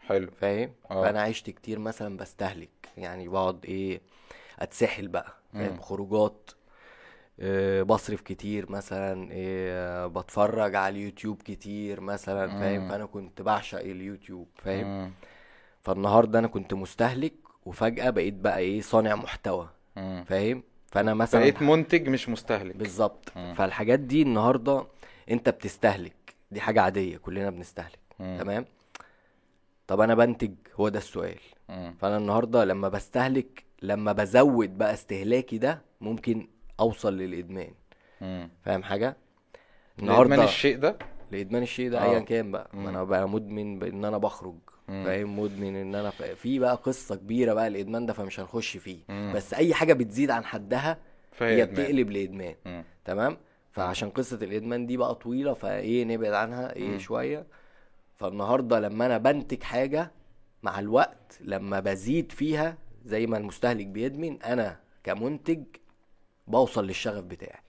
حلو 0.00 0.30
فاهم 0.40 0.72
آه. 0.90 1.02
فأنا 1.02 1.22
عشت 1.22 1.50
كتير 1.50 1.78
مثلا 1.78 2.16
بستهلك 2.16 2.70
يعني 2.96 3.28
بقعد 3.28 3.64
إيه 3.64 4.00
أتسحل 4.58 5.08
بقى 5.08 5.34
فاهم. 5.52 5.80
خروجات 5.80 6.50
آه، 7.40 7.82
بصرف 7.82 8.20
كتير 8.20 8.70
مثلا 8.72 9.32
إيه 9.32 9.70
آه، 9.72 10.06
بتفرج 10.06 10.74
على 10.74 10.96
اليوتيوب 10.98 11.42
كتير 11.42 12.00
مثلا 12.00 12.48
فاهم. 12.60 12.88
فأنا 12.88 13.06
كنت 13.06 13.42
بعشق 13.42 13.78
اليوتيوب 13.78 14.48
فاهم. 14.56 15.12
فالنهاردة 15.82 16.38
أنا 16.38 16.48
كنت 16.48 16.74
مستهلك 16.74 17.34
وفجأة 17.66 18.10
بقيت 18.10 18.34
بقى 18.34 18.58
إيه 18.58 18.80
صانع 18.80 19.14
محتوى. 19.14 19.68
فاهم 20.24 20.62
فأنا 20.90 21.14
مثلا 21.14 21.40
بقيت 21.40 21.62
منتج 21.62 22.08
مش 22.08 22.28
مستهلك 22.28 22.76
بالظبط. 22.76 23.28
فالحاجات 23.54 24.00
دي 24.00 24.22
النهارده 24.22 24.84
أنت 25.30 25.48
بتستهلك 25.48 26.34
دي 26.50 26.60
حاجة 26.60 26.82
عادية 26.82 27.16
كلنا 27.16 27.50
بنستهلك 27.50 27.98
مم. 28.18 28.38
تمام 28.40 28.64
طب 29.86 30.00
أنا 30.00 30.14
بنتج 30.14 30.52
هو 30.80 30.88
ده 30.88 30.98
السؤال 30.98 31.38
مم. 31.68 31.94
فأنا 32.00 32.16
النهارده 32.16 32.64
لما 32.64 32.88
بستهلك 32.88 33.64
لما 33.82 34.12
بزود 34.12 34.78
بقى 34.78 34.92
استهلاكي 34.94 35.58
ده 35.58 35.82
ممكن 36.00 36.48
أوصل 36.80 37.16
للإدمان. 37.16 37.70
فاهم 38.64 38.82
حاجة 38.82 39.16
النهارده 39.98 40.44
الشيء 40.44 40.76
ده 40.78 40.98
لإدمان 41.32 41.62
الشيء 41.62 41.90
ده 41.90 42.00
آه. 42.00 42.10
ايا 42.10 42.18
كان 42.20 42.50
بقى. 42.52 42.70
ما 42.74 42.90
أنا 42.90 43.04
بقى 43.04 43.28
مدمن 43.28 43.78
بإن 43.78 44.04
أنا 44.04 44.18
بخرج. 44.18 44.54
فاهم 44.90 45.38
مدمن 45.40 45.76
إن 45.76 45.94
أنا. 45.94 46.10
في 46.10 46.58
بقى 46.58 46.74
قصة 46.76 47.16
كبيرة 47.16 47.54
بقى 47.54 47.66
الإدمان 47.66 48.06
ده 48.06 48.12
فمش 48.12 48.40
هنخش 48.40 48.76
فيه 48.76 48.98
مم. 49.08 49.32
بس 49.34 49.54
أي 49.54 49.74
حاجة 49.74 49.92
بتزيد 49.92 50.30
عن 50.30 50.44
حدها 50.44 50.98
هي. 51.40 51.66
بتقلب 51.66 52.10
لإدمان 52.10 52.54
مم. 52.66 52.84
تمام 53.04 53.36
فعشان 53.72 54.10
قصة 54.10 54.36
الإدمان 54.36 54.86
دي 54.86 54.96
بقى 54.96 55.14
طويلة 55.14 55.54
فإيه 55.54 56.04
نبعد 56.04 56.32
عنها 56.32 56.76
إيه 56.76 56.88
مم. 56.88 56.98
شوية 56.98 57.46
فالنهاردة 58.16 58.80
لما 58.80 59.06
أنا 59.06 59.18
بنتج 59.18 59.62
حاجة 59.62 60.10
مع 60.62 60.78
الوقت 60.78 61.38
لما 61.40 61.80
بزيد 61.80 62.32
فيها 62.32 62.76
زي 63.04 63.26
ما 63.26 63.36
المستهلك 63.38 63.86
بيدمن 63.86 64.42
أنا 64.42 64.80
كمنتج 65.04 65.62
بوصل 66.46 66.86
للشغف 66.86 67.24
بتاعي 67.24 67.60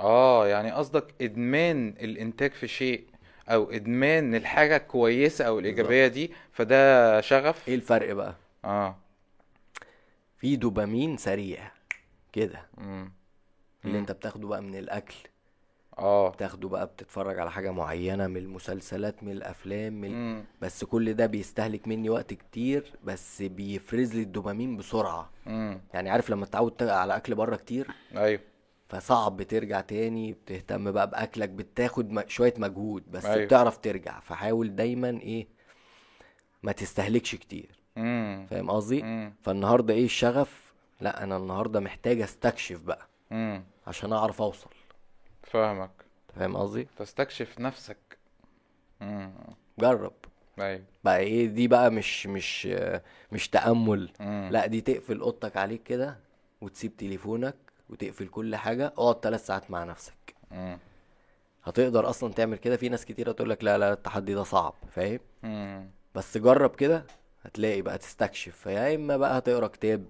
آه 0.00 0.46
يعني 0.48 0.70
قصدك 0.72 1.14
إدمان 1.20 1.88
الإنتاج 1.88 2.52
في 2.52 2.68
شيء 2.68 3.04
أو 3.48 3.70
إدمان 3.70 4.34
الحاجة 4.34 4.76
الكويسه 4.76 5.44
أو 5.44 5.58
الإيجابية 5.58 6.06
دي 6.06 6.32
فده 6.52 7.20
شغف. 7.20 7.68
إيه 7.68 7.74
الفرق 7.74 8.12
بقى؟ 8.12 8.34
آه. 8.64 8.96
في 10.38 10.56
دوبامين 10.56 11.16
سريع 11.16 11.70
كده. 12.32 12.66
مم. 12.78 13.12
اللي 13.84 13.98
أنت 13.98 14.12
بتاخده 14.12 14.48
بقى 14.48 14.62
من 14.62 14.74
الأكل. 14.74 15.14
آه. 15.98 16.28
بتاخده 16.30 16.68
بقى 16.68 16.86
بتتفرج 16.86 17.38
على 17.38 17.50
حاجة 17.50 17.70
معينة 17.70 18.26
من 18.26 18.36
المسلسلات 18.36 19.22
من 19.22 19.32
الأفلام 19.32 19.92
من 20.00 20.10
مم. 20.12 20.44
بس 20.60 20.84
كل 20.84 21.14
ده 21.14 21.26
بيستهلك 21.26 21.88
مني 21.88 22.10
وقت 22.10 22.34
كتير 22.34 22.92
بس 23.04 23.42
بيفرز 23.42 24.14
لي 24.14 24.22
الدوبامين 24.22 24.76
بسرعة. 24.76 25.30
مم. 25.46 25.80
يعني 25.94 26.10
عارف 26.10 26.30
لما 26.30 26.46
تتعود 26.46 26.82
على 26.82 27.16
أكل 27.16 27.34
بره 27.34 27.56
كتير؟ 27.56 27.86
أيوه. 28.16 28.40
فصعب 28.88 29.36
بترجع 29.36 29.80
تاني 29.80 30.32
بتهتم 30.32 30.90
بقى 30.92 31.10
بأكلك 31.10 31.48
بتاخد 31.48 32.28
شوية 32.28 32.54
مجهود 32.56 33.10
بس 33.10 33.24
أيوة. 33.24 33.44
بتعرف 33.44 33.78
ترجع 33.78 34.20
فحاول 34.20 34.76
دايما 34.76 35.08
إيه 35.08 35.46
ما 36.62 36.72
تستهلكش 36.72 37.34
كتير. 37.34 37.70
فاهم 38.50 38.70
قصدي. 38.70 39.30
فالنهاردة 39.42 39.94
إيه 39.94 40.04
الشغف 40.04 40.72
لأ 41.00 41.22
أنا 41.24 41.36
النهارده 41.36 41.80
محتاج 41.80 42.20
أستكشف 42.20 42.80
بقى 42.82 43.08
مم. 43.30 43.62
عشان 43.86 44.12
أعرف 44.12 44.42
أوصل 44.42 44.70
فاهمك 45.42 45.90
فاهم 46.36 46.56
قصدي 46.56 46.88
تستكشف 46.98 47.58
نفسك 47.60 48.18
مم. 49.00 49.32
جرب 49.78 50.12
أيوه 50.58 50.82
بقى 51.04 51.18
إيه 51.18 51.46
دي 51.46 51.68
بقى 51.68 51.90
مش 51.90 52.26
مش 52.26 52.68
مش 53.32 53.48
تأمل 53.48 54.10
مم. 54.20 54.48
لأ 54.52 54.66
دي 54.66 54.80
تقفل 54.80 55.20
أوضتك 55.20 55.56
عليك 55.56 55.82
كده 55.82 56.18
وتسيب 56.60 56.96
تليفونك 56.96 57.54
وتقفل 57.90 58.28
كل 58.28 58.56
حاجة 58.56 58.86
اقعد 58.86 59.20
ثلاث 59.20 59.46
ساعات 59.46 59.70
مع 59.70 59.84
نفسك 59.84 60.34
مم. 60.50 60.78
هتقدر 61.64 62.10
أصلا 62.10 62.32
تعمل 62.32 62.56
كده 62.58 62.76
في 62.76 62.88
ناس 62.88 63.04
كتيرة 63.04 63.32
تقول 63.32 63.50
لك 63.50 63.64
لا 63.64 63.78
لا 63.78 63.92
التحدي 63.92 64.34
ده 64.34 64.42
صعب 64.42 64.74
فاهم. 64.90 65.20
بس 66.14 66.38
جرب 66.38 66.74
كده 66.76 67.04
هتلاقي 67.42 67.82
بقى 67.82 67.98
تستكشف 67.98 68.56
فيا 68.56 68.94
إما 68.94 69.16
بقى 69.16 69.38
هتقرأ 69.38 69.66
كتاب 69.68 70.04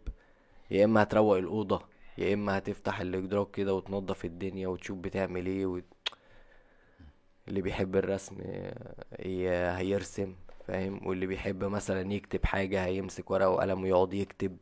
يا 0.70 0.85
إما 0.85 1.03
هتروق 1.03 1.37
الأوضة 1.37 1.83
يا 2.18 2.35
إما 2.35 2.59
هتفتح 2.59 3.01
الإدراك 3.01 3.51
كده 3.51 3.74
وتنظف 3.74 4.24
الدنيا 4.24 4.68
وتشوف 4.68 4.99
بتعمل 4.99 5.47
إيه 5.47 5.66
و... 5.66 5.81
اللي 7.49 7.61
بيحب 7.62 7.97
الرسم 7.97 8.37
هيرسم 9.76 10.35
فاهم 10.66 11.07
واللي 11.07 11.26
بيحب 11.26 11.64
مثلا 11.64 12.12
يكتب 12.12 12.45
حاجة 12.45 12.85
هيمسك 12.85 13.31
ورقة 13.31 13.49
وقلم 13.49 13.83
ويقعد 13.83 14.14
يكتب. 14.14 14.57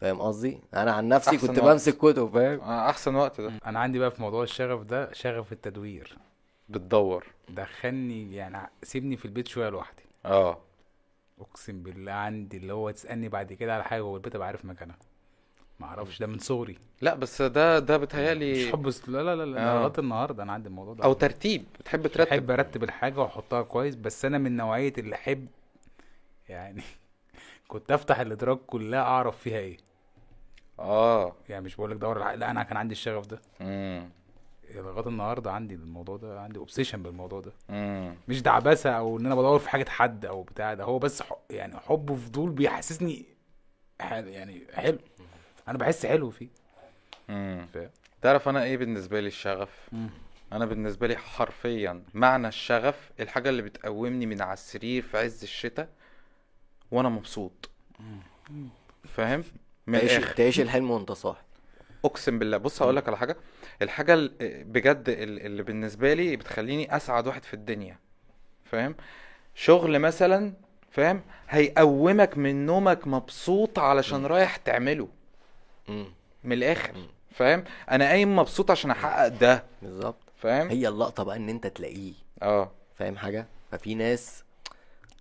فاهم 0.00 0.20
قصدي؟ 0.22 0.58
أنا 0.74 0.92
عن 0.92 1.08
نفسي 1.08 1.36
كنت 1.38 1.50
وقت. 1.58 1.60
بمسك 1.60 1.96
كتب 1.98 2.30
فاهم؟ 2.34 2.60
آه، 2.60 2.90
أحسن 2.90 3.14
وقت 3.14 3.40
ده. 3.40 3.52
أنا 3.66 3.78
عندي 3.80 3.98
بقى 3.98 4.10
في 4.10 4.22
موضوع 4.22 4.42
الشغف 4.42 4.80
ده 4.82 5.12
شغف 5.12 5.52
التدوير. 5.52 6.16
بتدور. 6.68 7.26
دخلني 7.48 8.34
يعني 8.36 8.70
سيبني 8.82 9.16
في 9.16 9.24
البيت 9.24 9.48
شوية 9.48 9.68
لوحدي. 9.68 10.02
آه. 10.26 10.58
أقسم 11.40 11.82
بالله 11.82 12.12
عندي 12.12 12.56
اللي 12.56 12.72
هو 12.72 12.90
تسألني 12.90 13.28
بعد 13.28 13.52
كده 13.52 13.74
على 13.74 13.84
حاجة 13.84 14.02
والبيت 14.04 14.34
أبقى 14.34 14.46
عارف 14.46 14.64
مكانها. 14.64 14.96
ما 15.80 15.86
أعرفش 15.86 16.18
ده 16.18 16.26
من 16.26 16.38
صغري. 16.38 16.78
لا 17.00 17.14
بس 17.14 17.42
ده 17.42 17.78
ده 17.78 17.98
مش 17.98 18.04
بتهيالي 18.04 18.72
حب 18.72 18.90
س- 18.90 19.08
لا 19.08 19.22
لا 19.22 19.36
لا, 19.36 19.44
لا 19.44 19.72
آه. 19.72 19.78
لغاية 19.78 19.92
النهارده 19.98 20.42
أنا 20.42 20.52
عندي 20.52 20.68
الموضوع 20.68 20.94
ده. 20.94 21.04
أو 21.04 21.12
ترتيب. 21.12 21.64
بتحب 21.80 22.06
ترتب. 22.06 22.28
أحب 22.32 22.50
أرتب 22.50 22.84
الحاجة 22.84 23.20
وأحطها 23.20 23.62
كويس 23.62 23.94
بس 23.94 24.24
أنا 24.24 24.38
من 24.38 24.56
نوعية 24.56 24.92
اللي 24.98 25.14
احب 25.14 25.46
يعني 26.48 26.82
كنت 27.68 27.92
أفتح 27.92 28.20
الإدراك 28.20 28.58
كلها 28.66 29.00
أعرف 29.00 29.38
فيها 29.38 29.58
إيه. 29.58 29.76
آه. 30.80 31.34
يعني 31.48 31.64
مش 31.64 31.76
بقول 31.76 31.90
لك 31.90 31.96
دور 31.96 32.16
الع- 32.16 32.34
لا 32.34 32.50
أنا 32.50 32.62
كان 32.62 32.76
عندي 32.76 32.92
الشغف 32.92 33.26
ده. 33.26 33.40
امم 33.60 34.08
لغاية 34.74 35.06
النهارده 35.06 35.52
عندي 35.52 35.74
الموضوع 35.74 36.16
ده 36.16 36.40
عندي 36.40 36.58
اوبسيشن 36.58 37.02
بالموضوع 37.02 37.40
ده. 37.40 37.52
امم 37.70 38.14
مش 38.28 38.42
دعبسة 38.42 38.90
أو 38.90 39.18
إن 39.18 39.26
أنا 39.26 39.34
بدور 39.34 39.58
في 39.58 39.70
حاجة 39.70 39.88
حد 39.88 40.24
أو 40.24 40.42
بتاع 40.42 40.74
ده 40.74 40.84
هو 40.84 40.98
بس 40.98 41.22
ح... 41.22 41.32
يعني 41.50 41.76
حب 41.76 42.10
وفضول 42.10 42.50
بيحسسني 42.50 43.24
حل... 44.00 44.28
يعني 44.28 44.62
حلو. 44.74 44.98
أنا 45.68 45.78
بحس 45.78 46.06
حلو 46.06 46.30
فيه. 46.30 46.48
امم 47.30 47.66
فاهم 47.74 47.90
تعرف 48.22 48.48
أنا 48.48 48.62
إيه 48.64 48.76
بالنسبة 48.76 49.20
لي 49.20 49.26
الشغف؟ 49.28 49.88
مم. 49.92 50.10
أنا 50.52 50.66
بالنسبة 50.66 51.06
لي 51.06 51.16
حرفيا 51.16 52.02
معنى 52.14 52.48
الشغف 52.48 53.10
الحاجة 53.20 53.48
اللي 53.48 53.62
بتقومني 53.62 54.26
من 54.26 54.42
على 54.42 54.52
السرير 54.52 55.02
في 55.02 55.18
عز 55.18 55.42
الشتاء 55.42 55.88
وأنا 56.90 57.08
مبسوط. 57.08 57.70
فاهم؟ 59.04 59.44
من 59.86 59.98
تعيش 59.98 60.16
الآخر. 60.16 60.34
تعيش 60.36 60.60
الحلم 60.60 60.90
وأنت 60.90 61.12
صاحي. 61.12 61.42
أقسم 62.04 62.38
بالله. 62.38 62.56
بص 62.56 62.82
هقول 62.82 62.96
لك 62.96 63.08
على 63.08 63.16
حاجة. 63.16 63.36
الحاجة 63.82 64.14
ال- 64.14 64.64
بجد 64.64 65.08
ال- 65.08 65.46
اللي 65.46 65.62
بالنسبة 65.62 66.14
لي 66.14 66.36
بتخليني 66.36 66.96
أسعد 66.96 67.26
واحد 67.26 67.44
في 67.44 67.54
الدنيا. 67.54 67.98
فاهم؟ 68.64 68.94
شغل 69.54 69.98
مثلا 69.98 70.52
فاهم؟ 70.90 71.22
هيقومك 71.48 72.38
من 72.38 72.66
نومك 72.66 73.06
مبسوط 73.06 73.78
علشان 73.78 74.26
رايح 74.26 74.56
تعمله. 74.56 75.08
من 76.44 76.52
الآخر. 76.52 76.92
فاهم؟ 77.30 77.64
أنا 77.90 78.04
قايم 78.08 78.36
مبسوط 78.36 78.70
عشان 78.70 78.90
أحقق 78.90 79.28
ده. 79.28 79.64
بالظبط. 79.82 80.16
فاهم؟ 80.36 80.68
هي 80.68 80.88
اللقطة 80.88 81.22
بقى 81.22 81.36
إن 81.36 81.48
أنت 81.48 81.66
تلاقيه. 81.66 82.12
آه. 82.42 82.70
فاهم 82.94 83.16
حاجة؟ 83.16 83.46
ففي 83.72 83.94
ناس 83.94 84.44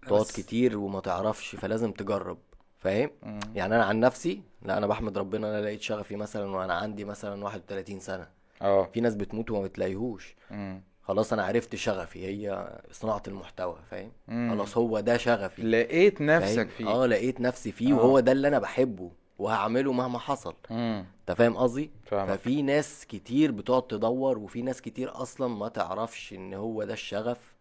تقعد 0.08 0.26
كتير 0.26 0.78
وما 0.78 1.00
تعرفش 1.00 1.56
فلازم 1.56 1.92
تجرب. 1.92 2.38
فاهم. 2.80 3.10
يعني 3.56 3.76
أنا 3.76 3.84
عن 3.86 4.00
نفسي 4.00 4.42
لا 4.62 4.78
أنا 4.78 4.88
بحمد 4.88 5.18
ربنا 5.18 5.50
أنا 5.50 5.66
لقيت 5.66 5.82
شغفي 5.82 6.16
مثلا 6.16 6.56
وأنا 6.56 6.74
عندي 6.74 7.06
مثلا 7.06 7.44
31 7.44 8.00
سنة 8.00 8.28
آه 8.62 8.84
في 8.94 9.02
ناس 9.02 9.16
بتموت 9.16 9.52
وما 9.52 9.64
بتلاقيهوش 9.64 10.36
مم. 10.52 10.82
خلاص 11.04 11.34
أنا 11.34 11.44
عرفت 11.46 11.76
شغفي 11.76 12.26
هي 12.28 12.70
صناعة 12.92 13.24
المحتوى 13.28 13.78
فاهم. 13.92 14.12
خلاص 14.52 14.78
هو 14.78 15.00
ده 15.00 15.18
شغفي 15.18 15.62
لقيت 15.64 16.22
نفسك؟ 16.22 16.70
فيه 16.70 16.88
آه 16.88 17.06
لقيت 17.06 17.42
نفسي 17.42 17.72
فيه 17.72 17.94
آه. 17.94 17.96
وهو 17.96 18.20
ده 18.20 18.32
اللي 18.32 18.48
أنا 18.48 18.60
بحبه 18.60 19.12
وهعمله 19.40 19.94
مهما 19.94 20.20
حصل. 20.20 20.56
أنت 20.72 21.32
فاهم 21.38 21.58
قصدي. 21.58 21.92
ففي 22.06 22.62
ناس 22.62 23.06
كتير 23.06 23.52
بتقعد 23.52 23.88
تدور 23.88 24.38
وفي 24.38 24.62
ناس 24.62 24.82
كتير 24.82 25.22
أصلا 25.22 25.48
ما 25.48 25.68
تعرفش 25.68 26.34
إن 26.34 26.54
هو 26.54 26.84
ده 26.84 26.94
الشغف 26.94 27.56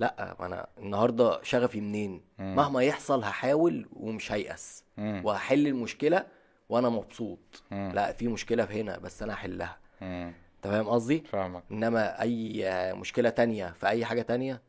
لا 0.00 0.44
أنا 0.46 0.66
النهارده 0.78 1.42
شغفي 1.42 1.80
منين 1.80 2.20
مم. 2.38 2.56
مهما 2.56 2.82
يحصل 2.82 3.22
هحاول 3.24 3.88
ومش 3.92 4.32
هيأس 4.32 4.84
مم. 4.96 5.22
وهحل 5.24 5.66
المشكلة 5.66 6.26
وأنا 6.68 6.88
مبسوط 6.88 7.62
مم. 7.70 7.92
لا 7.94 8.12
في 8.12 8.28
مشكلة 8.28 8.64
في 8.66 8.80
هنا 8.80 8.98
بس 8.98 9.22
أنا 9.22 9.34
هحلها. 9.34 9.78
انت 10.02 10.34
فاهم 10.64 10.88
قصدي 10.88 11.20
فاهمك 11.20 11.62
إنما 11.70 12.22
أي 12.22 12.64
مشكلة 12.94 13.30
تانية 13.30 13.74
في 13.80 13.88
أي 13.88 14.04
حاجة 14.04 14.22
تانية 14.22 14.60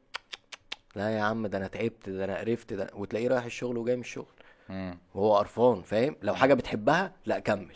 لا 0.96 1.10
يا 1.18 1.22
عم 1.22 1.48
ده 1.48 1.58
أنا 1.58 1.68
تعبت 1.68 2.10
ده 2.10 2.26
أنا 2.26 2.38
قرفت 2.40 2.74
ده 2.74 2.88
وتلاقيه 2.94 3.28
رايح 3.28 3.46
الشغل 3.46 3.78
وجاي 3.78 3.96
من 3.96 4.02
الشغل 4.02 4.34
مم. 4.70 4.98
وهو 5.16 5.38
قرفان 5.38 5.82
فاهم 5.82 6.16
لو 6.22 6.36
حاجة 6.36 6.54
بتحبها 6.54 7.12
لا 7.26 7.40
كمل 7.40 7.76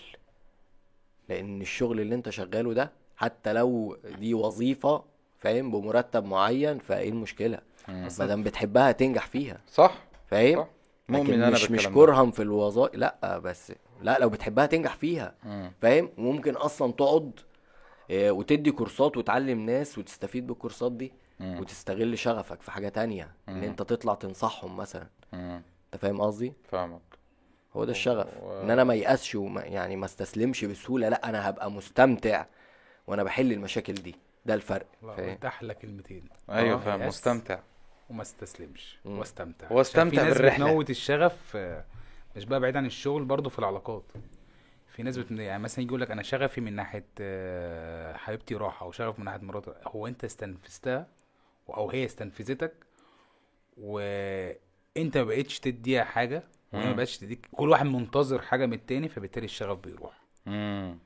لأن 1.30 1.62
الشغل 1.62 2.00
اللي 2.00 2.16
أنت 2.16 2.30
شغاله 2.30 2.74
ده 2.74 2.92
حتى 3.18 3.54
لو 3.54 3.98
دي 4.20 4.34
وظيفة 4.34 5.04
فاهم 5.44 5.72
بمرتب 5.72 6.26
معين 6.26 6.80
فايه 6.80 7.10
المشكلة. 7.10 7.60
ما 7.88 8.26
دام 8.26 8.44
بتحبها 8.44 8.92
تنجح 8.92 9.28
فيها 9.28 9.62
صح 9.68 9.98
فاهم 10.28 10.58
صح 10.62 10.68
لكن 11.10 11.34
أنا 11.34 11.50
مش 11.50 11.72
مش. 11.72 11.88
كرها 11.88 12.32
في 12.32 12.42
الوظائف 12.42 12.96
لأ 12.96 13.38
بس 13.40 13.74
لأ 14.02 14.20
لو 14.20 14.30
بتحبها 14.30 14.66
تنجح 14.66 14.96
فيها. 14.96 15.36
فاهم 15.82 16.10
وممكن 16.18 16.54
أصلا 16.56 16.92
تقعد 16.92 17.40
آه، 18.12 18.32
وتدي 18.32 18.72
كورسات 18.72 19.18
وتعلم 19.18 19.60
ناس 19.66 19.98
وتستفيد 19.98 20.48
بالكورسات 20.48 20.92
دي 20.92 21.14
مم. 21.40 21.60
وتستغل 21.60 22.18
شغفك 22.18 22.62
في 22.62 22.72
حاجة 22.72 22.90
تانية 22.90 23.32
إن 23.50 23.54
مم. 23.58 23.64
أنت 23.64 23.82
تطلع 23.82 24.14
تنصحهم 24.14 24.78
مثلا. 24.78 25.08
أنت 25.34 25.98
فاهم 26.02 26.22
قصدي 26.22 26.54
فاهمك 26.72 27.02
هو 27.76 27.86
ده 27.86 27.92
الشغف 27.92 28.28
و- 28.44 28.62
إن 28.62 28.72
أنا 28.72 28.84
ما 28.84 28.94
يأسش 28.94 29.36
وما 29.36 29.62
يعني 29.62 29.96
ما 29.96 30.06
استسلمش 30.06 30.66
بسهولة 30.66 31.10
لأ 31.10 31.30
أنا 31.30 31.50
هبقى 31.50 31.72
مستمتع 31.72 32.46
وأنا 33.08 33.24
بحل 33.24 33.52
المشاكل 33.52 33.94
دي 33.94 34.16
ده 34.46 34.54
الفرق 34.54 34.88
ده 35.42 35.48
أحلى 35.48 35.74
كلمتين. 35.74 36.30
أيوه 36.50 36.74
آه، 36.74 36.80
فاهم. 36.80 37.08
مستمتع. 37.08 37.60
وما 38.10 38.22
استسلمش. 38.22 39.00
مم. 39.06 39.20
واستمتع. 39.20 39.72
واستمتع 39.72 40.02
عشان 40.02 40.10
في 40.10 40.16
ناس 40.30 40.38
بالرحلة. 40.38 40.66
بتموت 40.66 40.90
الشغف 40.90 41.56
آه، 41.56 41.86
مش 42.36 42.46
بقى 42.46 42.60
بعيد 42.60 42.78
عن 42.78 42.86
الشغل 42.86 43.26
برضه 43.26 43.50
في 43.50 43.60
العلاقات. 43.60 44.04
في 44.88 45.04
ناس 45.04 45.18
بت... 45.18 45.32
يعني 45.32 45.64
مثلا 45.64 45.80
يجي 45.80 45.88
يقول 45.90 46.02
لك 46.02 46.12
أنا 46.12 46.24
شغفي 46.24 46.62
من 46.62 46.74
ناحية 46.74 47.06
آه، 47.22 48.18
حبيبتي 48.18 48.56
راحة 48.56 48.86
أو 48.86 48.92
شغف 48.92 49.20
من 49.20 49.26
ناحية 49.26 49.40
مراتي. 49.40 49.74
هو 49.88 50.08
أنت 50.08 50.24
استنفذتها 50.24 51.08
أو 51.70 51.90
هي 51.90 52.06
استنفذتك 52.06 52.74
وأنت 53.78 55.18
ما 55.18 55.24
بقتش 55.24 55.60
تديها 55.60 56.04
حاجة 56.04 56.44
وهي 56.74 56.86
ما. 56.86 56.94
بقتش 56.94 57.18
تديك 57.18 57.48
كل 57.52 57.70
واحد 57.70 57.86
منتظر 57.86 58.42
حاجة 58.42 58.66
من 58.66 58.74
التاني 58.74 59.10
فبالتالي 59.10 59.46
الشغف 59.46 59.78
بيروح. 59.78 60.14
مم. 60.46 60.98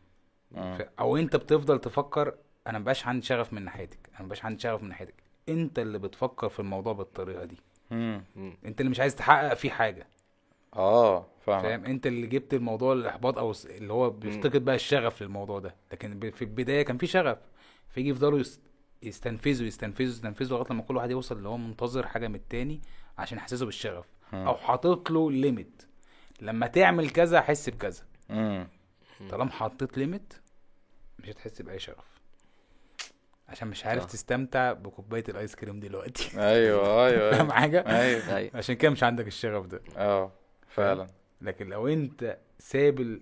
مم. 0.51 0.77
ف... 0.77 0.81
أو 0.99 1.17
أنت 1.17 1.35
بتفضل 1.35 1.79
تفكر 1.79 2.33
أنا 2.67 2.79
مبقاش 2.79 3.07
عندي 3.07 3.25
شغف 3.25 3.53
من 3.53 3.61
ناحيتك 3.65 3.99
أنا 4.15 4.23
مبقاش 4.23 4.45
عندي 4.45 4.61
شغف 4.61 4.83
من 4.83 4.89
ناحيتك. 4.89 5.13
أنت 5.49 5.79
اللي 5.79 5.99
بتفكر 5.99 6.49
في 6.49 6.59
الموضوع 6.59 6.93
بالطريقة 6.93 7.45
دي. 7.45 7.57
مم. 7.91 8.23
أنت 8.65 8.81
اللي 8.81 8.89
مش 8.89 8.99
عايز 8.99 9.15
تحقق 9.15 9.53
فيه 9.53 9.69
حاجة. 9.69 10.07
آه 10.75 11.25
فاهمك. 11.45 11.63
فاهم؟ 11.63 11.85
أنت 11.85 12.07
اللي 12.07 12.27
جبت 12.27 12.53
الموضوع 12.53 12.93
الاحباط 12.93 13.37
أو 13.37 13.53
اللي 13.65 13.93
هو 13.93 14.09
بيفتقد 14.09 14.65
بقى 14.65 14.75
الشغف 14.75 15.21
للموضوع 15.21 15.59
ده. 15.59 15.75
لكن 15.91 16.19
ب- 16.19 16.29
في 16.29 16.41
البداية 16.41 16.81
كان 16.83 16.97
في 16.97 17.07
شغف. 17.07 17.37
فيجي 17.89 18.09
يفضلوا 18.09 18.39
يست- 18.39 18.61
يستنفذوا 19.03 19.67
يستنفذوا 19.67 20.07
يستنفذوا 20.09 20.57
لغاية 20.57 20.71
لما 20.73 20.81
كل 20.83 20.95
واحد 20.95 21.11
يوصل 21.11 21.37
اللي 21.37 21.49
هو 21.49 21.57
منتظر 21.57 22.07
حاجة 22.07 22.27
من 22.27 22.35
التاني 22.35 22.81
عشان 23.17 23.37
يحسسه 23.37 23.65
بالشغف. 23.65 24.05
مم. 24.33 24.47
أو 24.47 24.55
حاطط 24.55 25.11
له 25.11 25.31
ليميت 25.31 25.83
لما 26.41 26.67
تعمل 26.67 27.09
كذا 27.09 27.39
احس 27.39 27.69
بكذا. 27.69 28.03
طالما 29.29 29.51
حطيت 29.51 29.97
limit 29.97 30.33
مش 31.19 31.29
هتحس 31.29 31.61
بأي 31.61 31.79
شغف. 31.79 32.16
عشان 33.49 33.67
مش 33.67 33.85
عارف. 33.85 34.05
تستمتع 34.05 34.73
بكوباية 34.73 35.23
الآيس 35.29 35.55
كريم 35.55 35.79
دلوقتي. 35.79 36.39
أيوه 36.41 37.07
أيوه 37.07 37.31
فاهم 37.31 37.51
حاجة؟ 37.51 37.79
أيوه. 37.79 38.35
أيوه. 38.35 38.51
عشان 38.53 38.75
كده 38.75 38.91
مش 38.91 39.03
عندك 39.03 39.27
الشغف 39.27 39.65
ده. 39.65 39.81
آه 39.97 40.31
فعلا. 40.67 41.07
لكن 41.41 41.67
لو 41.69 41.87
أنت 41.87 42.37
سايب 42.59 42.99
ال... 42.99 43.21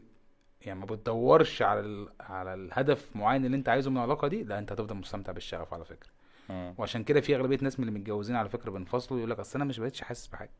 يعني 0.61 0.79
ما 0.79 0.85
بتدورش 0.85 1.61
على 1.61 1.79
ال... 1.79 2.09
على 2.19 2.53
الهدف 2.53 3.15
معين 3.15 3.45
اللي 3.45 3.57
أنت 3.57 3.69
عايزه 3.69 3.91
من 3.91 3.97
العلاقة 3.97 4.27
دي 4.27 4.43
لا 4.43 4.59
أنت 4.59 4.71
هتفضل 4.71 4.95
مستمتع 4.95 5.31
بالشغف 5.31 5.73
على 5.73 5.85
فكرة. 5.85 6.09
مم. 6.49 6.75
وعشان 6.77 7.03
كده 7.03 7.21
في 7.21 7.35
أغلبية 7.35 7.59
ناس 7.61 7.79
من 7.79 7.87
اللي 7.87 7.99
متجوزين 7.99 8.35
على 8.35 8.49
فكرة 8.49 8.71
بينفصلوا 8.71 9.19
يقول 9.19 9.31
لك 9.31 9.39
أصل 9.39 9.59
أنا 9.59 9.65
مش 9.65 9.79
بقتش 9.79 10.01
حاسس 10.01 10.27
بحاجة. 10.27 10.51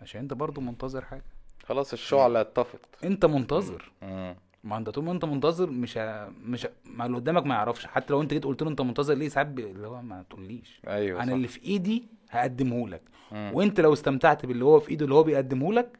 عشان 0.00 0.20
أنت 0.20 0.32
برضو 0.32 0.60
منتظر 0.60 1.04
حاجة. 1.04 1.24
خلاص 1.64 1.92
الشعلة 1.92 2.40
اتطفت 2.40 2.78
أنت 3.04 3.24
منتظر. 3.24 3.92
مم. 4.02 4.36
ما 4.64 4.76
انت 4.76 4.90
طول 4.90 5.04
ما 5.04 5.12
انت 5.12 5.24
منتظر 5.24 5.70
مش 5.70 5.98
ه... 5.98 6.28
مش 6.28 6.66
ه... 6.66 6.70
ما 6.84 7.06
اللي 7.06 7.16
قدامك 7.16 7.46
ما 7.46 7.54
يعرفش. 7.54 7.86
حتى 7.86 8.12
لو 8.12 8.22
انت 8.22 8.32
جيت 8.32 8.44
قلت 8.44 8.62
له 8.62 8.70
انت 8.70 8.80
منتظر 8.80 9.14
ليه 9.14 9.28
ساعات 9.28 9.46
بي... 9.46 9.70
اللي 9.70 9.86
هو 9.86 10.02
ما 10.02 10.24
تقوليش. 10.30 10.80
أيوه 10.86 11.22
أنا 11.22 11.26
صح. 11.30 11.34
اللي 11.34 11.48
في 11.48 11.64
إيدي 11.64 12.08
هقدمه 12.30 12.88
لك. 12.88 13.02
مم. 13.32 13.50
وأنت 13.54 13.80
لو 13.80 13.92
استمتعت 13.92 14.46
باللي 14.46 14.64
هو 14.64 14.80
في 14.80 14.90
إيده 14.90 15.04
اللي 15.04 15.14
هو 15.14 15.22
بيقدمه 15.22 15.72
لك 15.72 15.98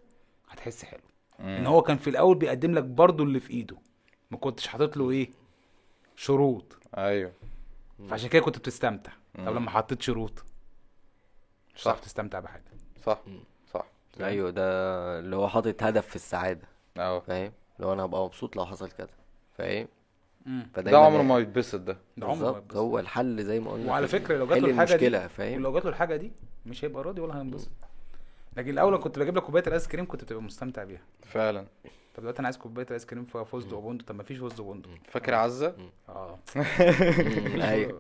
هتحس 0.49 0.85
حلو. 0.85 1.01
إن 1.41 1.61
مم. 1.61 1.67
هو 1.67 1.83
كان 1.83 1.97
في 1.97 2.11
الأول 2.11 2.37
بيقدم 2.37 2.75
لك 2.75 2.85
برضو 2.85 3.23
اللي 3.23 3.41
في 3.41 3.51
إيده. 3.51 3.77
ما 4.31 4.37
كنتش 4.39 4.67
حاطط 4.67 4.97
له 4.97 5.11
إيه؟ 5.11 5.31
شروط. 6.17 6.79
أيوه. 6.97 7.33
فعشان 8.09 8.29
كده 8.29 8.43
كنت 8.43 8.59
بتستمتع. 8.59 9.13
طب 9.35 9.41
مم. 9.41 9.57
لما 9.57 9.71
حطيت 9.71 10.03
شروط 10.03 10.45
مش 11.75 11.83
صح. 11.83 11.91
هتعرف 11.91 12.05
تستمتع 12.05 12.41
بحاجة. 12.41 12.65
صح. 13.07 13.21
صح. 13.73 13.87
أيوه 14.21 14.51
ده 14.51 14.63
اللي 15.19 15.37
هو 15.37 15.49
حاطط 15.49 15.83
هدف 15.83 16.07
في 16.07 16.17
السعادة. 16.17 16.69
آه 16.99 17.21
فاهم؟ 17.21 17.53
لو 17.79 17.93
أنا 17.93 18.05
هبقى 18.05 18.25
مبسوط 18.25 18.57
لو 18.57 18.67
حصل 18.67 18.91
كده 18.91 19.09
فاهم. 19.59 19.89
ده 20.77 20.99
عمره 20.99 21.23
ما 21.23 21.39
يتبسط 21.39 21.81
ده. 21.81 21.97
ده 22.17 22.27
عمره 22.27 22.35
ما 22.37 22.41
بالظبط 22.43 22.57
يتبسط. 22.65 22.77
هو 22.77 22.99
الحل 22.99 23.45
زي 23.45 23.61
ما 23.61 23.71
قلنا 23.73 23.91
وعلى 23.91 24.09
فكرة 24.09 24.37
لو 24.39 24.47
جات 24.47 24.59
له 24.59 24.71
الحاجة 24.71 24.97
دي 24.97 25.29
فاهم؟ 25.29 25.61
ولو 25.61 25.73
جات 25.73 25.85
له 25.85 25.91
الحاجة 25.91 26.17
دي 26.17 26.33
مش 26.67 26.85
هيبقى 26.85 27.03
راضي 27.03 27.21
ولا 27.21 27.39
هينبسط. 27.39 27.69
لكن 28.57 28.71
الأول 28.71 28.99
كنت 28.99 29.19
بجيب 29.19 29.37
لك 29.37 29.43
كوباية 29.43 29.65
الآيس 29.67 29.89
كريم 29.89 30.07
كنت 30.07 30.25
بتبقى 30.25 30.43
مستمتع 30.43 30.85
بيها. 30.85 31.01
فعلا. 31.23 31.67
طب 32.15 32.21
دلوقتي 32.23 32.39
أنا 32.39 32.47
عايز 32.49 32.57
كوباية 32.57 32.87
ايس 32.91 33.07
كريم 33.07 33.25
فيها 33.25 33.45
فوز 33.45 33.73
وبندق 33.73 34.05
طب 34.07 34.15
ما 34.15 34.23
فيش 34.23 34.39
فوز 34.39 34.61
وبندق 34.61 34.91
فاكر 35.09 35.35
عزة؟ 35.35 35.75
آه. 36.09 36.39
أيوه. 37.63 37.99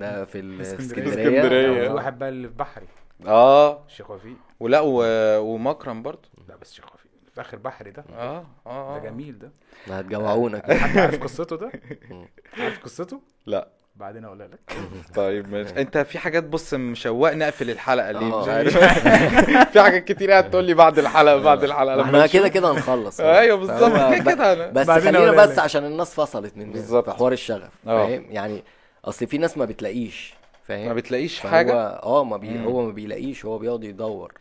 ده 0.00 0.24
في. 0.24 0.38
الاسكندريه. 0.40 1.42
في 1.88 1.94
واحد 1.94 2.18
بقى 2.18 2.28
اللي 2.28 2.48
في 2.48 2.54
بحري. 2.54 2.86
آه. 3.26 3.84
الشيخ 3.86 4.10
وفيق. 4.10 4.36
ولا 4.60 4.80
و... 4.80 5.02
ومكرم 5.40 6.02
برضو 6.02 6.28
لا 6.48 6.56
بس 6.56 6.70
الشيخ 6.70 6.94
وفيق. 6.94 7.05
في 7.36 7.40
آخر 7.40 7.56
بحري 7.56 7.90
ده. 7.90 8.04
آه 8.18 8.46
آه 8.66 8.98
ده 8.98 9.08
آه. 9.08 9.10
جميل 9.10 9.38
ده. 9.38 9.50
ده 9.88 9.98
هتجوعونا 9.98 10.58
كده. 10.58 10.74
حد 10.74 10.98
عارف 10.98 11.22
قصته 11.22 11.56
ده؟ 11.56 11.72
عارف 12.58 12.84
قصته؟ 12.84 13.20
لا. 13.46 13.68
بعدين 13.96 14.24
أقولها 14.24 14.48
لك. 14.48 14.76
طيب 15.16 15.48
ماشي. 15.52 15.80
أنت 15.80 15.98
في 15.98 16.18
حاجات 16.18 16.44
بص 16.44 16.74
مشوقني 16.74 17.44
اقفل 17.44 17.70
الحلقة 17.70 18.10
ليه 18.12 18.40
مش 18.40 18.48
آه. 18.48 18.52
عارف. 18.52 18.78
في 19.72 19.80
حاجات 19.82 20.04
كتير 20.04 20.30
قاعد 20.30 20.50
تقول 20.50 20.64
لي 20.64 20.74
بعد 20.74 20.98
الحلقة 20.98 21.36
بعد 21.36 21.64
الحلقة. 21.64 21.96
ما 21.96 22.02
إحنا. 22.02 22.26
كده 22.26 22.48
كده 22.48 22.70
هنخلص. 22.70 23.20
أيوه 23.20 23.56
بالظبط. 23.56 24.14
كده 24.14 24.32
كده 24.32 24.52
أنا. 24.52 24.66
بس 24.70 24.90
خلينا 24.90 25.30
بس. 25.30 25.58
عشان 25.58 25.84
الناس 25.84 26.14
فصلت 26.14 26.56
من 26.56 26.72
بالظبط. 26.72 27.10
في 27.10 27.16
حوار 27.16 27.32
الشغف 27.32 27.72
آه. 27.86 28.06
فاهم؟ 28.06 28.26
يعني 28.30 28.62
أصل 29.04 29.26
في 29.26 29.38
ناس 29.38 29.58
ما 29.58 29.64
بتلاقيش 29.64 30.34
فاهم؟ 30.66 30.88
ما 30.88 30.94
بتلاقيش 30.94 31.40
حاجة. 31.40 31.74
آه 32.02 32.24
ما 32.24 32.36
بي... 32.36 32.64
هو 32.64 32.86
ما 32.86 32.92
بيلاقيش 32.92 33.44
هو 33.44 33.58
بيقعد 33.58 33.84
يدور 33.84 34.32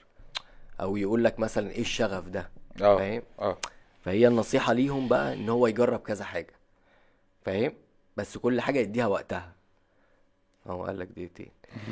أو 0.82 0.98
يقول 0.98 1.24
لك 1.24 1.40
مثلا 1.40 1.72
إيه 1.72 1.82
الشغف 1.82 2.28
ده؟ 2.28 2.55
آه 2.82 2.98
فاهم؟ 2.98 3.22
آه. 3.40 3.58
فهي 4.02 4.28
النصيحة 4.28 4.74
ليهم 4.74 5.08
بقى 5.08 5.34
إن 5.34 5.50
هو 5.50 5.68
يجرب 5.68 6.00
كذا 6.00 6.26
حاجة 6.26 6.54
فاهم؟ 7.46 7.74
بس 8.18 8.38
كل 8.38 8.62
حاجة 8.62 8.80
يديها 8.80 9.08
وقتها. 9.08 9.56
هو 10.68 10.86
قال 10.86 11.00
لك 11.00 11.08
دقيقتين. 11.08 11.52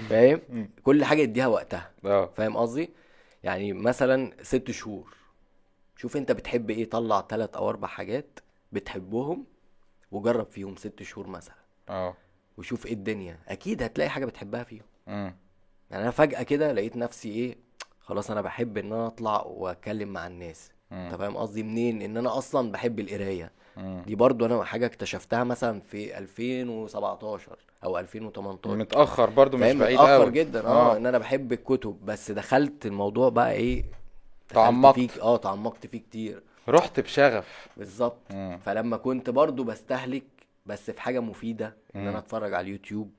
فاهم. 0.10 0.70
كل 0.84 1.06
حاجة 1.06 1.22
يديها 1.22 1.48
وقتها. 1.48 1.92
آه. 2.06 2.26
فاهم 2.26 2.58
قصدي؟ 2.58 2.90
يعني 3.44 3.74
مثلا 3.74 4.32
ست 4.42 4.72
شهور. 4.72 5.14
شوف 5.98 6.18
أنت 6.18 6.32
بتحب 6.32 6.70
إيه 6.70 6.90
طلع 6.90 7.22
تلات 7.22 7.56
أو 7.56 7.70
أربع 7.70 7.88
حاجات 7.88 8.40
بتحبهم 8.72 9.46
وجرب 10.12 10.46
فيهم 10.46 10.76
ست 10.76 11.04
شهور 11.04 11.28
مثلا. 11.28 11.56
آه. 11.90 12.16
وشوف 12.58 12.86
إيه 12.86 12.94
الدنيا. 12.94 13.40
أكيد 13.48 13.84
هتلاقي 13.84 14.10
حاجة 14.10 14.26
بتحبها 14.26 14.64
فيهم. 14.64 14.86
مم. 15.08 15.36
يعني 15.92 16.04
أنا 16.04 16.12
فجأة 16.12 16.44
كده 16.44 16.72
لقيت 16.72 16.98
نفسي 16.98 17.30
إيه 17.30 17.58
خلاص 18.00 18.32
أنا 18.32 18.42
بحب 18.42 18.78
إن 18.78 18.94
أنا 18.94 19.08
أطلع 19.08 19.42
وأتكلم 19.42 20.10
مع 20.14 20.28
الناس. 20.28 20.72
انت 20.94 21.16
فاهم 21.16 21.38
قصدي 21.38 21.64
منين؟ 21.64 22.02
ان 22.02 22.18
أنا 22.18 22.38
أصلا 22.38 22.72
بحب 22.72 23.00
القراية. 23.00 23.52
دي 23.78 24.16
برضو 24.16 24.46
أنا 24.46 24.64
حاجة 24.64 24.86
اكتشفتها 24.86 25.44
مثلا 25.44 25.80
في 25.80 26.18
2017 26.18 27.58
أو 27.84 28.00
2018 28.00 28.78
متأخر 28.78 29.30
برضو 29.30 29.58
مش 29.58 29.64
بعيد 29.64 30.00
متأخر 30.00 30.24
قوي 30.24 30.32
جدا 30.32 30.68
آه. 30.68 30.98
إن 30.98 31.06
أنا 31.06 31.18
بحب 31.18 31.54
الكتب. 31.54 31.98
بس 32.06 32.32
دخلت 32.32 32.86
الموضوع 32.86 33.30
بقى 33.30 33.52
إيه؟ 33.52 33.84
تعمقت. 34.50 34.96
فيه 34.96 35.10
آه 35.22 35.38
تعمقت 35.38 35.88
فيه 35.88 35.98
كتير. 36.00 36.44
رحت 36.70 37.00
بشغف. 37.00 37.68
بالظبط. 37.78 38.32
فلما 38.66 38.98
كنت 38.98 39.30
برضو 39.30 39.64
بستهلك 39.64 40.24
بس 40.66 40.92
في 40.92 41.02
حاجة 41.02 41.20
مفيدة 41.20 41.76
إن 41.96 42.08
أنا 42.08 42.18
اتفرج 42.18 42.54
على 42.54 42.66
اليوتيوب 42.66 43.12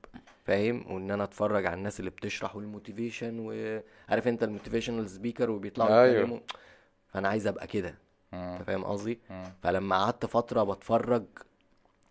فاهم؟ 0.44 0.84
وإن 0.90 1.10
أنا 1.10 1.24
اتفرج 1.24 1.66
على 1.66 1.74
الناس 1.74 2.01
اللي 2.01 2.10
بتشرح 2.10 2.56
وال 2.56 2.70
motivation 2.70 3.39
وعارف 3.38 4.28
انت 4.28 4.42
ال 4.43 4.48
motivational 4.48 5.11
speaker 5.11 5.51
وبيطلعوا 5.51 6.02
أيوه. 6.02 6.14
يتكلموا؟ 6.16 6.38
فأنا 7.15 7.28
عايز 7.28 7.47
أبقى 7.47 7.66
كده. 7.66 7.95
مم. 8.32 8.39
أنت 8.39 8.62
فاهم 8.62 8.85
قصدي؟ 8.85 9.19
مم. 9.31 9.45
فلما 9.62 10.05
قعدت 10.05 10.27
فترة 10.27 10.62
بتفرج 10.62 11.24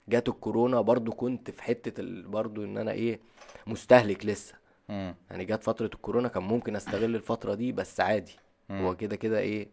جات 0.09 0.29
الكورونا 0.29 0.81
برضو 0.81 1.11
كنت 1.11 1.51
في 1.51 1.63
حتة 1.63 2.01
ال... 2.01 2.27
برضو 2.27 2.63
إن 2.63 2.77
أنا 2.77 2.91
إيه 2.91 3.19
مستهلك 3.67 4.25
لسه. 4.25 4.55
مم. 4.89 5.15
يعني 5.29 5.45
جات 5.45 5.63
فترة 5.63 5.85
الكورونا 5.85 6.27
كان 6.27 6.43
ممكن 6.43 6.75
أستغل 6.75 7.15
الفترة 7.15 7.53
دي 7.55 7.71
بس 7.71 7.99
عادي. 7.99 8.35
هو 8.71 8.95
كده 8.95 9.15
كده 9.15 9.39
إيه 9.39 9.67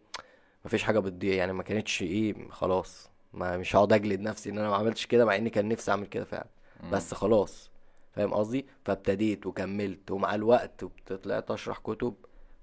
مفيش 0.65 0.83
حاجة 0.83 0.99
بتضيع. 0.99 1.33
يعني 1.35 1.53
ما 1.53 1.63
كانتش 1.63 2.01
إيه 2.01 2.49
خلاص. 2.49 3.09
ما 3.33 3.57
مش 3.57 3.75
هقعد 3.75 3.93
أجلد 3.93 4.19
نفسي 4.19 4.49
إن 4.49 4.57
أنا 4.57 4.69
ما 4.69 4.75
عملتش 4.75 5.05
كده 5.05 5.25
مع 5.25 5.35
إني 5.35 5.49
كان 5.49 5.67
نفسي 5.67 5.91
أعمل 5.91 6.05
كده 6.07 6.23
فعلا. 6.23 6.47
بس 6.91 7.13
خلاص. 7.13 7.71
فاهم 8.13 8.33
قصدي؟ 8.33 8.65
فابتديت 8.85 9.45
وكملت 9.45 10.11
ومع 10.11 10.35
الوقت 10.35 10.83
وطلعت 10.83 11.51
اشرح 11.51 11.77
كتب. 11.77 12.13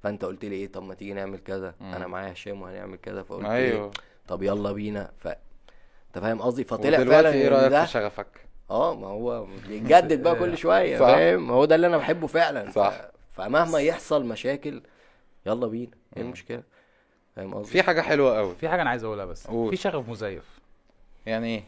فانت 0.02 0.24
قلت 0.24 0.44
لي 0.44 0.54
إيه؟ 0.56 0.72
طب 0.72 0.82
ما 0.82 0.94
تيجي 0.94 1.12
نعمل 1.12 1.38
كذا. 1.38 1.74
أنا 1.80 2.06
معايا 2.06 2.32
هشام 2.32 2.62
وهنعمل 2.62 2.96
كذا 2.96 3.22
فقلت 3.22 3.46
أيوه. 3.46 3.84
إيه 3.84 3.90
طب 4.28 4.42
يلا 4.42 4.72
بينا. 4.72 5.10
ف 5.18 5.28
أنت 5.28 6.18
فاهم 6.18 6.42
قصدي؟ 6.42 6.64
فطلع 6.64 7.04
فعلا 7.04 7.32
إيه 7.32 7.48
ده 7.48 7.84
في 7.84 7.90
شغفك؟ 7.90 8.48
آه 8.70 8.94
ما 8.94 9.06
هو 9.06 9.46
بيتجدد 9.68 10.22
بقى 10.22 10.34
كل 10.40 10.58
شوية. 10.58 10.98
فاهم؟ 10.98 11.50
هو 11.50 11.64
ده 11.64 11.74
اللي 11.74 11.86
أنا 11.86 11.96
بحبه 11.96 12.26
فعلا. 12.26 12.70
صح. 12.70 12.90
ف... 12.90 13.40
فمهما 13.40 13.80
يحصل 13.80 14.24
مشاكل 14.24 14.82
يلا 15.46 15.66
بينا. 15.66 15.92
إيه 16.16 16.22
المشكلة؟ 16.22 16.62
فاهم 17.36 17.54
قصدي؟ 17.54 17.70
في 17.72 17.82
حاجة 17.82 18.00
حلوة 18.00 18.38
قوي. 18.38 18.54
في 18.54 18.68
حاجة 18.68 18.82
أنا 18.82 18.90
عايز 18.90 19.04
أقولها 19.04 19.24
بس. 19.24 19.46
قول. 19.46 19.70
في 19.70 19.76
شغف 19.76 20.08
مزيف. 20.08 20.58
يعني 21.26 21.46
إيه؟ 21.46 21.64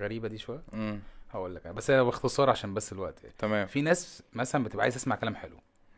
غريبة 0.00 0.28
دي 0.28 0.38
شوية. 0.38 0.62
مم. 0.72 1.00
هقول 1.30 1.54
لك. 1.54 1.66
بس 1.66 1.90
أنا 1.90 2.02
باختصار 2.02 2.50
عشان 2.50 2.74
بس 2.74 2.92
الوقت 2.92 3.24
يعني. 3.24 3.34
تمام. 3.38 3.66
في 3.66 3.82
ناس 3.82 4.22
مثلا 4.32 4.64
بتبقى 4.64 4.82
عايز 4.82 4.94
تسمع 4.94 5.16
كلام 5.16 5.34
حلو. 5.34 5.56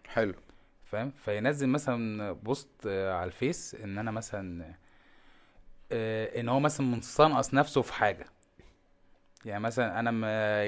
حلو. 0.09 0.35
فاهم؟ 0.91 1.11
فينزل 1.25 1.67
مثلا 1.69 2.33
post 2.33 2.69
آه، 2.87 3.13
على 3.15 3.27
الفيس 3.27 3.75
إن 3.85 3.99
أنا 3.99 4.11
مثلا 4.11 4.75
آه، 5.93 6.41
إن 6.41 6.49
هو 6.49 6.61
مثلا 6.61 6.87
مستنقص 6.87 7.55
نفسه 7.55 7.83
في 7.83 7.93
حاجة. 7.93 8.27
يعني 9.45 9.63
مثلا 9.63 9.99
أنا 10.01 10.11
م... 10.11 10.25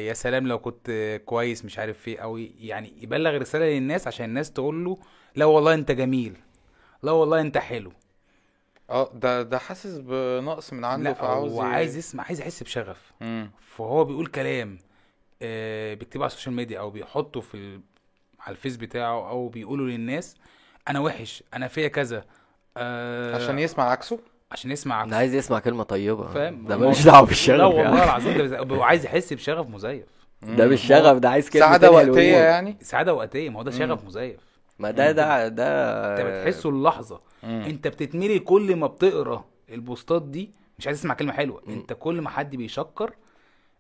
يا 0.06 0.12
سلام 0.14 0.47
لو 0.47 0.59
كنت 0.59 1.20
كويس 1.24 1.64
مش 1.64 1.78
عارف 1.78 2.09
إيه 2.09 2.18
أو 2.18 2.36
يعني 2.38 2.92
يبلغ 3.02 3.36
رسالة 3.36 3.64
للناس 3.64 4.06
عشان 4.06 4.24
الناس 4.24 4.52
تقول 4.52 4.84
له 4.84 4.98
لا 5.36 5.44
والله 5.44 5.74
أنت 5.74 5.90
جميل 5.90 6.36
لا 7.02 7.12
والله 7.12 7.40
أنت 7.40 7.59
حلو. 7.59 7.92
آه 8.90 9.10
ده 9.14 9.42
ده 9.42 9.59
حاسس 9.59 9.98
بنقص 9.98 10.72
من 10.72 10.84
عنده 10.84 11.09
لا 11.10 11.14
فعاوز 11.14 11.52
هو 11.52 11.60
عايز 11.60 11.97
يسمع 11.97 12.24
عايز 12.24 12.40
يحس 12.40 12.62
بشغف. 12.62 13.12
مم. 13.20 13.51
فهو 13.60 14.05
بيقول 14.05 14.26
كلام 14.26 14.78
آه، 15.42 15.94
بيكتبه 15.94 16.22
على 16.24 16.30
ال 16.31 16.34
social 16.34 16.55
media 16.55 16.81
أو 16.80 16.90
بيحطه 16.90 17.40
في 17.40 17.55
ال... 17.55 17.80
على 18.40 18.50
الفيس 18.50 18.76
بتاعه 18.76 19.28
أو 19.28 19.48
بيقوله 19.48 19.84
للناس 19.84 20.36
أنا 20.88 21.00
وحش 21.00 21.42
أنا 21.54 21.68
فيا 21.68 21.88
كذا. 21.88 22.24
آه، 22.76 23.36
عشان 23.36 23.58
يسمع 23.58 23.90
عكسه؟ 23.90 24.18
عشان 24.50 24.70
يسمع 24.70 25.04
أنا 25.04 25.16
عايز 25.16 25.34
يسمع 25.34 25.58
كلمة 25.58 25.82
طيبة. 25.82 26.26
فاهم؟ 26.26 26.66
ده 26.66 26.76
ماليش 26.76 27.04
دعوة 27.04 27.26
بالشغف 27.26 27.58
لا 27.58 27.64
والله 27.64 27.82
يعني. 27.82 28.04
العظيم 28.04 28.46
ده 28.46 28.84
عايز 28.84 29.04
يحس 29.04 29.32
بشغف 29.32 29.68
مزيف. 29.68 30.06
ده 30.42 30.66
مش 30.66 30.86
شغف 30.86 31.18
ده 31.18 31.30
عايز 31.30 31.50
كلمة 31.50 31.66
سعادة 31.66 31.90
وقتية 31.90 32.36
يعني؟ 32.36 32.76
سعادة 32.80 33.14
وقتية 33.14 33.50
ما 33.50 33.58
هو 33.58 33.62
ده 33.62 33.70
شغف 33.70 34.04
مزيف. 34.04 34.40
ما 34.78 34.90
ده 34.90 35.12
ده 35.12 35.48
ده 35.48 35.66
أنت 36.12 36.20
بتحسه 36.26 36.68
اللحظة. 36.68 37.20
مم. 37.42 37.62
أنت 37.62 37.88
بتتملي 37.88 38.38
كل 38.38 38.76
ما 38.76 38.86
بتقرأ 38.86 39.44
البوستات 39.70 40.22
دي 40.22 40.50
مش 40.78 40.86
عايز 40.86 41.00
تسمع 41.00 41.14
كلمة 41.14 41.32
حلوة. 41.32 41.62
أنت 41.68 41.92
كل 41.92 42.20
ما 42.20 42.30
حد 42.30 42.56
بيشكر 42.56 43.14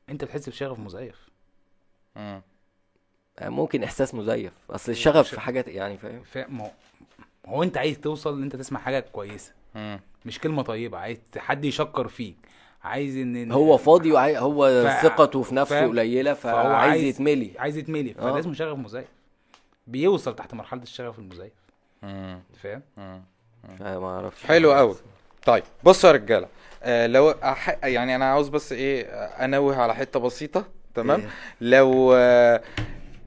أنت 0.08 0.24
بتحس 0.24 0.48
بشغف 0.48 0.78
مزيف. 0.78 1.30
مم. 2.16 2.42
ممكن 3.42 3.82
إحساس 3.82 4.14
مزيف. 4.14 4.52
أصل 4.70 4.92
الشغف 4.92 5.28
في 5.28 5.40
حاجات 5.40 5.68
يعني 5.68 5.98
فاهم؟ 5.98 6.22
فاهم 6.22 6.58
ما 6.58 6.70
هو- 7.46 7.62
أنت 7.62 7.76
عايز 7.78 8.00
توصل 8.00 8.36
إن 8.36 8.42
أنت 8.42 8.56
تسمع 8.56 8.80
حاجة 8.80 9.00
كويسة. 9.00 9.52
مم. 9.74 10.00
مش 10.26 10.38
كلمة 10.38 10.62
طيبة. 10.62 10.98
عايز 10.98 11.18
حد 11.36 11.64
يشكر 11.64 12.08
فيك. 12.08 12.36
عايز 12.84 13.16
ان 13.16 13.52
هو 13.52 13.76
فاضي 13.76 14.12
وعاي... 14.12 14.38
هو 14.38 14.84
ف- 14.88 15.02
ثقته 15.02 15.42
في 15.42 15.54
نفسه؟ 15.54 15.86
قليلة 15.86 16.34
فهو 16.34 16.62
فعايز 16.62 17.02
يتملي. 17.04 17.50
عايز 17.58 17.76
يتملي. 17.76 18.14
فده 18.14 18.38
اسمه 18.40 18.52
شغف 18.54 18.78
مزيف. 18.78 19.08
بيوصل 19.86 20.36
تحت 20.36 20.54
مرحلة 20.54 20.82
الشغف 20.82 21.18
المزيف. 21.18 21.52
فاهم؟ 22.62 22.82
مم. 22.96 23.22
ما 23.80 24.06
أعرفش. 24.06 24.44
حلو 24.46 24.72
قوي. 24.72 24.94
طيب 25.46 25.62
بصوا 25.84 26.10
يا 26.10 26.14
رجالة. 26.14 26.48
آه 26.82 27.06
لو 27.06 27.30
أح... 27.30 27.84
يعني 27.84 28.16
أنا 28.16 28.24
عاوز 28.24 28.48
بس 28.48 28.72
إيه 28.72 29.04
آه، 29.06 29.44
أنوه 29.44 29.76
على 29.76 29.94
حتة 29.94 30.20
بسيطة 30.20 30.64
تمام؟ 30.94 31.20
إيه؟ 31.20 31.28
لو 31.60 32.12
آه 32.14 32.62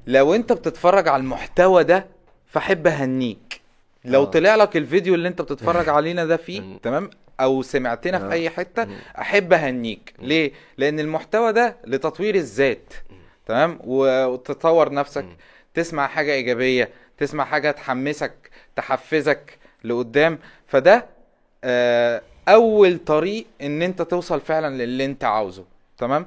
لو 0.08 0.36
انت 0.36 0.54
بتتفرج 0.54 1.08
على 1.08 1.22
المحتوى 1.22 1.84
ده 1.84 2.06
فحب 2.48 2.88
اهنيك 2.88 3.62
لو 4.06 4.22
آه. 4.22 4.26
طلع 4.26 4.56
لك 4.56 4.78
الفيديو 4.78 5.16
اللي 5.16 5.28
انت 5.28 5.42
بتتفرج 5.42 5.90
علينا 5.98 6.26
ده 6.26 6.38
فيه. 6.38 6.78
تمام 6.84 7.10
أو 7.40 7.62
سمعتنا 7.62 8.20
في 8.20 8.26
آه. 8.26 8.32
أي 8.32 8.50
حتة. 8.50 8.88
أحب 9.20 9.54
أهنيك 9.54 10.14
ليه 10.20 10.52
لأن 10.78 11.00
المحتوى 11.00 11.54
ده 11.54 11.76
لتطوير 11.88 12.36
الذات 12.36 12.94
تمام 13.46 13.80
وتطور 13.84 14.94
نفسك. 14.94 15.26
تسمع 15.74 16.08
حاجة 16.08 16.34
إيجابية 16.34 16.90
تسمع 17.18 17.46
حاجة 17.46 17.72
تحمسك 17.72 18.34
تحفزك 18.76 19.58
لقدام 19.84 20.40
فده 20.68 21.06
آه، 21.64 22.22
أول 22.48 22.98
طريق 22.98 23.46
إن 23.62 23.82
أنت 23.82 24.02
توصل 24.02 24.42
فعلا 24.42 24.84
للي 24.84 25.06
أنت 25.06 25.24
عاوزه 25.24 25.64
تمام 25.98 26.26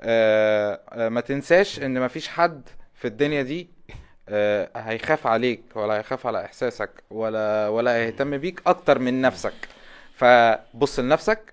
آه، 0.00 0.80
آه، 0.92 1.08
ما 1.08 1.20
تنساش 1.20 1.78
إن 1.82 2.00
مفيش 2.00 2.28
حد 2.28 2.62
في 2.98 3.08
الدنيا 3.08 3.42
دي 3.42 3.68
آه، 4.28 4.70
هيخاف 4.76 5.26
عليك 5.26 5.62
ولا 5.74 5.94
هيخاف 5.98 6.26
على 6.26 6.44
إحساسك 6.44 6.90
ولا 7.10 7.68
ولا 7.68 7.94
هيهتم 7.96 8.38
بيك 8.38 8.62
أكتر 8.66 8.98
من 8.98 9.20
نفسك 9.20 9.54
فبص 10.14 10.98
لنفسك 11.00 11.52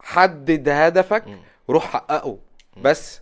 حدد 0.00 0.68
هدفك. 0.68 1.24
روح 1.70 1.84
حققه 1.92 2.38
بس 2.76 3.20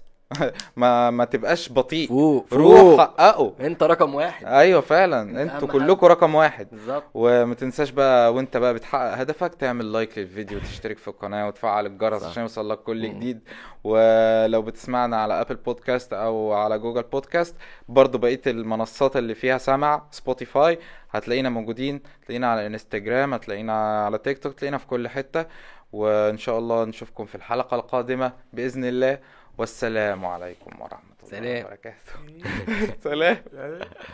ما 0.77 1.11
ما 1.11 1.25
تبقاش 1.25 1.73
بطيء. 1.73 2.09
فوق 2.09 2.47
روح 2.53 2.81
فوق 2.81 3.01
حققه. 3.01 3.55
انت 3.61 3.83
رقم 3.83 4.15
واحد. 4.15 4.47
أيوه 4.47 4.81
فعلا. 4.81 5.43
أنتوا. 5.43 5.69
كلكم 5.69 6.07
رقم 6.07 6.35
واحد. 6.35 6.69
بالظبط. 6.71 7.05
وما 7.15 7.55
تنساش 7.55 7.91
بقى 7.91 8.35
وانت 8.35 8.57
بقى 8.57 8.75
بتحقق 8.75 9.15
هدفك 9.15 9.55
تعمل 9.55 9.93
like 9.93 10.19
للفيديو 10.19 10.59
وتشترك 10.59 10.99
في 10.99 11.09
القناة 11.09 11.47
وتفعل 11.47 11.87
الجرس 11.87 12.23
صح. 12.23 12.29
عشان 12.29 12.43
يوصل 12.43 12.71
لك 12.71 12.79
كل. 12.79 13.09
جديد. 13.09 13.41
ولو 13.85 14.63
بتسمعنا 14.63 15.17
على 15.23 15.41
ابل 15.41 15.55
بودكاست 15.55 16.13
أو 16.13 16.53
على 16.53 16.79
جوجل 16.79 17.03
بودكاست 17.03 17.57
برضو 17.89 18.19
بقية 18.19 18.43
المنصات 18.47 19.17
اللي 19.17 19.35
فيها 19.35 19.59
سمع 19.59 20.03
سبوتيفاي 20.11 20.79
هتلاقينا 21.11 21.49
موجودين. 21.49 22.01
هتلاقينا 22.23 22.53
على 22.53 22.67
انستجرام 22.67 23.35
هتلاقينا 23.35 24.05
على 24.05 24.19
تيك 24.19 24.39
توك 24.39 24.53
هتلاقينا 24.53 24.79
في 24.79 24.87
كل 24.87 25.09
حتة. 25.09 25.47
وإن 25.93 26.39
شاء 26.39 26.59
الله 26.59 26.85
نشوفكم 26.85 27.25
في 27.25 27.35
الحلقة 27.35 27.75
القادمة 27.75 28.33
بإذن 28.53 28.85
الله. 28.85 29.19
والسلام 29.59 30.27
عليكم 30.27 30.81
ورحمة 30.81 31.01
الله 31.23 31.31
سلام. 31.41 31.65
وبركاته. 31.67 32.13
سلام. 33.11 33.37